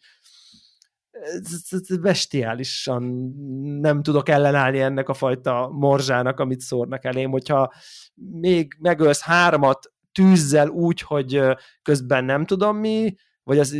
bestiálisan 2.00 3.02
nem 3.80 4.02
tudok 4.02 4.28
ellenállni 4.28 4.80
ennek 4.80 5.08
a 5.08 5.14
fajta 5.14 5.68
morzsának, 5.72 6.40
amit 6.40 6.60
szórnak 6.60 7.04
elém, 7.04 7.30
hogyha 7.30 7.72
még 8.14 8.76
megölsz 8.78 9.22
háromat 9.22 9.92
tűzzel 10.12 10.68
úgy, 10.68 11.00
hogy 11.00 11.40
közben 11.82 12.24
nem 12.24 12.46
tudom 12.46 12.76
mi, 12.76 13.14
vagy 13.44 13.58
az, 13.58 13.72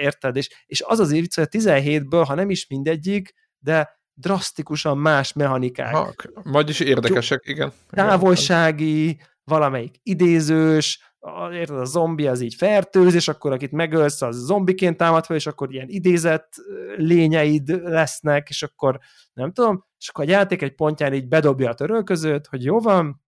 érted? 0.00 0.36
És, 0.36 0.64
és 0.66 0.82
az 0.86 0.98
az 0.98 1.10
vicc, 1.10 1.34
hogy 1.34 1.48
a 1.50 1.58
17-ből, 1.58 2.24
ha 2.26 2.34
nem 2.34 2.50
is 2.50 2.66
mindegyik, 2.66 3.32
de 3.58 4.00
drasztikusan 4.14 4.98
más 4.98 5.32
mechanikák. 5.32 5.94
Ha, 5.94 6.12
vagyis 6.44 6.80
érdekesek, 6.80 7.42
igen. 7.46 7.72
Távolsági, 7.90 9.20
valamelyik 9.44 9.94
idézős, 10.02 11.12
érted, 11.52 11.78
a 11.78 11.84
zombi 11.84 12.26
az 12.26 12.40
így 12.40 12.54
fertőz, 12.54 13.14
és 13.14 13.28
akkor 13.28 13.52
akit 13.52 13.72
megölsz, 13.72 14.22
az 14.22 14.36
zombiként 14.36 14.96
támad 14.96 15.24
fel, 15.24 15.36
és 15.36 15.46
akkor 15.46 15.72
ilyen 15.72 15.88
idézett 15.88 16.52
lényeid 16.96 17.68
lesznek, 17.68 18.48
és 18.48 18.62
akkor 18.62 18.98
nem 19.32 19.52
tudom, 19.52 19.84
és 19.98 20.08
akkor 20.08 20.24
a 20.24 20.30
játék 20.30 20.62
egy 20.62 20.74
pontján 20.74 21.14
így 21.14 21.28
bedobja 21.28 21.70
a 21.70 21.74
törölközőt, 21.74 22.46
hogy 22.46 22.64
jó 22.64 22.80
van, 22.80 23.21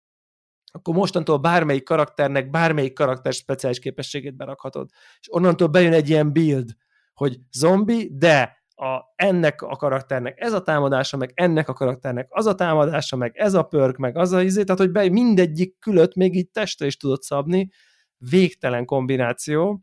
akkor 0.72 0.94
mostantól 0.94 1.38
bármelyik 1.38 1.84
karakternek 1.84 2.50
bármelyik 2.50 2.92
karakter 2.92 3.32
speciális 3.32 3.78
képességét 3.78 4.36
berakhatod. 4.36 4.90
És 5.20 5.34
onnantól 5.34 5.68
bejön 5.68 5.92
egy 5.92 6.08
ilyen 6.08 6.32
build, 6.32 6.70
hogy 7.14 7.38
zombi, 7.50 8.10
de 8.14 8.62
a, 8.74 9.00
ennek 9.14 9.62
a 9.62 9.76
karakternek 9.76 10.40
ez 10.40 10.52
a 10.52 10.62
támadása, 10.62 11.16
meg 11.16 11.32
ennek 11.34 11.68
a 11.68 11.72
karakternek 11.72 12.26
az 12.30 12.46
a 12.46 12.54
támadása, 12.54 13.16
meg 13.16 13.36
ez 13.36 13.54
a 13.54 13.62
pörk, 13.62 13.96
meg 13.96 14.16
az 14.16 14.32
a 14.32 14.42
izé, 14.42 14.62
tehát 14.62 14.80
hogy 14.80 14.90
be, 14.90 15.08
mindegyik 15.08 15.78
külött 15.78 16.14
még 16.14 16.36
így 16.36 16.50
testre 16.50 16.86
is 16.86 16.96
tudod 16.96 17.22
szabni, 17.22 17.70
végtelen 18.18 18.84
kombináció, 18.84 19.82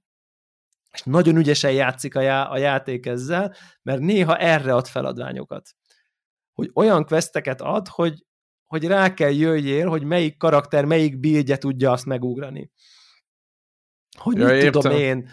és 0.91 1.03
nagyon 1.03 1.36
ügyesen 1.36 1.72
játszik 1.72 2.16
a, 2.16 2.22
já, 2.22 2.49
a 2.49 2.57
játék 2.57 3.06
ezzel, 3.06 3.53
mert 3.82 3.99
néha 3.99 4.38
erre 4.38 4.74
ad 4.74 4.88
feladványokat. 4.88 5.70
Hogy 6.53 6.72
olyan 6.74 7.06
questeket 7.06 7.61
ad, 7.61 7.88
hogy 7.88 8.26
hogy 8.70 8.86
rá 8.88 9.14
kell 9.14 9.32
jöjjél, 9.32 9.88
hogy 9.88 10.04
melyik 10.04 10.38
karakter, 10.38 10.86
melyik 10.86 11.20
bildje 11.20 11.58
tudja 11.58 11.91
azt 11.91 12.06
megugrani. 12.06 12.72
Hogy 14.18 14.38
ja, 14.38 14.48
mit 14.48 14.72
tudom 14.72 14.91
én, 14.91 15.30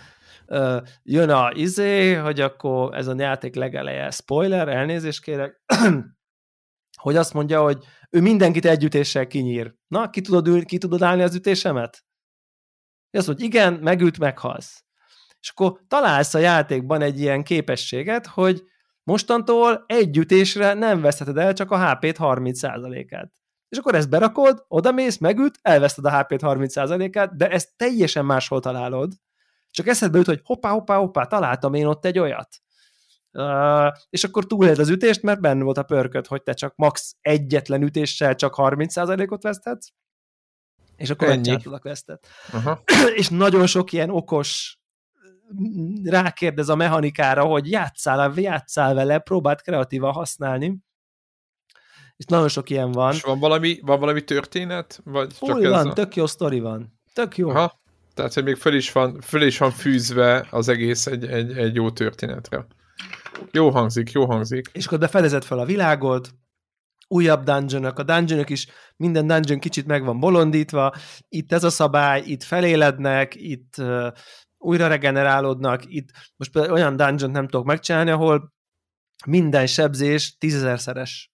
jön 1.03 1.31
a 1.31 1.51
izé, 1.53 2.15
hogy 2.15 2.41
akkor 2.41 2.95
ez 2.95 3.07
a 3.07 3.15
játék 3.19 3.55
legeleje, 3.55 4.11
spoiler, 4.11 4.69
elnézést 4.69 5.23
kérek, 5.23 5.63
hogy 7.03 7.17
azt 7.17 7.35
mondja, 7.35 7.63
hogy 7.63 7.85
ő 8.11 8.21
mindenkit 8.21 8.65
együttéssel 8.65 9.27
kinyír. 9.27 9.75
Na, 9.87 10.11
ki 10.11 10.21
tudod, 10.21 10.49
ül, 10.49 10.65
ki 10.65 10.79
tudod 10.79 11.03
állni 11.03 11.23
az 11.23 11.35
ütésemet? 11.35 12.05
És 13.11 13.19
azt 13.19 13.27
mondja, 13.27 13.47
igen, 13.47 13.73
megüt, 13.73 14.19
meghalsz. 14.19 14.85
És 15.41 15.51
akkor 15.51 15.81
találsz 15.89 16.35
a 16.35 16.39
játékban 16.39 17.03
egy 17.03 17.21
ilyen 17.21 17.43
képességet, 17.43 18.27
hogy 18.27 18.63
Mostantól 19.07 19.85
egy 19.87 20.17
ütésre 20.17 20.75
nem 20.75 21.01
veszheted 21.01 21.37
el 21.37 21.53
csak 21.53 21.71
a 21.71 21.91
HP-t 21.91 22.17
30%-át. 22.21 23.33
És 23.69 23.79
akkor 23.79 23.95
ezt 23.95 24.09
berakod, 24.09 24.65
odamész, 24.69 25.19
megüt, 25.19 25.59
elveszted 25.63 26.05
a 26.05 26.19
HP-t 26.19 26.41
30%-át, 26.43 27.37
de 27.37 27.49
ezt 27.51 27.77
teljesen 27.77 28.25
máshol 28.25 28.61
találod. 28.61 29.13
Csak 29.71 29.87
eszedbe 29.87 30.17
jut, 30.17 30.27
hogy 30.27 30.41
hoppá, 30.45 30.71
hoppá, 30.71 30.97
hoppá, 30.97 31.25
találtam 31.25 31.75
én 31.75 31.87
ott 31.87 32.05
egy 32.05 32.19
olyat. 32.19 32.49
Uh, 33.33 33.93
és 34.11 34.25
akkor 34.25 34.47
túléled 34.47 34.79
az 34.79 34.89
ütést, 34.89 35.23
mert 35.23 35.41
benne 35.41 35.63
volt 35.63 35.79
a 35.79 35.83
pörköd, 35.83 36.27
hogy 36.27 36.43
te 36.43 36.53
csak 36.53 36.73
max. 36.77 37.17
egyetlen 37.21 37.83
ütéssel 37.83 38.35
csak 38.35 38.55
30%-ot 38.57 39.43
veszthetsz, 39.43 39.89
és 40.97 41.11
akkor 41.11 41.29
Ennyi. 41.29 41.51
a 41.51 41.79
vesztet. 41.83 42.27
Uh-huh. 42.53 42.79
és 43.21 43.29
nagyon 43.29 43.67
sok 43.67 43.93
ilyen 43.93 44.11
okos 44.11 44.79
rákérdez 46.05 46.69
a 46.69 46.75
mechanikára, 46.75 47.45
hogy 47.45 47.71
játszál, 47.71 48.33
játszál 48.37 48.95
vele, 48.95 49.19
próbáld 49.19 49.61
kreatívan 49.61 50.13
használni. 50.13 50.79
És 52.17 52.25
nagyon 52.25 52.49
sok 52.49 52.71
ilyen 52.71 52.93
van. 52.93 53.13
És 53.13 53.23
van 53.23 53.39
valami, 53.39 53.79
van 53.83 54.01
valami 54.01 54.25
történet? 54.25 55.01
Vagy 55.05 55.29
csak 55.29 55.49
van, 55.49 55.65
ez 55.65 55.85
a... 55.85 55.93
tök 55.93 56.17
jó 56.17 56.27
sztori 56.27 56.61
van. 56.61 57.01
Tök 57.13 57.37
jó. 57.37 57.49
Aha. 57.49 57.81
Tehát, 58.15 58.35
hogy 58.35 58.45
még 58.45 58.57
föl 58.57 58.75
is 58.75 58.93
van, 58.93 59.21
föl 59.21 59.43
is 59.43 59.59
van 59.59 59.71
fűzve 59.71 60.47
az 60.51 60.69
egész 60.69 61.07
egy, 61.07 61.27
egy, 61.27 61.57
egy 61.57 61.75
jó 61.75 61.91
történetre. 61.91 62.67
Jó 63.51 63.71
hangzik, 63.71 64.13
jó 64.13 64.27
hangzik. 64.27 64.71
És 64.73 64.87
akkor 64.87 64.99
befedezed 64.99 65.45
fel 65.45 65.59
a 65.59 65.65
világot, 65.65 66.35
újabb 67.09 67.43
dungeonok, 67.43 67.99
a 67.99 68.03
dungeonok 68.03 68.51
is, 68.51 68.67
minden 68.97 69.27
dungeon 69.27 69.59
kicsit 69.59 69.87
meg 69.87 70.05
van 70.05 70.21
bolondítva, 70.21 70.95
itt 71.29 71.53
ez 71.53 71.65
a 71.65 71.71
szabály, 71.71 72.23
itt 72.25 72.43
felélednek, 72.43 73.35
itt 73.35 73.75
újra 74.59 74.87
regenerálódnak, 74.87 75.83
itt 75.87 76.09
most 76.37 76.57
olyan 76.57 76.97
dungeon 76.97 77.31
nem 77.31 77.49
tudok 77.49 77.67
megcsinálni, 77.67 78.11
ahol 78.11 78.55
minden 79.27 79.67
sebzés 79.67 80.37
tízezerszeres. 80.39 81.31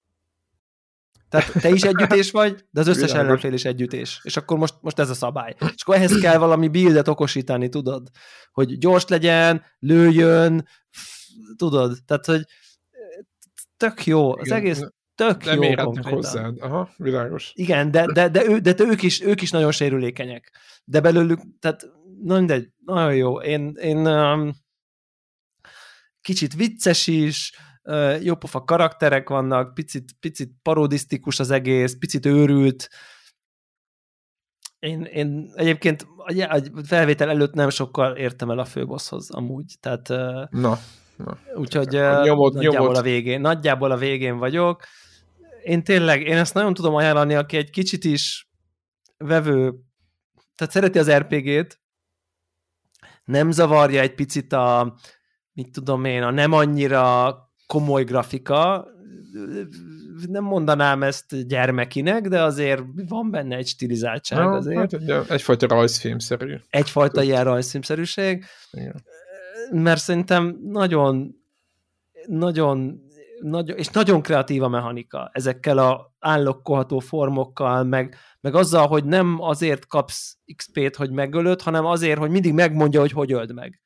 Tehát 1.28 1.52
te 1.60 1.68
is 1.68 1.82
együttés 1.82 2.30
vagy, 2.40 2.64
de 2.70 2.80
az 2.80 2.86
összes 2.86 3.12
ellenfél 3.12 3.52
is 3.52 3.64
együttés. 3.64 4.20
És 4.22 4.36
akkor 4.36 4.58
most, 4.58 4.74
most 4.80 4.98
ez 4.98 5.10
a 5.10 5.14
szabály. 5.14 5.54
És 5.58 5.82
akkor 5.82 5.94
ehhez 5.94 6.18
kell 6.20 6.38
valami 6.38 6.68
buildet 6.68 7.08
okosítani, 7.08 7.68
tudod? 7.68 8.08
Hogy 8.52 8.78
gyors 8.78 9.06
legyen, 9.06 9.62
lőjön, 9.78 10.68
tudod? 11.56 11.98
Tehát, 12.06 12.26
hogy 12.26 12.44
tök 13.76 14.06
jó. 14.06 14.38
Az 14.38 14.50
egész 14.50 14.82
tök 15.14 15.44
De 15.44 15.54
jó 15.54 15.74
konkrétan. 15.74 16.12
hozzád? 16.12 16.60
Aha, 16.60 16.90
világos. 16.96 17.52
Igen, 17.54 17.90
de, 17.90 18.06
de, 18.12 18.28
de, 18.28 18.48
ő, 18.48 18.58
de 18.58 18.74
ők, 18.78 19.02
is, 19.02 19.20
ők 19.20 19.42
is 19.42 19.50
nagyon 19.50 19.72
sérülékenyek. 19.72 20.52
De 20.84 21.00
belőlük, 21.00 21.40
tehát 21.60 21.90
na 22.22 22.36
mindegy, 22.36 22.71
nagyon 22.84 23.14
jó. 23.14 23.40
Én, 23.40 23.74
én 23.80 24.06
um, 24.06 24.52
kicsit 26.20 26.54
vicces 26.54 27.06
is, 27.06 27.52
uh, 27.82 28.24
jópofa 28.24 28.64
karakterek 28.64 29.28
vannak, 29.28 29.74
picit, 29.74 30.12
picit 30.20 30.52
parodisztikus 30.62 31.40
az 31.40 31.50
egész, 31.50 31.96
picit 31.98 32.26
őrült. 32.26 32.88
Én, 34.78 35.02
én 35.02 35.52
egyébként 35.54 36.06
a 36.16 36.60
felvétel 36.84 37.28
előtt 37.28 37.52
nem 37.52 37.70
sokkal 37.70 38.16
értem 38.16 38.50
el 38.50 38.58
a 38.58 38.64
főbosszhoz 38.64 39.30
amúgy, 39.30 39.74
tehát 39.80 40.08
uh, 40.08 40.60
Na, 40.60 40.78
na. 41.16 41.38
úgyhogy 41.54 41.90
Nyomod, 41.90 42.24
nyomod, 42.24 42.54
nagyjából 42.54 42.80
nyomod. 42.80 42.96
a 42.96 43.02
végén, 43.02 43.40
nagyjából 43.40 43.90
a 43.90 43.96
végén 43.96 44.38
vagyok. 44.38 44.82
Én 45.62 45.84
tényleg, 45.84 46.20
én 46.20 46.36
ezt 46.36 46.54
nagyon 46.54 46.74
tudom 46.74 46.94
ajánlani, 46.94 47.34
aki 47.34 47.56
egy 47.56 47.70
kicsit 47.70 48.04
is 48.04 48.48
vevő, 49.16 49.74
tehát 50.56 50.72
szereti 50.72 50.98
az 50.98 51.10
RPG-t, 51.10 51.81
nem 53.24 53.50
zavarja 53.50 54.00
egy 54.00 54.14
picit 54.14 54.52
a, 54.52 54.94
mit 55.52 55.72
tudom 55.72 56.04
én, 56.04 56.22
a 56.22 56.30
nem 56.30 56.52
annyira 56.52 57.36
komoly 57.66 58.04
grafika, 58.04 58.86
nem 60.28 60.44
mondanám 60.44 61.02
ezt 61.02 61.46
gyermekinek, 61.46 62.28
de 62.28 62.42
azért 62.42 62.82
van 63.08 63.30
benne 63.30 63.56
egy 63.56 63.66
stilizáltság 63.66 64.44
Na, 64.44 64.50
azért. 64.50 64.78
Hát 64.78 64.92
egy, 64.92 65.10
egyfajta 65.28 65.66
rajzfilmszerű. 65.66 66.56
Egyfajta 66.70 67.22
ilyen 67.22 67.44
rajzfilmszerűség, 67.44 68.44
Igen. 68.70 69.04
mert 69.70 70.00
szerintem 70.00 70.58
nagyon, 70.62 71.34
nagyon, 72.26 73.01
nagyon, 73.42 73.76
és 73.76 73.88
nagyon 73.88 74.22
kreatív 74.22 74.62
a 74.62 74.68
mechanika 74.68 75.30
ezekkel 75.32 75.78
a 75.78 76.14
állokkolható 76.18 76.98
formokkal, 76.98 77.84
meg, 77.84 78.16
meg 78.40 78.54
azzal, 78.54 78.86
hogy 78.86 79.04
nem 79.04 79.40
azért 79.40 79.86
kapsz 79.86 80.38
XP-t, 80.56 80.96
hogy 80.96 81.10
megölöd, 81.10 81.62
hanem 81.62 81.84
azért, 81.84 82.18
hogy 82.18 82.30
mindig 82.30 82.52
megmondja, 82.52 83.00
hogy 83.00 83.12
hogy 83.12 83.32
öld 83.32 83.54
meg. 83.54 83.80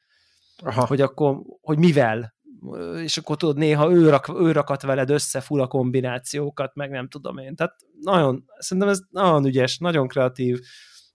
Aha. 0.64 0.86
Hogy 0.86 1.00
akkor, 1.00 1.42
hogy 1.60 1.78
mivel. 1.78 2.34
És 3.02 3.16
akkor 3.16 3.36
tudod, 3.36 3.56
néha 3.56 3.90
ő, 3.90 4.08
rak, 4.08 4.28
ő 4.40 4.52
rakat 4.52 4.82
veled 4.82 5.10
össze 5.10 5.40
fura 5.40 5.66
kombinációkat, 5.66 6.74
meg 6.74 6.90
nem 6.90 7.08
tudom 7.08 7.38
én. 7.38 7.54
Tehát 7.54 7.76
nagyon, 8.00 8.44
szerintem 8.58 8.92
ez 8.92 9.00
nagyon 9.10 9.44
ügyes, 9.44 9.78
nagyon 9.78 10.08
kreatív, 10.08 10.60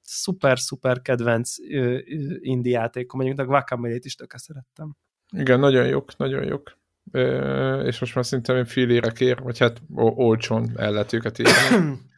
szuper-szuper 0.01 1.01
kedvenc 1.01 1.55
indie 2.39 2.79
játékom. 2.79 3.19
Mondjuk 3.19 3.39
a 3.39 3.51
Guacamole-t 3.51 4.05
is 4.05 4.15
tökre 4.15 4.37
szerettem. 4.37 4.95
Igen, 5.37 5.59
nagyon 5.59 5.87
jók, 5.87 6.17
nagyon 6.17 6.43
jók. 6.43 6.79
És 7.85 7.99
most 7.99 8.15
már 8.15 8.25
szinte 8.25 8.57
én 8.57 8.65
filérek 8.65 9.19
ér, 9.19 9.39
vagy 9.41 9.57
hát 9.57 9.81
olcsón 9.95 10.71
el 10.75 10.91
lehet 10.91 11.13
őket 11.13 11.39
érni. 11.39 11.53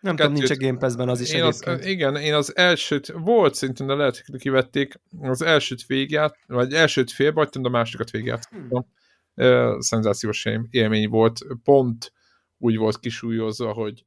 Nem 0.00 0.16
tudom, 0.16 0.32
nincs 0.32 0.50
a 0.50 0.56
Game 0.56 0.78
Pass-ben 0.78 1.08
az 1.08 1.20
is 1.20 1.32
én 1.32 1.42
az, 1.42 1.64
Igen, 1.82 2.16
én 2.16 2.34
az 2.34 2.56
elsőt, 2.56 3.06
volt 3.06 3.54
szintén, 3.54 3.86
de 3.86 3.94
lehet, 3.94 4.24
hogy 4.26 4.40
kivették, 4.40 5.00
az 5.20 5.42
elsőt 5.42 5.86
végját, 5.86 6.38
vagy 6.46 6.72
elsőt 6.72 7.10
félbe 7.10 7.40
hagytam, 7.40 7.62
de 7.62 7.68
a 7.68 7.70
másikat 7.70 8.10
végját. 8.10 8.48
Hmm. 8.50 9.80
Szenzációs 9.80 10.46
élmény 10.70 11.08
volt. 11.08 11.38
Pont 11.64 12.12
úgy 12.58 12.76
volt 12.76 12.98
kisúlyozva, 12.98 13.72
hogy 13.72 14.04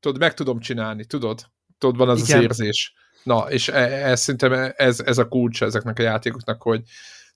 tudod, 0.00 0.20
meg 0.20 0.34
tudom 0.34 0.60
csinálni, 0.60 1.04
tudod? 1.04 1.50
Tudod, 1.78 1.96
van 1.96 2.08
az 2.08 2.28
igen. 2.28 2.36
az 2.36 2.42
érzés. 2.42 2.94
Na, 3.22 3.50
és 3.50 3.68
ez, 3.68 3.90
ez 3.90 4.20
szerintem 4.20 4.72
ez, 4.76 5.00
ez 5.00 5.18
a 5.18 5.28
kulcs 5.28 5.62
ezeknek 5.62 5.98
a 5.98 6.02
játékoknak, 6.02 6.62
hogy 6.62 6.82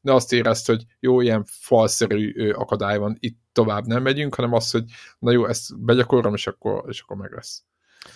ne 0.00 0.14
azt 0.14 0.32
érezt, 0.32 0.66
hogy 0.66 0.84
jó, 1.00 1.20
ilyen 1.20 1.44
falszerű 1.46 2.50
akadály 2.50 2.98
van, 2.98 3.16
itt 3.20 3.38
tovább 3.52 3.86
nem 3.86 4.02
megyünk, 4.02 4.34
hanem 4.34 4.52
az, 4.52 4.70
hogy 4.70 4.84
na 5.18 5.30
jó, 5.30 5.46
ezt 5.46 5.80
begyakorlom, 5.80 6.34
és 6.34 6.46
akkor, 6.46 6.84
és 6.88 7.00
akkor 7.00 7.16
meg 7.16 7.32
lesz. 7.32 7.64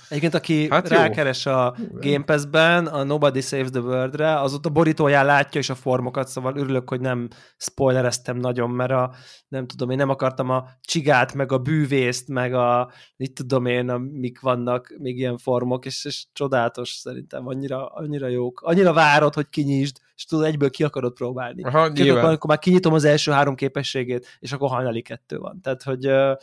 Egyébként, 0.08 0.34
aki 0.34 0.68
hát 0.70 0.88
rákeres 0.88 1.44
jó. 1.44 1.52
a 1.52 1.74
Game 1.92 2.24
Pass-ben 2.24 2.86
a 2.86 3.02
Nobody 3.02 3.40
Saves 3.40 3.70
the 3.70 3.80
World-re, 3.80 4.40
az 4.40 4.54
ott 4.54 4.66
a 4.66 4.68
borítóján 4.68 5.24
látja 5.24 5.60
is 5.60 5.70
a 5.70 5.74
formokat, 5.74 6.28
szóval 6.28 6.56
örülök, 6.56 6.88
hogy 6.88 7.00
nem 7.00 7.28
spoilereztem 7.56 8.36
nagyon, 8.36 8.70
mert 8.70 8.90
a, 8.90 9.14
nem 9.48 9.66
tudom, 9.66 9.90
én 9.90 9.96
nem 9.96 10.08
akartam 10.08 10.50
a 10.50 10.68
csigát, 10.80 11.34
meg 11.34 11.52
a 11.52 11.58
bűvészt, 11.58 12.28
meg 12.28 12.54
a, 12.54 12.90
mit 13.16 13.32
tudom 13.32 13.66
én, 13.66 13.88
a, 13.88 13.98
mik 13.98 14.40
vannak 14.40 14.94
még 14.98 15.18
ilyen 15.18 15.38
formok, 15.38 15.84
és, 15.86 16.04
és 16.04 16.26
csodálatos 16.32 16.88
szerintem, 16.90 17.46
annyira, 17.46 17.86
annyira 17.86 18.28
jók. 18.28 18.60
Annyira 18.60 18.92
várod, 18.92 19.34
hogy 19.34 19.48
kinyisd, 19.48 19.96
és 20.14 20.24
tudod, 20.24 20.44
egyből 20.44 20.70
ki 20.70 20.84
akarod 20.84 21.12
próbálni. 21.12 21.62
Aha, 21.62 21.92
Kérdez, 21.92 22.24
akkor 22.24 22.50
már 22.50 22.58
kinyitom 22.58 22.92
az 22.92 23.04
első 23.04 23.30
három 23.30 23.54
képességét, 23.54 24.26
és 24.38 24.52
akkor 24.52 24.68
hajnali 24.68 25.02
kettő 25.02 25.38
van. 25.38 25.60
Tehát, 25.62 25.82
hogy 25.82 26.06
uh, 26.06 26.36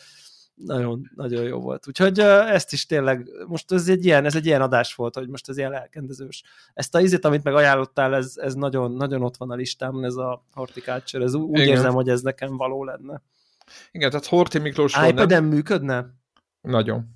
nagyon, 0.66 1.12
nagyon 1.16 1.44
jó 1.44 1.60
volt. 1.60 1.88
Úgyhogy 1.88 2.20
ezt 2.20 2.74
is 2.74 2.86
tényleg, 2.86 3.30
most 3.48 3.72
ez 3.72 3.88
egy 3.88 4.06
ilyen, 4.06 4.26
ez 4.26 4.36
egy 4.36 4.46
ilyen 4.46 4.62
adás 4.62 4.96
volt, 4.96 5.16
hogy 5.16 5.28
most 5.28 5.50
ez 5.50 5.58
ilyen 5.58 5.72
lelkendezős. 5.72 6.44
Ezt 6.74 6.96
a 6.96 7.02
izét, 7.02 7.26
amit 7.26 7.44
meg 7.44 7.54
ajánlottál, 7.54 8.16
ez, 8.16 8.34
ez 8.36 8.54
nagyon, 8.54 8.92
nagyon 8.92 9.22
ott 9.22 9.38
van 9.38 9.52
a 9.52 9.56
listámon, 9.56 10.04
ez 10.04 10.16
a 10.16 10.44
horticulture, 10.54 11.24
ez 11.24 11.34
úgy 11.34 11.60
Igen. 11.60 11.68
érzem, 11.68 11.94
hogy 11.94 12.10
ez 12.10 12.22
nekem 12.22 12.58
való 12.58 12.84
lenne. 12.84 13.22
Igen, 13.92 14.10
tehát 14.10 14.26
Horti 14.26 14.60
Miklós 14.60 14.94
iPad-en 14.94 15.44
nem... 15.44 15.46
működne? 15.46 16.06
Nagyon. 16.62 17.16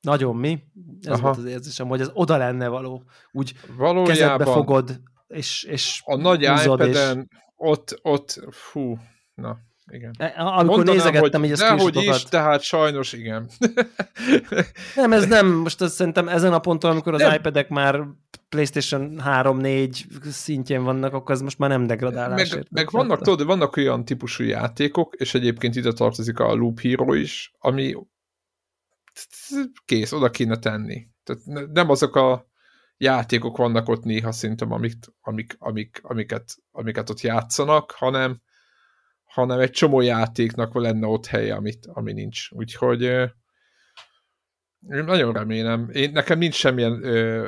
Nagyon, 0.00 0.36
mi? 0.36 0.62
Ez 1.02 1.12
Aha. 1.12 1.22
volt 1.22 1.36
az 1.36 1.44
érzésem, 1.44 1.88
hogy 1.88 2.00
ez 2.00 2.10
oda 2.12 2.36
lenne 2.36 2.68
való. 2.68 3.02
Úgy 3.32 3.54
Valójában 3.76 4.04
kezedbe 4.04 4.44
fogod, 4.44 5.00
és, 5.26 5.62
és 5.64 6.02
A 6.04 6.16
nagy 6.16 6.42
iPad-en 6.42 7.18
és... 7.18 7.38
ott, 7.56 7.98
ott, 8.02 8.40
fú, 8.50 8.98
na, 9.34 9.58
igen. 9.92 10.14
Amikor 10.36 10.64
Mondanám, 10.64 10.94
nézegettem 10.94 11.40
hogy 11.40 11.50
így 11.50 11.60
a 11.60 11.76
Dehogy 11.76 11.96
is, 11.96 12.22
tehát 12.22 12.62
sajnos 12.62 13.12
igen. 13.12 13.50
nem, 14.96 15.12
ez 15.12 15.26
nem, 15.26 15.46
most 15.46 15.80
azt 15.80 15.94
szerintem 15.94 16.28
ezen 16.28 16.52
a 16.52 16.58
ponton, 16.58 16.90
amikor 16.90 17.14
az 17.14 17.20
nem. 17.20 17.34
iPad-ek 17.34 17.68
már 17.68 18.04
PlayStation 18.48 19.20
3-4 19.24 20.30
szintjén 20.30 20.82
vannak, 20.82 21.12
akkor 21.12 21.34
ez 21.34 21.40
most 21.40 21.58
már 21.58 21.70
nem 21.70 21.86
degradálás. 21.86 22.54
Meg, 22.54 22.66
meg 22.70 22.90
vannak, 22.90 23.22
tudod, 23.22 23.46
vannak 23.46 23.76
olyan 23.76 24.04
típusú 24.04 24.44
játékok, 24.44 25.14
és 25.14 25.34
egyébként 25.34 25.76
ide 25.76 25.92
tartozik 25.92 26.38
a 26.38 26.54
Loop 26.54 26.80
Hero 26.80 27.12
is, 27.12 27.52
ami 27.58 27.96
kész, 29.84 30.12
oda 30.12 30.30
kéne 30.30 30.58
tenni. 30.58 31.08
Tehát 31.24 31.70
nem 31.72 31.90
azok 31.90 32.16
a 32.16 32.48
játékok 32.96 33.56
vannak 33.56 33.88
ott 33.88 34.04
néha 34.04 34.32
szintem, 34.32 34.72
amik, 34.72 34.94
amik, 35.20 35.56
amik, 35.58 36.00
amiket, 36.02 36.54
amiket 36.70 37.10
ott 37.10 37.20
játszanak, 37.20 37.90
hanem 37.90 38.40
hanem 39.32 39.60
egy 39.60 39.70
csomó 39.70 40.00
játéknak 40.00 40.74
lenne 40.74 41.06
ott 41.06 41.26
helye, 41.26 41.54
amit, 41.54 41.86
ami 41.86 42.12
nincs. 42.12 42.50
Úgyhogy 42.50 43.02
én 43.02 45.04
nagyon 45.04 45.32
remélem. 45.32 45.90
Én, 45.92 46.12
nekem 46.12 46.38
nincs 46.38 46.54
semmilyen 46.54 47.02
ö, 47.02 47.46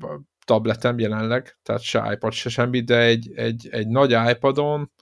ö, 0.00 0.16
tabletem 0.44 0.98
jelenleg, 0.98 1.58
tehát 1.62 1.82
se 1.82 2.12
iPad, 2.12 2.32
se 2.32 2.48
semmi, 2.48 2.80
de 2.80 2.98
egy, 2.98 3.32
egy, 3.34 3.68
egy 3.70 3.88
nagy 3.88 4.30
iPadon 4.30 4.92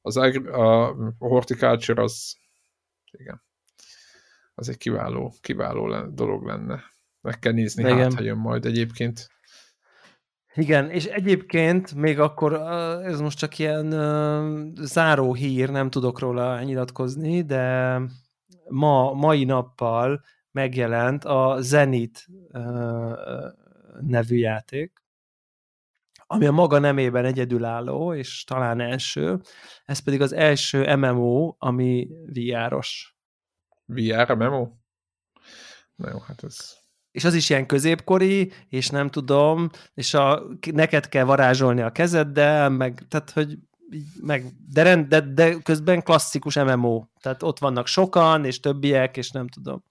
az 0.00 0.16
a, 0.16 0.24
a 0.52 0.94
Horticulture 1.18 2.02
az 2.02 2.36
igen, 3.10 3.42
az 4.54 4.68
egy 4.68 4.76
kiváló, 4.76 5.34
kiváló 5.40 6.10
dolog 6.10 6.44
lenne. 6.44 6.84
Meg 7.20 7.38
kell 7.38 7.52
nézni, 7.52 7.82
igen. 7.82 7.98
hát 7.98 8.14
ha 8.14 8.22
jön 8.22 8.36
majd 8.36 8.64
egyébként. 8.64 9.28
Igen, 10.56 10.90
és 10.90 11.04
egyébként 11.04 11.94
még 11.94 12.20
akkor 12.20 12.52
ez 13.02 13.20
most 13.20 13.38
csak 13.38 13.58
ilyen 13.58 13.92
uh, 13.92 14.84
záró 14.84 15.34
hír, 15.34 15.70
nem 15.70 15.90
tudok 15.90 16.18
róla 16.18 16.62
nyilatkozni, 16.62 17.42
de 17.42 18.00
ma, 18.68 19.12
mai 19.12 19.44
nappal 19.44 20.24
megjelent 20.50 21.24
a 21.24 21.56
Zenit 21.60 22.26
nevű 24.00 24.36
játék, 24.36 25.02
ami 26.26 26.46
a 26.46 26.50
maga 26.50 26.78
nemében 26.78 27.24
egyedülálló, 27.24 28.14
és 28.14 28.44
talán 28.44 28.80
első. 28.80 29.40
Ez 29.84 29.98
pedig 29.98 30.20
az 30.20 30.32
első 30.32 30.96
MMO, 30.96 31.54
ami 31.58 32.08
VR-os. 32.26 33.16
VR 33.84 34.36
MMO? 34.36 34.68
Na 35.94 36.10
jó, 36.10 36.18
hát 36.18 36.44
ez 36.44 36.83
és 37.14 37.24
az 37.24 37.34
is 37.34 37.50
ilyen 37.50 37.66
középkori, 37.66 38.52
és 38.68 38.88
nem 38.88 39.08
tudom, 39.08 39.70
és 39.94 40.14
a, 40.14 40.42
neked 40.72 41.08
kell 41.08 41.24
varázsolni 41.24 41.80
a 41.80 41.90
kezeddel, 41.90 42.68
meg, 42.68 43.02
tehát, 43.08 43.30
hogy 43.30 43.58
meg, 44.20 44.44
de, 44.70 44.82
rend, 44.82 45.06
de, 45.06 45.20
de 45.20 45.58
közben 45.62 46.02
klasszikus 46.02 46.54
MMO, 46.54 47.06
tehát 47.20 47.42
ott 47.42 47.58
vannak 47.58 47.86
sokan, 47.86 48.44
és 48.44 48.60
többiek, 48.60 49.16
és 49.16 49.30
nem 49.30 49.48
tudom. 49.48 49.84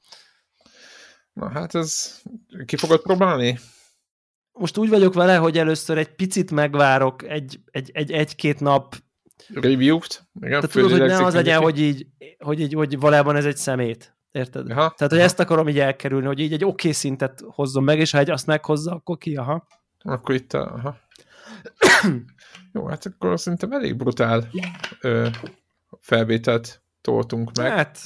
Na 1.33 1.49
hát 1.49 1.75
ez, 1.75 2.21
ki 2.65 2.75
fogod 2.75 3.01
próbálni? 3.01 3.59
Most 4.51 4.77
úgy 4.77 4.89
vagyok 4.89 5.13
vele, 5.13 5.35
hogy 5.35 5.57
először 5.57 5.97
egy 5.97 6.15
picit 6.15 6.51
megvárok 6.51 7.23
egy, 7.23 7.59
egy, 7.71 7.91
egy, 7.93 8.11
egy-két 8.11 8.59
nap 8.59 8.95
review-t. 9.53 10.27
Igen, 10.35 10.49
Tehát 10.49 10.71
tudod, 10.71 10.91
hogy 10.91 10.99
ne 10.99 11.25
az 11.25 11.33
legyen, 11.33 11.61
hogy 11.61 11.79
így, 11.79 12.07
hogy 12.39 12.59
így, 12.59 12.73
hogy 12.73 12.99
valójában 12.99 13.35
ez 13.35 13.45
egy 13.45 13.57
szemét. 13.57 14.15
Érted? 14.33 14.71
Aha, 14.71 14.75
Tehát, 14.75 14.99
hogy 14.99 15.17
aha. 15.17 15.23
ezt 15.23 15.39
akarom 15.39 15.69
így 15.69 15.79
elkerülni, 15.79 16.25
hogy 16.25 16.39
így 16.39 16.53
egy 16.53 16.63
oké 16.63 16.71
okay 16.71 16.91
szintet 16.91 17.43
hozzon 17.47 17.83
meg, 17.83 17.99
és 17.99 18.11
ha 18.11 18.17
egy 18.17 18.29
azt 18.29 18.45
meghozza, 18.45 18.91
akkor 18.91 19.17
ki, 19.17 19.35
aha. 19.35 19.67
Akkor 19.99 20.35
itt, 20.35 20.53
aha. 20.53 20.97
Jó, 22.73 22.87
hát 22.87 23.05
akkor 23.05 23.39
szerintem 23.39 23.71
elég 23.71 23.97
brutál 23.97 24.49
ö, 25.01 25.27
felvételt 25.99 26.81
toltunk 27.01 27.51
meg. 27.57 27.71
Hát, 27.71 27.99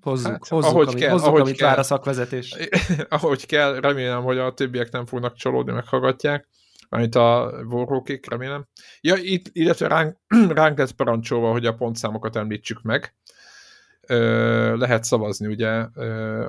Hozzuk, 0.00 0.30
hát, 0.30 0.48
hozzuk, 0.48 0.70
ahogy 0.70 0.86
amit, 0.86 0.98
kell, 0.98 1.10
hozzuk, 1.10 1.26
ahogy 1.26 1.40
amit 1.40 1.56
kell. 1.56 1.68
vár 1.68 1.78
a 1.78 1.82
szakvezetés. 1.82 2.56
ahogy 3.08 3.46
kell, 3.46 3.80
remélem, 3.80 4.22
hogy 4.22 4.38
a 4.38 4.54
többiek 4.54 4.90
nem 4.90 5.06
fognak 5.06 5.34
csalódni, 5.34 5.72
meghallgatják 5.72 6.48
amit 6.92 7.14
a 7.14 7.60
vorrókék, 7.64 8.30
remélem. 8.30 8.66
Ja, 9.00 9.16
itt, 9.16 9.48
illetve 9.52 9.88
ránk, 9.88 10.16
ránk 10.48 10.78
lesz 10.78 10.90
parancsolva, 10.90 11.50
hogy 11.50 11.66
a 11.66 11.74
pontszámokat 11.74 12.36
említsük 12.36 12.82
meg. 12.82 13.14
Lehet 14.76 15.04
szavazni 15.04 15.46
ugye 15.46 15.70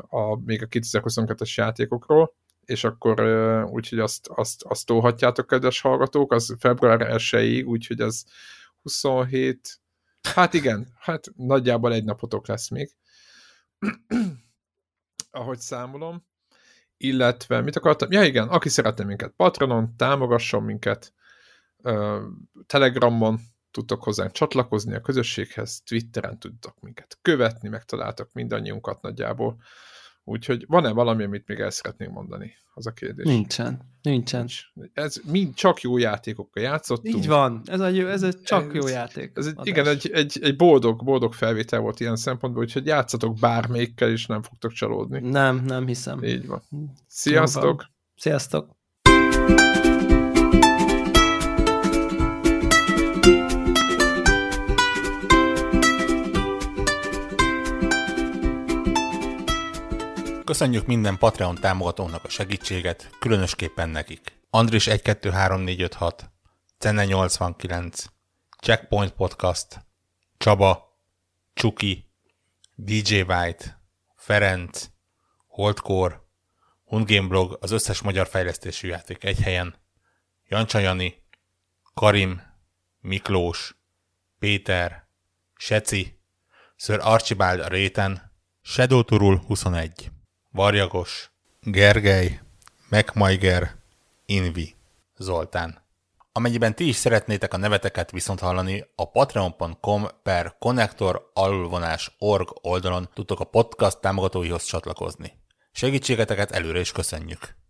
a, 0.10 0.40
még 0.46 0.64
a 0.64 0.68
2022-es 0.68 1.54
játékokról, 1.54 2.34
és 2.66 2.84
akkor 2.84 3.20
úgyhogy 3.72 4.00
azt, 4.00 4.28
azt, 4.28 4.64
azt 4.64 4.86
tolhatjátok, 4.86 5.48
kedves 5.48 5.82
hallgatók, 5.82 6.32
az 6.32 6.56
február 6.60 7.00
1-ig, 7.12 7.66
úgyhogy 7.66 8.02
az 8.02 8.26
27, 8.82 9.80
hát 10.22 10.54
igen, 10.54 10.88
hát 11.00 11.28
nagyjából 11.36 11.94
egy 11.94 12.04
napotok 12.04 12.48
lesz 12.48 12.70
még. 12.70 12.96
Ahogy 15.32 15.60
számolom 15.60 16.26
illetve 17.04 17.62
mit 17.62 17.76
akartam? 17.76 18.12
Ja 18.12 18.24
igen, 18.24 18.48
aki 18.48 18.70
szeretne 18.70 19.04
minket 19.04 19.34
Patronon, 19.36 19.96
támogasson 19.98 20.64
minket, 20.64 21.14
Telegramon 22.66 23.40
tudtok 23.74 24.04
hozzánk 24.04 24.32
csatlakozni 24.32 24.96
a 24.96 25.02
közösséghez, 25.02 25.82
Twitteren 25.86 26.40
tudtok 26.40 26.80
minket 26.80 27.18
követni, 27.22 27.70
megtaláltak 27.70 28.30
mindannyiunkat 28.34 29.02
nagyjából. 29.02 29.58
Úgyhogy 30.24 30.66
van-e 30.68 30.92
valami, 30.92 31.24
amit 31.24 31.48
még 31.48 31.60
el 31.60 31.70
szeretnénk 31.70 32.12
mondani? 32.12 32.54
Az 32.74 32.88
a 32.88 32.92
kérdés. 32.92 33.26
Nincsen. 33.26 33.82
Nincsen. 34.02 34.50
Ez 34.94 35.22
mind 35.32 35.54
csak 35.54 35.82
jó 35.82 35.98
játékokkal 35.98 36.64
játszottunk. 36.64 37.16
Így 37.16 37.28
van. 37.28 37.62
Ez, 37.66 37.80
a, 37.80 37.86
ez 37.86 38.24
egy 38.24 38.42
csak 38.42 38.68
ez, 38.68 38.74
jó 38.74 38.88
játék. 38.88 39.32
Ez 39.36 39.46
egy, 39.46 39.56
igen, 39.64 39.88
egy, 39.88 40.10
egy, 40.14 40.40
egy 40.42 40.56
boldog, 40.56 41.04
boldog 41.04 41.34
felvétel 41.34 41.80
volt 41.80 42.00
ilyen 42.00 42.16
szempontból, 42.16 42.64
úgyhogy 42.64 42.86
játszatok 42.86 43.40
bármelyikkel, 43.40 44.10
és 44.10 44.26
nem 44.26 44.42
fogtok 44.42 44.72
csalódni. 44.72 45.30
Nem, 45.30 45.64
nem 45.66 45.88
hiszem. 45.88 46.24
Így 46.24 46.48
van. 46.48 46.64
Sziasztok! 47.08 47.86
Sziasztok! 48.16 48.83
Köszönjük 60.54 60.86
minden 60.86 61.18
Patreon 61.18 61.56
támogatónak 61.56 62.24
a 62.24 62.30
segítséget, 62.30 63.10
különösképpen 63.20 63.90
nekik. 63.90 64.40
Andris 64.50 64.88
123456, 64.88 66.32
Cenne 66.78 67.06
89, 67.06 68.06
Checkpoint 68.60 69.12
Podcast, 69.12 69.86
Csaba, 70.38 71.00
Csuki, 71.54 72.10
DJ 72.76 73.22
White, 73.22 73.82
Ferenc, 74.16 74.90
Holdcore, 75.48 76.22
Hundgame 76.84 77.28
Blog, 77.28 77.58
az 77.62 77.72
összes 77.72 78.02
magyar 78.02 78.28
fejlesztésű 78.28 78.88
játék 78.88 79.24
egy 79.24 79.40
helyen, 79.40 79.76
Jancsa 80.48 80.80
Jani, 80.80 81.24
Karim, 81.94 82.42
Miklós, 83.00 83.76
Péter, 84.40 85.08
Seci, 85.56 86.20
Sir 86.76 87.00
Archibald 87.02 87.60
a 87.60 87.68
réten, 87.68 88.32
Shadow 88.62 89.04
Turul 89.04 89.38
21. 89.48 90.13
Varjagos, 90.56 91.32
Gergely, 91.62 92.40
Megmajger, 92.90 93.76
Invi, 94.26 94.76
Zoltán. 95.18 95.82
Amennyiben 96.32 96.76
ti 96.76 96.88
is 96.88 96.96
szeretnétek 96.96 97.54
a 97.54 97.58
neveteket 97.58 98.12
viszont 98.12 98.40
hallani, 98.40 98.86
a 98.96 99.10
patreon.com 99.12 100.08
per 100.24 100.56
connector 100.60 101.30
alulvonás 101.34 102.16
org 102.20 102.50
oldalon 102.62 103.10
tudtok 103.14 103.40
a 103.40 103.44
podcast 103.46 104.00
támogatóihoz 104.00 104.64
csatlakozni. 104.64 105.32
Segítségeteket 105.72 106.52
előre 106.52 106.80
is 106.80 106.92
köszönjük! 106.92 107.63